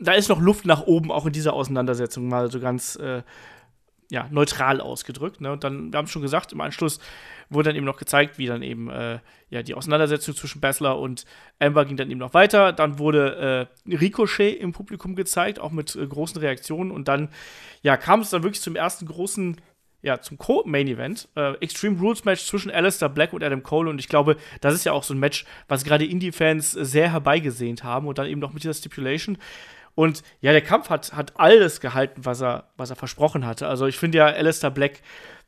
da 0.00 0.12
ist 0.12 0.28
noch 0.28 0.40
Luft 0.40 0.66
nach 0.66 0.82
oben, 0.86 1.12
auch 1.12 1.26
in 1.26 1.32
dieser 1.32 1.52
Auseinandersetzung, 1.52 2.28
mal 2.28 2.50
so 2.50 2.58
ganz 2.58 2.96
äh, 2.96 3.22
ja, 4.10 4.26
neutral 4.30 4.80
ausgedrückt. 4.80 5.40
Ne? 5.40 5.52
Und 5.52 5.64
dann, 5.64 5.92
wir 5.92 5.98
haben 5.98 6.06
es 6.06 6.10
schon 6.10 6.22
gesagt, 6.22 6.52
im 6.52 6.60
Anschluss 6.60 6.98
wurde 7.50 7.70
dann 7.70 7.76
eben 7.76 7.86
noch 7.86 7.98
gezeigt, 7.98 8.38
wie 8.38 8.46
dann 8.46 8.62
eben 8.62 8.90
äh, 8.90 9.18
ja, 9.50 9.62
die 9.62 9.74
Auseinandersetzung 9.74 10.34
zwischen 10.34 10.60
Baszler 10.60 10.98
und 10.98 11.24
Amber 11.58 11.84
ging 11.84 11.96
dann 11.96 12.10
eben 12.10 12.20
noch 12.20 12.34
weiter. 12.34 12.72
Dann 12.72 12.98
wurde 12.98 13.68
äh, 13.86 13.94
Ricochet 13.94 14.58
im 14.60 14.72
Publikum 14.72 15.14
gezeigt, 15.14 15.58
auch 15.58 15.70
mit 15.70 15.94
äh, 15.94 16.06
großen 16.06 16.40
Reaktionen. 16.40 16.90
Und 16.90 17.08
dann 17.08 17.28
ja, 17.82 17.96
kam 17.96 18.20
es 18.20 18.30
dann 18.30 18.42
wirklich 18.42 18.62
zum 18.62 18.76
ersten 18.76 19.06
großen 19.06 19.60
ja, 20.00 20.20
zum 20.20 20.38
Co-Main-Event. 20.38 21.28
Äh, 21.34 21.54
Extreme 21.54 21.98
Rules 21.98 22.24
Match 22.24 22.44
zwischen 22.44 22.70
Alistair 22.70 23.08
Black 23.08 23.32
und 23.32 23.42
Adam 23.42 23.62
Cole. 23.62 23.90
Und 23.90 23.98
ich 23.98 24.08
glaube, 24.08 24.36
das 24.60 24.74
ist 24.74 24.84
ja 24.84 24.92
auch 24.92 25.02
so 25.02 25.12
ein 25.12 25.18
Match, 25.18 25.44
was 25.66 25.84
gerade 25.84 26.06
Indie-Fans 26.06 26.72
sehr 26.72 27.10
herbeigesehnt 27.10 27.82
haben. 27.82 28.06
Und 28.06 28.18
dann 28.18 28.28
eben 28.28 28.40
noch 28.40 28.52
mit 28.52 28.62
dieser 28.62 28.74
Stipulation. 28.74 29.38
Und 29.98 30.22
ja, 30.40 30.52
der 30.52 30.60
Kampf 30.60 30.90
hat, 30.90 31.12
hat 31.12 31.40
alles 31.40 31.80
gehalten, 31.80 32.24
was 32.24 32.40
er, 32.40 32.68
was 32.76 32.88
er 32.88 32.94
versprochen 32.94 33.44
hatte. 33.44 33.66
Also 33.66 33.86
ich 33.86 33.98
finde 33.98 34.18
ja, 34.18 34.26
Alistair 34.26 34.70
Black, 34.70 35.00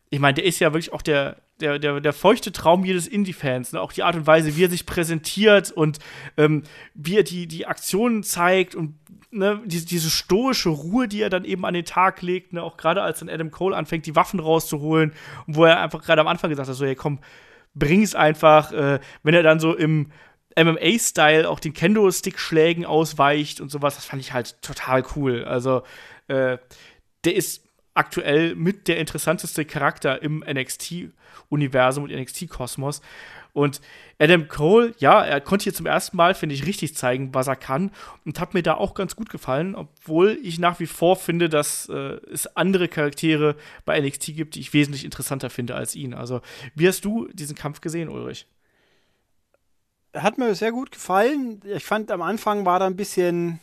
ich 0.09 0.19
meine, 0.19 0.35
der 0.35 0.45
ist 0.45 0.59
ja 0.59 0.73
wirklich 0.73 0.93
auch 0.93 1.03
der, 1.03 1.37
der, 1.61 1.79
der, 1.79 2.01
der 2.01 2.13
feuchte 2.13 2.51
Traum 2.51 2.85
jedes 2.85 3.07
Indie-Fans. 3.07 3.73
Ne? 3.73 3.81
Auch 3.81 3.93
die 3.93 4.03
Art 4.03 4.17
und 4.17 4.27
Weise, 4.27 4.57
wie 4.57 4.65
er 4.65 4.69
sich 4.69 4.87
präsentiert 4.87 5.71
und 5.71 6.01
ähm, 6.37 6.65
wie 6.95 7.17
er 7.17 7.23
die, 7.23 7.47
die 7.47 7.69
Aktionen 7.69 8.25
zeigt 8.25 8.75
und 8.75 8.97
ne, 9.31 9.63
diese, 9.67 9.87
diese 9.87 10.11
stoische 10.11 10.71
Ruhe, 10.71 11.07
die 11.07 11.23
er 11.23 11.31
dann 11.31 11.45
eben 11.45 11.65
an 11.65 11.75
den 11.75 11.85
Tag 11.85 12.21
legt, 12.21 12.53
ne? 12.53 12.61
auch 12.61 12.77
gerade 12.77 13.03
als 13.03 13.21
dann 13.21 13.29
Adam 13.29 13.53
Cole 13.53 13.77
anfängt, 13.77 14.05
die 14.07 14.17
Waffen 14.17 14.41
rauszuholen 14.41 15.13
wo 15.47 15.65
er 15.65 15.81
einfach 15.81 16.03
gerade 16.03 16.23
am 16.23 16.27
Anfang 16.27 16.51
gesagt 16.51 16.69
hat, 16.69 16.75
so, 16.75 16.85
hey, 16.85 16.97
komm, 16.97 17.21
bring's 17.77 18.17
einfach, 18.17 18.73
äh, 18.73 18.99
wenn 19.23 19.35
er 19.35 19.45
dann 19.45 19.61
so 19.61 19.77
im 19.77 20.11
MMA-Style 20.65 21.49
auch 21.49 21.61
den 21.61 21.73
Kendo-Stick-Schlägen 21.73 22.85
ausweicht 22.85 23.61
und 23.61 23.71
sowas, 23.71 23.97
das 23.97 24.05
fand 24.05 24.23
ich 24.23 24.33
halt 24.33 24.61
total 24.63 25.05
cool. 25.17 25.45
Also, 25.45 25.83
äh, 26.29 26.59
der 27.25 27.35
ist 27.35 27.65
aktuell 27.95 28.55
mit 28.55 28.89
der 28.89 28.99
interessanteste 28.99 29.65
Charakter 29.65 30.23
im 30.23 30.45
NXT-Universum 30.47 32.05
und 32.05 32.11
NXT-Kosmos. 32.11 33.03
Und 33.53 33.81
Adam 34.19 34.49
Cole, 34.49 34.95
ja, 34.99 35.25
er 35.25 35.41
konnte 35.41 35.65
hier 35.65 35.75
zum 35.75 35.87
ersten 35.87 36.17
Mal, 36.17 36.35
finde 36.35 36.55
ich, 36.55 36.67
richtig 36.67 36.95
zeigen, 36.95 37.35
was 37.35 37.49
er 37.49 37.57
kann 37.57 37.91
und 38.25 38.39
hat 38.39 38.55
mir 38.55 38.63
da 38.63 38.75
auch 38.75 38.95
ganz 38.95 39.17
gut 39.17 39.29
gefallen, 39.29 39.75
obwohl 39.75 40.39
ich 40.43 40.59
nach 40.59 40.79
wie 40.79 40.87
vor 40.87 41.17
finde, 41.17 41.49
dass 41.49 41.89
äh, 41.89 42.19
es 42.33 42.47
andere 42.57 42.87
Charaktere 42.87 43.57
bei 43.85 44.01
NXT 44.01 44.37
gibt, 44.37 44.55
die 44.55 44.61
ich 44.61 44.73
wesentlich 44.73 45.05
interessanter 45.05 45.51
finde 45.51 45.75
als 45.75 45.97
ihn. 45.97 46.15
Also, 46.15 46.43
wie 46.75 46.87
hast 46.87 47.05
du 47.05 47.29
diesen 47.33 47.57
Kampf 47.57 47.81
gesehen, 47.81 48.09
Ulrich? 48.09 48.47
Hat 50.15 50.39
mir 50.39 50.55
sehr 50.55 50.73
gut 50.73 50.91
gefallen. 50.93 51.61
Ich 51.65 51.85
fand 51.85 52.11
am 52.11 52.23
Anfang 52.23 52.65
war 52.65 52.79
da 52.81 52.87
ein 52.87 52.97
bisschen, 52.97 53.61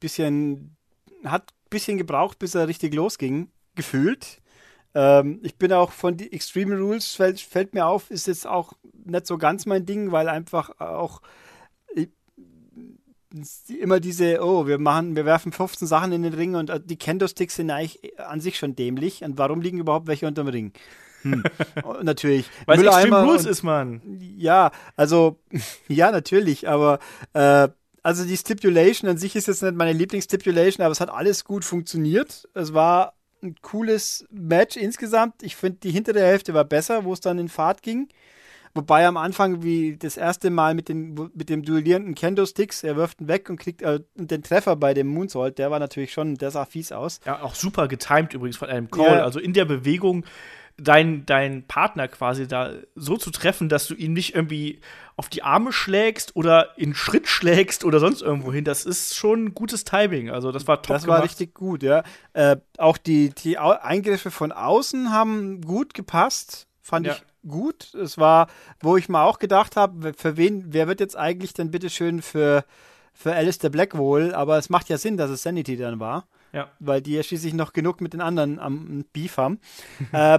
bisschen, 0.00 0.76
hat 1.24 1.52
ein 1.52 1.70
bisschen 1.70 1.98
gebraucht, 1.98 2.38
bis 2.38 2.54
er 2.54 2.68
richtig 2.68 2.94
losging, 2.94 3.50
gefühlt. 3.74 4.40
Ähm, 4.94 5.40
ich 5.42 5.56
bin 5.56 5.72
auch 5.72 5.92
von 5.92 6.16
die 6.16 6.32
Extreme 6.32 6.78
Rules, 6.78 7.14
fällt, 7.14 7.40
fällt 7.40 7.74
mir 7.74 7.86
auf, 7.86 8.10
ist 8.10 8.26
jetzt 8.26 8.46
auch 8.46 8.74
nicht 9.04 9.26
so 9.26 9.38
ganz 9.38 9.66
mein 9.66 9.86
Ding, 9.86 10.12
weil 10.12 10.28
einfach 10.28 10.78
auch 10.80 11.22
ich, 11.94 12.10
immer 13.68 14.00
diese, 14.00 14.42
oh, 14.42 14.66
wir 14.66 14.78
machen, 14.78 15.16
wir 15.16 15.24
werfen 15.24 15.52
15 15.52 15.88
Sachen 15.88 16.12
in 16.12 16.22
den 16.22 16.34
Ring 16.34 16.54
und 16.54 16.70
äh, 16.70 16.80
die 16.82 16.96
Kendo-Sticks 16.98 17.56
sind 17.56 17.70
eigentlich 17.70 18.18
an 18.18 18.40
sich 18.40 18.58
schon 18.58 18.76
dämlich. 18.76 19.24
Und 19.24 19.38
warum 19.38 19.60
liegen 19.60 19.78
überhaupt 19.78 20.06
welche 20.06 20.26
unterm 20.26 20.48
Ring? 20.48 20.72
Hm. 21.22 21.42
natürlich. 22.02 22.48
Weil 22.66 22.80
es 22.80 22.86
Extreme 22.86 23.22
Rules 23.22 23.46
ist, 23.46 23.62
Mann. 23.62 24.00
ja, 24.36 24.70
also, 24.96 25.38
ja, 25.88 26.10
natürlich, 26.10 26.68
aber 26.68 26.98
äh, 27.32 27.68
also 28.02 28.24
die 28.24 28.36
Stipulation 28.36 29.08
an 29.08 29.16
sich 29.16 29.36
ist 29.36 29.46
jetzt 29.46 29.62
nicht 29.62 29.74
meine 29.74 29.92
Lieblingsstipulation, 29.92 30.84
aber 30.84 30.92
es 30.92 31.00
hat 31.00 31.10
alles 31.10 31.44
gut 31.44 31.64
funktioniert. 31.64 32.48
Es 32.54 32.74
war 32.74 33.14
ein 33.42 33.54
cooles 33.62 34.26
Match 34.30 34.76
insgesamt. 34.76 35.42
Ich 35.42 35.56
finde, 35.56 35.78
die 35.82 35.90
hintere 35.90 36.20
Hälfte 36.20 36.54
war 36.54 36.64
besser, 36.64 37.04
wo 37.04 37.12
es 37.12 37.20
dann 37.20 37.38
in 37.38 37.48
Fahrt 37.48 37.82
ging. 37.82 38.08
Wobei 38.74 39.06
am 39.06 39.18
Anfang, 39.18 39.62
wie 39.62 39.98
das 39.98 40.16
erste 40.16 40.48
Mal 40.48 40.74
mit, 40.74 40.88
den, 40.88 41.30
mit 41.34 41.50
dem 41.50 41.62
duellierenden 41.62 42.14
Kendo-Sticks, 42.14 42.82
er 42.82 42.96
wirft 42.96 43.20
ihn 43.20 43.28
weg 43.28 43.50
und 43.50 43.58
kriegt 43.58 43.82
äh, 43.82 44.00
den 44.14 44.42
Treffer 44.42 44.76
bei 44.76 44.94
dem 44.94 45.08
Moonsault, 45.08 45.58
der 45.58 45.70
war 45.70 45.78
natürlich 45.78 46.12
schon, 46.12 46.36
der 46.36 46.50
sah 46.50 46.64
fies 46.64 46.90
aus. 46.90 47.20
Ja, 47.26 47.42
auch 47.42 47.54
super 47.54 47.86
getimed 47.86 48.32
übrigens 48.32 48.56
von 48.56 48.70
Adam 48.70 48.90
Cole. 48.90 49.16
Ja. 49.16 49.24
Also 49.24 49.40
in 49.40 49.52
der 49.52 49.66
Bewegung 49.66 50.24
deinen 50.82 51.26
dein 51.26 51.66
Partner 51.66 52.08
quasi 52.08 52.46
da 52.48 52.72
so 52.94 53.16
zu 53.16 53.30
treffen, 53.30 53.68
dass 53.68 53.86
du 53.86 53.94
ihn 53.94 54.12
nicht 54.12 54.34
irgendwie 54.34 54.80
auf 55.16 55.28
die 55.28 55.42
Arme 55.42 55.72
schlägst 55.72 56.34
oder 56.36 56.76
in 56.78 56.94
Schritt 56.94 57.28
schlägst 57.28 57.84
oder 57.84 58.00
sonst 58.00 58.22
irgendwo 58.22 58.52
hin. 58.52 58.64
Das 58.64 58.84
ist 58.86 59.14
schon 59.14 59.54
gutes 59.54 59.84
Timing. 59.84 60.30
Also 60.30 60.52
das 60.52 60.66
war 60.66 60.82
top 60.82 60.96
Das 60.96 61.06
war 61.06 61.16
gemacht. 61.16 61.30
richtig 61.30 61.54
gut, 61.54 61.82
ja. 61.82 62.02
Äh, 62.32 62.56
auch 62.78 62.96
die, 62.96 63.30
die 63.30 63.58
Eingriffe 63.58 64.30
von 64.30 64.52
außen 64.52 65.10
haben 65.12 65.60
gut 65.60 65.94
gepasst, 65.94 66.66
fand 66.80 67.06
Ja. 67.06 67.12
ich 67.14 67.22
gut. 67.48 67.92
Es 67.94 68.18
war, 68.18 68.48
wo 68.80 68.96
ich 68.96 69.08
mal 69.08 69.24
auch 69.24 69.38
gedacht 69.38 69.76
habe, 69.76 70.12
für 70.16 70.36
wen, 70.36 70.64
wer 70.72 70.88
wird 70.88 71.00
jetzt 71.00 71.16
eigentlich 71.16 71.52
denn 71.54 71.70
bitteschön 71.70 72.22
für, 72.22 72.64
für 73.12 73.34
Alistair 73.34 73.70
Black 73.70 73.96
wohl? 73.96 74.34
Aber 74.34 74.58
es 74.58 74.70
macht 74.70 74.88
ja 74.88 74.96
Sinn, 74.98 75.16
dass 75.16 75.30
es 75.30 75.42
Sanity 75.42 75.76
dann 75.76 76.00
war. 76.00 76.26
Ja. 76.52 76.70
Weil 76.80 77.00
die 77.00 77.12
ja 77.14 77.22
schließlich 77.22 77.54
noch 77.54 77.72
genug 77.72 78.00
mit 78.00 78.12
den 78.12 78.20
anderen 78.20 78.58
am 78.58 79.04
Beef 79.12 79.36
haben. 79.38 79.58
äh, 80.12 80.38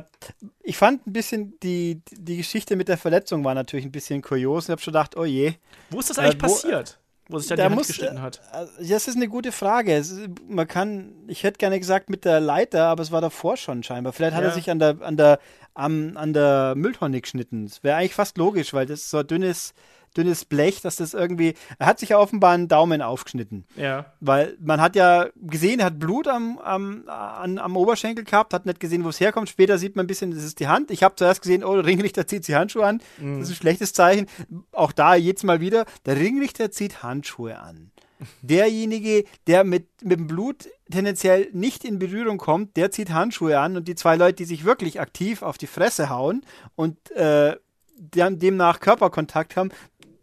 ich 0.61 0.78
fand 0.78 1.07
ein 1.07 1.14
bisschen, 1.14 1.59
die, 1.61 2.01
die 2.11 2.38
Geschichte 2.38 2.76
mit 2.76 2.88
der 2.88 2.97
Verletzung 2.97 3.43
war 3.43 3.55
natürlich 3.55 3.86
ein 3.86 3.91
bisschen 3.91 4.22
kurios. 4.22 4.66
Ich 4.66 4.70
habe 4.72 4.82
schon 4.82 4.93
gedacht, 4.93 5.18
oh 5.18 5.26
je. 5.26 5.53
Wo 5.89 5.99
ist 5.99 6.09
das 6.09 6.20
eigentlich 6.20 6.36
Äh, 6.36 6.41
wo- 6.43 6.47
passiert? 6.53 6.99
Wo 7.30 7.39
sich 7.39 7.47
da, 7.47 7.55
Da 7.55 7.64
die 7.64 7.66
Hand 7.68 7.76
muss, 7.76 7.88
geschnitten 7.88 8.22
hat. 8.22 8.41
äh, 8.51 8.86
Das 8.88 9.07
ist 9.07 9.16
eine 9.16 9.30
gute 9.30 9.51
Frage. 9.53 9.95
Es, 9.95 10.14
man 10.47 10.68
kann, 10.68 11.14
ich 11.28 11.43
hätte 11.43 11.57
gerne 11.57 11.80
gesagt 11.80 12.09
mit 12.09 12.26
der 12.26 12.39
Leiter, 12.41 12.86
aber 12.88 13.01
es 13.01 13.11
war 13.11 13.22
davor 13.22 13.55
schon 13.57 13.82
scheinbar. 13.82 14.11
Vielleicht 14.14 14.36
hat 14.36 14.43
Ja. 14.43 14.49
er 14.49 14.53
sich 14.53 14.70
an 14.70 14.78
der, 14.80 15.01
an 15.01 15.16
der, 15.18 15.39
am, 15.74 16.18
an 16.18 16.34
der 16.34 16.74
Mülltonne 16.76 17.22
geschnitten. 17.22 17.66
Das 17.66 17.82
wäre 17.82 17.95
eigentlich 17.97 18.14
fast 18.14 18.38
logisch, 18.38 18.74
weil 18.74 18.86
das 18.86 19.09
so 19.09 19.20
ein 19.20 19.26
dünnes, 19.28 19.74
dünnes 20.18 20.45
Blech, 20.45 20.82
dass 20.82 20.95
das 20.97 21.14
irgendwie. 21.14 21.53
Er 21.80 21.88
hat 21.88 21.99
sich 21.99 22.09
ja 22.09 22.18
offenbar 22.20 22.53
einen 22.53 22.68
Daumen 22.68 23.01
aufgeschnitten. 23.01 23.66
Ja. 23.76 24.05
Weil 24.20 24.57
man 24.61 24.80
hat 24.82 24.95
ja 24.95 25.28
gesehen, 25.36 25.80
er 25.80 25.88
hat 25.88 25.99
Blut 25.99 26.28
am, 26.28 26.57
am, 26.59 27.07
an, 27.07 27.57
am 27.57 27.76
Oberschenkel 27.78 28.24
gehabt, 28.24 28.53
hat 28.53 28.66
nicht 28.66 28.80
gesehen, 28.80 29.03
wo 29.03 29.09
es 29.09 29.20
herkommt. 29.20 29.49
Später 29.49 29.78
sieht 29.78 29.95
man 29.95 30.05
ein 30.05 30.07
bisschen, 30.07 30.32
das 30.32 30.43
ist 30.43 30.59
die 30.59 30.68
Hand. 30.68 30.91
Ich 30.91 31.03
habe 31.03 31.16
zuerst 31.16 31.41
gesehen, 31.41 31.64
oh, 31.64 31.76
der 31.76 31.86
Ringrichter 31.86 32.28
zieht 32.28 32.45
sich 32.45 32.55
Handschuhe 32.55 32.86
an. 32.86 33.01
Das 33.20 33.49
ist 33.49 33.55
ein 33.55 33.55
schlechtes 33.55 33.93
Zeichen. 33.93 34.28
Auch 34.72 34.91
da 34.91 35.16
jetzt 35.16 35.43
mal 35.43 35.59
wieder, 35.61 35.86
der 36.05 36.16
Ringrichter 36.18 36.72
zieht 36.72 37.03
Handschuhe 37.03 37.59
an. 37.59 37.91
Derjenige, 38.41 39.26
der 39.47 39.64
mit, 39.64 39.88
mit 40.03 40.20
dem 40.20 40.28
Blut 40.28 40.68
tendenziell 40.91 41.49
nicht 41.53 41.84
in 41.84 41.97
Berührung 41.99 42.38
kommt, 42.38 42.78
der 42.78 42.91
zieht 42.91 43.09
Handschuhe 43.11 43.59
an 43.59 43.76
und 43.78 43.88
die 43.88 43.95
zwei 43.95 44.16
Leute, 44.16 44.36
die 44.36 44.45
sich 44.45 44.64
wirklich 44.64 44.99
aktiv 44.99 45.41
auf 45.41 45.57
die 45.57 45.68
Fresse 45.68 46.09
hauen 46.09 46.45
und 46.76 47.11
äh, 47.11 47.55
dem- 47.97 48.39
demnach 48.39 48.80
Körperkontakt 48.80 49.55
haben, 49.55 49.70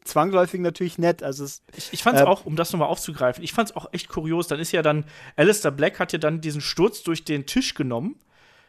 zwangsläufig 0.05 0.61
natürlich 0.61 0.99
nett. 0.99 1.23
Also 1.23 1.45
es, 1.45 1.63
Ich, 1.77 1.93
ich 1.93 2.03
fand 2.03 2.17
es 2.17 2.23
Äh, 2.23 2.27
auch, 2.27 2.45
um 2.47 2.57
das 2.57 2.73
nochmal 2.73 2.89
aufzugreifen, 2.89 3.43
ich 3.45 3.53
fand 3.53 3.71
es 3.71 3.77
auch 3.77 3.93
echt 3.93 4.09
kurios. 4.09 4.49
Dann 4.49 4.59
ist 4.61 4.73
ja 4.73 4.83
dann, 4.83 5.05
Alistair 5.37 5.71
Black 5.71 5.99
hat 6.01 6.13
ja 6.13 6.19
dann 6.19 6.41
diesen 6.41 6.61
Sturz 6.61 7.03
durch 7.03 7.25
den 7.25 7.47
Tisch 7.47 7.75
genommen. 7.75 8.17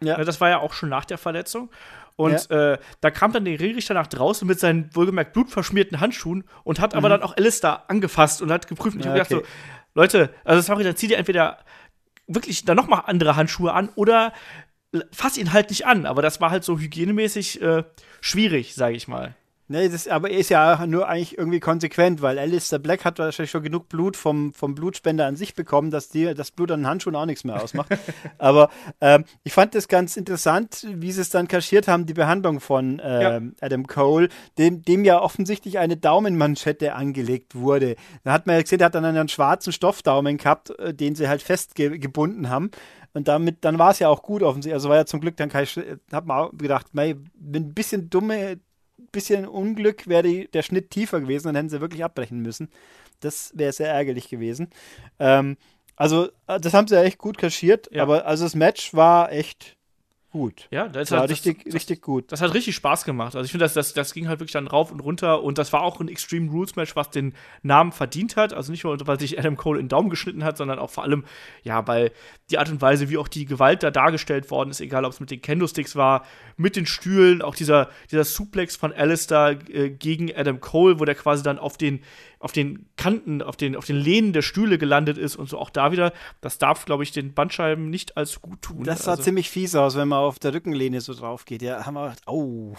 Ja. 0.01 0.17
Ne, 0.17 0.25
Das 0.25 0.41
war 0.41 0.49
ja 0.49 0.59
auch 0.59 0.73
schon 0.73 0.89
nach 0.89 1.05
der 1.05 1.17
Verletzung. 1.17 1.69
Und 2.17 2.51
äh, 2.51 2.77
da 2.99 3.11
kam 3.11 3.31
dann 3.31 3.45
der 3.45 3.59
Ringrichter 3.59 3.93
nach 3.93 4.07
draußen 4.07 4.47
mit 4.47 4.59
seinen 4.59 4.93
wohlgemerkt 4.95 5.33
blutverschmierten 5.33 5.99
Handschuhen 5.99 6.43
und 6.63 6.79
hat 6.79 6.93
aber 6.93 7.09
dann 7.09 7.23
auch 7.23 7.35
Alistair 7.37 7.89
angefasst 7.89 8.41
und 8.41 8.51
hat 8.51 8.67
geprüft. 8.67 8.95
Und 8.95 9.01
ich 9.01 9.07
Mhm. 9.07 9.15
Ja, 9.15 9.21
hab 9.21 9.29
gedacht 9.29 9.43
okay. 9.43 9.49
so, 9.95 9.99
Leute, 9.99 10.29
also 10.43 10.61
sorry, 10.61 10.83
dann 10.83 10.95
zieht 10.95 11.11
ihr 11.11 11.17
entweder 11.17 11.59
wirklich 12.27 12.65
dann 12.65 12.77
noch 12.77 12.87
mal 12.87 12.99
andere 12.99 13.35
Handschuhe 13.35 13.73
an 13.73 13.89
oder 13.95 14.33
fass 15.11 15.37
ihn 15.37 15.53
halt 15.53 15.69
nicht 15.69 15.85
an. 15.87 16.05
Aber 16.05 16.21
das 16.21 16.41
war 16.41 16.51
halt 16.51 16.63
so 16.63 16.77
hygienemäßig 16.77 17.61
äh, 17.61 17.83
schwierig, 18.19 18.75
sage 18.75 18.95
ich 18.95 19.07
mal. 19.07 19.35
Nee, 19.71 19.87
das 19.87 20.05
aber 20.09 20.29
ist 20.29 20.49
ja 20.49 20.85
nur 20.85 21.07
eigentlich 21.07 21.37
irgendwie 21.37 21.61
konsequent, 21.61 22.21
weil 22.21 22.37
Alistair 22.37 22.77
Black 22.77 23.05
hat 23.05 23.19
wahrscheinlich 23.19 23.51
schon 23.51 23.63
genug 23.63 23.87
Blut 23.87 24.17
vom, 24.17 24.51
vom 24.51 24.75
Blutspender 24.75 25.25
an 25.25 25.37
sich 25.37 25.55
bekommen, 25.55 25.91
dass 25.91 26.09
die, 26.09 26.33
das 26.33 26.51
Blut 26.51 26.71
an 26.71 26.81
den 26.81 26.87
Handschuhen 26.87 27.15
auch 27.15 27.25
nichts 27.25 27.45
mehr 27.45 27.63
ausmacht. 27.63 27.87
aber 28.37 28.69
ähm, 28.99 29.23
ich 29.45 29.53
fand 29.53 29.73
das 29.73 29.87
ganz 29.87 30.17
interessant, 30.17 30.85
wie 30.93 31.13
sie 31.13 31.21
es 31.21 31.29
dann 31.29 31.47
kaschiert 31.47 31.87
haben, 31.87 32.05
die 32.05 32.13
Behandlung 32.13 32.59
von 32.59 33.01
ähm, 33.01 33.55
ja. 33.61 33.65
Adam 33.65 33.87
Cole, 33.87 34.27
dem, 34.57 34.81
dem 34.81 35.05
ja 35.05 35.21
offensichtlich 35.21 35.79
eine 35.79 35.95
Daumenmanschette 35.95 36.93
angelegt 36.93 37.55
wurde. 37.55 37.95
Da 38.25 38.33
hat 38.33 38.47
man 38.47 38.57
ja 38.57 38.63
gesehen, 38.63 38.79
der 38.79 38.87
hat 38.87 38.95
dann 38.95 39.05
einen 39.05 39.29
schwarzen 39.29 39.71
Stoffdaumen 39.71 40.35
gehabt, 40.35 40.77
äh, 40.79 40.93
den 40.93 41.15
sie 41.15 41.29
halt 41.29 41.41
festgebunden 41.41 42.49
haben. 42.49 42.71
Und 43.13 43.29
damit, 43.29 43.63
dann 43.63 43.79
war 43.79 43.91
es 43.91 43.99
ja 43.99 44.09
auch 44.09 44.21
gut 44.21 44.43
offensichtlich. 44.43 44.73
Also 44.73 44.89
war 44.89 44.97
ja 44.97 45.05
zum 45.05 45.21
Glück 45.21 45.37
dann 45.37 45.47
kein, 45.47 45.65
hat 46.11 46.25
man 46.25 46.37
auch 46.37 46.51
gedacht, 46.51 46.87
mei, 46.91 47.15
ein 47.39 47.73
bisschen 47.73 48.09
dumme 48.09 48.59
bisschen 49.11 49.47
Unglück 49.47 50.07
wäre 50.07 50.45
der 50.45 50.61
Schnitt 50.61 50.91
tiefer 50.91 51.21
gewesen, 51.21 51.47
dann 51.47 51.55
hätten 51.55 51.69
sie 51.69 51.81
wirklich 51.81 52.03
abbrechen 52.03 52.41
müssen. 52.41 52.69
Das 53.19 53.51
wäre 53.55 53.71
sehr 53.71 53.89
ärgerlich 53.89 54.29
gewesen. 54.29 54.69
Ähm, 55.19 55.57
also, 55.95 56.29
äh, 56.47 56.59
das 56.59 56.73
haben 56.73 56.87
sie 56.87 56.95
ja 56.95 57.03
echt 57.03 57.17
gut 57.17 57.37
kaschiert, 57.37 57.89
ja. 57.91 58.03
aber 58.03 58.25
also 58.25 58.43
das 58.45 58.55
Match 58.55 58.93
war 58.93 59.31
echt 59.31 59.77
gut. 60.31 60.67
Ja, 60.71 60.87
das 60.87 61.11
war 61.11 61.29
richtig, 61.29 61.65
das, 61.65 61.73
richtig 61.73 62.01
gut. 62.01 62.31
Das 62.31 62.41
hat 62.41 62.53
richtig 62.53 62.75
Spaß 62.75 63.03
gemacht. 63.03 63.35
Also 63.35 63.45
ich 63.45 63.51
finde, 63.51 63.65
das, 63.65 63.73
das, 63.73 63.93
das 63.93 64.13
ging 64.13 64.27
halt 64.27 64.39
wirklich 64.39 64.53
dann 64.53 64.67
rauf 64.67 64.91
und 64.91 65.01
runter 65.01 65.43
und 65.43 65.57
das 65.57 65.71
war 65.73 65.81
auch 65.81 65.99
ein 65.99 66.07
Extreme 66.07 66.49
Rules 66.49 66.75
Match, 66.75 66.95
was 66.95 67.09
den 67.09 67.33
Namen 67.61 67.91
verdient 67.91 68.37
hat. 68.37 68.53
Also 68.53 68.71
nicht 68.71 68.83
nur, 68.83 68.97
weil 69.05 69.19
sich 69.19 69.37
Adam 69.37 69.57
Cole 69.57 69.79
in 69.79 69.85
den 69.85 69.89
Daumen 69.89 70.09
geschnitten 70.09 70.43
hat, 70.43 70.57
sondern 70.57 70.79
auch 70.79 70.89
vor 70.89 71.03
allem, 71.03 71.25
ja, 71.63 71.85
weil 71.87 72.11
die 72.49 72.57
Art 72.57 72.69
und 72.69 72.81
Weise, 72.81 73.09
wie 73.09 73.17
auch 73.17 73.27
die 73.27 73.45
Gewalt 73.45 73.83
da 73.83 73.91
dargestellt 73.91 74.49
worden 74.49 74.71
ist, 74.71 74.81
egal 74.81 75.05
ob 75.05 75.11
es 75.11 75.19
mit 75.19 75.31
den 75.31 75.41
Kendo-Sticks 75.41 75.95
war, 75.95 76.25
mit 76.57 76.75
den 76.75 76.85
Stühlen, 76.85 77.41
auch 77.41 77.55
dieser, 77.55 77.89
dieser 78.09 78.23
Suplex 78.23 78.75
von 78.75 78.93
Alistair 78.93 79.57
äh, 79.69 79.89
gegen 79.89 80.33
Adam 80.35 80.59
Cole, 80.59 80.99
wo 80.99 81.05
der 81.05 81.15
quasi 81.15 81.43
dann 81.43 81.59
auf 81.59 81.77
den 81.77 82.01
auf 82.41 82.51
den 82.51 82.87
Kanten, 82.97 83.41
auf 83.41 83.55
den, 83.55 83.75
auf 83.75 83.85
den 83.85 83.95
Lehnen 83.95 84.33
der 84.33 84.41
Stühle 84.41 84.77
gelandet 84.77 85.17
ist 85.17 85.35
und 85.35 85.47
so 85.47 85.59
auch 85.59 85.69
da 85.69 85.91
wieder. 85.91 86.11
Das 86.41 86.57
darf, 86.57 86.85
glaube 86.85 87.03
ich, 87.03 87.11
den 87.11 87.33
Bandscheiben 87.33 87.89
nicht 87.89 88.17
allzu 88.17 88.39
gut 88.39 88.61
tun. 88.61 88.83
Das 88.83 89.03
sah 89.03 89.11
also, 89.11 89.23
ziemlich 89.23 89.49
fies 89.49 89.75
aus, 89.75 89.95
wenn 89.95 90.07
man 90.07 90.19
auf 90.19 90.39
der 90.39 90.53
Rückenlehne 90.53 91.01
so 91.01 91.13
drauf 91.13 91.45
geht. 91.45 91.61
Ja, 91.61 91.85
haben 91.85 91.93
wir 91.93 92.09
gedacht, 92.09 92.23
oh. 92.27 92.73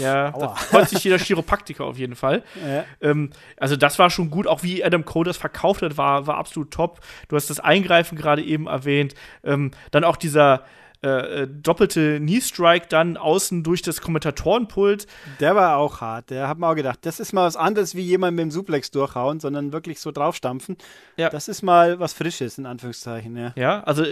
Ja, 0.00 0.34
Aua. 0.34 0.40
da 0.40 0.54
freut 0.54 0.88
sich 0.88 1.04
jeder 1.04 1.18
Chiropraktiker 1.18 1.84
auf 1.84 1.98
jeden 1.98 2.16
Fall. 2.16 2.42
Ja. 2.62 2.84
Ähm, 3.00 3.30
also 3.56 3.76
das 3.76 3.98
war 3.98 4.08
schon 4.08 4.30
gut, 4.30 4.46
auch 4.46 4.62
wie 4.62 4.84
Adam 4.84 5.04
Cole 5.04 5.26
das 5.26 5.36
verkauft 5.36 5.82
hat, 5.82 5.96
war, 5.96 6.26
war 6.26 6.36
absolut 6.36 6.70
top. 6.70 7.00
Du 7.28 7.34
hast 7.34 7.50
das 7.50 7.58
Eingreifen 7.58 8.16
gerade 8.16 8.42
eben 8.42 8.66
erwähnt. 8.66 9.14
Ähm, 9.42 9.72
dann 9.90 10.04
auch 10.04 10.16
dieser 10.16 10.64
äh, 11.04 11.42
äh, 11.42 11.48
doppelte 11.48 12.18
Knee-Strike 12.18 12.86
dann 12.88 13.16
außen 13.16 13.64
durch 13.64 13.82
das 13.82 14.00
Kommentatorenpult. 14.00 15.08
Der 15.40 15.56
war 15.56 15.76
auch 15.76 16.00
hart. 16.00 16.30
Der 16.30 16.46
hat 16.46 16.58
mir 16.58 16.68
auch 16.68 16.76
gedacht, 16.76 17.00
das 17.02 17.18
ist 17.18 17.32
mal 17.32 17.44
was 17.44 17.56
anderes 17.56 17.96
wie 17.96 18.02
jemand 18.02 18.36
mit 18.36 18.44
dem 18.44 18.50
Suplex 18.52 18.92
durchhauen, 18.92 19.40
sondern 19.40 19.72
wirklich 19.72 19.98
so 19.98 20.12
draufstampfen. 20.12 20.76
Ja. 21.16 21.28
Das 21.28 21.48
ist 21.48 21.62
mal 21.62 21.98
was 21.98 22.12
Frisches, 22.12 22.56
in 22.56 22.66
Anführungszeichen, 22.66 23.36
ja. 23.36 23.52
Ja, 23.56 23.82
also 23.82 24.04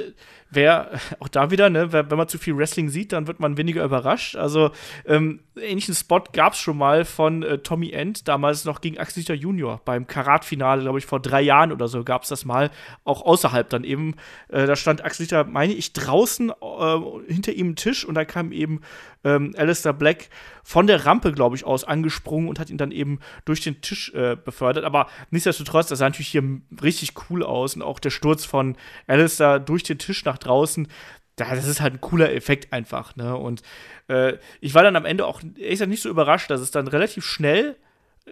wer, 0.51 0.91
auch 1.21 1.29
da 1.29 1.53
wieder, 1.53 1.71
ne, 1.71 1.93
wenn 1.93 2.09
man 2.09 2.27
zu 2.27 2.39
viel 2.39 2.57
Wrestling 2.57 2.89
sieht, 2.89 3.13
dann 3.13 3.29
wird 3.29 3.39
man 3.39 3.57
weniger 3.57 3.85
überrascht. 3.85 4.35
Also 4.35 4.73
ähm, 5.07 5.41
ähnlichen 5.55 5.95
Spot 5.95 6.25
gab 6.33 6.55
es 6.55 6.59
schon 6.59 6.77
mal 6.77 7.05
von 7.05 7.45
äh, 7.45 7.59
Tommy 7.59 7.91
End, 7.91 8.27
damals 8.27 8.65
noch 8.65 8.81
gegen 8.81 8.99
Axel 8.99 9.21
Junior 9.37 9.81
beim 9.85 10.09
Karat-Finale, 10.09 10.83
glaube 10.83 10.99
ich, 10.99 11.07
vor 11.07 11.21
drei 11.21 11.43
Jahren 11.43 11.71
oder 11.71 11.87
so 11.87 12.03
gab 12.03 12.25
es 12.25 12.31
das 12.31 12.45
mal, 12.45 12.71
auch 13.05 13.23
außerhalb 13.23 13.69
dann 13.71 13.85
eben. 13.85 14.17
Äh, 14.49 14.67
da 14.67 14.75
stand 14.75 15.05
Axel 15.05 15.21
meine 15.45 15.75
ich, 15.75 15.93
draußen 15.93 16.51
äh, 16.81 17.33
hinter 17.33 17.53
ihm 17.53 17.77
Tisch 17.77 18.05
und 18.05 18.15
da 18.15 18.25
kam 18.25 18.53
eben 18.53 18.81
ähm, 19.25 19.55
Alistair 19.57 19.93
Black 19.93 20.29
von 20.65 20.87
der 20.87 21.07
Rampe, 21.07 21.33
glaube 21.33 21.57
ich, 21.57 21.65
aus 21.65 21.85
angesprungen 21.85 22.49
und 22.49 22.59
hat 22.59 22.71
ihn 22.71 22.79
dann 22.79 22.91
eben 22.91 23.21
durch 23.45 23.61
den 23.61 23.81
Tisch 23.81 24.13
äh, 24.15 24.37
befördert. 24.37 24.85
Aber 24.85 25.09
nichtsdestotrotz, 25.31 25.89
das 25.89 25.99
sah 25.99 26.07
natürlich 26.07 26.29
hier 26.29 26.43
richtig 26.83 27.13
cool 27.29 27.43
aus 27.43 27.77
und 27.77 27.83
auch 27.83 27.99
der 27.99 28.11
Sturz 28.11 28.45
von 28.45 28.77
Alistair 29.07 29.59
durch 29.59 29.83
den 29.83 29.99
Tisch 29.99 30.25
nach 30.25 30.39
draußen, 30.39 30.89
das 31.37 31.67
ist 31.67 31.81
halt 31.81 31.95
ein 31.95 32.01
cooler 32.01 32.33
Effekt 32.33 32.73
einfach. 32.73 33.17
Ne? 33.17 33.37
Und 33.37 33.63
äh, 34.09 34.35
ich 34.61 34.75
war 34.75 34.83
dann 34.83 34.97
am 34.97 35.05
Ende 35.05 35.27
auch 35.27 35.41
ehrlich 35.57 35.87
nicht 35.87 36.03
so 36.03 36.09
überrascht, 36.09 36.51
dass 36.51 36.61
es 36.61 36.71
dann 36.71 36.89
relativ 36.89 37.25
schnell 37.25 37.77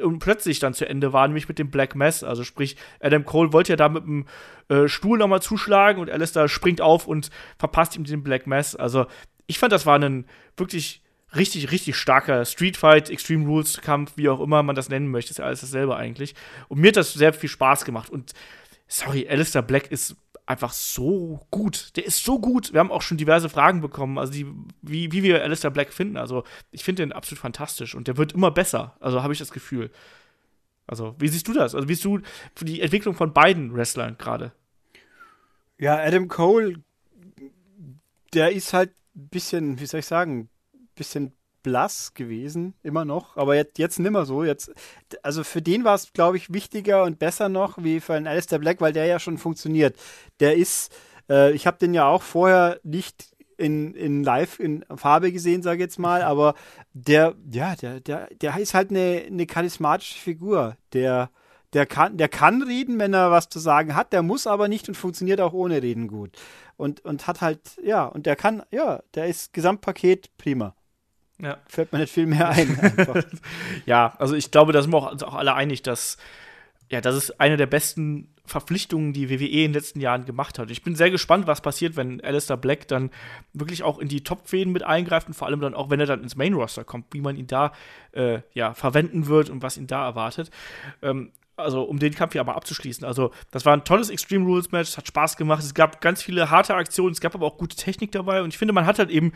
und 0.03 0.19
plötzlich 0.19 0.59
dann 0.59 0.75
zu 0.75 0.89
Ende 0.89 1.13
war, 1.13 1.27
nämlich 1.27 1.49
mit 1.49 1.59
dem 1.59 1.71
Black 1.71 1.95
Mass. 1.95 2.23
Also 2.23 2.45
sprich, 2.45 2.77
Adam 3.01 3.25
Cole 3.25 3.53
wollte 3.53 3.73
ja 3.73 3.77
da 3.77 3.89
mit 3.89 4.05
dem 4.05 4.27
äh, 4.69 4.89
Stuhl 4.89 5.19
nochmal 5.19 5.43
zuschlagen 5.43 6.01
und 6.01 6.11
Alistair 6.11 6.49
springt 6.49 6.81
auf 6.81 7.07
und 7.07 7.31
verpasst 7.59 7.97
ihm 7.97 8.05
den 8.05 8.23
Black 8.23 8.47
Mass. 8.47 8.77
Also 8.77 9.07
ich 9.47 9.59
fand, 9.59 9.73
das 9.73 9.87
war 9.87 9.99
ein 9.99 10.27
wirklich 10.57 11.03
richtig, 11.35 11.71
richtig 11.71 11.97
starker 11.97 12.45
Street 12.45 12.77
Fight, 12.77 13.11
Extreme 13.11 13.47
Rules 13.47 13.81
Kampf, 13.81 14.13
wie 14.17 14.29
auch 14.29 14.41
immer 14.41 14.63
man 14.63 14.77
das 14.77 14.89
nennen 14.89 15.09
möchte, 15.09 15.31
ist 15.31 15.39
ja 15.39 15.45
alles 15.45 15.61
dasselbe 15.61 15.97
eigentlich. 15.97 16.35
Und 16.69 16.81
mir 16.81 16.89
hat 16.89 16.97
das 16.97 17.13
sehr 17.13 17.33
viel 17.33 17.49
Spaß 17.49 17.85
gemacht. 17.85 18.11
Und 18.11 18.33
sorry, 18.87 19.29
Alistair 19.29 19.63
Black 19.63 19.91
ist 19.91 20.17
einfach 20.49 20.73
so 20.73 21.47
gut. 21.51 21.95
Der 21.97 22.07
ist 22.07 22.25
so 22.25 22.41
gut. 22.41 22.73
Wir 22.73 22.81
haben 22.81 22.91
auch 22.91 23.03
schon 23.03 23.19
diverse 23.19 23.49
Fragen 23.49 23.81
bekommen, 23.81 24.19
also 24.19 24.33
die, 24.33 24.47
wie, 24.81 25.13
wie 25.13 25.23
wir 25.23 25.43
Alistair 25.43 25.71
Black 25.71 25.93
finden. 25.93 26.17
Also 26.17 26.45
ich 26.71 26.85
finde 26.85 27.03
den 27.03 27.13
absolut 27.13 27.41
fantastisch 27.41 27.95
und 27.95 28.09
der 28.09 28.17
wird 28.17 28.33
immer 28.33 28.51
besser. 28.51 28.97
Also 29.01 29.23
habe 29.23 29.33
ich 29.33 29.39
das 29.39 29.53
Gefühl. 29.53 29.91
Also 30.87 31.15
wie 31.19 31.29
siehst 31.29 31.47
du 31.49 31.53
das? 31.53 31.75
Also 31.75 31.89
wie 31.89 31.95
siehst 31.95 32.07
du 32.07 32.21
die 32.63 32.81
Entwicklung 32.81 33.15
von 33.15 33.35
beiden 33.35 33.75
Wrestlern 33.75 34.17
gerade? 34.17 34.53
Ja, 35.77 35.99
Adam 35.99 36.29
Cole, 36.29 36.83
der 38.33 38.53
ist 38.53 38.73
halt 38.73 38.91
ein 39.15 39.29
bisschen, 39.29 39.79
wie 39.81 39.87
soll 39.87 40.01
ich 40.01 40.07
sagen, 40.07 40.49
ein 40.75 40.89
bisschen 40.95 41.33
blass 41.63 42.15
gewesen, 42.15 42.75
immer 42.83 43.05
noch, 43.05 43.37
aber 43.37 43.55
jetzt, 43.55 43.79
jetzt 43.79 43.99
nimmer 43.99 44.27
so. 44.27 44.45
Jetzt, 44.45 44.73
also 45.23 45.45
für 45.45 45.63
den 45.63 45.85
war 45.85 45.95
es, 45.95 46.13
glaube 46.13 46.37
ich, 46.37 46.53
wichtiger 46.53 47.05
und 47.05 47.19
besser 47.19 47.49
noch 47.49 47.79
wie 47.83 48.01
für 48.01 48.15
einen 48.15 48.27
Alistair 48.27 48.59
Black, 48.59 48.81
weil 48.81 48.93
der 48.93 49.07
ja 49.07 49.19
schon 49.19 49.39
funktioniert. 49.39 49.97
Der 50.41 50.57
ist, 50.57 50.95
äh, 51.29 51.53
ich 51.53 51.67
habe 51.67 51.79
den 51.79 51.95
ja 51.95 52.07
auch 52.07 52.23
vorher 52.23 52.81
nicht 52.83 53.35
in, 53.59 53.95
in 53.95 54.23
live 54.23 54.61
in 54.61 54.85
Farbe 54.95 55.33
gesehen, 55.33 55.63
sage 55.63 55.79
ich 55.79 55.83
jetzt 55.83 55.99
mal, 55.99 56.23
aber 56.23 56.55
der, 56.93 57.35
ja, 57.51 57.75
der, 57.75 58.01
der, 58.01 58.29
der 58.41 58.57
ist 58.59 58.73
halt 58.73 58.91
eine, 58.91 59.25
eine 59.27 59.47
charismatische 59.47 60.19
Figur. 60.19 60.77
Der, 60.93 61.31
der 61.73 61.85
kann, 61.85 62.17
der 62.17 62.29
kann 62.29 62.63
reden, 62.63 62.99
wenn 62.99 63.13
er 63.13 63.31
was 63.31 63.49
zu 63.49 63.59
sagen 63.59 63.95
hat, 63.95 64.13
der 64.13 64.23
muss 64.23 64.47
aber 64.47 64.69
nicht 64.69 64.89
und 64.89 64.95
funktioniert 64.95 65.41
auch 65.41 65.53
ohne 65.53 65.83
Reden 65.83 66.09
gut. 66.09 66.37
Und, 66.77 67.05
und 67.05 67.27
hat 67.27 67.41
halt, 67.41 67.77
ja, 67.83 68.07
und 68.07 68.27
der 68.27 68.37
kann, 68.37 68.63
ja, 68.71 69.03
der 69.15 69.27
ist 69.27 69.53
Gesamtpaket 69.53 70.37
prima. 70.39 70.75
Ja. 71.41 71.59
Fällt 71.67 71.93
mir 71.93 72.01
nicht 72.01 72.13
viel 72.13 72.27
mehr 72.27 72.49
ein. 72.49 73.25
ja, 73.87 74.15
also 74.19 74.35
ich 74.35 74.51
glaube, 74.51 74.73
da 74.73 74.83
sind 74.83 74.93
wir 74.93 75.11
uns 75.11 75.23
auch 75.23 75.35
alle 75.35 75.55
einig, 75.55 75.83
dass 75.83 76.19
ja, 76.91 77.01
das 77.01 77.17
ist 77.17 77.41
eine 77.41 77.57
der 77.57 77.67
besten 77.67 78.29
Verpflichtungen, 78.47 79.13
die 79.13 79.29
WWE 79.29 79.45
in 79.45 79.73
den 79.73 79.75
letzten 79.75 80.01
Jahren 80.01 80.25
gemacht 80.25 80.59
hat. 80.59 80.71
Ich 80.71 80.83
bin 80.83 80.95
sehr 80.95 81.11
gespannt, 81.11 81.47
was 81.47 81.61
passiert, 81.61 81.97
wenn 81.97 82.23
Alistair 82.23 82.57
Black 82.57 82.89
dann 82.89 83.11
wirklich 83.53 83.83
auch 83.83 83.99
in 83.99 84.09
die 84.09 84.25
Top-Fäden 84.25 84.73
mit 84.73 84.83
eingreift 84.83 85.29
und 85.29 85.35
vor 85.35 85.49
allem 85.49 85.61
dann 85.61 85.75
auch, 85.75 85.91
wenn 85.91 86.01
er 86.01 86.07
dann 86.07 86.23
ins 86.23 86.35
Main-Roster 86.35 86.85
kommt, 86.85 87.13
wie 87.13 87.21
man 87.21 87.37
ihn 87.37 87.47
da 87.47 87.73
äh, 88.13 88.41
ja, 88.55 88.73
verwenden 88.73 89.27
wird 89.27 89.51
und 89.51 89.63
was 89.63 89.77
ihn 89.77 89.87
da 89.87 90.07
erwartet. 90.07 90.51
Ähm, 91.03 91.31
also 91.59 91.83
um 91.83 91.99
den 91.99 92.15
Kampf 92.15 92.33
hier 92.33 92.41
aber 92.41 92.57
abzuschließen. 92.57 93.05
Also, 93.05 93.33
das 93.51 93.65
war 93.65 93.73
ein 93.73 93.85
tolles 93.85 94.11
Extreme 94.11 94.45
Rules 94.45 94.71
Match, 94.73 94.97
hat 94.97 95.07
Spaß 95.07 95.37
gemacht. 95.37 95.63
Es 95.63 95.75
gab 95.75 96.01
ganz 96.01 96.23
viele 96.23 96.51
harte 96.51 96.75
Aktionen, 96.75 97.13
es 97.13 97.21
gab 97.21 97.35
aber 97.35 97.47
auch 97.47 97.59
gute 97.59 97.77
Technik 97.77 98.13
dabei 98.13 98.43
und 98.43 98.49
ich 98.49 98.59
finde, 98.59 98.73
man 98.73 98.87
hat 98.87 98.99
halt 98.99 99.11
eben 99.11 99.33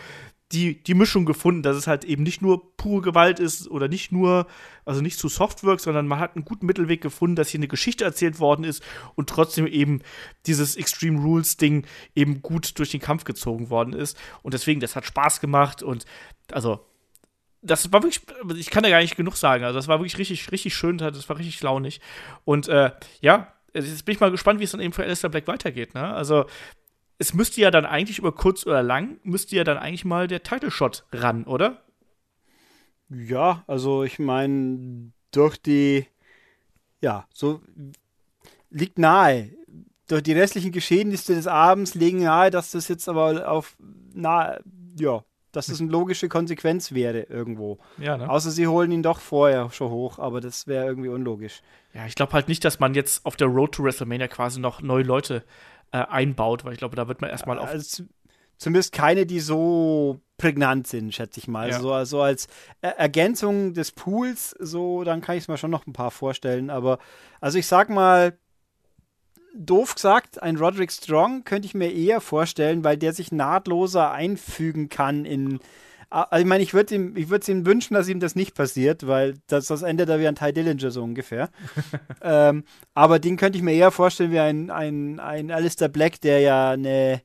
die, 0.53 0.83
die 0.83 0.95
Mischung 0.95 1.25
gefunden, 1.25 1.63
dass 1.63 1.77
es 1.77 1.87
halt 1.87 2.05
eben 2.05 2.23
nicht 2.23 2.43
nur 2.43 2.77
pure 2.77 3.01
Gewalt 3.01 3.41
ist 3.41 3.71
oder 3.71 3.89
nicht 3.89 4.13
nur, 4.13 4.47
also 4.85 5.01
nicht 5.01 5.19
zu 5.19 5.29
Softwork, 5.29 5.81
sondern 5.81 6.07
man 6.07 6.19
hat 6.19 6.37
einen 6.37 6.45
guten 6.45 6.67
Mittelweg 6.67 7.01
gefunden, 7.01 7.37
dass 7.37 7.49
hier 7.49 7.59
eine 7.59 7.69
Geschichte 7.69 8.05
erzählt 8.05 8.39
worden 8.39 8.65
ist 8.65 8.83
und 9.15 9.31
trotzdem 9.31 9.67
eben 9.67 10.03
dieses 10.47 10.77
Extreme 10.77 11.21
Rules 11.21 11.57
Ding 11.57 11.87
eben 12.15 12.43
gut 12.43 12.79
durch 12.79 12.91
den 12.91 13.01
Kampf 13.01 13.25
gezogen 13.25 13.71
worden 13.71 13.95
ist. 13.95 14.19
Und 14.43 14.53
deswegen, 14.53 14.81
das 14.81 14.95
hat 14.95 15.07
Spaß 15.07 15.41
gemacht 15.41 15.83
und 15.83 16.05
also 16.53 16.81
das 17.63 17.93
war 17.93 18.03
wirklich, 18.03 18.21
ich 18.57 18.71
kann 18.71 18.83
da 18.83 18.91
gar 18.91 19.01
nicht 19.01 19.17
genug 19.17 19.37
sagen. 19.37 19.65
Also, 19.65 19.79
das 19.79 19.89
war 19.89 20.01
wirklich 20.01 20.19
richtig, 20.19 20.51
richtig 20.51 20.75
schön, 20.75 20.99
das 20.99 21.29
war 21.29 21.39
richtig 21.39 21.63
launig. 21.63 22.01
Und 22.45 22.69
äh, 22.69 22.91
ja, 23.21 23.53
jetzt 23.73 24.05
bin 24.05 24.15
ich 24.15 24.21
mal 24.21 24.31
gespannt, 24.31 24.61
wie 24.61 24.65
es 24.65 24.73
dann 24.73 24.81
eben 24.81 24.93
für 24.93 25.05
Alistair 25.05 25.31
Black 25.31 25.47
weitergeht. 25.47 25.95
Ne? 25.95 26.03
Also, 26.03 26.47
es 27.19 27.35
müsste 27.35 27.61
ja 27.61 27.71
dann 27.71 27.87
eigentlich 27.87 28.19
über 28.19 28.33
kurz 28.33 28.67
oder 28.67 28.83
lang, 28.83 29.21
müsste 29.23 29.55
ja 29.55 29.63
dann 29.63 29.79
eigentlich 29.79 30.05
mal 30.05 30.27
der 30.27 30.43
Title 30.43 30.73
Shot 30.73 31.05
ran, 31.13 31.45
oder? 31.45 31.83
Ja, 33.09 33.63
also 33.67 34.03
ich 34.03 34.19
meine, 34.19 35.13
durch 35.31 35.57
die, 35.59 36.07
ja, 37.01 37.27
so 37.33 37.63
liegt 38.71 38.99
nahe. 38.99 39.51
Durch 40.09 40.23
die 40.23 40.33
restlichen 40.33 40.73
Geschehnisse 40.73 41.35
des 41.35 41.47
Abends 41.47 41.95
legen 41.95 42.25
nahe, 42.25 42.51
dass 42.51 42.73
das 42.73 42.89
jetzt 42.89 43.09
aber 43.09 43.49
auf 43.49 43.77
nahe, 44.13 44.61
ja, 44.99 45.23
dass 45.53 45.67
das 45.67 45.81
eine 45.81 45.91
logische 45.91 46.29
Konsequenz 46.29 46.93
wäre 46.93 47.21
irgendwo. 47.23 47.79
Ja, 47.99 48.17
ne? 48.17 48.29
Außer 48.29 48.51
sie 48.51 48.67
holen 48.67 48.91
ihn 48.91 49.03
doch 49.03 49.21
vorher 49.21 49.71
schon 49.71 49.91
hoch, 49.91 50.19
aber 50.19 50.41
das 50.41 50.67
wäre 50.67 50.87
irgendwie 50.87 51.09
unlogisch. 51.09 51.63
Ja, 51.95 52.07
ich 52.07 52.15
glaube 52.15 52.33
halt 52.33 52.49
nicht, 52.49 52.65
dass 52.65 52.81
man 52.81 52.95
jetzt 52.95 53.25
auf 53.27 53.37
der 53.37 53.49
Road 53.49 53.73
to 53.73 53.85
WrestleMania 53.85 54.29
quasi 54.29 54.61
noch 54.61 54.81
neue 54.83 55.03
Leute 55.05 55.45
äh, 55.93 55.99
einbaut, 55.99 56.65
weil 56.65 56.73
ich 56.73 56.79
glaube, 56.79 56.97
da 56.97 57.07
wird 57.07 57.21
man 57.21 57.31
erstmal 57.31 57.59
auf. 57.59 57.69
Also, 57.69 58.05
zumindest 58.57 58.93
keine, 58.93 59.27
die 59.27 59.41
so 59.41 60.21
prägnant 60.39 60.87
sind, 60.87 61.15
schätze 61.15 61.39
ich 61.39 61.49
mal. 61.49 61.69
Ja. 61.71 61.81
So, 61.81 62.05
so 62.05 62.23
als 62.23 62.49
Er- 62.81 62.99
Ergänzung 62.99 63.75
des 63.75 63.93
Pools, 63.93 64.57
so, 64.59 65.05
dann 65.05 65.21
kann 65.21 65.37
ich 65.37 65.45
es 65.45 65.49
mir 65.49 65.59
schon 65.59 65.71
noch 65.71 65.87
ein 65.87 65.93
paar 65.93 66.11
vorstellen. 66.11 66.71
Aber, 66.71 66.99
also 67.41 67.59
ich 67.59 67.67
sag 67.67 67.91
mal, 67.91 68.39
doof 69.55 69.95
gesagt, 69.95 70.43
ein 70.43 70.57
Roderick 70.57 70.93
Strong 70.93 71.45
könnte 71.45 71.67
ich 71.67 71.75
mir 71.75 71.93
eher 71.93 72.21
vorstellen, 72.21 72.85
weil 72.85 72.97
der 72.97 73.13
sich 73.13 73.33
nahtloser 73.33 74.11
einfügen 74.11 74.89
kann 74.89 75.25
in. 75.25 75.61
Also 76.11 76.43
ich 76.43 76.47
meine, 76.47 76.63
ich 76.63 76.75
würde 76.75 76.95
ihm, 76.95 77.17
ich 77.17 77.31
würde 77.31 77.51
ihm 77.51 77.65
wünschen, 77.65 77.95
dass 77.95 78.07
ihm 78.07 78.21
das 78.21 78.35
nicht 78.35 78.55
passiert, 78.55 79.07
weil 79.07 79.39
das, 79.47 79.69
das 79.69 79.81
endet 79.81 80.11
da 80.11 80.21
wie 80.21 80.29
ein 80.29 80.35
Ty 80.35 80.53
Dillinger 80.53 80.91
so 80.91 81.03
ungefähr. 81.03 81.49
ähm, 82.23 82.65
aber 82.93 83.19
den 83.19 83.39
könnte 83.39 83.57
ich 83.57 83.65
mir 83.65 83.73
eher 83.73 83.91
vorstellen 83.91 84.31
wie 84.31 84.39
ein, 84.39 84.71
ein, 84.71 85.21
ein 85.21 85.51
Alistair 85.51 85.89
Black, 85.89 86.21
der 86.21 86.41
ja 86.41 86.73
eine 86.73 87.23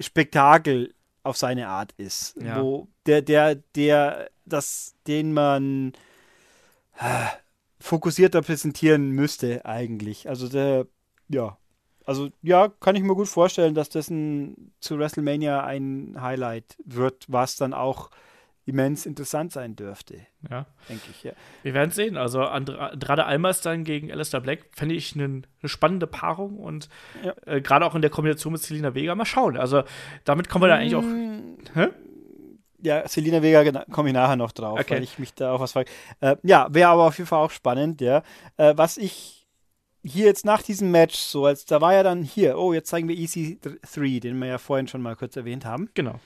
Spektakel 0.00 0.94
auf 1.22 1.36
seine 1.36 1.68
Art 1.68 1.92
ist. 1.96 2.34
Ja. 2.42 2.60
Wo 2.60 2.88
der, 3.06 3.22
der, 3.22 3.54
der, 3.54 4.30
das, 4.46 4.96
den 5.06 5.32
man 5.32 5.92
äh, 6.98 7.26
fokussierter 7.78 8.42
präsentieren 8.42 9.10
müsste, 9.10 9.64
eigentlich. 9.64 10.28
Also 10.28 10.48
der, 10.48 10.86
ja. 11.28 11.56
Also 12.04 12.30
ja, 12.42 12.68
kann 12.80 12.96
ich 12.96 13.02
mir 13.02 13.14
gut 13.14 13.28
vorstellen, 13.28 13.74
dass 13.74 13.90
das 13.90 14.08
ein, 14.08 14.72
zu 14.80 14.98
WrestleMania 14.98 15.62
ein 15.62 16.16
Highlight 16.18 16.76
wird, 16.84 17.26
was 17.28 17.56
dann 17.56 17.74
auch 17.74 18.08
immens 18.64 19.04
interessant 19.06 19.52
sein 19.52 19.76
dürfte, 19.76 20.20
Ja. 20.50 20.64
denke 20.88 21.04
ich. 21.10 21.22
Ja. 21.22 21.32
Wir 21.62 21.74
werden 21.74 21.90
sehen. 21.90 22.16
Also 22.16 22.42
Andrade 22.42 23.24
Almas 23.26 23.60
dann 23.62 23.84
gegen 23.84 24.10
Alistair 24.12 24.40
Black 24.40 24.60
fände 24.72 24.94
ich 24.94 25.14
eine 25.14 25.24
eine 25.24 25.68
spannende 25.68 26.06
Paarung 26.06 26.58
und 26.58 26.88
Ja. 27.22 27.34
äh, 27.46 27.60
gerade 27.60 27.84
auch 27.84 27.94
in 27.94 28.00
der 28.02 28.10
Kombination 28.10 28.52
mit 28.54 28.62
Selina 28.62 28.94
Vega 28.94 29.14
mal 29.14 29.24
schauen. 29.26 29.56
Also 29.58 29.82
damit 30.24 30.48
kommen 30.48 30.64
wir 30.64 30.68
da 30.68 30.76
eigentlich 30.76 30.96
auch. 30.96 31.02
Mm, 31.02 31.56
Hä? 31.74 31.88
Ja, 32.80 33.06
Selina 33.08 33.42
Vega 33.42 33.84
komme 33.90 34.08
ich 34.10 34.14
nachher 34.14 34.36
noch 34.36 34.52
drauf, 34.52 34.78
Okay. 34.80 34.94
weil 34.96 35.02
ich 35.02 35.18
mich 35.18 35.34
da 35.34 35.52
auch 35.52 35.60
was 35.60 35.72
frage. 35.72 35.90
Äh, 36.20 36.36
ja, 36.42 36.68
wäre 36.70 36.90
aber 36.90 37.04
auf 37.06 37.18
jeden 37.18 37.26
Fall 37.28 37.44
auch 37.44 37.50
spannend, 37.50 38.00
ja. 38.00 38.22
Äh, 38.56 38.74
was 38.76 38.96
ich 38.96 39.37
hier 40.04 40.26
jetzt 40.26 40.44
nach 40.44 40.62
diesem 40.62 40.90
Match, 40.90 41.16
so 41.16 41.44
als 41.44 41.64
da 41.64 41.80
war 41.80 41.94
ja 41.94 42.02
dann 42.02 42.22
hier, 42.22 42.58
oh, 42.58 42.72
jetzt 42.72 42.88
zeigen 42.88 43.08
wir 43.08 43.16
EC3, 43.16 44.20
den 44.20 44.38
wir 44.38 44.46
ja 44.48 44.58
vorhin 44.58 44.88
schon 44.88 45.02
mal 45.02 45.16
kurz 45.16 45.36
erwähnt 45.36 45.64
haben, 45.64 45.88
Genau. 45.94 46.20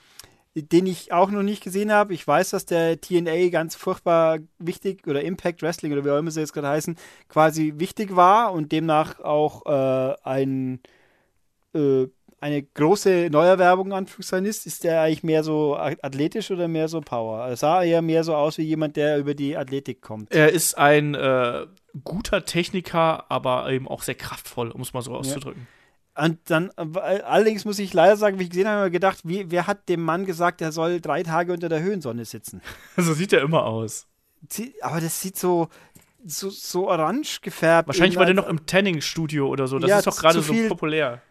den 0.55 0.85
ich 0.85 1.11
auch 1.11 1.31
noch 1.31 1.43
nicht 1.43 1.63
gesehen 1.63 1.91
habe. 1.91 2.13
Ich 2.13 2.27
weiß, 2.27 2.51
dass 2.51 2.65
der 2.65 3.01
TNA 3.01 3.49
ganz 3.49 3.75
furchtbar 3.75 4.39
wichtig 4.59 5.07
oder 5.07 5.23
Impact 5.23 5.61
Wrestling 5.61 5.91
oder 5.91 6.05
wie 6.05 6.11
auch 6.11 6.17
immer 6.19 6.31
sie 6.31 6.41
jetzt 6.41 6.53
gerade 6.53 6.67
heißen, 6.69 6.95
quasi 7.27 7.73
wichtig 7.77 8.15
war 8.15 8.53
und 8.53 8.71
demnach 8.71 9.19
auch 9.19 9.65
äh, 9.65 10.15
ein 10.23 10.79
äh, 11.73 12.07
eine 12.39 12.61
große 12.61 13.29
Neuerwerbung 13.31 13.93
an 13.93 13.99
Anführungszeichen 13.99 14.45
ist, 14.45 14.65
ist 14.65 14.83
der 14.83 14.99
eigentlich 15.01 15.23
mehr 15.23 15.45
so 15.45 15.77
athletisch 15.77 16.51
oder 16.51 16.67
mehr 16.67 16.89
so 16.89 16.99
Power? 16.99 17.47
Er 17.47 17.55
sah 17.55 17.81
eher 17.83 18.01
mehr 18.01 18.25
so 18.25 18.35
aus 18.35 18.57
wie 18.57 18.63
jemand, 18.63 18.97
der 18.97 19.17
über 19.17 19.33
die 19.33 19.55
Athletik 19.55 20.01
kommt. 20.01 20.29
Er 20.33 20.51
ist 20.51 20.77
ein 20.77 21.15
äh, 21.15 21.65
guter 22.03 22.45
Techniker, 22.45 23.29
aber 23.31 23.69
eben 23.71 23.87
auch 23.87 24.01
sehr 24.01 24.15
kraftvoll, 24.15 24.71
um 24.71 24.81
es 24.81 24.93
mal 24.93 25.01
so 25.01 25.13
auszudrücken. 25.15 25.67
Und 26.15 26.37
dann, 26.45 26.69
allerdings 26.71 27.65
muss 27.65 27.79
ich 27.79 27.91
leider 27.93 28.17
sagen, 28.17 28.37
wie 28.37 28.43
ich 28.43 28.51
gesehen 28.51 28.67
habe, 28.67 28.77
habe 28.77 28.87
ich 28.89 28.93
gedacht, 28.93 29.19
wie, 29.23 29.49
wer 29.49 29.65
hat 29.65 29.89
dem 29.89 30.03
Mann 30.03 30.25
gesagt, 30.25 30.61
er 30.61 30.71
soll 30.71 31.01
drei 31.01 31.23
Tage 31.23 31.51
unter 31.53 31.69
der 31.69 31.81
Höhensonne 31.81 32.25
sitzen? 32.25 32.61
So 32.97 33.13
sieht 33.13 33.33
er 33.33 33.41
immer 33.41 33.65
aus. 33.65 34.05
Aber 34.81 35.01
das 35.01 35.21
sieht 35.21 35.37
so, 35.37 35.69
so, 36.25 36.49
so 36.49 36.89
orange 36.89 37.39
gefärbt. 37.41 37.87
Wahrscheinlich 37.87 38.17
war 38.17 38.25
der 38.25 38.35
noch 38.35 38.47
im 38.47 38.65
Tanning-Studio 38.65 39.47
oder 39.47 39.67
so. 39.67 39.79
Das 39.79 39.89
Ja, 39.89 39.97
ist 39.99 40.07
doch 40.07 40.17
gerade 40.17 40.41
so 40.41 40.53
populär. 40.67 41.21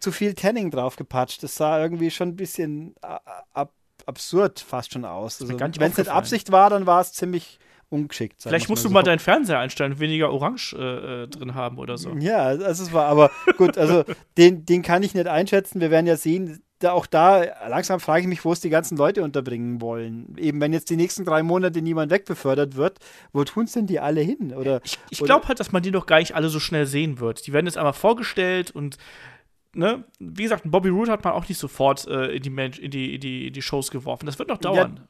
zu 0.00 0.10
viel 0.10 0.34
Tanning 0.34 0.70
draufgepatscht. 0.70 1.42
Das 1.42 1.54
sah 1.54 1.80
irgendwie 1.80 2.10
schon 2.10 2.30
ein 2.30 2.36
bisschen 2.36 2.94
ab, 3.00 3.72
absurd 4.06 4.58
fast 4.60 4.92
schon 4.92 5.04
aus. 5.04 5.40
Also, 5.40 5.58
Wenn 5.58 5.90
es 5.92 5.96
nicht. 5.98 6.08
Absicht 6.08 6.50
war, 6.50 6.70
dann 6.70 6.86
war 6.86 7.00
es 7.00 7.12
ziemlich 7.12 7.60
ungeschickt. 7.92 8.40
sagen 8.40 8.50
Vielleicht 8.50 8.68
musst 8.68 8.84
du 8.84 8.88
so. 8.88 8.92
mal 8.94 9.02
deinen 9.02 9.18
Fernseher 9.18 9.58
einstellen 9.58 10.00
weniger 10.00 10.32
Orange 10.32 10.74
äh, 10.78 11.22
äh, 11.24 11.28
drin 11.28 11.54
haben 11.54 11.78
oder 11.78 11.98
so. 11.98 12.10
Ja, 12.18 12.44
also 12.44 12.64
es 12.84 12.92
war 12.92 13.06
aber 13.06 13.30
gut, 13.56 13.78
also 13.78 14.04
den, 14.36 14.64
den 14.64 14.82
kann 14.82 15.02
ich 15.02 15.14
nicht 15.14 15.26
einschätzen. 15.26 15.80
Wir 15.80 15.90
werden 15.90 16.06
ja 16.06 16.16
sehen, 16.16 16.62
da, 16.78 16.92
auch 16.92 17.06
da 17.06 17.44
langsam 17.68 18.00
frage 18.00 18.22
ich 18.22 18.26
mich, 18.26 18.44
wo 18.44 18.52
es 18.52 18.60
die 18.60 18.70
ganzen 18.70 18.96
Leute 18.96 19.22
unterbringen 19.22 19.80
wollen. 19.80 20.34
Eben, 20.36 20.60
wenn 20.60 20.72
jetzt 20.72 20.90
die 20.90 20.96
nächsten 20.96 21.24
drei 21.24 21.42
Monate 21.42 21.80
niemand 21.82 22.10
wegbefördert 22.10 22.76
wird, 22.76 22.98
wo 23.32 23.44
tun 23.44 23.64
es 23.64 23.72
denn 23.72 23.86
die 23.86 24.00
alle 24.00 24.20
hin? 24.20 24.52
Oder, 24.52 24.80
Ich 25.10 25.20
oder- 25.20 25.26
glaube 25.26 25.48
halt, 25.48 25.60
dass 25.60 25.72
man 25.72 25.82
die 25.82 25.90
doch 25.92 26.06
gar 26.06 26.18
nicht 26.18 26.34
alle 26.34 26.48
so 26.48 26.58
schnell 26.60 26.86
sehen 26.86 27.20
wird. 27.20 27.46
Die 27.46 27.52
werden 27.52 27.66
jetzt 27.66 27.78
einmal 27.78 27.92
vorgestellt 27.92 28.70
und 28.72 28.96
ne, 29.74 30.04
wie 30.18 30.42
gesagt, 30.42 30.62
Bobby 30.64 30.88
Roode 30.88 31.12
hat 31.12 31.24
man 31.24 31.32
auch 31.34 31.48
nicht 31.48 31.58
sofort 31.58 32.06
äh, 32.06 32.36
in, 32.36 32.42
die 32.42 32.50
in, 32.50 32.90
die, 32.90 33.14
in, 33.14 33.20
die, 33.20 33.46
in 33.48 33.52
die 33.52 33.62
Shows 33.62 33.90
geworfen. 33.90 34.26
Das 34.26 34.38
wird 34.38 34.48
noch 34.48 34.58
dauern. 34.58 35.06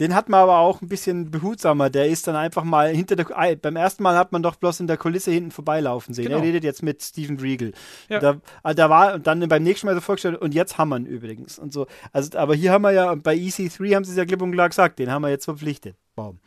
Den 0.00 0.12
hat 0.14 0.28
man 0.28 0.40
aber 0.40 0.58
auch 0.58 0.82
ein 0.82 0.88
bisschen 0.88 1.30
behutsamer. 1.30 1.88
Der 1.88 2.08
ist 2.08 2.26
dann 2.26 2.34
einfach 2.34 2.64
mal 2.64 2.88
hinter 2.88 3.14
der. 3.14 3.38
Ei, 3.38 3.54
beim 3.54 3.76
ersten 3.76 4.02
Mal 4.02 4.16
hat 4.16 4.32
man 4.32 4.42
doch 4.42 4.56
bloß 4.56 4.80
in 4.80 4.88
der 4.88 4.96
Kulisse 4.96 5.30
hinten 5.30 5.52
vorbeilaufen 5.52 6.14
sehen. 6.14 6.24
Genau. 6.24 6.38
Er 6.38 6.42
redet 6.42 6.64
jetzt 6.64 6.82
mit 6.82 7.00
Steven 7.00 7.38
Regal. 7.38 7.72
Ja. 8.08 8.18
Da, 8.18 8.40
ah, 8.64 8.74
da 8.74 8.90
war 8.90 9.14
und 9.14 9.26
dann 9.26 9.48
beim 9.48 9.62
nächsten 9.62 9.86
Mal 9.86 9.94
so 9.94 10.00
vorgestellt 10.00 10.40
und 10.40 10.52
jetzt 10.52 10.78
haben 10.78 10.88
wir 10.88 10.96
ihn 10.96 11.06
übrigens 11.06 11.60
und 11.60 11.72
so. 11.72 11.86
Also, 12.12 12.36
aber 12.36 12.56
hier 12.56 12.72
haben 12.72 12.82
wir 12.82 12.90
ja 12.90 13.14
bei 13.14 13.36
EC3 13.36 13.94
haben 13.94 14.04
sie 14.04 14.10
es 14.10 14.16
ja 14.16 14.24
klipp 14.24 14.42
und 14.42 14.50
klar 14.50 14.68
gesagt, 14.68 14.98
den 14.98 15.12
haben 15.12 15.22
wir 15.22 15.30
jetzt 15.30 15.44
verpflichtet. 15.44 15.94
Baum. 16.16 16.40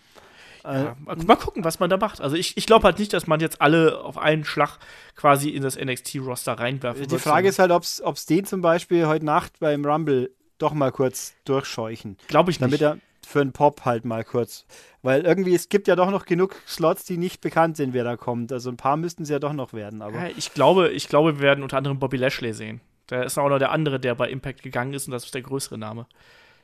Äh, 0.66 0.84
Ja, 0.84 0.98
mal, 1.00 1.16
mal 1.16 1.36
gucken, 1.38 1.64
was 1.64 1.80
man 1.80 1.90
da 1.90 1.96
macht. 1.96 2.20
Also 2.20 2.36
ich, 2.36 2.58
ich 2.58 2.66
glaube 2.66 2.84
halt 2.84 3.00
nicht, 3.00 3.14
dass 3.14 3.28
man 3.28 3.40
jetzt 3.40 3.62
alle 3.62 4.02
auf 4.04 4.18
einen 4.18 4.44
Schlag 4.44 4.78
quasi 5.16 5.52
in 5.52 5.64
das 5.64 5.78
NXT-Roster 5.78 6.60
reinwerfen 6.60 7.04
die 7.04 7.12
wird. 7.12 7.22
Frage 7.22 7.48
ist 7.48 7.60
halt, 7.60 7.72
ob 7.72 7.84
es 7.84 8.26
den 8.26 8.44
zum 8.44 8.60
Beispiel 8.62 9.08
heute 9.08 9.24
Nacht 9.24 9.60
beim 9.62 9.86
Rumble 9.86 10.32
doch 10.58 10.74
mal 10.74 10.92
kurz 10.92 11.34
durchscheuchen. 11.46 12.18
glaube 12.28 12.52
ich 12.52 12.60
nicht. 12.60 12.82
Damit 12.82 12.82
er 12.82 12.98
für 13.28 13.42
einen 13.42 13.52
Pop 13.52 13.86
halt 13.86 14.06
mal 14.06 14.24
kurz. 14.24 14.66
Weil 15.02 15.26
irgendwie, 15.26 15.54
es 15.54 15.70
gibt 15.70 15.88
ja 15.88 15.96
doch 15.96 16.10
noch 16.10 16.26
genug 16.26 16.56
Slots, 16.68 17.04
die 17.04 17.18
nicht 17.18 17.42
bekannt 17.42 17.76
sind, 17.78 17.94
wer 17.94 18.04
da 18.04 18.16
kommt. 18.16 18.52
Also 18.52 18.70
ein 18.70 18.78
paar 18.78 18.98
müssten 18.98 19.24
es 19.24 19.30
ja 19.30 19.40
doch 19.40 19.54
noch 19.54 19.74
werden. 19.74 20.02
Aber 20.02 20.18
Ja, 20.18 20.28
ich 20.36 20.54
glaube, 20.54 20.90
ich 20.90 21.10
glaube, 21.10 21.36
wir 21.36 21.42
werden 21.42 21.62
unter 21.64 21.78
anderem 21.78 22.00
Bobby 22.00 22.18
Lashley 22.18 22.54
sehen. 22.54 22.82
Der 23.10 23.24
ist 23.26 23.38
auch 23.38 23.50
noch 23.50 23.60
der 23.60 23.72
andere, 23.72 24.00
der 24.00 24.16
bei 24.16 24.30
Impact 24.30 24.64
gegangen 24.64 24.94
ist 24.94 25.08
und 25.08 25.12
das 25.12 25.26
ist 25.26 25.34
der 25.36 25.42
größere 25.42 25.78
Name. 25.78 26.08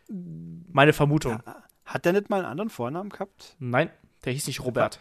Meine 0.09 0.93
Vermutung. 0.93 1.39
hat 1.86 2.05
der 2.05 2.14
nicht 2.14 2.30
mal 2.30 2.38
einen 2.38 2.45
anderen 2.45 2.70
Vornamen 2.70 3.09
gehabt? 3.09 3.55
Nein, 3.59 3.89
der 4.26 4.34
hieß 4.34 4.47
nicht 4.47 4.64
Robert. 4.64 4.99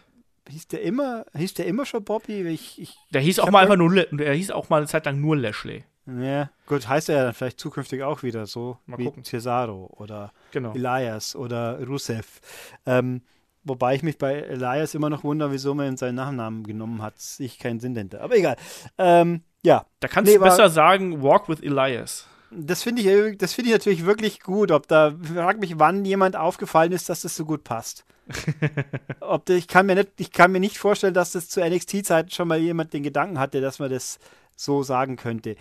Hieß 0.49 0.69
der 0.69 0.83
immer, 0.83 1.25
hieß 1.37 1.55
der 1.55 1.67
immer 1.67 1.87
schon 1.87 2.03
Bobby? 2.03 2.43
Ich, 2.49 2.81
ich, 2.81 2.97
Der 3.13 3.21
hieß 3.21 3.39
Ich 3.39 3.43
auch 3.43 3.51
mal 3.51 3.61
einfach 3.61 3.77
nur, 3.77 3.95
der 3.95 4.35
hieß 4.35 4.51
auch 4.51 4.69
mal 4.69 4.79
eine 4.79 4.87
Zeit 4.87 5.07
lang 5.07 5.21
nur 5.21 5.37
Lashley. 5.37 5.85
Ja, 6.07 6.51
gut, 6.67 6.89
heißt 6.89 7.09
er 7.09 7.17
ja 7.19 7.25
dann 7.25 7.35
vielleicht 7.35 7.61
zukünftig 7.61 8.03
auch 8.03 8.23
wieder 8.23 8.47
so 8.47 8.79
Mal 8.87 8.99
wie 8.99 9.05
gucken. 9.05 9.25
Cesaro 9.25 9.87
oder 9.97 10.33
Genau. 10.51 10.73
Elias 10.75 11.37
oder 11.37 11.79
Rusev. 11.87 12.41
Ähm, 12.87 13.23
wobei 13.65 13.95
ich 13.95 14.03
mich 14.03 14.19
bei 14.19 14.35
Elias 14.35 14.95
immer 14.95 15.11
noch 15.11 15.23
wundere, 15.25 15.53
wieso 15.53 15.75
man 15.75 15.97
seinen 15.97 16.17
Nachnamen 16.17 16.65
genommen 16.65 17.03
hat. 17.03 17.15
Ich 17.39 17.59
keinen 17.59 17.79
Sinn 17.81 17.95
dahinter. 17.95 18.21
Aber 18.21 18.37
egal. 18.37 18.57
Ähm, 18.99 19.43
ja, 19.63 19.87
Da 20.01 20.09
kannst 20.09 20.31
Nee, 20.33 20.39
du 20.39 20.43
besser 20.45 20.71
sagen, 20.71 21.23
Walk 21.23 21.49
with 21.49 21.61
Elias. 21.61 22.27
das 22.51 22.83
finde 22.83 23.03
ich, 23.03 23.39
das 23.39 23.53
finde 23.53 23.71
ich 23.71 23.75
natürlich 23.75 24.05
wirklich 24.05 24.41
gut. 24.41 24.73
Ob 24.73 24.89
da, 24.89 25.15
ich 25.23 25.29
frag 25.31 25.61
mich, 25.61 25.79
wann 25.79 26.05
jemand 26.05 26.35
aufgefallen 26.37 26.91
ist, 26.93 27.09
dass 27.09 27.21
das 27.23 27.37
so 27.37 27.45
gut 27.45 27.63
passt. 27.63 28.05
Ob 29.21 29.45
der, 29.47 29.57
ich 29.57 29.69
kann 29.69 29.87
mir 29.87 29.95
nicht, 29.97 30.11
ich 30.19 30.33
kann 30.33 30.53
mir 30.53 30.61
nicht 30.61 30.79
vorstellen, 30.79 31.15
dass 31.15 31.33
das 31.33 31.49
zu 31.49 31.61
NXT-Zeiten 31.61 32.31
schon 32.31 32.49
mal 32.49 32.59
jemand 32.59 32.93
den 32.93 33.03
Gedanken 33.03 33.39
hatte, 33.39 33.61
dass 33.61 33.79
man 33.79 33.91
das 33.91 34.19
so 34.57 34.83
sagen 34.83 35.17
könnte. 35.17 35.57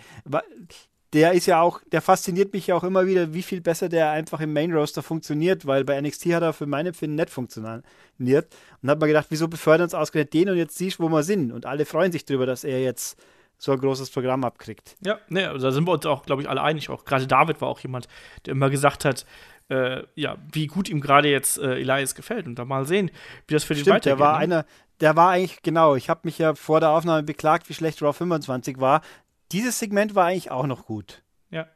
Der 1.12 1.32
ist 1.32 1.46
ja 1.46 1.60
auch, 1.60 1.80
der 1.92 2.00
fasziniert 2.00 2.54
mich 2.54 2.68
ja 2.68 2.74
auch 2.74 2.84
immer 2.84 3.06
wieder, 3.06 3.34
wie 3.34 3.42
viel 3.42 3.60
besser 3.60 3.90
der 3.90 4.10
einfach 4.10 4.40
im 4.40 4.52
Main 4.52 4.72
Roster 4.72 5.02
funktioniert, 5.02 5.66
weil 5.66 5.84
bei 5.84 6.00
NXT 6.00 6.26
hat 6.26 6.42
er 6.42 6.52
für 6.54 6.66
mein 6.66 6.86
Empfinden 6.86 7.16
nicht 7.16 7.28
funktioniert. 7.28 7.84
Und 8.18 8.88
hat 8.88 8.98
man 8.98 9.08
gedacht, 9.08 9.26
wieso 9.28 9.48
befördern 9.48 9.84
uns 9.84 9.94
ausgerechnet 9.94 10.34
den 10.34 10.48
und 10.50 10.56
jetzt 10.56 10.78
siehst 10.78 10.98
du, 10.98 11.02
wo 11.02 11.08
wir 11.10 11.22
sind. 11.22 11.52
Und 11.52 11.66
alle 11.66 11.84
freuen 11.84 12.12
sich 12.12 12.24
drüber, 12.24 12.46
dass 12.46 12.64
er 12.64 12.80
jetzt 12.80 13.18
so 13.58 13.72
ein 13.72 13.78
großes 13.78 14.10
Programm 14.10 14.42
abkriegt. 14.42 14.96
Ja, 15.04 15.18
ne, 15.28 15.48
also 15.48 15.66
da 15.66 15.72
sind 15.72 15.86
wir 15.86 15.92
uns 15.92 16.04
auch, 16.06 16.24
glaube 16.24 16.42
ich, 16.42 16.48
alle 16.48 16.62
einig. 16.62 16.90
Auch 16.90 17.04
gerade 17.04 17.26
David 17.26 17.60
war 17.60 17.68
auch 17.68 17.78
jemand, 17.80 18.08
der 18.44 18.52
immer 18.52 18.70
gesagt 18.70 19.04
hat, 19.04 19.24
äh, 19.68 20.02
ja, 20.16 20.36
wie 20.52 20.66
gut 20.66 20.88
ihm 20.88 21.00
gerade 21.00 21.28
jetzt 21.28 21.58
äh, 21.58 21.78
Elias 21.78 22.14
gefällt. 22.14 22.46
Und 22.46 22.58
da 22.58 22.64
mal 22.64 22.86
sehen, 22.86 23.10
wie 23.46 23.54
das 23.54 23.64
für 23.64 23.74
den 23.74 23.82
Stimmt, 23.82 23.96
weitergeht. 23.96 24.18
der 24.18 24.24
war 24.24 24.32
ne? 24.32 24.38
einer, 24.38 24.66
der 25.02 25.16
war 25.16 25.30
eigentlich, 25.30 25.62
genau, 25.62 25.96
ich 25.96 26.08
habe 26.08 26.20
mich 26.22 26.38
ja 26.38 26.54
vor 26.54 26.78
der 26.78 26.90
Aufnahme 26.90 27.24
beklagt, 27.24 27.68
wie 27.68 27.74
schlecht 27.74 28.00
Raw 28.00 28.12
25 28.12 28.78
war. 28.78 29.02
Dieses 29.50 29.78
Segment 29.80 30.14
war 30.14 30.26
eigentlich 30.26 30.52
auch 30.52 30.66
noch 30.66 30.86
gut. 30.86 31.24
Ja, 31.50 31.66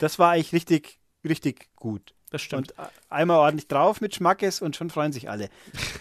Das 0.00 0.18
war 0.18 0.32
eigentlich 0.32 0.52
richtig, 0.52 0.98
richtig 1.24 1.70
gut. 1.76 2.14
Das 2.34 2.42
stimmt. 2.42 2.72
Und 2.76 2.86
einmal 3.08 3.38
ordentlich 3.38 3.68
drauf 3.68 4.00
mit 4.00 4.14
Schmackes 4.14 4.60
und 4.60 4.76
schon 4.76 4.90
freuen 4.90 5.12
sich 5.12 5.30
alle. 5.30 5.48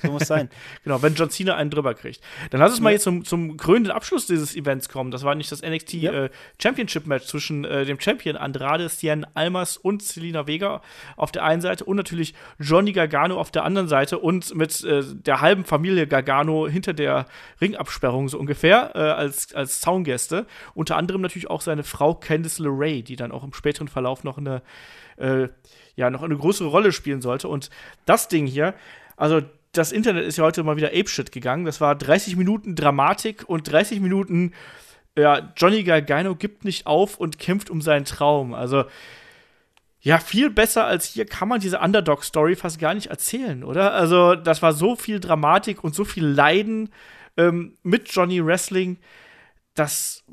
So 0.02 0.12
muss 0.12 0.28
sein. 0.28 0.50
Genau, 0.84 1.02
wenn 1.02 1.14
John 1.16 1.30
Cena 1.30 1.56
einen 1.56 1.70
drüber 1.70 1.94
kriegt. 1.94 2.20
Dann 2.50 2.60
lass 2.60 2.72
uns 2.72 2.82
mal 2.82 2.90
Ja. 2.90 2.94
jetzt 2.96 3.04
zum, 3.04 3.24
zum 3.24 3.56
krönenden 3.58 3.92
Abschluss 3.94 4.26
dieses 4.28 4.56
Events 4.56 4.90
kommen. 4.90 5.12
Das 5.12 5.24
war 5.24 5.36
nicht 5.36 5.52
das 5.52 5.62
NXT 5.62 5.94
Ja. 5.94 6.12
äh, 6.26 6.30
Championship 6.62 7.06
Match 7.08 7.28
zwischen 7.28 7.64
äh, 7.64 7.86
dem 7.86 8.00
Champion 8.00 8.36
Andrade 8.36 8.90
Cien 8.90 9.26
Almas 9.34 9.78
und 9.78 10.02
Selina 10.04 10.48
Vega 10.48 10.82
auf 11.16 11.32
der 11.32 11.44
einen 11.44 11.62
Seite 11.62 11.86
und 11.86 11.96
natürlich 11.98 12.34
Johnny 12.60 12.92
Gargano 12.92 13.40
auf 13.40 13.52
der 13.52 13.64
anderen 13.64 13.88
Seite 13.88 14.20
und 14.20 14.54
mit 14.56 14.84
äh, 14.84 15.04
der 15.06 15.40
halben 15.42 15.64
Familie 15.64 16.08
Gargano 16.08 16.68
hinter 16.68 16.94
der 16.94 17.28
Ringabsperrung 17.62 18.28
so 18.30 18.40
ungefähr 18.40 18.92
äh, 18.96 19.00
als, 19.00 19.54
als 19.54 19.80
Zaungäste. 19.80 20.46
Unter 20.74 20.98
anderem 20.98 21.22
natürlich 21.22 21.50
auch 21.50 21.62
seine 21.62 21.84
Frau 21.84 22.16
Candice 22.16 22.60
LeRae, 22.60 23.02
die 23.04 23.16
dann 23.16 23.32
auch 23.32 23.44
im 23.44 23.54
späteren 23.54 23.88
Verlauf 23.88 24.24
noch 24.24 24.38
eine 24.38 24.62
äh, 25.18 25.48
ja 25.96 26.10
noch 26.10 26.24
eine 26.24 26.38
größere 26.38 26.68
Rolle 26.68 26.92
spielen 26.92 27.22
sollte. 27.22 27.48
Und 27.48 27.70
das 28.06 28.28
Ding 28.28 28.46
hier, 28.46 28.74
also 29.16 29.42
das 29.74 29.92
Internet 29.92 30.26
ist 30.26 30.38
ja 30.38 30.44
heute 30.44 30.64
mal 30.64 30.78
wieder 30.78 30.90
Apeshit 30.90 31.32
gegangen. 31.32 31.66
Das 31.66 31.82
war 31.82 31.96
30 31.96 32.36
Minuten 32.36 32.76
Dramatik 32.76 33.44
und 33.48 33.72
30 33.72 34.00
Minuten, 34.00 34.54
ja, 35.18 35.52
Johnny 35.58 35.84
Gargano 35.84 36.36
gibt 36.36 36.64
nicht 36.64 36.86
auf 36.86 37.18
und 37.18 37.40
kämpft 37.40 37.70
um 37.70 37.82
seinen 37.82 38.06
Traum. 38.06 38.54
Also, 38.54 38.86
ja, 40.02 40.20
viel 40.20 40.50
besser 40.50 40.86
als 40.86 41.06
hier 41.06 41.26
kann 41.26 41.48
man 41.48 41.60
diese 41.60 41.80
Underdog-Story 41.80 42.56
fast 42.56 42.78
gar 42.78 42.94
nicht 42.94 43.08
erzählen, 43.08 43.64
oder? 43.64 43.94
Also, 43.94 44.36
das 44.36 44.62
war 44.62 44.74
so 44.74 44.96
viel 44.96 45.20
Dramatik 45.20 45.84
und 45.84 45.96
so 45.96 46.06
viel 46.06 46.26
Leiden 46.26 46.90
ähm, 47.38 47.78
mit 47.84 48.12
Johnny 48.12 48.46
Wrestling. 48.46 48.98
Das 49.74 50.24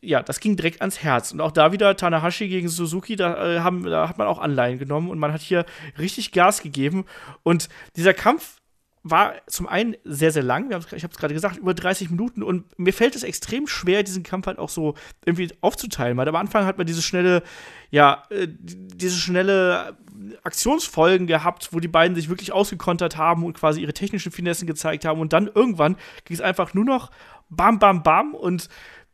ja, 0.00 0.22
das 0.22 0.40
ging 0.40 0.56
direkt 0.56 0.80
ans 0.80 1.02
Herz. 1.02 1.32
Und 1.32 1.40
auch 1.40 1.50
da 1.50 1.72
wieder 1.72 1.96
Tanahashi 1.96 2.48
gegen 2.48 2.68
Suzuki, 2.68 3.16
da, 3.16 3.56
äh, 3.56 3.60
haben, 3.60 3.84
da 3.84 4.08
hat 4.08 4.18
man 4.18 4.26
auch 4.26 4.38
Anleihen 4.38 4.78
genommen 4.78 5.10
und 5.10 5.18
man 5.18 5.32
hat 5.32 5.40
hier 5.40 5.64
richtig 5.98 6.32
Gas 6.32 6.62
gegeben. 6.62 7.04
Und 7.42 7.68
dieser 7.96 8.14
Kampf 8.14 8.58
war 9.02 9.34
zum 9.46 9.68
einen 9.68 9.96
sehr, 10.04 10.32
sehr 10.32 10.42
lang. 10.42 10.70
ich 10.70 11.04
habe 11.04 11.12
es 11.12 11.18
gerade 11.18 11.34
gesagt, 11.34 11.56
über 11.56 11.74
30 11.74 12.10
Minuten. 12.10 12.42
Und 12.42 12.78
mir 12.78 12.92
fällt 12.92 13.16
es 13.16 13.22
extrem 13.22 13.66
schwer, 13.66 14.02
diesen 14.02 14.22
Kampf 14.22 14.46
halt 14.46 14.58
auch 14.58 14.68
so 14.68 14.94
irgendwie 15.24 15.50
aufzuteilen. 15.60 16.16
Weil 16.16 16.28
am 16.28 16.36
Anfang 16.36 16.64
hat 16.64 16.78
man 16.78 16.86
diese 16.86 17.02
schnelle, 17.02 17.42
ja, 17.90 18.24
äh, 18.30 18.46
diese 18.48 19.16
schnelle 19.16 19.96
Aktionsfolgen 20.42 21.26
gehabt, 21.26 21.70
wo 21.72 21.80
die 21.80 21.88
beiden 21.88 22.14
sich 22.14 22.28
wirklich 22.28 22.52
ausgekontert 22.52 23.16
haben 23.16 23.44
und 23.44 23.54
quasi 23.54 23.80
ihre 23.80 23.94
technischen 23.94 24.32
Finessen 24.32 24.66
gezeigt 24.66 25.04
haben. 25.04 25.20
Und 25.20 25.32
dann 25.32 25.48
irgendwann 25.52 25.96
ging 26.24 26.36
es 26.36 26.40
einfach 26.40 26.74
nur 26.74 26.84
noch 26.84 27.10
bam, 27.50 27.78
bam, 27.78 28.02
bam. 28.02 28.34
Und 28.34 28.68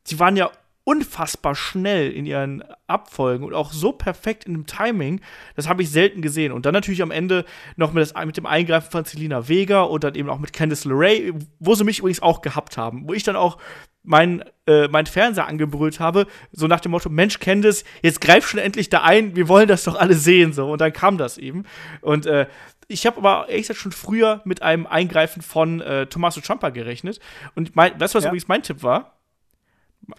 die 0.09 0.19
waren 0.19 0.37
ja 0.37 0.51
unfassbar 0.85 1.55
schnell 1.55 2.11
in 2.11 2.27
ihren 2.27 2.63
Abfolgen 2.87 3.45
und 3.45 3.55
auch 3.55 3.73
so 3.73 3.93
perfekt 3.93 4.45
in 4.45 4.53
dem 4.53 4.67
Timing, 4.67 5.21
das 5.57 5.69
habe 5.69 5.83
ich 5.83 5.91
selten 5.91 6.21
gesehen. 6.21 6.53
Und 6.53 6.67
dann 6.67 6.75
natürlich 6.75 7.03
am 7.03 7.11
Ende 7.11 7.47
noch 7.77 7.93
mit, 7.93 8.03
das, 8.03 8.15
mit 8.27 8.37
dem 8.37 8.47
Eingreifen 8.47 8.91
von 8.91 9.05
Selina 9.05 9.49
Vega 9.49 9.83
und 9.83 10.05
dann 10.05 10.15
eben 10.15 10.29
auch 10.29 10.39
mit 10.39 10.53
Candice 10.53 10.85
LeRae, 10.85 11.33
wo 11.59 11.75
sie 11.75 11.85
mich 11.85 12.01
übrigens 12.01 12.21
auch 12.21 12.43
gehabt 12.43 12.77
haben, 12.77 13.09
wo 13.09 13.15
ich 13.15 13.23
dann 13.23 13.37
auch 13.37 13.59
meinen 14.03 14.45
äh, 14.67 14.87
mein 14.89 15.07
Fernseher 15.07 15.47
angebrüllt 15.47 15.99
habe, 15.99 16.27
so 16.53 16.67
nach 16.67 16.81
dem 16.81 16.91
Motto, 16.91 17.09
Mensch, 17.09 17.39
Candice, 17.39 17.85
jetzt 18.03 18.21
greif 18.21 18.47
schon 18.47 18.61
endlich 18.61 18.91
da 18.91 19.03
ein, 19.03 19.35
wir 19.35 19.49
wollen 19.49 19.67
das 19.67 19.85
doch 19.85 19.95
alle 19.99 20.15
sehen, 20.15 20.53
so. 20.53 20.71
Und 20.71 20.83
dann 20.83 20.93
kam 20.93 21.17
das 21.17 21.39
eben. 21.39 21.65
Und 22.03 22.27
äh, 22.27 22.47
ich 22.87 23.07
habe 23.07 23.17
aber 23.17 23.49
ehrlich 23.49 23.63
gesagt 23.63 23.81
schon 23.81 23.93
früher 23.93 24.43
mit 24.45 24.61
einem 24.61 24.87
Eingreifen 24.87 25.41
von 25.41 25.81
äh, 25.81 26.07
Tommaso 26.07 26.43
Ciampa 26.43 26.69
gerechnet. 26.69 27.19
Und 27.55 27.75
mein, 27.75 27.99
weißt 27.99 28.15
du, 28.15 28.19
was 28.19 28.25
ja. 28.25 28.31
übrigens 28.31 28.49
mein 28.49 28.63
Tipp 28.63 28.83
war? 28.83 29.15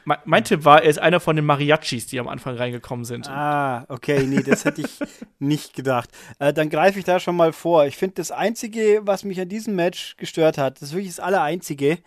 Mein, 0.03 0.17
mein, 0.25 0.43
Tipp 0.43 0.65
war, 0.65 0.83
er 0.83 0.89
ist 0.89 0.99
einer 0.99 1.19
von 1.19 1.35
den 1.35 1.45
Mariachis, 1.45 2.07
die 2.07 2.19
am 2.19 2.27
Anfang 2.27 2.55
reingekommen 2.55 3.05
sind. 3.05 3.29
Ah, 3.29 3.85
okay, 3.89 4.25
nee, 4.25 4.41
das 4.41 4.65
hätte 4.65 4.81
ich 4.81 4.99
nicht 5.39 5.73
gedacht. 5.73 6.09
Äh, 6.39 6.53
dann 6.53 6.69
greife 6.69 6.99
ich 6.99 7.05
da 7.05 7.19
schon 7.19 7.35
mal 7.35 7.53
vor. 7.53 7.85
Ich 7.85 7.97
finde, 7.97 8.15
das 8.15 8.31
Einzige, 8.31 9.01
was 9.03 9.23
mich 9.23 9.39
an 9.39 9.49
diesem 9.49 9.75
Match 9.75 10.17
gestört 10.17 10.57
hat, 10.57 10.81
das 10.81 10.89
ist 10.89 10.93
wirklich 10.93 11.15
das 11.15 11.19
Allereinzige. 11.19 11.99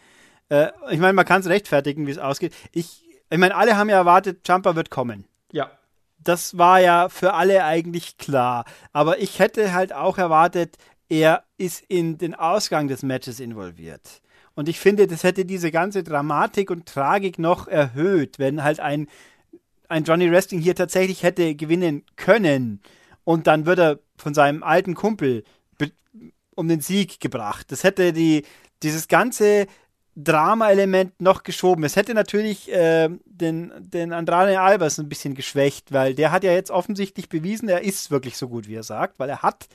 Äh, 0.49 0.69
ich 0.91 0.99
meine, 0.99 1.13
man 1.13 1.25
kann 1.25 1.41
es 1.41 1.49
rechtfertigen, 1.49 2.07
wie 2.07 2.11
es 2.11 2.19
ausgeht. 2.19 2.55
Ich, 2.73 3.05
ich 3.31 3.39
meine, 3.39 3.55
alle 3.55 3.77
haben 3.77 3.91
ja 3.91 3.97
erwartet, 3.97 4.47
Jumper 4.47 4.77
wird 4.77 4.91
kommen. 4.91 5.27
Ja. 5.53 5.71
Das 6.19 6.59
war 6.59 6.81
ja 6.81 7.09
für 7.09 7.35
alle 7.35 7.65
eigentlich 7.65 8.19
klar. 8.19 8.65
Aber 8.93 9.19
ich 9.19 9.39
hätte 9.39 9.73
halt 9.73 9.93
auch 9.93 10.19
erwartet, 10.19 10.77
er 11.09 11.45
ist 11.57 11.83
in 11.89 12.19
den 12.19 12.35
Ausgang 12.35 12.89
des 12.89 13.03
Matches 13.03 13.41
involviert. 13.41 14.21
Und 14.59 14.69
ich 14.69 14.81
finde, 14.81 15.07
das 15.07 15.23
hätte 15.23 15.45
diese 15.45 15.71
ganze 15.71 16.03
Dramatik 16.03 16.73
und 16.73 16.87
Tragik 16.87 17.39
noch 17.39 17.69
erhöht, 17.69 18.41
wenn 18.41 18.65
halt 18.65 18.81
ein, 18.81 19.07
ein 19.87 20.03
Johnny 20.03 20.29
Wrestling 20.33 20.61
hier 20.61 20.75
tatsächlich 20.75 21.23
hätte 21.23 21.55
gewinnen 21.55 22.03
können. 22.17 22.81
Und 23.23 23.47
dann 23.47 23.67
wird 23.67 23.79
er 23.79 24.01
von 24.17 24.35
seinem 24.35 24.65
alten 24.65 24.97
Kumpel 24.97 25.45
um 26.57 26.67
den 26.67 26.81
Sieg 26.81 27.21
gebracht. 27.21 27.71
Das 27.71 27.85
hätte 27.85 28.13
die, 28.13 28.45
dieses 28.83 29.07
ganze 29.07 29.69
Drama-Element 30.17 31.21
noch 31.21 31.45
geschoben. 31.45 31.85
Es 31.85 31.95
hätte 31.95 32.13
natürlich 32.13 32.69
äh, 32.73 33.11
den, 33.27 33.73
den 33.79 34.13
Andrade 34.13 34.59
Albers 34.59 34.99
ein 34.99 35.09
bisschen 35.09 35.37
geschwächt, 35.37 35.93
weil 35.93 36.17
der 36.17 36.33
hat 36.33 36.43
ja 36.43 36.51
jetzt 36.51 36.73
offensichtlich 36.73 37.29
bewiesen, 37.29 37.69
er 37.69 37.83
ist 37.83 38.11
wirklich 38.11 38.37
so 38.37 38.49
gut, 38.49 38.67
wie 38.67 38.75
er 38.75 38.83
sagt, 38.83 39.21
weil 39.21 39.31
er 39.31 39.43
hat 39.43 39.69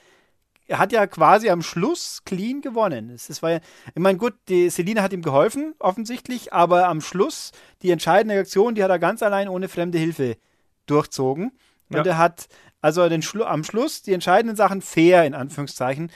er 0.68 0.80
hat 0.80 0.92
ja 0.92 1.06
quasi 1.08 1.50
am 1.50 1.62
Schluss 1.62 2.22
clean 2.26 2.62
gewonnen. 2.62 3.10
Es, 3.10 3.42
war 3.42 3.52
ja, 3.52 3.60
ich 3.88 4.02
meine, 4.02 4.18
gut, 4.18 4.34
die 4.48 4.70
Selina 4.70 5.02
hat 5.02 5.14
ihm 5.14 5.22
geholfen, 5.22 5.76
offensichtlich, 5.80 6.54
aber 6.54 6.88
am 6.88 7.02
Schluss, 7.02 7.52
die 7.82 7.92
entscheidende 7.92 8.40
Aktion, 8.40 8.76
die 8.76 8.84
hat 8.84 8.90
er 8.90 9.00
ganz 9.00 9.22
allein 9.22 9.50
ohne 9.50 9.68
fremde 9.68 9.98
Hilfe 9.98 10.38
durchzogen. 10.86 11.52
Und 11.90 11.98
ja. 11.98 12.04
er 12.04 12.18
hat 12.18 12.48
also 12.82 13.08
den 13.08 13.22
Schlu 13.22 13.44
am 13.44 13.64
Schluss 13.64 14.02
die 14.02 14.14
entscheidenden 14.14 14.56
Sachen 14.56 14.82
fair, 14.82 15.26
in 15.26 15.34
Anführungszeichen, 15.34 16.12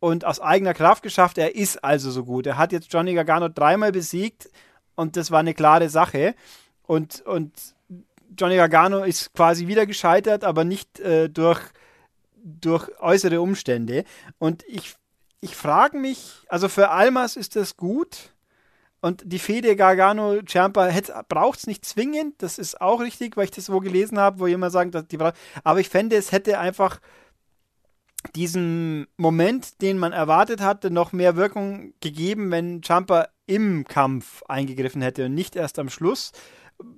und 0.00 0.24
aus 0.24 0.40
eigener 0.40 0.74
Kraft 0.74 1.02
geschafft. 1.02 1.38
Er 1.38 1.56
ist 1.56 1.82
also 1.82 2.10
so 2.10 2.24
gut. 2.24 2.46
Er 2.46 2.58
hat 2.58 2.72
jetzt 2.72 2.92
Johnny 2.92 3.14
Gargano 3.14 3.48
dreimal 3.48 3.90
besiegt 3.90 4.50
und 4.94 5.16
das 5.16 5.30
war 5.30 5.40
eine 5.40 5.54
klare 5.54 5.88
Sache. 5.88 6.34
Und, 6.82 7.22
und 7.22 7.52
Johnny 8.38 8.56
Gargano 8.56 9.02
ist 9.02 9.32
quasi 9.34 9.66
wieder 9.66 9.86
gescheitert, 9.86 10.44
aber 10.44 10.64
nicht 10.64 11.00
äh, 11.00 11.28
durch 11.28 11.60
durch 12.44 12.88
äußere 13.00 13.40
Umstände. 13.40 14.04
Und 14.38 14.62
ich, 14.68 14.94
ich 15.40 15.56
frage 15.56 15.98
mich, 15.98 16.42
also 16.48 16.68
für 16.68 16.90
Almas 16.90 17.36
ist 17.36 17.56
das 17.56 17.76
gut. 17.76 18.30
Und 19.00 19.22
die 19.24 19.38
Fede 19.38 19.76
Gargano 19.76 20.40
Ciampa 20.42 20.90
braucht 21.28 21.58
es 21.58 21.66
nicht 21.66 21.84
zwingend. 21.84 22.42
Das 22.42 22.58
ist 22.58 22.80
auch 22.80 23.00
richtig, 23.00 23.36
weil 23.36 23.44
ich 23.44 23.50
das 23.50 23.70
wo 23.70 23.80
gelesen 23.80 24.18
habe, 24.18 24.40
wo 24.40 24.46
jemand 24.46 24.72
sagt, 24.72 24.94
dass 24.94 25.06
die 25.06 25.16
braucht. 25.16 25.36
Aber 25.62 25.80
ich 25.80 25.88
fände, 25.88 26.16
es 26.16 26.32
hätte 26.32 26.58
einfach 26.58 27.00
diesen 28.34 29.06
Moment, 29.16 29.82
den 29.82 29.98
man 29.98 30.12
erwartet 30.12 30.60
hatte, 30.60 30.90
noch 30.90 31.12
mehr 31.12 31.36
Wirkung 31.36 31.92
gegeben, 32.00 32.50
wenn 32.50 32.82
Ciampa 32.82 33.28
im 33.46 33.84
Kampf 33.84 34.42
eingegriffen 34.48 35.02
hätte 35.02 35.26
und 35.26 35.34
nicht 35.34 35.56
erst 35.56 35.78
am 35.78 35.90
Schluss 35.90 36.32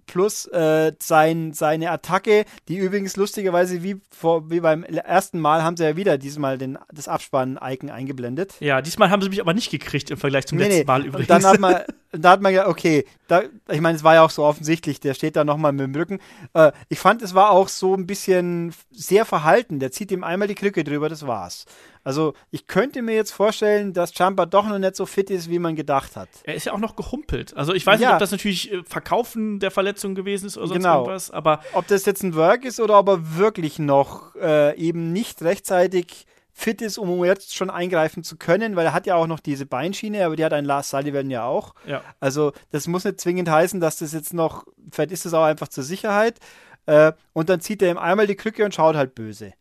plus 0.07 0.47
äh, 0.47 0.93
sein, 1.01 1.53
seine 1.53 1.91
Attacke, 1.91 2.45
die 2.69 2.77
übrigens 2.77 3.17
lustigerweise 3.17 3.83
wie, 3.83 4.01
vor, 4.11 4.51
wie 4.51 4.61
beim 4.61 4.85
ersten 4.85 5.41
Mal 5.41 5.63
haben 5.63 5.77
sie 5.77 5.85
ja 5.85 5.97
wieder 5.97 6.19
diesmal 6.19 6.59
den, 6.59 6.79
das 6.93 7.09
Abspann-Icon 7.09 7.91
eingeblendet. 7.91 8.55
Ja, 8.61 8.81
diesmal 8.81 9.11
haben 9.11 9.23
sie 9.23 9.29
mich 9.29 9.41
aber 9.41 9.55
nicht 9.55 9.71
gekriegt 9.71 10.11
im 10.11 10.17
Vergleich 10.17 10.47
zum 10.47 10.59
nee, 10.59 10.69
letzten 10.69 10.87
Mal 10.87 11.05
übrigens. 11.05 11.29
Und 11.29 11.31
dann 11.31 11.45
hat 11.45 11.61
man, 11.61 11.83
da 12.19 12.31
hat 12.31 12.41
man 12.43 12.53
ja, 12.53 12.69
okay, 12.69 13.05
da, 13.29 13.43
ich 13.69 13.81
meine, 13.81 13.97
es 13.97 14.05
war 14.05 14.15
ja 14.15 14.23
auch 14.23 14.31
so 14.31 14.45
offensichtlich, 14.45 15.01
der 15.01 15.15
steht 15.15 15.37
da 15.37 15.45
nochmal 15.45 15.73
mit 15.73 15.87
dem 15.87 15.95
Rücken. 15.95 16.21
Äh, 16.55 16.73
ich 16.89 16.99
fand, 16.99 17.23
es 17.23 17.35
war 17.35 17.51
auch 17.51 17.69
so 17.69 17.95
ein 17.95 18.07
bisschen 18.07 18.75
sehr 18.91 19.25
verhalten. 19.25 19.81
Der 19.81 19.91
zieht 19.91 20.13
ihm 20.13 20.25
einmal 20.25 20.49
die 20.49 20.55
Krücke 20.55 20.85
drüber, 20.85 21.09
das 21.09 21.27
war's. 21.27 21.67
Also 22.05 22.35
ich 22.53 22.69
könnte 22.69 23.03
mir 23.03 23.17
jetzt 23.17 23.33
vorstellen, 23.33 23.93
dass 23.93 24.15
Champa 24.15 24.47
doch 24.47 24.69
noch 24.69 24.79
nicht 24.79 24.95
so 24.95 25.07
fit 25.07 25.29
ist, 25.29 25.51
wie 25.51 25.59
man 25.59 25.75
gedacht 25.75 26.15
hat. 26.15 26.29
Er 26.45 26.55
ist 26.55 26.67
ja 26.67 26.73
auch 26.73 26.79
noch 26.79 26.95
gehumpelt. 26.95 27.57
Also 27.57 27.75
ich 27.75 27.85
weiß 27.85 28.01
ja. 28.01 28.09
nicht, 28.09 28.15
ob 28.15 28.21
das 28.21 28.31
natürlich 28.31 28.73
äh, 28.73 28.83
Verkaufen 28.85 29.59
der 29.59 29.73
Verletzung 29.73 30.15
gewesen 30.15 30.47
ist 30.47 30.57
oder 30.57 30.69
sonst 30.69 30.83
genau. 30.85 31.01
irgendwas, 31.01 31.33
aber. 31.33 31.61
Ob 31.73 31.89
das 31.89 32.05
jetzt 32.07 32.23
ein 32.23 32.37
Work 32.37 32.65
ist 32.65 32.79
oder 32.79 32.99
ob 32.99 33.09
er 33.09 33.37
wirklich 33.37 33.81
noch 33.81 34.37
äh, 34.37 34.79
eben 34.79 35.13
nicht 35.13 35.43
rechtzeitig 35.43 36.27
fit 36.59 36.81
ist, 36.81 36.97
um 36.97 37.23
jetzt 37.23 37.55
schon 37.55 37.69
eingreifen 37.69 38.25
zu 38.25 38.39
können, 38.39 38.77
weil 38.77 38.87
er 38.87 38.95
hat 38.95 39.07
ja 39.07 39.15
auch 39.15 39.27
noch 39.27 39.41
diese 39.41 39.67
Beinschiene, 39.67 40.25
aber 40.25 40.37
die 40.37 40.45
hat 40.45 40.55
ein 40.55 40.65
Lars 40.65 40.89
Sullivan 40.89 41.29
ja 41.29 41.45
auch. 41.45 41.75
Ja. 41.87 42.03
Also 42.19 42.53
das 42.71 42.87
muss 42.87 43.05
nicht 43.05 43.21
zwingend 43.21 43.51
heißen, 43.51 43.79
dass 43.79 43.99
das 43.99 44.15
jetzt 44.15 44.33
noch, 44.33 44.65
vielleicht 44.91 45.13
ist 45.13 45.27
das 45.27 45.35
auch 45.35 45.45
einfach 45.45 45.69
zur 45.69 45.85
Sicherheit. 45.85 46.41
Äh, 46.87 47.13
und 47.35 47.51
dann 47.51 47.61
zieht 47.61 47.83
er 47.83 47.91
ihm 47.91 47.99
einmal 47.99 48.27
die 48.27 48.37
Krücke 48.37 48.65
und 48.65 48.75
schaut 48.75 48.97
halt 48.97 49.15
böse. 49.15 49.53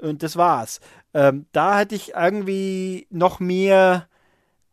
Und 0.00 0.22
das 0.22 0.36
war's. 0.36 0.80
Ähm, 1.14 1.46
da 1.52 1.78
hätte 1.78 1.94
ich 1.94 2.12
irgendwie 2.14 3.06
noch 3.08 3.40
mehr 3.40 4.06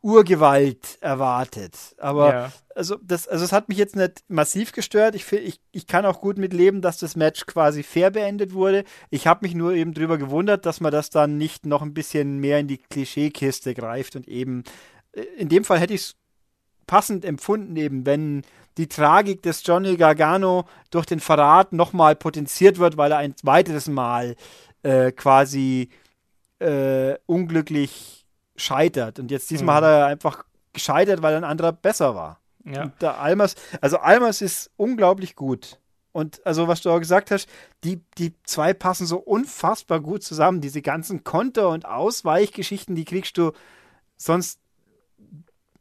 Urgewalt 0.06 0.98
erwartet. 1.00 1.74
Aber 1.98 2.32
ja. 2.32 2.52
also, 2.76 2.96
das, 3.02 3.26
also 3.26 3.44
es 3.44 3.50
hat 3.50 3.68
mich 3.68 3.76
jetzt 3.76 3.96
nicht 3.96 4.22
massiv 4.28 4.70
gestört. 4.70 5.16
Ich, 5.16 5.32
ich, 5.32 5.60
ich 5.72 5.88
kann 5.88 6.06
auch 6.06 6.20
gut 6.20 6.38
mitleben, 6.38 6.80
dass 6.80 6.98
das 6.98 7.16
Match 7.16 7.44
quasi 7.46 7.82
fair 7.82 8.12
beendet 8.12 8.54
wurde. 8.54 8.84
Ich 9.10 9.26
habe 9.26 9.44
mich 9.44 9.56
nur 9.56 9.72
eben 9.72 9.94
darüber 9.94 10.16
gewundert, 10.16 10.64
dass 10.64 10.80
man 10.80 10.92
das 10.92 11.10
dann 11.10 11.38
nicht 11.38 11.66
noch 11.66 11.82
ein 11.82 11.92
bisschen 11.92 12.38
mehr 12.38 12.60
in 12.60 12.68
die 12.68 12.78
Klischeekiste 12.78 13.74
greift 13.74 14.14
und 14.14 14.28
eben 14.28 14.62
äh, 15.10 15.22
in 15.38 15.48
dem 15.48 15.64
Fall 15.64 15.80
hätte 15.80 15.94
ich 15.94 16.02
es 16.02 16.16
passend 16.86 17.24
empfunden, 17.24 17.74
eben 17.74 18.06
wenn 18.06 18.42
die 18.78 18.86
Tragik 18.86 19.42
des 19.42 19.66
Johnny 19.66 19.96
Gargano 19.96 20.68
durch 20.92 21.06
den 21.06 21.18
Verrat 21.18 21.72
nochmal 21.72 22.14
potenziert 22.14 22.78
wird, 22.78 22.96
weil 22.96 23.10
er 23.10 23.18
ein 23.18 23.34
weiteres 23.42 23.88
Mal 23.88 24.36
äh, 24.84 25.10
quasi 25.10 25.88
äh, 26.60 27.16
unglücklich 27.26 28.25
scheitert. 28.56 29.18
Und 29.18 29.30
jetzt 29.30 29.50
diesmal 29.50 29.80
mhm. 29.80 29.84
hat 29.84 29.92
er 29.92 30.06
einfach 30.06 30.44
gescheitert, 30.72 31.22
weil 31.22 31.34
ein 31.34 31.44
anderer 31.44 31.72
besser 31.72 32.14
war. 32.14 32.40
Ja. 32.64 32.84
Und 32.84 33.02
der 33.02 33.18
Almas, 33.18 33.54
also 33.80 33.98
Almas 33.98 34.42
ist 34.42 34.70
unglaublich 34.76 35.36
gut. 35.36 35.78
Und 36.12 36.44
also, 36.46 36.66
was 36.66 36.80
du 36.80 36.90
auch 36.90 36.98
gesagt 36.98 37.30
hast, 37.30 37.46
die, 37.84 38.00
die 38.16 38.32
zwei 38.44 38.72
passen 38.72 39.06
so 39.06 39.18
unfassbar 39.18 40.00
gut 40.00 40.22
zusammen. 40.22 40.62
Diese 40.62 40.80
ganzen 40.80 41.24
Konter- 41.24 41.68
und 41.68 41.84
Ausweichgeschichten, 41.84 42.94
die 42.94 43.04
kriegst 43.04 43.36
du 43.36 43.52
sonst 44.16 44.58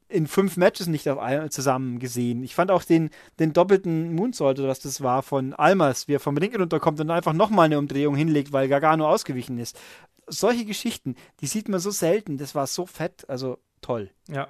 in 0.10 0.28
fünf 0.28 0.58
Matches 0.58 0.88
nicht 0.88 1.10
auf 1.10 1.20
ein, 1.20 1.50
zusammen 1.52 2.00
gesehen. 2.00 2.44
Ich 2.44 2.54
fand 2.54 2.70
auch 2.70 2.84
den, 2.84 3.10
den 3.40 3.54
doppelten 3.54 4.14
Moonsault, 4.14 4.60
oder 4.60 4.68
was 4.68 4.80
das 4.80 5.02
war, 5.02 5.24
von 5.24 5.54
Almas, 5.54 6.08
wie 6.08 6.16
er 6.16 6.20
vom 6.20 6.38
Ring 6.38 6.56
runterkommt 6.56 7.00
und 7.00 7.12
einfach 7.12 7.34
nochmal 7.34 7.66
eine 7.66 7.80
Umdrehung 7.80 8.16
hinlegt, 8.16 8.52
weil 8.52 8.68
Gargano 8.68 9.08
ausgewichen 9.08 9.58
ist. 9.58 9.80
Solche 10.28 10.66
Geschichten, 10.66 11.16
die 11.42 11.48
sieht 11.48 11.70
man 11.70 11.80
so 11.80 11.92
selten. 11.92 12.38
Das 12.38 12.56
war 12.56 12.68
so 12.68 12.86
fett. 12.86 13.30
Also 13.30 13.60
toll. 13.82 14.10
Ja. 14.28 14.48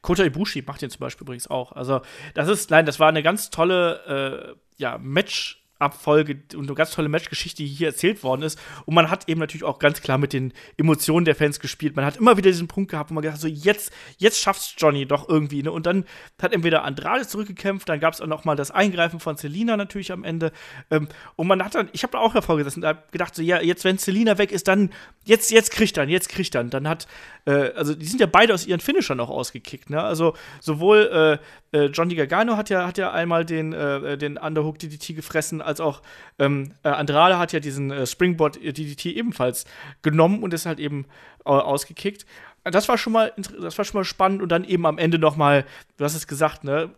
Kota 0.00 0.24
Ibushi 0.24 0.62
macht 0.66 0.82
den 0.82 0.90
zum 0.90 1.00
Beispiel 1.00 1.24
übrigens 1.24 1.46
auch. 1.48 1.72
Also, 1.72 2.00
das 2.34 2.48
ist, 2.48 2.70
nein, 2.70 2.86
das 2.86 2.98
war 2.98 3.08
eine 3.08 3.22
ganz 3.22 3.50
tolle 3.50 4.56
äh, 4.56 4.82
ja, 4.82 4.96
Match- 4.98 5.64
Abfolge 5.78 6.40
und 6.54 6.66
eine 6.66 6.74
ganz 6.74 6.90
tolle 6.90 7.08
Matchgeschichte, 7.08 7.62
die 7.62 7.68
hier 7.68 7.88
erzählt 7.88 8.22
worden 8.22 8.42
ist. 8.42 8.58
Und 8.86 8.94
man 8.94 9.10
hat 9.10 9.28
eben 9.28 9.40
natürlich 9.40 9.64
auch 9.64 9.78
ganz 9.78 10.00
klar 10.00 10.18
mit 10.18 10.32
den 10.32 10.52
Emotionen 10.76 11.24
der 11.24 11.34
Fans 11.34 11.60
gespielt. 11.60 11.96
Man 11.96 12.04
hat 12.04 12.16
immer 12.16 12.36
wieder 12.36 12.50
diesen 12.50 12.68
Punkt 12.68 12.90
gehabt, 12.90 13.10
wo 13.10 13.14
man 13.14 13.22
gedacht 13.22 13.36
hat, 13.36 13.42
so 13.42 13.48
jetzt, 13.48 13.92
jetzt 14.16 14.40
schafft's 14.40 14.74
Johnny 14.76 15.06
doch 15.06 15.28
irgendwie. 15.28 15.62
Ne? 15.62 15.70
Und 15.70 15.86
dann 15.86 16.04
hat 16.40 16.52
entweder 16.52 16.84
Andrade 16.84 17.26
zurückgekämpft, 17.26 17.88
dann 17.88 18.00
gab 18.00 18.14
es 18.14 18.20
auch 18.20 18.26
noch 18.26 18.44
mal 18.44 18.56
das 18.56 18.70
Eingreifen 18.70 19.20
von 19.20 19.36
Selina 19.36 19.76
natürlich 19.76 20.12
am 20.12 20.24
Ende. 20.24 20.52
Ähm, 20.90 21.08
und 21.36 21.46
man 21.46 21.64
hat 21.64 21.74
dann, 21.74 21.88
ich 21.92 22.02
habe 22.02 22.12
da 22.12 22.18
auch 22.18 22.34
davor 22.34 22.56
gesessen, 22.56 22.80
da 22.80 22.92
gedacht, 23.12 23.34
so 23.34 23.42
ja, 23.42 23.60
jetzt 23.60 23.84
wenn 23.84 23.98
Selina 23.98 24.38
weg 24.38 24.52
ist, 24.52 24.68
dann 24.68 24.90
jetzt, 25.24 25.50
jetzt 25.50 25.70
kriegt 25.70 25.96
dann, 25.96 26.08
jetzt 26.08 26.28
kriegt 26.28 26.54
dann. 26.54 26.70
Dann 26.70 26.88
hat, 26.88 27.06
äh, 27.44 27.72
also 27.74 27.94
die 27.94 28.06
sind 28.06 28.20
ja 28.20 28.26
beide 28.26 28.52
aus 28.54 28.66
ihren 28.66 28.80
Finishern 28.80 29.20
auch 29.20 29.30
ausgekickt. 29.30 29.90
Ne? 29.90 30.02
Also 30.02 30.34
sowohl 30.60 31.38
äh, 31.72 31.76
äh, 31.76 31.86
Johnny 31.86 32.14
Gargano 32.14 32.56
hat 32.56 32.70
ja, 32.70 32.86
hat 32.86 32.98
ja 32.98 33.12
einmal 33.12 33.44
den, 33.44 33.72
äh, 33.72 34.16
den 34.16 34.38
Underhook 34.38 34.78
DDT 34.78 35.14
gefressen, 35.14 35.60
als 35.68 35.80
auch 35.80 36.02
ähm, 36.38 36.72
äh, 36.82 36.88
Andrade 36.88 37.38
hat 37.38 37.52
ja 37.52 37.60
diesen 37.60 37.90
äh, 37.90 38.06
Springboard 38.06 38.56
DDT 38.56 39.06
ebenfalls 39.06 39.66
genommen 40.02 40.42
und 40.42 40.52
ist 40.52 40.66
halt 40.66 40.80
eben 40.80 41.04
äh, 41.44 41.50
ausgekickt. 41.50 42.26
Das 42.64 42.88
war 42.88 42.98
schon 42.98 43.12
mal, 43.12 43.32
das 43.36 43.78
war 43.78 43.84
schon 43.84 44.00
mal 44.00 44.04
spannend 44.04 44.42
und 44.42 44.48
dann 44.48 44.64
eben 44.64 44.84
am 44.86 44.98
Ende 44.98 45.18
noch 45.18 45.36
mal, 45.36 45.64
du 45.96 46.04
hast 46.04 46.14
es 46.14 46.26
gesagt, 46.26 46.64
ne? 46.64 46.90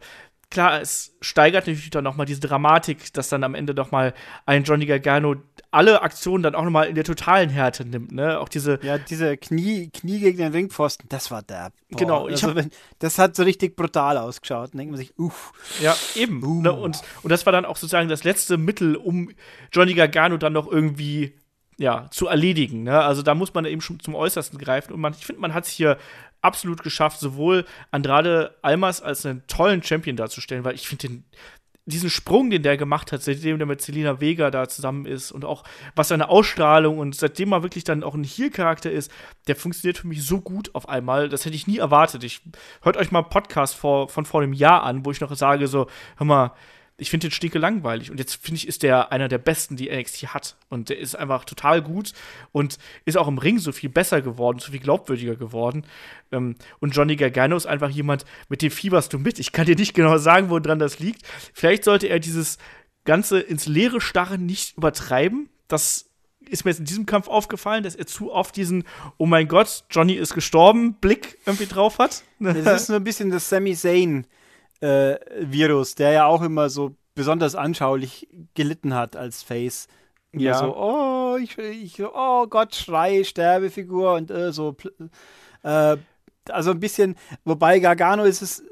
Klar, 0.51 0.81
es 0.81 1.17
steigert 1.21 1.69
natürlich 1.69 1.91
dann 1.91 2.03
noch 2.03 2.17
mal 2.17 2.25
diese 2.25 2.41
Dramatik, 2.41 3.13
dass 3.13 3.29
dann 3.29 3.45
am 3.45 3.55
Ende 3.55 3.73
noch 3.73 3.93
mal 3.93 4.15
ein 4.47 4.65
Johnny 4.65 4.85
Gargano 4.85 5.37
alle 5.71 6.03
Aktionen 6.03 6.43
dann 6.43 6.55
auch 6.55 6.65
noch 6.65 6.71
mal 6.71 6.89
in 6.89 6.95
der 6.95 7.05
totalen 7.05 7.49
Härte 7.49 7.85
nimmt, 7.85 8.13
ne? 8.13 8.41
Auch 8.41 8.49
diese 8.49 8.81
Ja, 8.83 8.99
diese 8.99 9.37
Knie, 9.37 9.89
Knie 9.91 10.19
gegen 10.19 10.39
den 10.39 10.53
Ringpfosten, 10.53 11.09
das 11.09 11.31
war 11.31 11.43
der. 11.43 11.71
Genau, 11.91 12.27
ich 12.27 12.35
also, 12.35 12.49
hab- 12.49 12.57
wenn, 12.57 12.71
das 12.99 13.19
hat 13.19 13.37
so 13.37 13.45
richtig 13.45 13.77
brutal 13.77 14.19
ausgeschaut. 14.19 14.71
Dann 14.73 14.79
denkt 14.79 14.93
man 14.93 14.99
sich, 14.99 15.17
uff. 15.19 15.53
Ja, 15.81 15.97
eben. 16.17 16.43
Uh. 16.43 16.63
Ne? 16.63 16.73
Und, 16.73 17.01
und 17.23 17.31
das 17.31 17.47
war 17.47 17.53
dann 17.53 17.65
auch 17.65 17.77
sozusagen 17.77 18.09
das 18.09 18.25
letzte 18.25 18.57
Mittel, 18.57 18.97
um 18.97 19.31
Johnny 19.73 19.95
Gargano 19.95 20.37
dann 20.37 20.53
noch 20.53 20.71
irgendwie 20.71 21.35
ja, 21.79 22.09
zu 22.11 22.27
erledigen. 22.27 22.83
Ne? 22.83 23.01
Also 23.01 23.23
da 23.23 23.35
muss 23.35 23.55
man 23.55 23.65
eben 23.65 23.81
schon 23.81 24.01
zum 24.01 24.15
Äußersten 24.15 24.59
greifen. 24.59 24.93
Und 24.93 25.01
man, 25.01 25.15
ich 25.15 25.25
finde, 25.25 25.41
man 25.41 25.55
hat 25.55 25.65
es 25.67 25.71
hier 25.71 25.99
absolut 26.43 26.83
geschafft, 26.83 27.21
sowohl 27.21 27.65
Andrade 27.91 28.57
Almas 28.63 29.01
als 29.03 29.25
einen 29.25 29.47
tollen 29.47 29.83
Champion 29.83 30.17
darzustellen, 30.17 30.65
weil 30.65 30.75
ich 30.75 30.89
finde 30.89 31.09
den 31.09 31.25
diesen 31.87 32.11
Sprung, 32.11 32.51
den 32.51 32.63
der 32.63 32.77
gemacht 32.77 33.13
hat, 33.13 33.23
seitdem 33.23 33.59
der 33.59 33.67
mit 33.67 33.81
Selina 33.81 34.21
Vega 34.21 34.51
da 34.51 34.69
zusammen 34.69 35.07
ist 35.07 35.33
und 35.33 35.45
auch 35.45 35.65
was 35.97 36.09
seine 36.09 36.29
Ausstrahlung 36.29 36.99
und 36.99 37.15
seitdem 37.15 37.53
er 37.53 37.63
wirklich 37.63 37.85
dann 37.85 38.05
auch 38.05 38.15
ein 38.15 38.25
Heel-Charakter 38.25 38.91
ist, 38.91 39.11
der 39.47 39.57
funktioniert 39.57 39.99
für 39.99 40.07
mich 40.07 40.25
so 40.25 40.41
gut 40.41 40.75
auf 40.75 40.89
einmal. 40.89 41.29
Das 41.29 41.45
hätte 41.45 41.57
ich 41.57 41.67
nie 41.67 41.79
erwartet. 41.79 42.25
Ich 42.25 42.43
hört 42.83 42.97
euch 42.97 43.11
mal 43.11 43.21
einen 43.21 43.31
Podcast 43.31 43.75
vor, 43.75 44.09
von 44.09 44.25
vor 44.25 44.43
einem 44.43 44.53
Jahr 44.53 44.83
an, 44.85 45.05
wo 45.05 45.11
ich 45.11 45.21
noch 45.21 45.35
sage 45.35 45.67
so, 45.67 45.87
hör 46.17 46.27
mal, 46.27 46.53
ich 47.01 47.11
finde 47.11 47.29
den 47.29 47.33
Stinke 47.33 47.59
langweilig. 47.59 48.11
Und 48.11 48.19
jetzt 48.19 48.35
finde 48.35 48.57
ich, 48.57 48.69
ist 48.69 48.83
der 48.83 49.11
einer 49.11 49.29
der 49.29 49.39
besten, 49.39 49.77
die 49.77 49.91
NXT 49.91 50.29
hat. 50.29 50.57
Und 50.69 50.89
der 50.89 50.99
ist 50.99 51.15
einfach 51.15 51.45
total 51.45 51.83
gut 51.83 52.13
und 52.53 52.79
ist 53.05 53.17
auch 53.17 53.29
im 53.29 53.39
Ring 53.39 53.59
so 53.59 53.73
viel 53.73 53.91
besser 53.91 54.21
geworden, 54.21 54.59
so 54.59 54.71
viel 54.71 54.81
glaubwürdiger 54.81 55.37
geworden. 55.37 55.85
Ähm, 56.31 56.57
und 56.79 56.95
Johnny 56.95 57.17
Gargano 57.17 57.57
ist 57.57 57.67
einfach 57.67 57.91
jemand, 57.91 58.25
mit 58.49 58.63
dem 58.63 58.71
fieberst 58.71 59.13
du 59.13 59.19
mit. 59.19 59.39
Ich 59.39 59.53
kann 59.53 59.67
dir 59.67 59.77
nicht 59.77 59.95
genau 59.95 60.19
sagen, 60.19 60.51
woran 60.51 60.79
das 60.79 60.99
liegt. 60.99 61.23
Vielleicht 61.55 61.85
sollte 61.85 62.09
er 62.09 62.21
dieses 62.21 62.59
Ganze 63.05 63.41
ins 63.41 63.67
Leere 63.67 64.01
starren 64.01 64.47
nicht 64.47 64.77
übertreiben. 64.77 65.49
Das 65.69 66.11
ist 66.49 66.65
mir 66.65 66.71
jetzt 66.71 66.81
in 66.81 66.85
diesem 66.85 67.07
Kampf 67.07 67.29
aufgefallen, 67.29 67.83
dass 67.83 67.95
er 67.95 68.07
zu 68.07 68.33
oft 68.33 68.57
diesen, 68.57 68.85
oh 69.17 69.27
mein 69.27 69.49
Gott, 69.49 69.85
Johnny 69.91 70.15
ist 70.15 70.35
gestorben, 70.35 70.95
Blick 70.95 71.39
irgendwie 71.47 71.67
drauf 71.67 71.99
hat. 71.99 72.25
Das 72.41 72.83
ist 72.83 72.87
so 72.87 72.95
ein 72.95 73.05
bisschen 73.05 73.31
das 73.31 73.49
Sami 73.49 73.75
Zayn 73.75 74.27
äh, 74.81 75.17
Virus, 75.41 75.95
der 75.95 76.13
ja 76.13 76.27
auch 76.27 76.43
immer 76.43 76.71
so 76.71 76.95
besonders 77.15 77.55
anschaulich 77.55 78.29
gelitten 78.55 78.95
hat 78.95 79.17
als 79.17 79.43
Face. 79.43 79.89
Immer 80.33 80.43
Ja. 80.43 80.59
So, 80.59 80.77
oh, 80.77 81.37
ich, 81.37 81.59
ich, 81.59 82.03
oh 82.03 82.47
Gott, 82.47 82.75
Schrei, 82.75 83.25
Sterbefigur 83.25 84.15
und 84.15 84.31
äh, 84.31 84.53
so. 84.53 84.77
Äh, 85.63 85.97
also 86.49 86.71
ein 86.71 86.81
bisschen, 86.81 87.17
wobei 87.45 87.79
Gargano 87.81 88.25
ist 88.25 88.41
es 88.43 88.65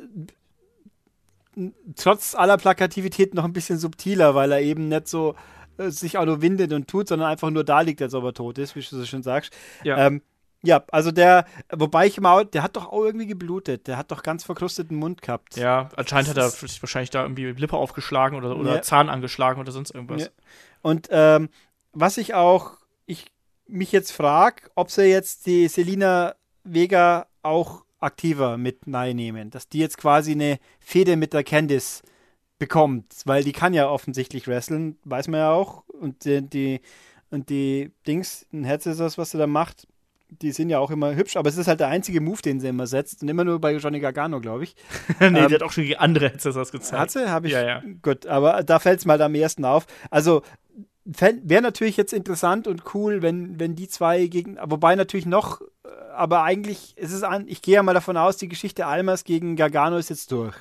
trotz 1.96 2.34
aller 2.34 2.56
Plakativität 2.56 3.34
noch 3.34 3.44
ein 3.44 3.52
bisschen 3.52 3.78
subtiler, 3.78 4.34
weil 4.34 4.52
er 4.52 4.60
eben 4.60 4.88
nicht 4.88 5.08
so 5.08 5.34
äh, 5.76 5.90
sich 5.90 6.18
auch 6.18 6.24
nur 6.24 6.42
windet 6.42 6.72
und 6.72 6.88
tut, 6.88 7.08
sondern 7.08 7.28
einfach 7.28 7.50
nur 7.50 7.64
da 7.64 7.80
liegt, 7.80 8.02
als 8.02 8.14
ob 8.14 8.24
er 8.24 8.34
tot 8.34 8.58
ist, 8.58 8.76
wie 8.76 8.80
du 8.80 8.86
so 8.86 9.04
schön 9.04 9.22
sagst. 9.22 9.54
Ja. 9.84 10.06
Ähm, 10.06 10.22
ja, 10.62 10.84
also 10.90 11.12
der, 11.12 11.44
wobei 11.72 12.06
ich 12.06 12.20
mal, 12.20 12.44
der 12.44 12.62
hat 12.62 12.76
doch 12.76 12.88
auch 12.88 13.04
irgendwie 13.04 13.26
geblutet. 13.26 13.86
Der 13.86 13.96
hat 13.96 14.10
doch 14.10 14.22
ganz 14.22 14.44
verkrusteten 14.44 14.96
Mund 14.96 15.22
gehabt. 15.22 15.56
Ja, 15.56 15.88
anscheinend 15.96 16.30
hat 16.30 16.36
er 16.36 16.44
Das 16.44 16.60
sich 16.60 16.82
wahrscheinlich 16.82 17.10
da 17.10 17.22
irgendwie 17.22 17.52
Lippe 17.52 17.76
aufgeschlagen 17.76 18.36
oder, 18.36 18.56
oder 18.56 18.76
Ja. 18.76 18.82
Zahn 18.82 19.08
angeschlagen 19.08 19.60
oder 19.60 19.70
sonst 19.70 19.94
irgendwas. 19.94 20.22
Ja. 20.22 20.28
Und 20.82 21.08
ähm, 21.10 21.48
was 21.92 22.18
ich 22.18 22.34
auch, 22.34 22.72
ich 23.06 23.26
mich 23.66 23.92
jetzt 23.92 24.10
frage, 24.10 24.62
ob 24.74 24.90
sie 24.90 25.04
jetzt 25.04 25.46
die 25.46 25.68
Selina 25.68 26.34
Vega 26.64 27.26
auch 27.42 27.84
aktiver 28.00 28.56
mit 28.56 28.86
nehmen, 28.86 29.50
dass 29.50 29.68
die 29.68 29.78
jetzt 29.78 29.98
quasi 29.98 30.32
eine 30.32 30.58
Fehde 30.80 31.16
mit 31.16 31.32
der 31.32 31.44
Candice 31.44 32.02
bekommt, 32.58 33.14
weil 33.24 33.44
die 33.44 33.52
kann 33.52 33.74
ja 33.74 33.88
offensichtlich 33.88 34.48
wrestlen, 34.48 34.98
weiß 35.04 35.28
man 35.28 35.40
ja 35.40 35.50
auch. 35.52 35.84
Und 35.88 36.24
die, 36.24 36.42
die 36.42 36.80
und 37.30 37.50
die 37.50 37.92
Dings, 38.06 38.46
ein 38.52 38.64
Herz 38.64 38.86
ist 38.86 39.00
das, 39.00 39.18
was 39.18 39.30
sie 39.30 39.38
da 39.38 39.46
macht, 39.46 39.86
die 40.30 40.52
sind 40.52 40.70
ja 40.70 40.78
auch 40.78 40.90
immer 40.90 41.14
hübsch, 41.14 41.36
aber 41.36 41.48
es 41.48 41.56
ist 41.56 41.68
halt 41.68 41.80
der 41.80 41.88
einzige 41.88 42.20
Move, 42.20 42.42
den 42.42 42.60
sie 42.60 42.68
immer 42.68 42.86
setzt. 42.86 43.22
Und 43.22 43.28
immer 43.28 43.44
nur 43.44 43.60
bei 43.60 43.74
Johnny 43.76 44.00
Gargano, 44.00 44.40
glaube 44.40 44.64
ich. 44.64 44.76
nee, 45.20 45.26
Ähm, 45.26 45.34
der 45.34 45.50
hat 45.50 45.62
auch 45.62 45.72
schon 45.72 45.92
andere 45.94 46.28
Headsets 46.28 46.72
gezeigt. 46.72 47.00
Hat 47.00 47.10
sie? 47.10 47.30
Habe 47.30 47.46
ich. 47.46 47.52
Ja, 47.52 47.64
ja. 47.64 47.82
Gut, 48.02 48.26
aber 48.26 48.62
da 48.62 48.78
fällt 48.78 49.00
es 49.00 49.06
mal 49.06 49.20
am 49.22 49.34
ersten 49.34 49.64
auf. 49.64 49.86
Also 50.10 50.42
wäre 51.04 51.62
natürlich 51.62 51.96
jetzt 51.96 52.12
interessant 52.12 52.66
und 52.66 52.94
cool, 52.94 53.22
wenn, 53.22 53.58
wenn 53.58 53.74
die 53.74 53.88
zwei 53.88 54.26
gegen, 54.26 54.58
wobei 54.62 54.94
natürlich 54.94 55.24
noch, 55.24 55.62
äh, 55.62 55.88
aber 56.14 56.42
eigentlich 56.42 56.96
ist 56.98 57.12
es 57.12 57.22
an, 57.22 57.46
ich 57.48 57.62
gehe 57.62 57.76
ja 57.76 57.82
mal 57.82 57.94
davon 57.94 58.16
aus, 58.16 58.36
die 58.36 58.48
Geschichte 58.48 58.86
Almas 58.86 59.24
gegen 59.24 59.56
Gargano 59.56 59.96
ist 59.96 60.10
jetzt 60.10 60.30
durch. 60.32 60.54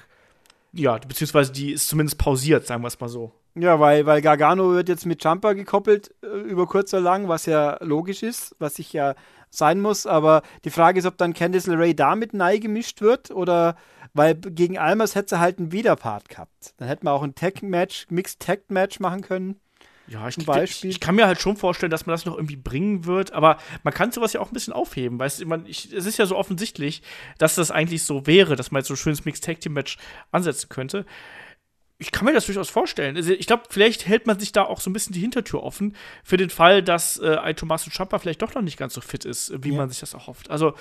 Ja, 0.72 0.98
beziehungsweise 0.98 1.52
die 1.52 1.72
ist 1.72 1.88
zumindest 1.88 2.18
pausiert, 2.18 2.66
sagen 2.66 2.82
wir 2.82 2.88
es 2.88 3.00
mal 3.00 3.10
so. 3.10 3.34
Ja, 3.56 3.80
weil, 3.80 4.06
weil 4.06 4.22
Gargano 4.22 4.72
wird 4.72 4.88
jetzt 4.88 5.06
mit 5.06 5.24
Jumper 5.24 5.56
gekoppelt, 5.56 6.14
äh, 6.24 6.28
über 6.28 6.68
kurz 6.68 6.94
oder 6.94 7.02
lang, 7.02 7.28
was 7.28 7.46
ja 7.48 7.78
logisch 7.84 8.22
ist, 8.24 8.56
was 8.60 8.78
ich 8.80 8.94
ja 8.94 9.16
sein 9.58 9.82
muss, 9.82 10.06
aber 10.06 10.42
die 10.66 10.70
Frage 10.70 11.00
ist, 11.00 11.06
ob 11.06 11.18
dann 11.18 11.34
Candice 11.34 11.68
LeRae 11.68 11.94
damit 11.94 12.34
neu 12.34 12.60
gemischt 12.60 13.02
wird 13.02 13.32
oder 13.32 13.76
weil 14.14 14.36
gegen 14.36 14.78
Almas 14.78 15.16
hätte 15.16 15.36
sie 15.36 15.40
halt 15.40 15.60
einen 15.60 15.72
Widerpart 15.72 16.30
gehabt. 16.30 16.74
Dann 16.78 16.88
hätten 16.88 17.06
wir 17.06 17.12
auch 17.12 17.24
ein 17.24 17.36
Tag-Match, 17.36 18.08
Mixed-Tag-Match 18.10 19.00
machen 19.00 19.22
können. 19.22 19.60
Ja, 20.08 20.28
ich, 20.28 20.38
ich, 20.38 20.86
ich 20.86 21.00
kann 21.02 21.16
mir 21.16 21.28
halt 21.28 21.42
schon 21.42 21.58
vorstellen, 21.58 21.90
dass 21.90 22.06
man 22.06 22.14
das 22.14 22.26
noch 22.26 22.36
irgendwie 22.36 22.56
bringen 22.56 23.06
wird, 23.06 23.34
aber 23.34 23.58
man 23.84 23.94
kann 23.94 24.14
sowas 24.14 24.32
ja 24.32 24.40
auch 24.40 24.50
ein 24.50 24.54
bisschen 24.54 24.74
aufheben, 24.74 25.20
weißt 25.20 25.42
du, 25.42 25.66
es 25.68 25.86
ist 25.86 26.18
ja 26.18 26.26
so 26.26 26.38
offensichtlich, 26.38 27.02
dass 27.38 27.56
das 27.56 27.72
eigentlich 27.72 28.04
so 28.04 28.26
wäre, 28.26 28.56
dass 28.56 28.72
man 28.72 28.80
jetzt 28.80 28.88
so 28.88 28.94
ein 28.94 28.98
schönes 28.98 29.26
Mixed 29.26 29.44
Tag 29.44 29.60
Team 29.60 29.74
Match 29.74 29.98
ansetzen 30.32 30.70
könnte. 30.70 31.06
Ich 32.00 32.12
kann 32.12 32.26
mir 32.26 32.34
das 32.34 32.46
durchaus 32.46 32.70
vorstellen. 32.70 33.16
Also 33.16 33.32
ich 33.34 33.48
glaube, 33.48 33.64
vielleicht 33.70 34.08
hält 34.08 34.28
man 34.28 34.40
sich 34.40 34.52
da 34.52 34.64
auch 34.64 34.80
so 34.82 34.90
ein 34.90 34.94
bisschen 34.94 35.14
die 35.14 35.20
Hintertür 35.20 35.64
offen 35.64 35.96
für 36.24 36.38
den 36.38 36.52
Fall, 36.52 36.84
dass 36.84 37.18
äh, 37.18 37.38
ein 37.38 37.56
Tommaso 37.56 37.90
Ciampa 37.90 38.20
vielleicht 38.20 38.42
doch 38.44 38.54
noch 38.54 38.62
nicht 38.62 38.78
ganz 38.78 38.94
so 38.94 39.02
fit 39.02 39.26
ist, 39.26 39.52
wie 39.64 39.72
Ja. 39.72 39.78
man 39.78 39.90
sich 39.90 40.00
das 40.00 40.14
erhofft. 40.14 40.52
Also 40.52 40.76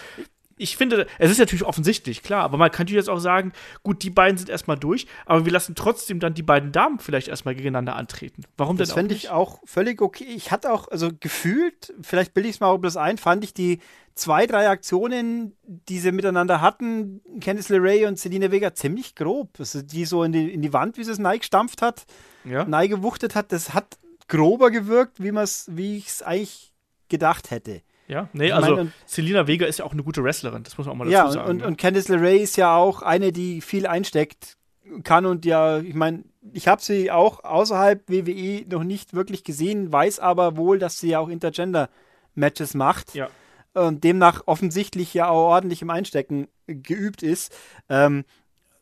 ich 0.58 0.76
finde, 0.76 1.06
es 1.18 1.30
ist 1.30 1.38
natürlich 1.38 1.64
offensichtlich, 1.64 2.22
klar, 2.22 2.42
aber 2.42 2.56
man 2.56 2.70
könnte 2.70 2.94
jetzt 2.94 3.10
auch 3.10 3.18
sagen, 3.18 3.52
gut, 3.82 4.02
die 4.02 4.10
beiden 4.10 4.38
sind 4.38 4.48
erstmal 4.48 4.78
durch, 4.78 5.06
aber 5.26 5.44
wir 5.44 5.52
lassen 5.52 5.74
trotzdem 5.74 6.18
dann 6.18 6.34
die 6.34 6.42
beiden 6.42 6.72
Damen 6.72 6.98
vielleicht 6.98 7.28
erstmal 7.28 7.54
gegeneinander 7.54 7.96
antreten. 7.96 8.44
Warum 8.56 8.76
Das 8.76 8.88
denn 8.88 8.92
auch 8.92 8.96
fände 8.96 9.14
nicht? 9.14 9.24
ich 9.24 9.30
auch 9.30 9.60
völlig 9.64 10.00
okay. 10.00 10.24
Ich 10.24 10.50
hatte 10.50 10.72
auch, 10.72 10.88
also 10.88 11.10
gefühlt, 11.20 11.92
vielleicht 12.00 12.32
bilde 12.32 12.48
ich 12.48 12.56
es 12.56 12.60
mal 12.60 12.68
auch 12.68 12.78
bloß 12.78 12.96
ein, 12.96 13.18
fand 13.18 13.44
ich 13.44 13.52
die 13.52 13.80
zwei, 14.14 14.46
drei 14.46 14.68
Aktionen, 14.70 15.54
die 15.62 15.98
sie 15.98 16.10
miteinander 16.10 16.62
hatten, 16.62 17.20
Candice 17.40 17.68
LeRae 17.68 18.06
und 18.06 18.18
Selina 18.18 18.50
Vega, 18.50 18.74
ziemlich 18.74 19.14
grob. 19.14 19.50
Also 19.58 19.82
die 19.82 20.06
so 20.06 20.22
in 20.22 20.32
die, 20.32 20.50
in 20.50 20.62
die 20.62 20.72
Wand, 20.72 20.96
wie 20.96 21.04
sie 21.04 21.12
es 21.12 21.18
Nike 21.18 21.40
gestampft 21.40 21.82
hat, 21.82 22.06
ja? 22.44 22.64
Nike 22.64 22.90
gewuchtet 22.96 23.34
hat, 23.34 23.52
das 23.52 23.74
hat 23.74 23.98
grober 24.28 24.70
gewirkt, 24.70 25.22
wie, 25.22 25.32
wie 25.32 25.98
ich 25.98 26.06
es 26.08 26.22
eigentlich 26.22 26.72
gedacht 27.08 27.50
hätte. 27.50 27.82
Ja, 28.08 28.28
nee, 28.32 28.52
also 28.52 28.76
meine, 28.76 28.92
Selina 29.04 29.46
Vega 29.46 29.66
ist 29.66 29.78
ja 29.80 29.84
auch 29.84 29.92
eine 29.92 30.02
gute 30.04 30.22
Wrestlerin, 30.22 30.62
das 30.62 30.78
muss 30.78 30.86
man 30.86 30.94
auch 30.94 30.98
mal 30.98 31.04
dazu 31.04 31.12
Ja, 31.12 31.24
und, 31.26 31.32
sagen. 31.32 31.50
und, 31.50 31.56
ne? 31.58 31.66
und 31.66 31.78
Candice 31.78 32.08
LeRae 32.08 32.38
ist 32.38 32.56
ja 32.56 32.76
auch 32.76 33.02
eine, 33.02 33.32
die 33.32 33.60
viel 33.60 33.86
einsteckt 33.86 34.56
kann 35.02 35.26
und 35.26 35.44
ja, 35.44 35.78
ich 35.78 35.94
meine, 35.94 36.22
ich 36.52 36.68
habe 36.68 36.80
sie 36.80 37.10
auch 37.10 37.42
außerhalb 37.42 38.08
WWE 38.08 38.64
noch 38.68 38.84
nicht 38.84 39.14
wirklich 39.14 39.42
gesehen, 39.42 39.92
weiß 39.92 40.20
aber 40.20 40.56
wohl, 40.56 40.78
dass 40.78 40.98
sie 41.00 41.08
ja 41.08 41.18
auch 41.18 41.28
Intergender-Matches 41.28 42.74
macht. 42.74 43.14
Ja. 43.14 43.28
und 43.74 44.04
demnach 44.04 44.42
offensichtlich 44.46 45.12
ja 45.12 45.28
auch 45.28 45.48
ordentlich 45.50 45.82
im 45.82 45.90
Einstecken 45.90 46.48
geübt 46.66 47.22
ist. 47.22 47.54
Ähm, 47.88 48.24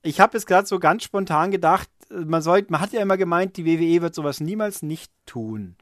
ich 0.02 0.20
habe 0.20 0.36
jetzt 0.36 0.46
gerade 0.46 0.68
so 0.68 0.78
ganz 0.78 1.02
spontan 1.02 1.50
gedacht, 1.50 1.88
man, 2.10 2.42
sollte, 2.42 2.70
man 2.70 2.80
hat 2.80 2.92
ja 2.92 3.00
immer 3.00 3.16
gemeint, 3.16 3.56
die 3.56 3.64
WWE 3.64 4.02
wird 4.02 4.14
sowas 4.14 4.38
niemals 4.40 4.82
nicht 4.82 5.10
tun. 5.26 5.76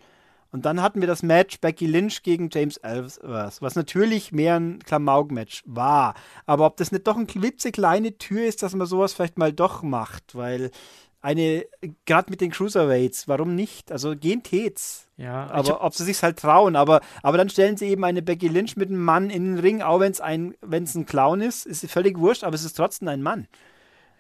Und 0.53 0.67
dann 0.67 0.83
hatten 0.83 1.01
wir 1.01 1.09
das 1.09 1.23
Match 1.23 1.61
Becky 1.61 1.87
Lynch 1.87 2.23
gegen 2.23 2.51
James 2.53 2.77
Ellsworth, 2.77 3.63
was 3.63 3.75
natürlich 3.75 4.33
mehr 4.33 4.61
ein 4.61 4.81
Klamauk-Match 4.81 5.63
war. 5.67 6.15
Aber 6.45 6.67
ob 6.67 6.77
das 6.77 6.93
nicht 6.93 7.07
doch 7.07 7.17
eine 7.17 7.25
klitzekleine 7.25 8.19
Tür 8.19 8.45
ist, 8.45 8.63
dass 8.63 8.75
man 8.75 8.87
sowas 8.87 9.15
vielleicht 9.15 9.39
mal 9.39 9.53
doch 9.53 9.83
macht, 9.83 10.35
weil 10.35 10.71
eine, 11.23 11.65
gerade 12.05 12.31
mit 12.31 12.41
den 12.41 12.51
Cruiserweights, 12.51 13.29
warum 13.29 13.55
nicht? 13.55 13.91
Also 13.91 14.15
gehen 14.15 14.43
tät's. 14.43 15.09
Ja, 15.17 15.49
aber 15.51 15.83
ob 15.83 15.95
sie 15.95 16.05
sich 16.05 16.23
halt 16.23 16.39
trauen, 16.39 16.77
aber, 16.77 17.01
aber 17.23 17.39
dann 17.39 17.49
stellen 17.49 17.77
sie 17.77 17.87
eben 17.87 18.05
eine 18.05 18.23
Becky 18.23 18.49
Lynch 18.49 18.77
mit 18.77 18.91
einem 18.91 19.05
Mann 19.05 19.31
in 19.31 19.55
den 19.55 19.59
Ring, 19.59 19.83
auch 19.83 20.01
wenn 20.01 20.13
es 20.13 20.21
ein, 20.21 20.55
wenn's 20.61 20.95
ein 20.97 21.07
Clown 21.07 21.41
ist, 21.41 21.65
ist 21.65 21.89
völlig 21.91 22.19
wurscht, 22.19 22.45
aber 22.45 22.57
es 22.57 22.65
ist 22.65 22.75
trotzdem 22.75 23.09
ein 23.09 23.23
Mann. 23.23 23.47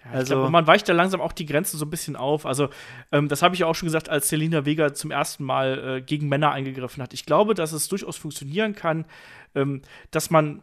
Ja, 0.04 0.10
also 0.12 0.34
glaub, 0.34 0.50
man 0.50 0.66
weicht 0.66 0.88
da 0.88 0.92
langsam 0.92 1.20
auch 1.20 1.32
die 1.32 1.46
Grenzen 1.46 1.78
so 1.78 1.84
ein 1.84 1.90
bisschen 1.90 2.16
auf. 2.16 2.46
Also, 2.46 2.68
ähm, 3.12 3.28
das 3.28 3.42
habe 3.42 3.54
ich 3.54 3.64
auch 3.64 3.74
schon 3.74 3.86
gesagt, 3.86 4.08
als 4.08 4.28
Selina 4.28 4.64
Vega 4.64 4.94
zum 4.94 5.10
ersten 5.10 5.44
Mal 5.44 5.96
äh, 5.98 6.02
gegen 6.02 6.28
Männer 6.28 6.52
eingegriffen 6.52 7.02
hat. 7.02 7.14
Ich 7.14 7.26
glaube, 7.26 7.54
dass 7.54 7.72
es 7.72 7.88
durchaus 7.88 8.16
funktionieren 8.16 8.74
kann, 8.74 9.04
ähm, 9.54 9.82
dass 10.10 10.30
man 10.30 10.62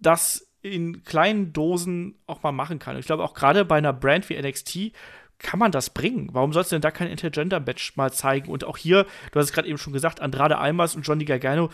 das 0.00 0.52
in 0.62 1.04
kleinen 1.04 1.52
Dosen 1.52 2.16
auch 2.26 2.42
mal 2.42 2.52
machen 2.52 2.78
kann. 2.78 2.98
Ich 2.98 3.06
glaube, 3.06 3.24
auch 3.24 3.34
gerade 3.34 3.64
bei 3.64 3.76
einer 3.76 3.92
Brand 3.92 4.28
wie 4.28 4.40
NXT 4.40 4.92
kann 5.38 5.58
man 5.58 5.70
das 5.72 5.90
bringen? 5.90 6.30
Warum 6.32 6.52
sollst 6.52 6.72
du 6.72 6.76
denn 6.76 6.82
da 6.82 6.90
kein 6.90 7.08
Intergender-Match 7.08 7.96
mal 7.96 8.12
zeigen? 8.12 8.50
Und 8.50 8.64
auch 8.64 8.76
hier, 8.76 9.04
du 9.32 9.38
hast 9.38 9.46
es 9.46 9.52
gerade 9.52 9.68
eben 9.68 9.78
schon 9.78 9.92
gesagt, 9.92 10.20
Andrade 10.20 10.58
Almas 10.58 10.96
und 10.96 11.02
Johnny 11.02 11.24
Gargano 11.24 11.70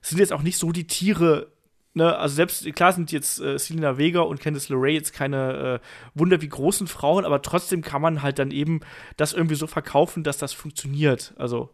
sind 0.00 0.18
jetzt 0.18 0.32
auch 0.32 0.42
nicht 0.42 0.58
so 0.58 0.72
die 0.72 0.86
Tiere 0.86 1.52
ne, 1.96 2.16
also 2.16 2.34
selbst, 2.34 2.72
klar 2.74 2.92
sind 2.92 3.10
jetzt 3.10 3.40
äh, 3.40 3.58
Selena 3.58 3.98
Vega 3.98 4.20
und 4.20 4.40
Candice 4.40 4.68
LeRae 4.68 4.92
jetzt 4.92 5.12
keine 5.12 5.80
äh, 5.82 6.18
Wunder 6.18 6.42
wie 6.42 6.48
großen 6.48 6.86
Frauen, 6.86 7.24
aber 7.24 7.42
trotzdem 7.42 7.82
kann 7.82 8.02
man 8.02 8.22
halt 8.22 8.38
dann 8.38 8.50
eben 8.50 8.80
das 9.16 9.32
irgendwie 9.32 9.54
so 9.54 9.66
verkaufen, 9.66 10.22
dass 10.22 10.38
das 10.38 10.52
funktioniert. 10.52 11.32
Also, 11.36 11.70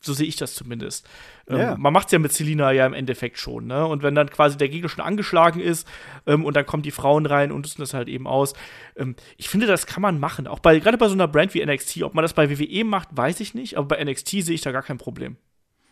so 0.00 0.12
sehe 0.12 0.26
ich 0.26 0.36
das 0.36 0.54
zumindest. 0.54 1.06
Ähm, 1.46 1.56
yeah. 1.56 1.76
Man 1.76 1.92
macht 1.92 2.06
es 2.06 2.12
ja 2.12 2.18
mit 2.18 2.32
Selina 2.32 2.72
ja 2.72 2.86
im 2.86 2.94
Endeffekt 2.94 3.38
schon, 3.38 3.66
ne? 3.66 3.86
Und 3.86 4.02
wenn 4.02 4.14
dann 4.14 4.30
quasi 4.30 4.56
der 4.56 4.70
Gegner 4.70 4.88
schon 4.88 5.04
angeschlagen 5.04 5.60
ist 5.60 5.86
ähm, 6.26 6.44
und 6.44 6.56
dann 6.56 6.66
kommen 6.66 6.82
die 6.82 6.90
Frauen 6.90 7.26
rein 7.26 7.52
und 7.52 7.64
rüsten 7.64 7.82
das 7.82 7.94
halt 7.94 8.08
eben 8.08 8.26
aus. 8.26 8.54
Ähm, 8.96 9.14
ich 9.36 9.48
finde, 9.50 9.66
das 9.66 9.86
kann 9.86 10.02
man 10.02 10.18
machen. 10.18 10.46
Auch 10.46 10.58
bei, 10.58 10.78
gerade 10.78 10.96
bei 10.96 11.08
so 11.08 11.14
einer 11.14 11.28
Brand 11.28 11.52
wie 11.54 11.64
NXT. 11.64 12.02
Ob 12.02 12.14
man 12.14 12.22
das 12.22 12.32
bei 12.32 12.50
WWE 12.50 12.84
macht, 12.84 13.08
weiß 13.12 13.40
ich 13.40 13.54
nicht, 13.54 13.76
aber 13.76 13.88
bei 13.88 14.02
NXT 14.02 14.28
sehe 14.28 14.54
ich 14.54 14.62
da 14.62 14.72
gar 14.72 14.82
kein 14.82 14.98
Problem. 14.98 15.36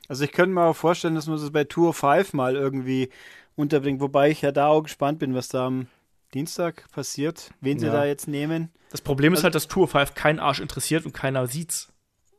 Also 0.08 0.24
ich 0.24 0.32
könnte 0.32 0.54
mir 0.54 0.62
auch 0.62 0.76
vorstellen, 0.76 1.14
dass 1.14 1.26
man 1.26 1.38
das 1.38 1.50
bei 1.50 1.64
Tour 1.64 1.92
5 1.92 2.32
mal 2.32 2.56
irgendwie 2.56 3.10
unterbringen. 3.58 4.00
Wobei 4.00 4.30
ich 4.30 4.42
ja 4.42 4.52
da 4.52 4.68
auch 4.68 4.82
gespannt 4.82 5.18
bin, 5.18 5.34
was 5.34 5.48
da 5.48 5.66
am 5.66 5.88
Dienstag 6.34 6.90
passiert, 6.92 7.50
wen 7.60 7.78
sie 7.78 7.86
ja. 7.86 7.92
da 7.92 8.04
jetzt 8.04 8.28
nehmen. 8.28 8.70
Das 8.90 9.00
Problem 9.00 9.32
ist 9.32 9.38
also, 9.38 9.44
halt, 9.44 9.54
dass 9.54 9.68
Tour 9.68 9.88
5 9.88 10.14
keinen 10.14 10.38
Arsch 10.38 10.60
interessiert 10.60 11.04
und 11.04 11.12
keiner 11.12 11.46
sieht's. 11.46 11.88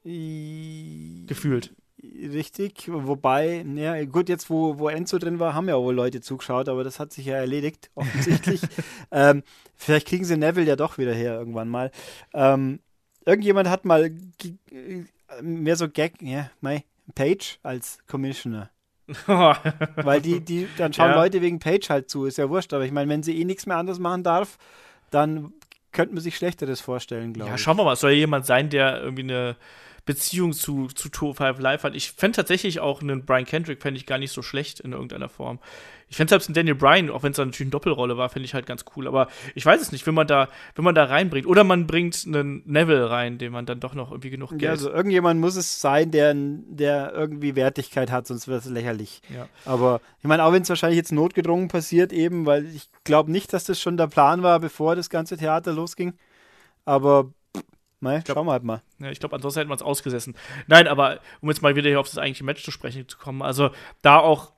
Gefühlt. 0.03 1.73
Richtig, 2.01 2.89
wobei, 2.89 3.65
ja, 3.75 4.05
gut, 4.05 4.29
jetzt 4.29 4.49
wo, 4.49 4.79
wo 4.79 4.87
Enzo 4.87 5.17
drin 5.17 5.39
war, 5.39 5.53
haben 5.53 5.67
ja 5.67 5.77
wohl 5.77 5.93
Leute 5.93 6.21
zugeschaut, 6.21 6.69
aber 6.69 6.85
das 6.85 6.97
hat 6.97 7.11
sich 7.11 7.25
ja 7.25 7.35
erledigt, 7.35 7.91
offensichtlich. 7.95 8.61
ähm, 9.11 9.43
vielleicht 9.75 10.07
kriegen 10.07 10.23
sie 10.23 10.37
Neville 10.37 10.65
ja 10.65 10.77
doch 10.77 10.97
wieder 10.97 11.13
her 11.13 11.33
irgendwann 11.33 11.67
mal. 11.67 11.91
Ähm, 12.33 12.79
irgendjemand 13.25 13.67
hat 13.67 13.83
mal 13.83 14.11
mehr 15.41 15.75
so 15.75 15.89
Gag, 15.89 16.21
ja, 16.21 16.49
my 16.61 16.83
Page 17.15 17.59
als 17.63 17.97
Commissioner. 18.07 18.69
Weil 19.27 20.22
die, 20.22 20.40
die, 20.41 20.68
dann 20.77 20.94
schauen 20.94 21.11
ja. 21.11 21.15
Leute 21.15 21.41
wegen 21.41 21.60
Page 21.60 21.90
halt 21.90 22.10
zu, 22.10 22.26
ist 22.26 22.38
ja 22.38 22.49
wurscht. 22.49 22.73
Aber 22.73 22.86
ich 22.86 22.91
meine, 22.91 23.10
wenn 23.10 23.23
sie 23.23 23.40
eh 23.40 23.45
nichts 23.45 23.65
mehr 23.65 23.77
anderes 23.77 23.99
machen 23.99 24.23
darf, 24.23 24.57
dann 25.11 25.53
könnte 25.91 26.14
man 26.14 26.22
sich 26.22 26.36
Schlechteres 26.36 26.81
vorstellen, 26.81 27.34
glaube 27.34 27.49
ich. 27.49 27.52
Ja, 27.52 27.57
schauen 27.57 27.77
wir 27.77 27.84
mal. 27.84 27.94
Es 27.94 27.99
soll 27.99 28.11
ja 28.11 28.18
jemand 28.18 28.45
sein, 28.45 28.69
der 28.69 29.02
irgendwie 29.02 29.23
eine 29.23 29.56
Beziehung 30.05 30.53
zu, 30.53 30.88
zu 30.88 31.09
Tour 31.09 31.35
5 31.35 31.59
Live 31.59 31.84
hat. 31.84 31.95
Ich 31.95 32.11
fände 32.11 32.38
tatsächlich 32.38 32.80
auch 32.80 33.01
einen 33.01 33.26
Brian 33.26 33.45
Kendrick, 33.45 33.81
fände 33.81 33.97
ich 33.97 34.05
gar 34.05 34.17
nicht 34.17 34.31
so 34.31 34.41
schlecht 34.41 34.80
in 34.80 34.93
irgendeiner 34.93 35.30
Form. 35.30 35.59
Ich 36.09 36.17
fände 36.17 36.30
selbst 36.30 36.47
einen 36.47 36.55
Daniel 36.55 36.76
Bryan, 36.76 37.11
auch 37.11 37.21
wenn 37.21 37.34
es 37.34 37.38
natürlich 37.38 37.61
eine 37.61 37.69
Doppelrolle 37.69 38.17
war, 38.17 38.30
fände 38.30 38.45
ich 38.45 38.55
halt 38.55 38.65
ganz 38.65 38.84
cool. 38.95 39.07
Aber 39.07 39.27
ich 39.53 39.63
weiß 39.63 39.80
es 39.80 39.91
nicht, 39.91 40.07
wenn 40.07 40.15
man 40.15 40.26
da, 40.26 40.49
wenn 40.73 40.84
man 40.84 40.95
da 40.95 41.03
reinbringt. 41.03 41.45
Oder 41.45 41.63
man 41.63 41.85
bringt 41.85 42.23
einen 42.26 42.63
Neville 42.65 43.11
rein, 43.11 43.38
dem 43.38 43.53
man 43.53 43.67
dann 43.67 43.80
doch 43.80 43.93
noch 43.93 44.11
irgendwie 44.11 44.31
genug 44.31 44.49
Geld. 44.49 44.61
Ja, 44.63 44.71
also 44.71 44.89
irgendjemand 44.89 45.39
muss 45.39 45.55
es 45.55 45.80
sein, 45.80 46.09
der, 46.09 46.34
der 46.34 47.13
irgendwie 47.13 47.55
Wertigkeit 47.55 48.11
hat, 48.11 48.26
sonst 48.26 48.47
wird 48.47 48.65
es 48.65 48.69
lächerlich. 48.69 49.21
Ja. 49.34 49.47
Aber 49.65 50.01
ich 50.19 50.27
meine, 50.27 50.43
auch 50.43 50.51
wenn 50.51 50.63
es 50.63 50.69
wahrscheinlich 50.69 50.97
jetzt 50.97 51.11
notgedrungen 51.11 51.67
passiert, 51.67 52.11
eben, 52.11 52.47
weil 52.47 52.65
ich 52.65 52.89
glaube 53.03 53.31
nicht, 53.31 53.53
dass 53.53 53.65
das 53.65 53.80
schon 53.80 53.95
der 53.95 54.07
Plan 54.07 54.41
war, 54.41 54.59
bevor 54.59 54.95
das 54.95 55.11
ganze 55.11 55.38
Theater 55.38 55.73
losging. 55.73 56.13
Aber 56.85 57.31
Nein, 58.01 58.23
glaub, 58.23 58.38
schauen 58.38 58.47
wir 58.47 58.53
halt 58.53 58.63
mal. 58.63 58.81
Ja, 58.99 59.11
ich 59.11 59.19
glaube, 59.19 59.35
ansonsten 59.35 59.59
hätten 59.59 59.69
wir 59.69 59.76
es 59.76 59.81
ausgesessen. 59.81 60.35
Nein, 60.67 60.88
aber 60.88 61.19
um 61.41 61.49
jetzt 61.49 61.61
mal 61.61 61.76
wieder 61.76 61.89
hier 61.89 61.99
auf 61.99 62.07
das 62.07 62.17
eigentliche 62.17 62.45
Match 62.45 62.63
zu 62.63 62.71
sprechen 62.71 63.07
zu 63.07 63.17
kommen, 63.17 63.41
also 63.41 63.71
da 64.01 64.19
auch, 64.19 64.53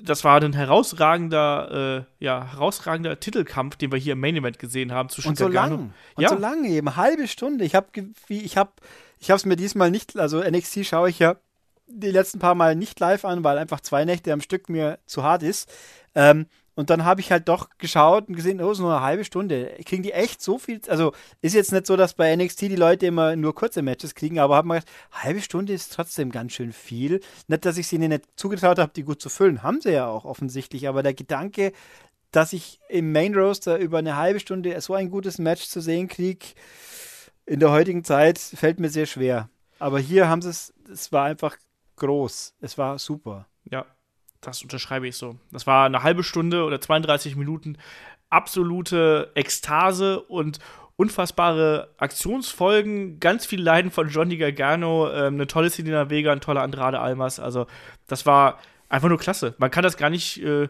das 0.00 0.24
war 0.24 0.40
ein 0.42 0.52
herausragender, 0.52 2.06
äh, 2.20 2.24
ja, 2.24 2.52
herausragender 2.52 3.18
Titelkampf, 3.18 3.76
den 3.76 3.92
wir 3.92 3.98
hier 3.98 4.12
im 4.12 4.20
Main 4.20 4.36
Event 4.36 4.58
gesehen 4.58 4.92
haben 4.92 5.08
zwischen 5.08 5.28
Und 5.28 5.38
so 5.38 5.44
Gargano. 5.44 5.76
lang. 5.76 5.94
Und 6.14 6.22
ja. 6.22 6.28
so 6.28 6.36
lang 6.36 6.64
eben, 6.64 6.96
halbe 6.96 7.28
Stunde. 7.28 7.64
Ich 7.64 7.74
habe 7.74 7.86
ich 8.28 8.56
habe 8.56 8.72
ich 9.18 9.30
habe 9.30 9.36
es 9.36 9.46
mir 9.46 9.56
diesmal 9.56 9.90
nicht, 9.90 10.18
also 10.18 10.42
NXT 10.42 10.84
schaue 10.84 11.08
ich 11.08 11.18
ja 11.18 11.36
die 11.86 12.10
letzten 12.10 12.38
paar 12.38 12.54
Mal 12.54 12.74
nicht 12.74 12.98
live 13.00 13.24
an, 13.24 13.44
weil 13.44 13.58
einfach 13.58 13.80
zwei 13.80 14.04
Nächte 14.04 14.32
am 14.32 14.40
Stück 14.40 14.68
mir 14.68 14.98
zu 15.06 15.22
hart 15.22 15.42
ist. 15.42 15.72
Ähm, 16.14 16.46
und 16.76 16.90
dann 16.90 17.06
habe 17.06 17.22
ich 17.22 17.32
halt 17.32 17.48
doch 17.48 17.70
geschaut 17.78 18.28
und 18.28 18.36
gesehen, 18.36 18.60
oh, 18.60 18.74
so 18.74 18.82
nur 18.82 18.92
eine 18.92 19.02
halbe 19.04 19.24
Stunde. 19.24 19.74
Kriegen 19.86 20.02
die 20.02 20.12
echt 20.12 20.42
so 20.42 20.58
viel? 20.58 20.80
Also 20.88 21.12
ist 21.40 21.54
jetzt 21.54 21.72
nicht 21.72 21.86
so, 21.86 21.96
dass 21.96 22.12
bei 22.12 22.36
NXT 22.36 22.62
die 22.62 22.76
Leute 22.76 23.06
immer 23.06 23.34
nur 23.34 23.54
kurze 23.54 23.80
Matches 23.80 24.14
kriegen, 24.14 24.38
aber 24.38 24.56
habe 24.56 24.68
mir 24.68 24.74
gedacht, 24.74 24.92
halbe 25.10 25.40
Stunde 25.40 25.72
ist 25.72 25.94
trotzdem 25.94 26.30
ganz 26.30 26.52
schön 26.52 26.74
viel. 26.74 27.20
Nicht, 27.48 27.64
dass 27.64 27.78
ich 27.78 27.88
sie 27.88 27.96
ihnen 27.96 28.10
nicht 28.10 28.26
zugetraut 28.36 28.78
habe, 28.78 28.92
die 28.94 29.04
gut 29.04 29.22
zu 29.22 29.30
füllen. 29.30 29.62
Haben 29.62 29.80
sie 29.80 29.92
ja 29.92 30.06
auch 30.06 30.26
offensichtlich. 30.26 30.86
Aber 30.86 31.02
der 31.02 31.14
Gedanke, 31.14 31.72
dass 32.30 32.52
ich 32.52 32.78
im 32.90 33.10
Main 33.10 33.34
Roaster 33.34 33.78
über 33.78 33.96
eine 33.98 34.16
halbe 34.16 34.38
Stunde 34.38 34.78
so 34.82 34.92
ein 34.92 35.10
gutes 35.10 35.38
Match 35.38 35.68
zu 35.68 35.80
sehen 35.80 36.08
kriege, 36.08 36.44
in 37.46 37.58
der 37.58 37.70
heutigen 37.70 38.04
Zeit, 38.04 38.38
fällt 38.38 38.80
mir 38.80 38.90
sehr 38.90 39.06
schwer. 39.06 39.48
Aber 39.78 39.98
hier 39.98 40.28
haben 40.28 40.42
sie 40.42 40.50
es, 40.50 40.74
es 40.92 41.10
war 41.10 41.24
einfach 41.24 41.56
groß. 41.96 42.54
Es 42.60 42.76
war 42.76 42.98
super. 42.98 43.46
Ja, 43.64 43.86
das 44.46 44.62
unterschreibe 44.62 45.08
ich 45.08 45.16
so. 45.16 45.36
Das 45.52 45.66
war 45.66 45.86
eine 45.86 46.02
halbe 46.02 46.22
Stunde 46.22 46.64
oder 46.64 46.80
32 46.80 47.36
Minuten 47.36 47.78
absolute 48.30 49.30
Ekstase 49.34 50.20
und 50.20 50.58
unfassbare 50.96 51.90
Aktionsfolgen, 51.98 53.20
ganz 53.20 53.44
viel 53.44 53.60
Leiden 53.60 53.90
von 53.90 54.08
Johnny 54.08 54.36
Gargano, 54.36 55.10
ähm, 55.10 55.34
eine 55.34 55.46
tolle 55.46 55.70
Selena 55.70 56.10
Vega, 56.10 56.32
ein 56.32 56.40
toller 56.40 56.62
Andrade 56.62 57.00
Almas. 57.00 57.38
Also, 57.38 57.66
das 58.06 58.24
war 58.24 58.58
einfach 58.88 59.08
nur 59.08 59.18
klasse. 59.18 59.54
Man 59.58 59.70
kann 59.70 59.82
das 59.82 59.96
gar 59.96 60.10
nicht 60.10 60.42
äh, 60.42 60.64
äh, 60.64 60.68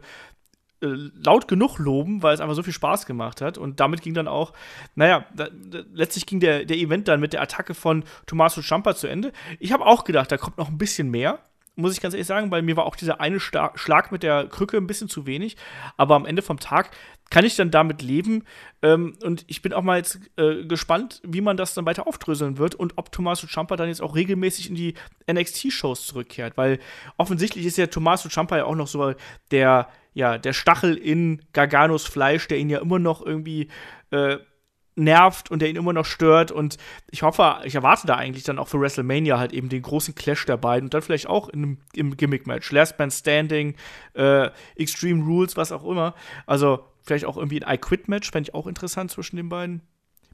laut 0.81 1.49
genug 1.49 1.79
loben, 1.79 2.23
weil 2.23 2.35
es 2.35 2.41
einfach 2.41 2.57
so 2.57 2.63
viel 2.63 2.73
Spaß 2.73 3.07
gemacht 3.07 3.41
hat. 3.41 3.57
Und 3.57 3.79
damit 3.79 4.03
ging 4.03 4.15
dann 4.15 4.27
auch, 4.27 4.53
naja, 4.95 5.27
da, 5.35 5.49
da, 5.49 5.81
letztlich 5.93 6.27
ging 6.27 6.41
der, 6.41 6.65
der 6.65 6.77
Event 6.77 7.09
dann 7.09 7.21
mit 7.21 7.33
der 7.33 7.43
Attacke 7.43 7.75
von 7.75 8.05
Tommaso 8.27 8.63
Ciampa 8.63 8.97
zu 8.97 9.07
Ende. 9.07 9.33
Ich 9.61 9.73
habe 9.73 9.87
auch 9.87 10.05
gedacht, 10.05 10.33
da 10.33 10.39
kommt 10.39 10.59
noch 10.59 10.69
ein 10.69 10.79
bisschen 10.79 11.11
mehr 11.11 11.39
muss 11.77 11.93
ich 11.93 12.01
ganz 12.01 12.15
ehrlich 12.15 12.27
sagen, 12.27 12.51
weil 12.51 12.63
mir 12.63 12.77
war 12.77 12.87
auch 12.87 12.97
dieser 12.97 13.21
eine 13.21 13.39
Schlag 13.39 14.11
mit 14.11 14.23
der 14.23 14.47
Krücke 14.47 14.79
ein 14.79 14.87
bisschen 14.87 15.09
zu 15.09 15.27
wenig. 15.27 15.57
Aber 15.97 16.15
am 16.15 16.25
Ende 16.27 16.43
vom 16.43 16.59
Tag 16.59 16.91
kann 17.31 17.45
ich 17.45 17.55
dann 17.55 17.71
damit 17.71 18.03
leben. 18.03 18.45
Ähm, 18.83 19.15
und 19.23 19.45
ich 19.47 19.63
bin 19.63 19.73
auch 19.73 19.83
mal 19.83 19.99
jetzt 19.99 20.19
äh, 20.37 20.65
gespannt, 20.65 21.21
wie 21.25 21.41
man 21.41 21.57
das 21.57 21.75
dann 21.75 21.87
weiter 21.87 22.07
aufdröseln 22.07 22.59
wird 22.59 22.75
und 22.75 22.95
ob 22.97 23.13
Tommaso 23.13 23.47
Ciampa 23.47 23.77
dann 23.77 23.89
jetzt 23.89 24.01
auch 24.01 24.15
regelmäßig 24.15 24.71
in 24.71 24.75
die 24.75 24.95
NXT-Shows 25.31 26.07
zurückkehrt. 26.07 26.57
Weil 26.57 26.79
offensichtlich 27.19 27.67
ist 27.67 27.77
ja 27.77 27.87
Tommaso 27.89 28.29
Ciampa 28.29 28.57
ja 28.57 28.65
auch 28.65 28.75
noch 28.75 28.89
so 28.89 29.15
der, 29.51 29.89
ja, 30.15 30.39
der 30.39 30.55
Stachel 30.55 30.95
in 30.97 31.43
Garganos 31.53 32.07
Fleisch, 32.07 32.49
der 32.49 32.59
ihn 32.59 32.71
ja 32.71 32.81
immer 32.81 32.99
noch 32.99 33.25
irgendwie 33.25 33.69
äh, 34.11 34.39
nervt 34.97 35.51
und 35.51 35.61
der 35.61 35.69
ihn 35.69 35.77
immer 35.77 35.93
noch 35.93 36.07
stört. 36.07 36.51
Und 36.51 36.77
ich 37.11 37.23
hoffe, 37.23 37.61
ich 37.65 37.75
erwarte 37.75 38.07
da 38.07 38.17
eigentlich 38.17 38.45
dann 38.45 38.59
auch 38.59 38.69
für 38.69 38.81
WrestleMania 38.81 39.39
halt 39.39 39.53
eben 39.53 39.69
den 39.69 39.83
großen 39.83 40.15
Clash 40.15 40.45
der 40.47 40.57
beiden 40.57 40.87
und 40.87 40.95
dann 40.95 41.03
vielleicht 41.03 41.29
auch 41.29 41.49
in, 41.49 41.79
im 41.95 42.17
Gimmick-Match. 42.17 42.73
Last 42.73 42.99
Man 42.99 43.11
Standing, 43.11 43.77
äh, 44.15 44.51
Extreme 44.75 45.25
Rules, 45.25 45.57
was 45.57 45.71
auch 45.73 45.85
immer. 45.85 46.15
Also 46.47 46.85
vielleicht 47.03 47.27
auch 47.27 47.37
irgendwie 47.37 47.63
ein 47.63 47.75
I-Quit-Match, 47.75 48.31
fände 48.31 48.49
ich 48.49 48.55
auch 48.55 48.67
interessant 48.67 49.11
zwischen 49.11 49.37
den 49.37 49.49
beiden. 49.49 49.83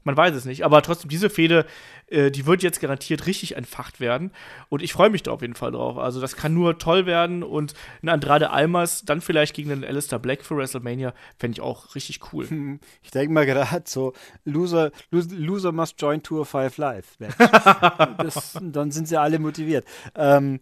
Man 0.03 0.17
weiß 0.17 0.35
es 0.35 0.45
nicht. 0.45 0.65
Aber 0.65 0.81
trotzdem, 0.81 1.09
diese 1.09 1.29
Fehde, 1.29 1.65
äh, 2.07 2.31
die 2.31 2.45
wird 2.45 2.63
jetzt 2.63 2.79
garantiert 2.79 3.25
richtig 3.25 3.55
entfacht 3.55 3.99
werden. 3.99 4.31
Und 4.69 4.81
ich 4.81 4.93
freue 4.93 5.09
mich 5.09 5.23
da 5.23 5.31
auf 5.31 5.41
jeden 5.41 5.55
Fall 5.55 5.71
drauf. 5.71 5.97
Also, 5.97 6.21
das 6.21 6.35
kann 6.35 6.53
nur 6.53 6.77
toll 6.77 7.05
werden. 7.05 7.43
Und 7.43 7.73
ein 8.01 8.09
Andrade 8.09 8.51
Almas 8.51 9.03
dann 9.05 9.21
vielleicht 9.21 9.55
gegen 9.55 9.71
einen 9.71 9.83
Alistair 9.83 10.19
Black 10.19 10.43
für 10.43 10.57
WrestleMania 10.57 11.13
fände 11.37 11.55
ich 11.55 11.61
auch 11.61 11.95
richtig 11.95 12.19
cool. 12.33 12.47
Ich 13.01 13.11
denke 13.11 13.33
mal 13.33 13.45
gerade 13.45 13.83
so: 13.85 14.13
Loser, 14.45 14.91
Loser 15.11 15.71
must 15.71 16.01
join 16.01 16.23
Tour 16.23 16.45
5 16.45 16.77
Live. 16.77 17.17
das, 18.17 18.57
dann 18.61 18.91
sind 18.91 19.07
sie 19.07 19.19
alle 19.19 19.39
motiviert. 19.39 19.85
Ähm, 20.15 20.59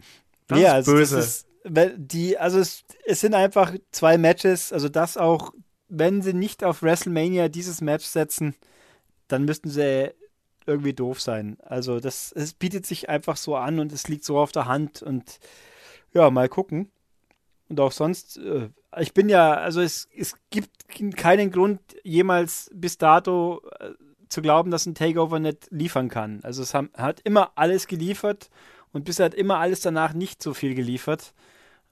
das 0.47 0.59
ja, 0.59 0.67
ist 0.67 0.73
also 0.73 0.91
böse. 0.93 1.15
Das 1.17 1.25
ist, 1.25 1.47
die, 1.65 2.37
also 2.37 2.59
es, 2.59 2.83
es 3.05 3.21
sind 3.21 3.33
einfach 3.33 3.73
zwei 3.91 4.17
Matches, 4.17 4.73
also 4.73 4.89
das 4.89 5.17
auch, 5.17 5.53
wenn 5.89 6.21
sie 6.21 6.33
nicht 6.33 6.63
auf 6.63 6.81
WrestleMania 6.81 7.49
dieses 7.49 7.81
Match 7.81 8.05
setzen, 8.05 8.55
dann 9.31 9.45
müssten 9.45 9.69
sie 9.69 10.13
irgendwie 10.65 10.93
doof 10.93 11.21
sein. 11.21 11.57
Also 11.61 11.99
das, 11.99 12.31
es 12.31 12.53
bietet 12.53 12.85
sich 12.85 13.09
einfach 13.09 13.37
so 13.37 13.55
an 13.55 13.79
und 13.79 13.91
es 13.91 14.07
liegt 14.07 14.23
so 14.23 14.37
auf 14.37 14.51
der 14.51 14.65
Hand 14.65 15.01
und 15.01 15.39
ja, 16.13 16.29
mal 16.29 16.49
gucken. 16.49 16.91
Und 17.69 17.79
auch 17.79 17.91
sonst, 17.91 18.37
äh, 18.37 18.69
ich 18.99 19.13
bin 19.13 19.29
ja, 19.29 19.53
also 19.53 19.81
es, 19.81 20.07
es 20.15 20.35
gibt 20.49 20.87
keinen 21.15 21.51
Grund, 21.51 21.79
jemals 22.03 22.69
bis 22.73 22.97
dato 22.97 23.61
äh, 23.79 23.91
zu 24.27 24.41
glauben, 24.41 24.71
dass 24.71 24.85
ein 24.85 24.95
Takeover 24.95 25.39
nicht 25.39 25.67
liefern 25.71 26.09
kann. 26.09 26.41
Also 26.43 26.63
es 26.63 26.73
haben, 26.73 26.89
hat 26.95 27.21
immer 27.23 27.51
alles 27.55 27.87
geliefert 27.87 28.49
und 28.91 29.05
bisher 29.05 29.25
hat 29.25 29.33
immer 29.33 29.57
alles 29.57 29.81
danach 29.81 30.13
nicht 30.13 30.43
so 30.43 30.53
viel 30.53 30.75
geliefert. 30.75 31.33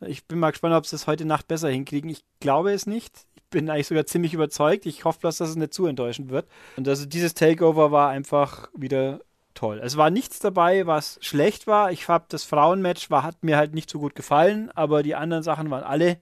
Ich 0.01 0.25
bin 0.27 0.39
mal 0.39 0.51
gespannt, 0.51 0.75
ob 0.75 0.85
sie 0.85 0.95
es 0.95 1.07
heute 1.07 1.25
Nacht 1.25 1.47
besser 1.47 1.69
hinkriegen. 1.69 2.09
Ich 2.09 2.23
glaube 2.39 2.71
es 2.71 2.85
nicht. 2.85 3.25
Bin 3.49 3.69
eigentlich 3.69 3.87
sogar 3.87 4.05
ziemlich 4.05 4.33
überzeugt. 4.33 4.85
Ich 4.85 5.05
hoffe 5.05 5.19
bloß, 5.21 5.37
dass 5.37 5.49
es 5.49 5.55
nicht 5.55 5.73
zu 5.73 5.85
enttäuschend 5.85 6.29
wird. 6.29 6.47
Und 6.77 6.87
also 6.87 7.05
dieses 7.05 7.33
Takeover 7.33 7.91
war 7.91 8.09
einfach 8.09 8.69
wieder 8.75 9.21
toll. 9.53 9.81
Es 9.83 9.97
war 9.97 10.09
nichts 10.09 10.39
dabei, 10.39 10.87
was 10.87 11.17
schlecht 11.21 11.67
war. 11.67 11.91
Ich 11.91 12.07
habe 12.07 12.25
das 12.29 12.43
Frauenmatch 12.43 13.09
war, 13.09 13.23
hat 13.23 13.43
mir 13.43 13.57
halt 13.57 13.73
nicht 13.73 13.89
so 13.89 13.99
gut 13.99 14.15
gefallen, 14.15 14.71
aber 14.75 15.03
die 15.03 15.15
anderen 15.15 15.43
Sachen 15.43 15.69
waren 15.69 15.83
alle 15.83 16.21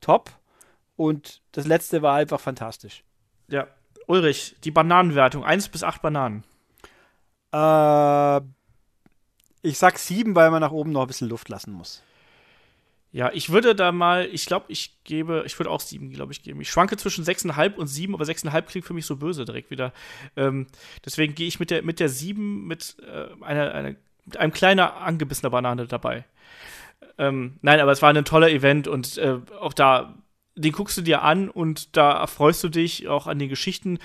top. 0.00 0.30
Und 0.96 1.42
das 1.52 1.66
letzte 1.66 2.02
war 2.02 2.16
einfach 2.16 2.40
fantastisch. 2.40 3.04
Ja, 3.48 3.68
Ulrich, 4.06 4.56
die 4.64 4.70
Bananenwertung, 4.70 5.44
1 5.44 5.68
bis 5.68 5.84
8 5.84 6.02
Bananen. 6.02 6.44
Äh, 7.52 8.40
ich 9.62 9.78
sag 9.78 9.98
7, 9.98 10.34
weil 10.34 10.50
man 10.50 10.60
nach 10.60 10.72
oben 10.72 10.92
noch 10.92 11.02
ein 11.02 11.06
bisschen 11.06 11.28
Luft 11.28 11.48
lassen 11.48 11.72
muss. 11.72 12.02
Ja, 13.10 13.30
ich 13.32 13.50
würde 13.50 13.74
da 13.74 13.90
mal, 13.90 14.28
ich 14.30 14.44
glaube, 14.44 14.66
ich 14.68 15.02
gebe, 15.04 15.42
ich 15.46 15.58
würde 15.58 15.70
auch 15.70 15.80
7, 15.80 16.10
glaube 16.10 16.32
ich, 16.32 16.42
geben. 16.42 16.60
Ich 16.60 16.70
schwanke 16.70 16.96
zwischen 16.98 17.24
6,5 17.24 17.76
und 17.76 17.86
7, 17.86 18.14
aber 18.14 18.24
6,5 18.24 18.62
klingt 18.62 18.86
für 18.86 18.94
mich 18.94 19.06
so 19.06 19.16
böse 19.16 19.44
direkt 19.44 19.70
wieder. 19.70 19.92
Ähm, 20.36 20.66
deswegen 21.04 21.34
gehe 21.34 21.48
ich 21.48 21.58
mit 21.58 21.70
der, 21.70 21.82
mit 21.82 22.00
der 22.00 22.10
7 22.10 22.66
mit, 22.66 22.96
äh, 23.02 23.42
einer, 23.42 23.72
einer, 23.72 23.94
mit 24.26 24.36
einem 24.36 24.52
kleiner 24.52 24.96
angebissener 24.98 25.50
Banane 25.50 25.86
dabei. 25.86 26.26
Ähm, 27.16 27.58
nein, 27.62 27.80
aber 27.80 27.92
es 27.92 28.02
war 28.02 28.12
ein 28.12 28.24
toller 28.24 28.50
Event 28.50 28.88
und 28.88 29.16
äh, 29.16 29.38
auch 29.58 29.72
da 29.72 30.14
den 30.58 30.72
guckst 30.72 30.98
du 30.98 31.02
dir 31.02 31.22
an 31.22 31.48
und 31.48 31.96
da 31.96 32.12
erfreust 32.12 32.62
du 32.64 32.68
dich 32.68 33.08
auch 33.08 33.26
an 33.26 33.38
den 33.38 33.48
Geschichten, 33.48 33.98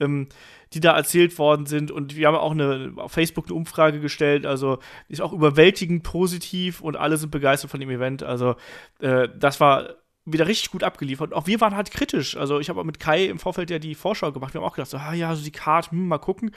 ähm, 0.00 0.28
die 0.72 0.80
da 0.80 0.96
erzählt 0.96 1.38
worden 1.38 1.66
sind. 1.66 1.90
Und 1.90 2.16
wir 2.16 2.28
haben 2.28 2.36
auch 2.36 2.52
eine, 2.52 2.92
auf 2.96 3.12
Facebook 3.12 3.46
eine 3.46 3.54
Umfrage 3.54 4.00
gestellt, 4.00 4.46
also 4.46 4.78
ist 5.08 5.20
auch 5.20 5.32
überwältigend 5.32 6.02
positiv 6.02 6.80
und 6.80 6.96
alle 6.96 7.16
sind 7.16 7.30
begeistert 7.30 7.70
von 7.70 7.80
dem 7.80 7.90
Event. 7.90 8.22
Also 8.22 8.54
äh, 9.00 9.28
das 9.36 9.60
war 9.60 9.96
wieder 10.26 10.46
richtig 10.46 10.70
gut 10.70 10.84
abgeliefert. 10.84 11.32
Und 11.32 11.36
auch 11.36 11.46
wir 11.46 11.60
waren 11.60 11.74
halt 11.74 11.90
kritisch. 11.90 12.36
Also 12.36 12.60
ich 12.60 12.68
habe 12.68 12.80
auch 12.80 12.84
mit 12.84 13.00
Kai 13.00 13.24
im 13.24 13.38
Vorfeld 13.38 13.70
ja 13.70 13.78
die 13.78 13.94
Vorschau 13.94 14.32
gemacht. 14.32 14.54
Wir 14.54 14.60
haben 14.60 14.68
auch 14.68 14.74
gedacht, 14.74 14.90
so, 14.90 14.98
ah 14.98 15.14
ja, 15.14 15.34
so 15.34 15.42
die 15.42 15.50
Karte, 15.50 15.90
hm, 15.90 16.08
mal 16.08 16.18
gucken. 16.18 16.54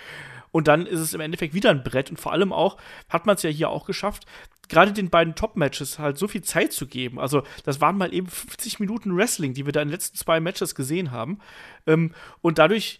Und 0.52 0.68
dann 0.68 0.86
ist 0.86 1.00
es 1.00 1.14
im 1.14 1.22
Endeffekt 1.22 1.54
wieder 1.54 1.72
ein 1.72 1.84
Brett. 1.84 2.10
Und 2.10 2.20
vor 2.20 2.34
allem 2.34 2.54
auch, 2.54 2.78
hat 3.10 3.26
man 3.26 3.36
es 3.36 3.44
ja 3.44 3.50
hier 3.50 3.70
auch 3.70 3.86
geschafft, 3.86 4.26
gerade 4.70 4.92
den 4.92 5.10
beiden 5.10 5.36
Top-Matches 5.36 5.98
halt 5.98 6.18
so 6.18 6.28
viel 6.28 6.44
Zeit 6.44 6.74
zu 6.74 6.88
geben. 6.88 7.20
Also, 7.20 7.44
das 7.64 7.82
waren 7.82 7.98
mal 7.98 8.14
eben 8.14 8.28
50 8.28 8.80
Minuten 8.80 9.16
Wrestling, 9.16 9.54
die 9.54 9.66
wir 9.66 9.74
da 9.74 9.82
in 9.82 9.88
den 9.88 9.94
letzten 9.94 10.18
zwei 10.18 10.40
Matches 10.40 10.76
gesehen 10.76 11.12
haben. 11.12 11.40
Ähm, 11.88 12.14
und 12.42 12.60
dadurch 12.60 13.00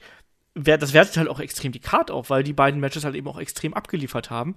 das 0.56 0.94
wertet 0.94 1.18
halt 1.18 1.30
auch 1.30 1.40
extrem 1.40 1.72
die 1.72 1.80
Karte 1.80 2.14
auf, 2.14 2.30
weil 2.30 2.44
die 2.44 2.54
beiden 2.54 2.80
Matches 2.80 3.06
halt 3.06 3.16
eben 3.16 3.28
auch 3.28 3.40
extrem 3.40 3.74
abgeliefert 3.74 4.30
haben. 4.30 4.56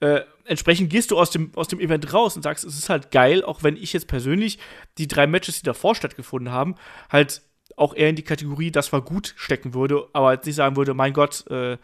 Äh, 0.00 0.20
entsprechend 0.44 0.90
gehst 0.90 1.10
du 1.10 1.18
aus 1.18 1.30
dem, 1.30 1.50
aus 1.56 1.68
dem 1.68 1.80
Event 1.80 2.12
raus 2.12 2.36
und 2.36 2.42
sagst, 2.42 2.64
es 2.64 2.78
ist 2.78 2.88
halt 2.88 3.10
geil, 3.10 3.44
auch 3.44 3.62
wenn 3.62 3.76
ich 3.76 3.92
jetzt 3.92 4.06
persönlich 4.06 4.58
die 4.98 5.08
drei 5.08 5.26
Matches, 5.26 5.58
die 5.58 5.64
davor 5.64 5.94
stattgefunden 5.94 6.52
haben, 6.52 6.76
halt 7.10 7.42
auch 7.76 7.94
eher 7.94 8.08
in 8.08 8.16
die 8.16 8.22
Kategorie, 8.22 8.70
das 8.70 8.92
war 8.92 9.02
gut 9.02 9.34
stecken 9.36 9.74
würde, 9.74 10.06
aber 10.12 10.32
jetzt 10.32 10.46
nicht 10.46 10.56
sagen 10.56 10.76
würde, 10.76 10.94
mein 10.94 11.12
Gott, 11.12 11.44
äh, 11.50 11.78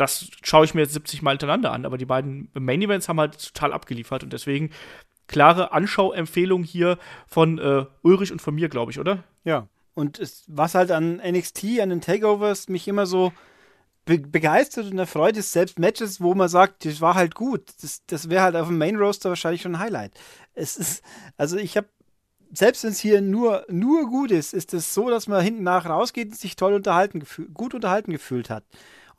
das 0.00 0.30
schaue 0.42 0.64
ich 0.64 0.74
mir 0.74 0.80
jetzt 0.80 0.94
70 0.94 1.22
Mal 1.22 1.32
hintereinander 1.32 1.72
an. 1.72 1.84
Aber 1.84 1.98
die 1.98 2.06
beiden 2.06 2.50
Main 2.54 2.82
Events 2.82 3.08
haben 3.08 3.20
halt 3.20 3.52
total 3.54 3.72
abgeliefert 3.72 4.22
und 4.24 4.32
deswegen 4.32 4.70
klare 5.26 5.72
Anschauempfehlung 5.72 6.64
hier 6.64 6.98
von 7.26 7.58
äh, 7.58 7.84
Ulrich 8.02 8.32
und 8.32 8.42
von 8.42 8.54
mir, 8.54 8.68
glaube 8.68 8.90
ich, 8.90 8.98
oder? 8.98 9.22
Ja. 9.44 9.68
Und 10.00 10.18
es, 10.18 10.44
was 10.48 10.74
halt 10.74 10.90
an 10.90 11.20
NXT, 11.24 11.80
an 11.80 11.90
den 11.90 12.00
Takeovers 12.00 12.68
mich 12.68 12.88
immer 12.88 13.06
so 13.06 13.32
be 14.04 14.18
begeistert 14.18 14.90
und 14.90 14.98
erfreut, 14.98 15.36
ist 15.36 15.52
selbst 15.52 15.78
Matches, 15.78 16.20
wo 16.20 16.34
man 16.34 16.48
sagt, 16.48 16.84
das 16.84 17.00
war 17.00 17.14
halt 17.14 17.34
gut. 17.34 17.62
Das, 17.82 18.02
das 18.06 18.28
wäre 18.30 18.42
halt 18.42 18.56
auf 18.56 18.68
dem 18.68 18.78
Main 18.78 18.96
Roaster 18.96 19.28
wahrscheinlich 19.28 19.62
schon 19.62 19.76
ein 19.76 19.80
Highlight. 19.80 20.12
Es 20.54 20.76
ist, 20.76 21.02
also 21.36 21.56
ich 21.56 21.76
habe 21.76 21.88
selbst 22.52 22.82
wenn 22.82 22.90
es 22.90 22.98
hier 22.98 23.20
nur, 23.20 23.64
nur 23.68 24.08
gut 24.08 24.32
ist, 24.32 24.54
ist 24.54 24.74
es 24.74 24.92
so, 24.92 25.08
dass 25.08 25.28
man 25.28 25.40
hinten 25.40 25.62
nach 25.62 25.86
rausgeht 25.86 26.30
und 26.30 26.36
sich 26.36 26.56
toll 26.56 26.74
unterhalten, 26.74 27.22
gut 27.54 27.74
unterhalten 27.74 28.10
gefühlt 28.10 28.50
hat 28.50 28.64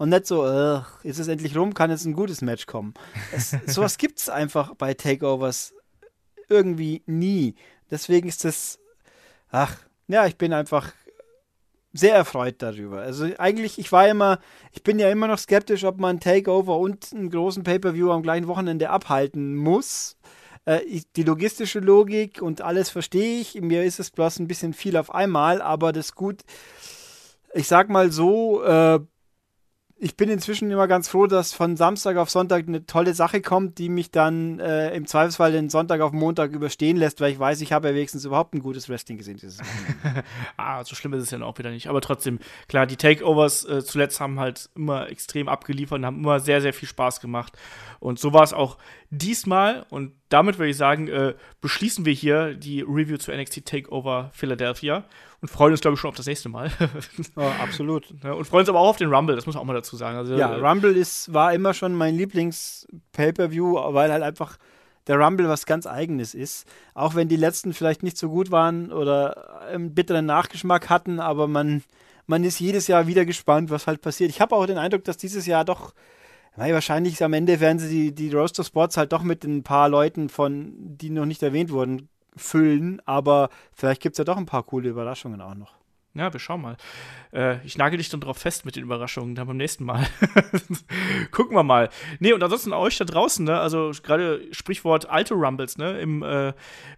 und 0.01 0.09
nicht 0.09 0.25
so, 0.25 0.47
äh, 0.47 0.81
ist 1.03 1.19
es 1.19 1.27
endlich 1.27 1.55
rum, 1.55 1.75
kann 1.75 1.91
jetzt 1.91 2.05
ein 2.05 2.13
gutes 2.13 2.41
Match 2.41 2.65
kommen. 2.65 2.95
Es, 3.31 3.51
sowas 3.67 3.99
gibt 3.99 4.17
es 4.17 4.29
einfach 4.29 4.73
bei 4.73 4.95
Takeovers 4.95 5.75
irgendwie 6.49 7.03
nie. 7.05 7.53
Deswegen 7.91 8.27
ist 8.27 8.43
das, 8.43 8.79
ach, 9.51 9.77
ja, 10.11 10.25
ich 10.25 10.37
bin 10.37 10.53
einfach 10.53 10.91
sehr 11.93 12.15
erfreut 12.15 12.55
darüber. 12.59 13.01
Also 13.01 13.27
eigentlich, 13.37 13.77
ich 13.77 13.91
war 13.91 14.07
immer, 14.07 14.39
ich 14.71 14.83
bin 14.83 14.99
ja 14.99 15.09
immer 15.09 15.27
noch 15.27 15.39
skeptisch, 15.39 15.83
ob 15.83 15.99
man 15.99 16.19
Takeover 16.19 16.77
und 16.77 17.11
einen 17.13 17.29
großen 17.29 17.63
Pay-per-View 17.63 18.11
am 18.11 18.23
gleichen 18.23 18.47
Wochenende 18.47 18.89
abhalten 18.89 19.55
muss. 19.55 20.17
Äh, 20.65 21.01
die 21.15 21.23
logistische 21.23 21.79
Logik 21.79 22.41
und 22.41 22.61
alles 22.61 22.89
verstehe 22.89 23.41
ich. 23.41 23.59
Mir 23.59 23.83
ist 23.83 23.99
es 23.99 24.11
bloß 24.11 24.39
ein 24.39 24.47
bisschen 24.47 24.73
viel 24.73 24.95
auf 24.95 25.13
einmal, 25.13 25.61
aber 25.61 25.91
das 25.91 26.15
gut. 26.15 26.41
Ich 27.53 27.67
sag 27.67 27.89
mal 27.89 28.11
so, 28.11 28.63
äh, 28.63 28.99
ich 30.03 30.17
bin 30.17 30.31
inzwischen 30.31 30.71
immer 30.71 30.87
ganz 30.87 31.09
froh, 31.09 31.27
dass 31.27 31.53
von 31.53 31.77
Samstag 31.77 32.17
auf 32.17 32.31
Sonntag 32.31 32.67
eine 32.67 32.87
tolle 32.87 33.13
Sache 33.13 33.39
kommt, 33.39 33.77
die 33.77 33.87
mich 33.87 34.09
dann 34.09 34.59
äh, 34.59 34.95
im 34.95 35.05
Zweifelsfall 35.05 35.51
den 35.51 35.69
Sonntag 35.69 36.01
auf 36.01 36.11
Montag 36.11 36.53
überstehen 36.53 36.97
lässt, 36.97 37.21
weil 37.21 37.31
ich 37.31 37.37
weiß, 37.37 37.61
ich 37.61 37.71
habe 37.71 37.89
ja 37.89 37.93
wenigstens 37.93 38.25
überhaupt 38.25 38.55
ein 38.55 38.63
gutes 38.63 38.89
Wrestling 38.89 39.19
gesehen. 39.19 39.39
ah, 40.57 40.83
so 40.83 40.95
schlimm 40.95 41.13
ist 41.13 41.21
es 41.21 41.29
ja 41.29 41.39
auch 41.43 41.55
wieder 41.59 41.69
nicht. 41.69 41.87
Aber 41.87 42.01
trotzdem, 42.01 42.39
klar, 42.67 42.87
die 42.87 42.95
Takeovers 42.95 43.63
äh, 43.65 43.83
zuletzt 43.83 44.19
haben 44.19 44.39
halt 44.39 44.71
immer 44.75 45.07
extrem 45.07 45.47
abgeliefert 45.47 45.99
und 45.99 46.05
haben 46.07 46.17
immer 46.17 46.39
sehr, 46.39 46.61
sehr 46.61 46.73
viel 46.73 46.89
Spaß 46.89 47.21
gemacht. 47.21 47.55
Und 47.99 48.17
so 48.17 48.33
war 48.33 48.41
es 48.41 48.53
auch 48.53 48.77
diesmal. 49.11 49.85
Und 49.89 50.13
damit 50.29 50.57
würde 50.57 50.71
ich 50.71 50.77
sagen, 50.77 51.07
äh, 51.07 51.35
beschließen 51.59 52.05
wir 52.05 52.13
hier 52.13 52.55
die 52.55 52.81
Review 52.81 53.17
zu 53.17 53.31
NXT 53.31 53.65
Takeover 53.65 54.31
Philadelphia 54.33 55.03
und 55.41 55.49
freuen 55.49 55.73
uns, 55.73 55.81
glaube 55.81 55.95
ich, 55.95 55.99
schon 55.99 56.09
auf 56.09 56.15
das 56.15 56.25
nächste 56.25 56.49
Mal. 56.49 56.71
ja, 57.37 57.51
absolut. 57.61 58.07
Ja, 58.23 58.33
und 58.33 58.45
freuen 58.45 58.61
uns 58.61 58.69
aber 58.69 58.79
auch 58.79 58.89
auf 58.89 58.97
den 58.97 59.13
Rumble, 59.13 59.35
das 59.35 59.45
muss 59.45 59.55
man 59.55 59.61
auch 59.61 59.67
mal 59.67 59.73
dazu 59.73 59.95
sagen. 59.95 60.17
Also, 60.17 60.35
ja, 60.35 60.55
äh, 60.55 60.59
Rumble 60.59 60.95
ist, 60.95 61.33
war 61.33 61.53
immer 61.53 61.73
schon 61.73 61.93
mein 61.93 62.15
Lieblings-Pay-Per-View, 62.15 63.75
weil 63.93 64.11
halt 64.11 64.23
einfach 64.23 64.57
der 65.07 65.17
Rumble 65.17 65.49
was 65.49 65.65
ganz 65.65 65.85
Eigenes 65.85 66.33
ist. 66.33 66.65
Auch 66.93 67.15
wenn 67.15 67.27
die 67.27 67.35
letzten 67.35 67.73
vielleicht 67.73 68.03
nicht 68.03 68.17
so 68.17 68.29
gut 68.29 68.51
waren 68.51 68.91
oder 68.91 69.61
einen 69.67 69.93
bitteren 69.93 70.25
Nachgeschmack 70.25 70.89
hatten, 70.89 71.19
aber 71.19 71.47
man, 71.47 71.83
man 72.27 72.43
ist 72.43 72.59
jedes 72.59 72.87
Jahr 72.87 73.07
wieder 73.07 73.25
gespannt, 73.25 73.71
was 73.71 73.87
halt 73.87 74.01
passiert. 74.01 74.29
Ich 74.29 74.39
habe 74.39 74.55
auch 74.55 74.65
den 74.65 74.77
Eindruck, 74.77 75.03
dass 75.03 75.17
dieses 75.17 75.45
Jahr 75.45 75.65
doch 75.65 75.93
weil 76.55 76.73
wahrscheinlich 76.73 77.23
am 77.23 77.33
Ende 77.33 77.59
werden 77.59 77.79
sie 77.79 78.11
die, 78.11 78.15
die 78.15 78.35
Roaster-Spots 78.35 78.97
halt 78.97 79.13
doch 79.13 79.23
mit 79.23 79.43
ein 79.43 79.63
paar 79.63 79.89
Leuten 79.89 80.29
von, 80.29 80.73
die 80.77 81.09
noch 81.09 81.25
nicht 81.25 81.43
erwähnt 81.43 81.71
wurden, 81.71 82.09
füllen, 82.35 83.01
aber 83.05 83.49
vielleicht 83.73 84.01
gibt 84.01 84.13
es 84.13 84.17
ja 84.17 84.23
doch 84.23 84.37
ein 84.37 84.45
paar 84.45 84.63
coole 84.63 84.89
Überraschungen 84.89 85.41
auch 85.41 85.55
noch. 85.55 85.80
Ja, 86.13 86.33
wir 86.33 86.41
schauen 86.41 86.61
mal. 86.61 86.75
Äh, 87.31 87.65
ich 87.65 87.77
nagel 87.77 87.97
dich 87.97 88.09
dann 88.09 88.19
drauf 88.19 88.37
fest 88.37 88.65
mit 88.65 88.75
den 88.75 88.83
Überraschungen 88.83 89.33
dann 89.33 89.47
beim 89.47 89.55
nächsten 89.55 89.85
Mal. 89.85 90.05
Gucken 91.31 91.55
wir 91.55 91.63
mal. 91.63 91.89
Nee, 92.19 92.33
und 92.33 92.43
ansonsten 92.43 92.73
euch 92.73 92.97
da 92.97 93.05
draußen, 93.05 93.45
ne, 93.45 93.57
also 93.57 93.91
gerade 94.03 94.45
Sprichwort 94.51 95.09
alte 95.09 95.35
Rumbles, 95.35 95.77
ne, 95.77 96.01
im, 96.01 96.21
äh, 96.21 96.51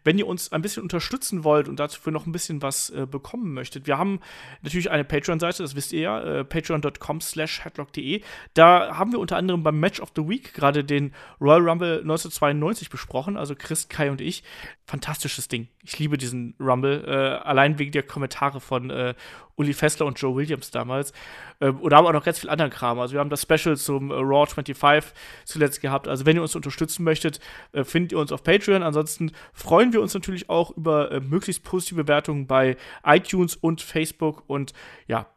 wenn 0.03 0.17
ihr 0.17 0.25
uns 0.25 0.51
ein 0.51 0.63
bisschen 0.63 0.81
unterstützen 0.81 1.43
wollt 1.43 1.69
und 1.69 1.79
dafür 1.79 2.11
noch 2.11 2.25
ein 2.25 2.31
bisschen 2.31 2.63
was 2.63 2.89
äh, 2.89 3.05
bekommen 3.05 3.53
möchtet. 3.53 3.85
Wir 3.85 3.99
haben 3.99 4.19
natürlich 4.63 4.89
eine 4.89 5.03
Patreon-Seite, 5.03 5.61
das 5.61 5.75
wisst 5.75 5.93
ihr 5.93 6.01
ja, 6.01 6.21
äh, 6.21 6.43
patreon.com 6.43 7.21
slash 7.21 7.63
headlock.de. 7.63 8.23
Da 8.55 8.97
haben 8.97 9.11
wir 9.11 9.19
unter 9.19 9.37
anderem 9.37 9.61
beim 9.61 9.79
Match 9.79 9.99
of 9.99 10.11
the 10.15 10.27
Week 10.27 10.55
gerade 10.55 10.83
den 10.83 11.13
Royal 11.39 11.69
Rumble 11.69 11.99
1992 11.99 12.89
besprochen, 12.89 13.37
also 13.37 13.53
Chris, 13.55 13.89
Kai 13.89 14.09
und 14.09 14.21
ich. 14.21 14.43
Fantastisches 14.85 15.47
Ding. 15.47 15.67
Ich 15.83 15.99
liebe 15.99 16.17
diesen 16.17 16.55
Rumble, 16.59 17.05
äh, 17.05 17.45
allein 17.47 17.77
wegen 17.77 17.91
der 17.91 18.03
Kommentare 18.03 18.59
von 18.59 18.89
äh, 19.09 19.13
Uli 19.55 19.73
Fessler 19.73 20.05
und 20.05 20.19
Joe 20.19 20.35
Williams 20.35 20.71
damals. 20.71 21.13
Ähm, 21.61 21.79
und 21.79 21.91
da 21.91 21.97
haben 21.97 22.05
auch 22.05 22.13
noch 22.13 22.23
ganz 22.23 22.39
viel 22.39 22.49
anderen 22.49 22.71
Kram. 22.71 22.99
Also 22.99 23.13
wir 23.13 23.19
haben 23.19 23.29
das 23.29 23.43
Special 23.43 23.77
zum 23.77 24.11
äh, 24.11 24.15
Raw 24.15 24.45
25 24.45 25.13
zuletzt 25.45 25.81
gehabt. 25.81 26.07
Also 26.07 26.25
wenn 26.25 26.35
ihr 26.35 26.41
uns 26.41 26.55
unterstützen 26.55 27.03
möchtet, 27.03 27.39
äh, 27.71 27.83
findet 27.83 28.13
ihr 28.13 28.19
uns 28.19 28.31
auf 28.31 28.43
Patreon. 28.43 28.83
Ansonsten 28.83 29.31
freuen 29.53 29.93
wir 29.93 30.01
uns 30.01 30.13
natürlich 30.13 30.49
auch 30.49 30.75
über 30.75 31.11
äh, 31.11 31.19
möglichst 31.19 31.63
positive 31.63 32.03
Bewertungen 32.03 32.47
bei 32.47 32.77
iTunes 33.03 33.55
und 33.55 33.81
Facebook. 33.81 34.43
Und 34.47 34.73
ja, 35.07 35.27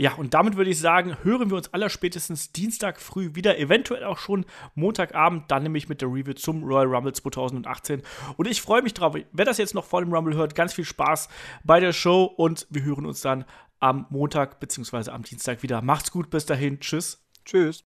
Ja, 0.00 0.14
und 0.14 0.32
damit 0.32 0.56
würde 0.56 0.70
ich 0.70 0.78
sagen, 0.78 1.16
hören 1.24 1.50
wir 1.50 1.56
uns 1.56 1.74
aller 1.74 1.90
spätestens 1.90 2.52
Dienstag 2.52 3.00
früh 3.00 3.34
wieder, 3.34 3.58
eventuell 3.58 4.04
auch 4.04 4.18
schon 4.18 4.46
Montagabend, 4.76 5.50
dann 5.50 5.64
nämlich 5.64 5.88
mit 5.88 6.00
der 6.00 6.08
Review 6.08 6.34
zum 6.34 6.62
Royal 6.62 6.86
Rumble 6.86 7.12
2018. 7.12 8.02
Und 8.36 8.46
ich 8.46 8.62
freue 8.62 8.82
mich 8.82 8.94
drauf. 8.94 9.16
Wer 9.32 9.44
das 9.44 9.58
jetzt 9.58 9.74
noch 9.74 9.84
vor 9.84 10.00
dem 10.00 10.14
Rumble 10.14 10.36
hört, 10.36 10.54
ganz 10.54 10.72
viel 10.72 10.84
Spaß 10.84 11.28
bei 11.64 11.80
der 11.80 11.92
Show 11.92 12.22
und 12.24 12.68
wir 12.70 12.84
hören 12.84 13.06
uns 13.06 13.22
dann 13.22 13.44
am 13.80 14.06
Montag 14.08 14.60
bzw. 14.60 15.10
am 15.10 15.24
Dienstag 15.24 15.64
wieder. 15.64 15.82
Macht's 15.82 16.12
gut, 16.12 16.30
bis 16.30 16.46
dahin. 16.46 16.78
Tschüss. 16.78 17.26
Tschüss. 17.44 17.84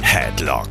Headlock, 0.00 0.70